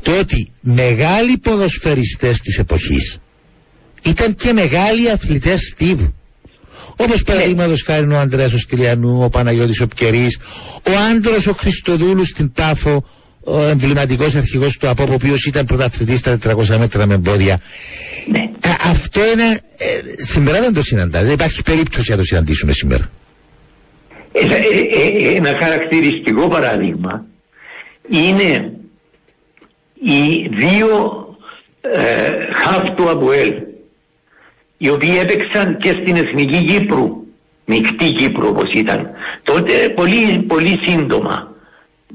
το 0.03 0.19
ότι 0.19 0.51
μεγάλοι 0.61 1.39
ποδοσφαιριστές 1.39 2.41
της 2.41 2.59
εποχής 2.59 3.19
ήταν 4.05 4.35
και 4.35 4.53
μεγάλοι 4.53 5.11
αθλητές 5.11 5.61
στίβου. 5.61 6.16
Όπως 6.97 7.23
παραδείγματος 7.23 7.83
χάρη 7.83 8.13
ο 8.13 8.19
Ανδρέας 8.19 8.53
ο 8.53 8.59
Στυλιανού, 8.59 9.23
ο 9.25 9.29
Παναγιώτης 9.29 9.81
ο 9.81 9.87
Πκερής, 9.87 10.39
ο 10.83 10.91
Άντρος 11.11 11.47
ο 11.47 11.53
Χριστοδούλου 11.53 12.25
στην 12.25 12.53
Τάφο, 12.53 13.05
ο 13.41 13.63
εμβληματικός 13.63 14.35
αρχηγός 14.35 14.77
του 14.77 14.89
ΑΠΟΠ, 14.89 15.11
ο 15.11 15.15
οποίος 15.15 15.45
ήταν 15.45 15.65
πρωταθλητής 15.65 16.19
στα 16.19 16.39
400 16.45 16.77
μέτρα 16.79 17.07
με 17.07 17.15
εμπόδια. 17.15 17.61
Ε, 18.61 18.69
αυτό 18.91 19.21
είναι, 19.33 19.61
ε, 19.77 20.23
σήμερα 20.23 20.61
δεν 20.61 20.75
το 20.75 20.83
συναντάς, 20.83 21.25
δεν 21.25 21.33
υπάρχει 21.33 21.63
περίπτωση 21.63 22.11
να 22.11 22.17
το 22.17 22.23
συναντήσουμε 22.23 22.73
σήμερα. 22.73 23.11
Ε, 24.33 24.39
ε, 24.39 24.55
ε, 24.55 25.29
ε, 25.29 25.37
ένα 25.37 25.53
χαρακτηριστικό 25.63 26.49
παράδειγμα 26.49 27.25
είναι 28.11 28.73
οι 29.95 30.49
δύο 30.57 30.89
ε, 31.81 32.31
χαφ 32.55 32.95
του 32.97 33.09
Αμπουέλ 33.09 33.53
οι 34.79 34.89
οποίοι 34.91 35.19
έπαιξαν 35.21 35.77
και 35.77 35.89
στην 35.89 36.17
Εθνική 36.17 36.65
Κύπρου 36.65 37.25
μεικτή 37.65 38.13
Κύπρου 38.13 38.47
όπως 38.49 38.73
ήταν 38.73 39.11
τότε 39.43 39.73
πολύ, 39.95 40.45
πολύ 40.49 40.79
σύντομα 40.85 41.55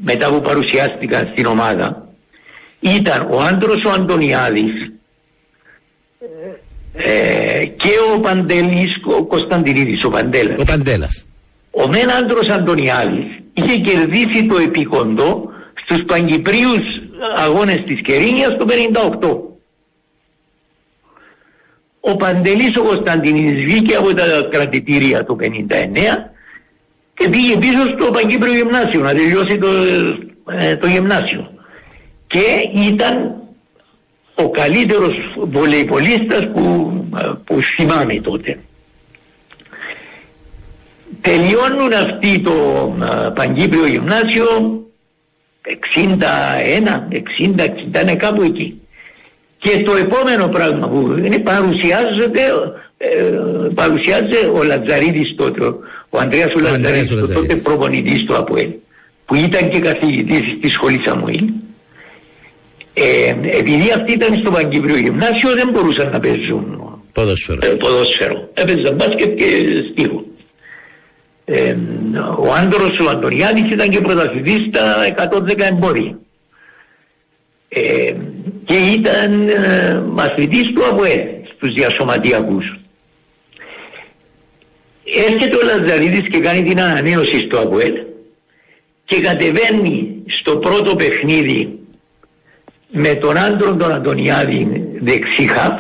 μετά 0.04 0.30
που 0.32 0.42
παρουσιάστηκαν 0.42 1.28
στην 1.32 1.46
ομάδα 1.46 2.08
ήταν 2.80 3.28
ο 3.32 3.42
άντρος 3.42 3.84
ο 3.86 3.90
Αντωνιάδης 3.92 4.74
ε, 6.94 7.66
και 7.66 7.90
ο 8.16 8.20
Παντελής 8.20 8.96
ο 9.18 9.24
Κωνσταντινίδης 9.26 10.04
ο 10.04 10.10
Παντέλας 10.10 10.60
Ο 10.60 10.64
Παντέλας. 10.64 11.26
ο 11.72 11.88
μεν 11.88 12.12
άντρος 12.12 12.50
Αντωνιάδης 12.50 13.26
είχε 13.54 13.78
κερδίσει 13.78 14.46
το 14.46 14.58
επικοντό 14.58 15.50
στους 15.84 16.04
Παγκυπρίους 16.06 16.86
αγώνες 17.38 17.78
της 17.86 18.02
Κερίνιας 18.02 18.56
το 18.58 18.66
58. 18.66 19.51
Ο 22.04 22.16
Παντελής 22.16 22.78
ο 22.78 22.84
Κωνσταντινίδης 22.84 23.64
βγήκε 23.64 23.96
από 23.96 24.14
τα 24.14 24.24
κρατητήρια 24.50 25.24
το 25.24 25.36
59 25.40 25.46
και 27.14 27.30
πήγε 27.30 27.58
πίσω 27.58 27.84
στο 27.98 28.12
Παγκύπριο 28.12 28.54
Γυμνάσιο 28.54 29.02
να 29.02 29.14
τελειώσει 29.14 29.58
το, 29.58 29.68
ε, 30.60 30.76
το 30.76 30.88
γυμνάσιο. 30.88 31.52
Και 32.28 32.44
ήταν 32.90 33.36
ο 34.36 34.50
καλύτερος 34.50 35.14
βολεϊπολίστας 35.52 36.42
που, 36.54 36.94
ε, 37.18 37.32
που 37.46 37.62
θυμάμαι 37.62 38.22
τότε. 38.22 38.60
Τελειώνουν 41.22 41.94
αυτοί 41.94 42.42
το 42.42 42.54
α, 43.00 43.32
Παγκύπριο 43.32 43.86
Γυμνάσιο 43.86 44.82
61, 45.62 47.08
60, 47.10 47.66
60 47.94 48.02
είναι 48.02 48.16
κάπου 48.16 48.42
εκεί. 48.42 48.81
Και 49.64 49.74
το 49.88 49.94
επόμενο 50.06 50.48
πράγμα 50.48 50.86
που 50.92 51.00
είναι 51.26 51.40
παρουσιάζεται, 51.40 52.42
ε, 52.98 53.10
παρουσιάζεται 53.74 54.40
ο 54.58 54.64
Λατζαρίδης 54.64 55.30
τότε, 55.38 55.66
ο 56.10 56.18
Ανδρέας 56.24 56.52
ο 56.58 56.60
Λατζαρίδης, 56.60 57.12
ο 57.12 57.16
το 57.16 57.22
τότε 57.22 57.32
Λατζαρίδης. 57.34 57.64
προπονητής 57.64 58.20
του 58.26 58.36
ΑΠΟΕΛ, 58.36 58.70
που 59.26 59.36
ήταν 59.36 59.70
και 59.70 59.80
καθηγητής 59.80 60.42
στη 60.58 60.70
σχολής 60.70 61.00
Σαμουήλ. 61.06 61.46
Ε, 62.94 63.30
επειδή 63.60 63.88
αυτοί 63.98 64.12
ήταν 64.12 64.30
στο 64.42 64.52
Παγκύπριο 64.52 64.98
Γυμνάσιο 64.98 65.50
δεν 65.54 65.70
μπορούσαν 65.72 66.10
να 66.12 66.20
παίζουν 66.20 66.66
Ποδόσφαιρο. 67.14 67.60
ε, 67.64 67.68
ποδόσφαιρο. 67.68 68.50
Έπαιζαν 68.54 68.96
μπάσκετ 68.96 69.32
και 69.40 69.46
στίβο. 69.92 70.24
Ε, 71.46 71.76
ο 72.38 72.54
άντρος 72.62 73.00
ο 73.06 73.10
Αντωνιάδης 73.10 73.64
ήταν 73.72 73.90
και 73.90 74.02
πρωταθλητής 74.02 74.60
στα 74.70 74.84
110 75.06 75.66
εμπόρια. 75.72 76.20
Ε, 77.74 78.14
και 78.66 78.74
ήταν 78.74 79.48
ε, 79.48 80.02
μαθητής 80.08 80.64
του 80.64 80.86
ΑΒΟΕ 80.86 81.42
στους 81.56 81.74
διασωματιακούς. 81.74 82.80
Έρχεται 85.30 85.56
ο 85.56 85.60
Λαζαρίδης 85.66 86.30
και 86.30 86.40
κάνει 86.40 86.64
την 86.64 86.82
ανανέωση 86.82 87.40
στο 87.40 87.60
ΑΒΟΕ 87.60 88.06
και 89.06 89.22
κατεβαίνει 89.22 90.24
στο 90.42 90.58
πρώτο 90.58 90.96
παιχνίδι 90.96 91.80
με 92.92 93.16
τον 93.16 93.38
άντρο 93.38 93.76
τον 93.76 93.92
Αντωνιάδη 93.92 94.68
δεξί 95.02 95.48
χαφ 95.48 95.74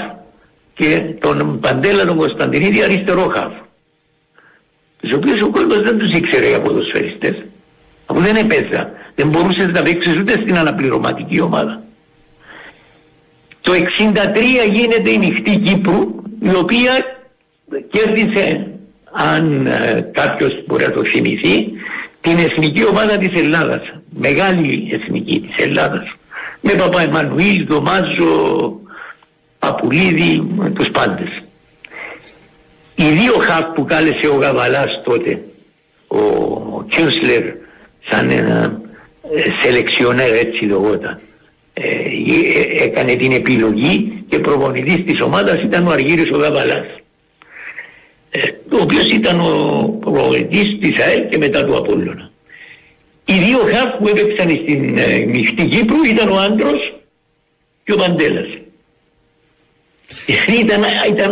και 0.73 0.99
τον 1.19 1.59
Παντέλα 1.59 2.05
τον 2.05 2.18
Κωνσταντινίδη 2.18 2.84
αριστερό 2.84 3.31
χαφ. 3.35 3.53
Τους 5.01 5.13
οποίους 5.13 5.41
ο 5.41 5.49
κόσμος 5.49 5.80
δεν 5.81 5.97
τους 5.97 6.09
ήξερε 6.09 6.45
οι 6.45 6.61
ποδοσφαιριστές. 6.61 7.45
Αφού 8.05 8.22
δεν 8.22 8.35
έπαιζα. 8.35 9.00
Δεν 9.15 9.27
μπορούσες 9.27 9.67
να 9.67 9.81
παίξεις 9.81 10.15
ούτε 10.15 10.31
στην 10.31 10.57
αναπληρωματική 10.57 11.41
ομάδα. 11.41 11.83
Το 13.61 13.71
63 13.71 14.71
γίνεται 14.71 15.09
η 15.09 15.17
νυχτή 15.17 15.57
Κύπρου 15.57 15.99
η 16.41 16.55
οποία 16.55 16.91
κέρδισε 17.89 18.67
αν 19.11 19.67
ε, 19.67 20.09
κάποιος 20.13 20.63
μπορεί 20.67 20.83
να 20.83 20.91
το 20.91 21.05
θυμηθεί 21.05 21.71
την 22.21 22.38
εθνική 22.38 22.85
ομάδα 22.85 23.17
της 23.17 23.41
Ελλάδας. 23.41 23.81
Μεγάλη 24.09 24.89
εθνική 24.91 25.39
της 25.39 25.65
Ελλάδας. 25.65 26.03
Με 26.61 26.73
Παπα 26.73 27.01
Εμμανουήλ, 27.01 27.65
Δωμάζο, 27.67 28.71
Παπουλίδη, 29.59 30.41
με 30.55 30.69
τους 30.69 30.88
πάντες. 30.89 31.43
Οι 32.95 33.09
δύο 33.09 33.33
χαφ 33.33 33.73
που 33.75 33.85
κάλεσε 33.85 34.27
ο 34.27 34.35
Γαβαλάς 34.35 35.01
τότε, 35.03 35.43
ο 36.07 36.83
Κιούσλερ 36.83 37.43
σαν 38.09 38.29
ένα 38.29 38.81
σελεξιονέρ 39.61 40.33
έτσι 40.33 40.65
λεγόταν. 40.65 41.19
Ε, 41.73 41.83
ε, 41.83 42.83
έκανε 42.83 43.15
την 43.15 43.31
επιλογή 43.31 44.23
και 44.27 44.39
προπονητής 44.39 45.05
της 45.05 45.21
ομάδας 45.23 45.55
ήταν 45.65 45.87
ο 45.87 45.91
Αργύρης 45.91 46.29
ο 46.33 46.37
Γαβαλάς. 46.37 46.87
Ε, 48.29 48.41
ο 48.75 48.81
οποίος 48.81 49.09
ήταν 49.09 49.39
ο 49.39 49.83
προπονητής 49.99 50.67
της 50.81 50.99
ΑΕΛ 50.99 51.27
και 51.27 51.37
μετά 51.37 51.65
του 51.65 51.77
Απόλλωνα. 51.77 52.31
Οι 53.25 53.33
δύο 53.33 53.59
χαφ 53.59 53.97
που 53.99 54.07
έπαιξαν 54.07 54.49
στην 54.49 54.97
ε, 54.97 55.19
μειχτή 55.19 55.67
Κύπρου 55.67 56.03
ήταν 56.03 56.29
ο 56.29 56.37
Άντρος 56.37 56.79
και 57.83 57.93
ο 57.93 57.97
Μαντέλας. 57.97 58.47
Ήταν, 60.61 60.83
ήταν, 61.09 61.31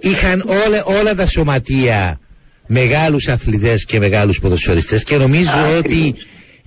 Είχαν 0.00 0.44
όλα, 0.66 0.98
όλα 1.00 1.14
τα 1.14 1.26
σωματεία 1.26 2.18
μεγάλους 2.66 3.28
αθλητές 3.28 3.84
και 3.84 3.98
μεγάλους 3.98 4.38
ποδοσφαιριστές 4.40 5.04
και 5.04 5.16
νομίζω 5.16 5.76
ότι 5.78 6.14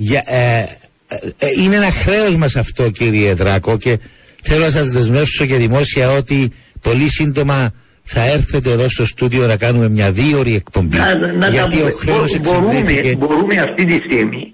για, 0.02 0.24
ε, 0.26 0.64
ε, 1.38 1.48
είναι 1.64 1.76
ένα 1.76 1.92
χρέος 1.92 2.36
μας 2.36 2.56
αυτό 2.56 2.90
κύριε 2.90 3.34
Δράκο 3.34 3.78
και 3.78 4.00
θέλω 4.44 4.64
να 4.64 4.70
σας 4.70 4.92
δεσμεύσω 4.92 5.46
και 5.46 5.56
δημόσια 5.56 6.12
ότι 6.12 6.52
πολύ 6.82 7.10
σύντομα 7.10 7.72
θα 8.04 8.26
έρθετε 8.26 8.72
εδώ 8.72 8.90
στο 8.90 9.06
στούντιο 9.06 9.48
να 9.48 9.58
κάνουμε 9.58 9.90
μια 9.90 10.12
δύο 10.12 10.40
ώρη 10.40 10.56
εκπομπή. 10.56 10.98
Να, 10.98 11.16
να 11.16 11.48
γιατί 11.48 11.78
τα, 11.78 11.86
ο 11.86 11.90
χρόνος 11.92 12.40
μπορούμε, 12.40 13.16
μπορούμε 13.18 13.56
αυτή 13.56 13.86
τη 13.86 13.94
στιγμή 14.06 14.54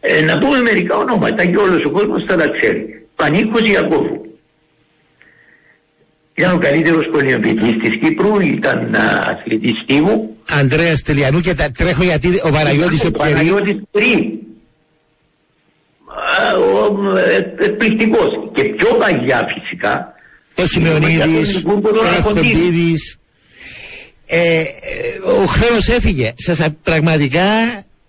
ε, 0.00 0.22
να 0.22 0.38
πούμε 0.38 0.60
μερικά 0.60 0.96
ονόματα 0.96 1.46
και 1.46 1.56
όλος 1.56 1.84
ο 1.86 1.90
κόσμος 1.90 2.24
θα 2.28 2.36
τα 2.36 2.46
ξέρει. 2.58 3.06
Πανίκος 3.16 3.68
Ιακώβου. 3.68 4.20
Ήταν 6.34 6.54
ο 6.54 6.58
καλύτερος 6.58 7.08
πολιοποιητής 7.12 7.72
της 7.82 7.98
Κύπρου, 8.00 8.40
ήταν 8.40 8.94
αθλητής 9.30 9.84
τύπου. 9.86 10.36
Ανδρέας 10.50 11.02
Τελιανού 11.02 11.40
και 11.40 11.54
τα 11.54 11.72
τρέχω 11.72 12.02
γιατί 12.02 12.28
ο 12.28 12.50
Παναγιώτης 12.50 13.04
ο 13.04 13.10
Παναγιώτης 13.10 13.82
Πρί. 13.90 14.40
Εκπληκτικός. 17.64 18.28
Και 18.52 18.62
πιο 18.64 18.88
παλιά 18.98 19.44
φυσικά. 19.54 20.14
Ο 20.54 20.66
Σημεωνίδης, 20.66 21.64
ο 21.64 22.22
Κοντίδης. 22.22 23.16
Ε, 24.26 24.62
ο 25.42 25.44
χρόνος 25.44 25.88
έφυγε. 25.88 26.32
Σας 26.36 26.58
πραγματικά 26.82 27.42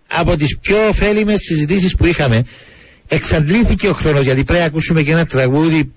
από 0.07 0.37
τις 0.37 0.57
πιο 0.61 0.87
ωφέλιμες 0.87 1.39
συζητήσεις 1.39 1.95
που 1.95 2.05
είχαμε 2.05 2.43
εξαντλήθηκε 3.07 3.87
ο 3.87 3.93
χρόνος 3.93 4.23
γιατί 4.25 4.43
πρέπει 4.43 4.59
να 4.59 4.65
ακούσουμε 4.65 5.01
και 5.01 5.11
ένα 5.11 5.25
τραγούδι 5.25 5.91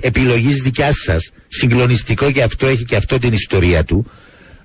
επιλογής 0.00 0.62
δικιάς 0.62 0.96
σας 0.96 1.30
συγκλονιστικό 1.48 2.30
και 2.30 2.42
αυτό 2.42 2.66
έχει 2.66 2.84
και 2.84 2.96
αυτό 2.96 3.18
την 3.18 3.32
ιστορία 3.32 3.84
του 3.84 4.06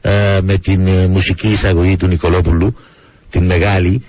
ε, 0.02 0.40
με 0.42 0.58
την 0.58 0.88
ε, 0.88 1.08
μουσική 1.08 1.48
εισαγωγή 1.48 1.96
του 1.96 2.08
Νικολόπουλου 2.08 2.76
την 3.30 3.44
μεγάλη 3.44 4.04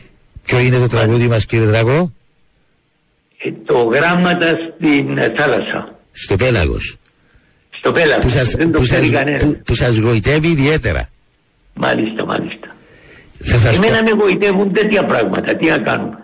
ποιο 0.45 0.59
είναι 0.59 0.79
το 0.79 0.87
τραγούδι 0.87 1.27
μας 1.27 1.45
κύριε 1.45 1.67
Δραγό 1.67 2.01
ε, 2.03 2.26
το 3.67 3.79
γράμματα 3.79 4.47
στην 4.49 5.19
ε, 5.19 5.33
θάλασσα. 5.37 5.99
Στο 6.13 6.37
Πέλαγος. 6.37 6.97
Στο 7.71 7.93
Πέλαγος. 7.93 8.25
Που 8.25 8.31
σας, 8.31 8.51
δεν 8.51 8.73
το 8.73 8.79
που 8.79 8.85
σας, 8.85 9.01
ξέρει 9.01 9.37
που, 9.39 9.61
που 9.65 9.75
σας 9.75 9.97
γοητεύει 9.99 10.49
ιδιαίτερα. 10.49 11.09
Μάλιστα 11.75 12.25
μάλιστα. 12.25 12.75
Θα 13.43 13.59
σας 13.59 13.77
εμένα 13.77 14.03
πω- 14.03 14.17
με 14.17 14.23
γοητεύουν 14.23 14.73
τέτοια 14.73 15.05
πράγματα. 15.05 15.57
Τι 15.57 15.69
να 15.69 15.79
κάνουμε 15.79 16.17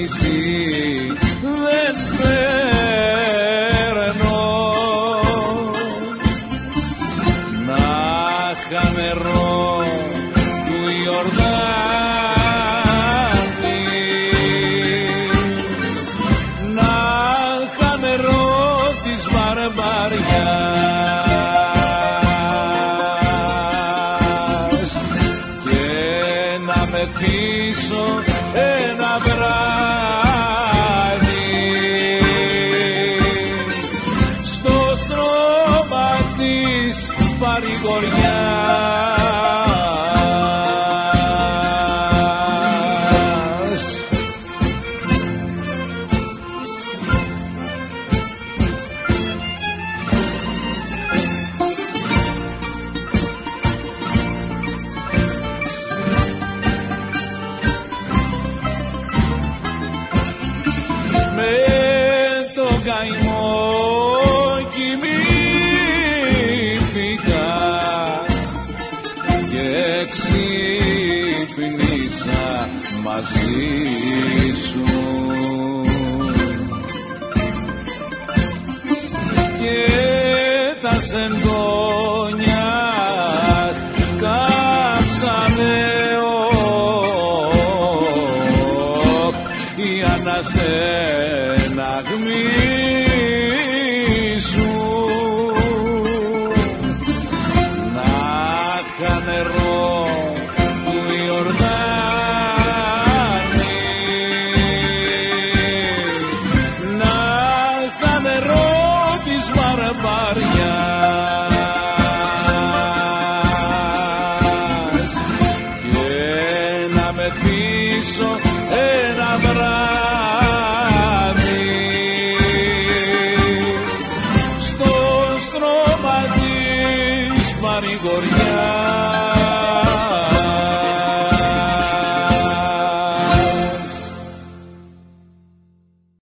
απάντηση 0.00 0.64
δεν 0.64 0.69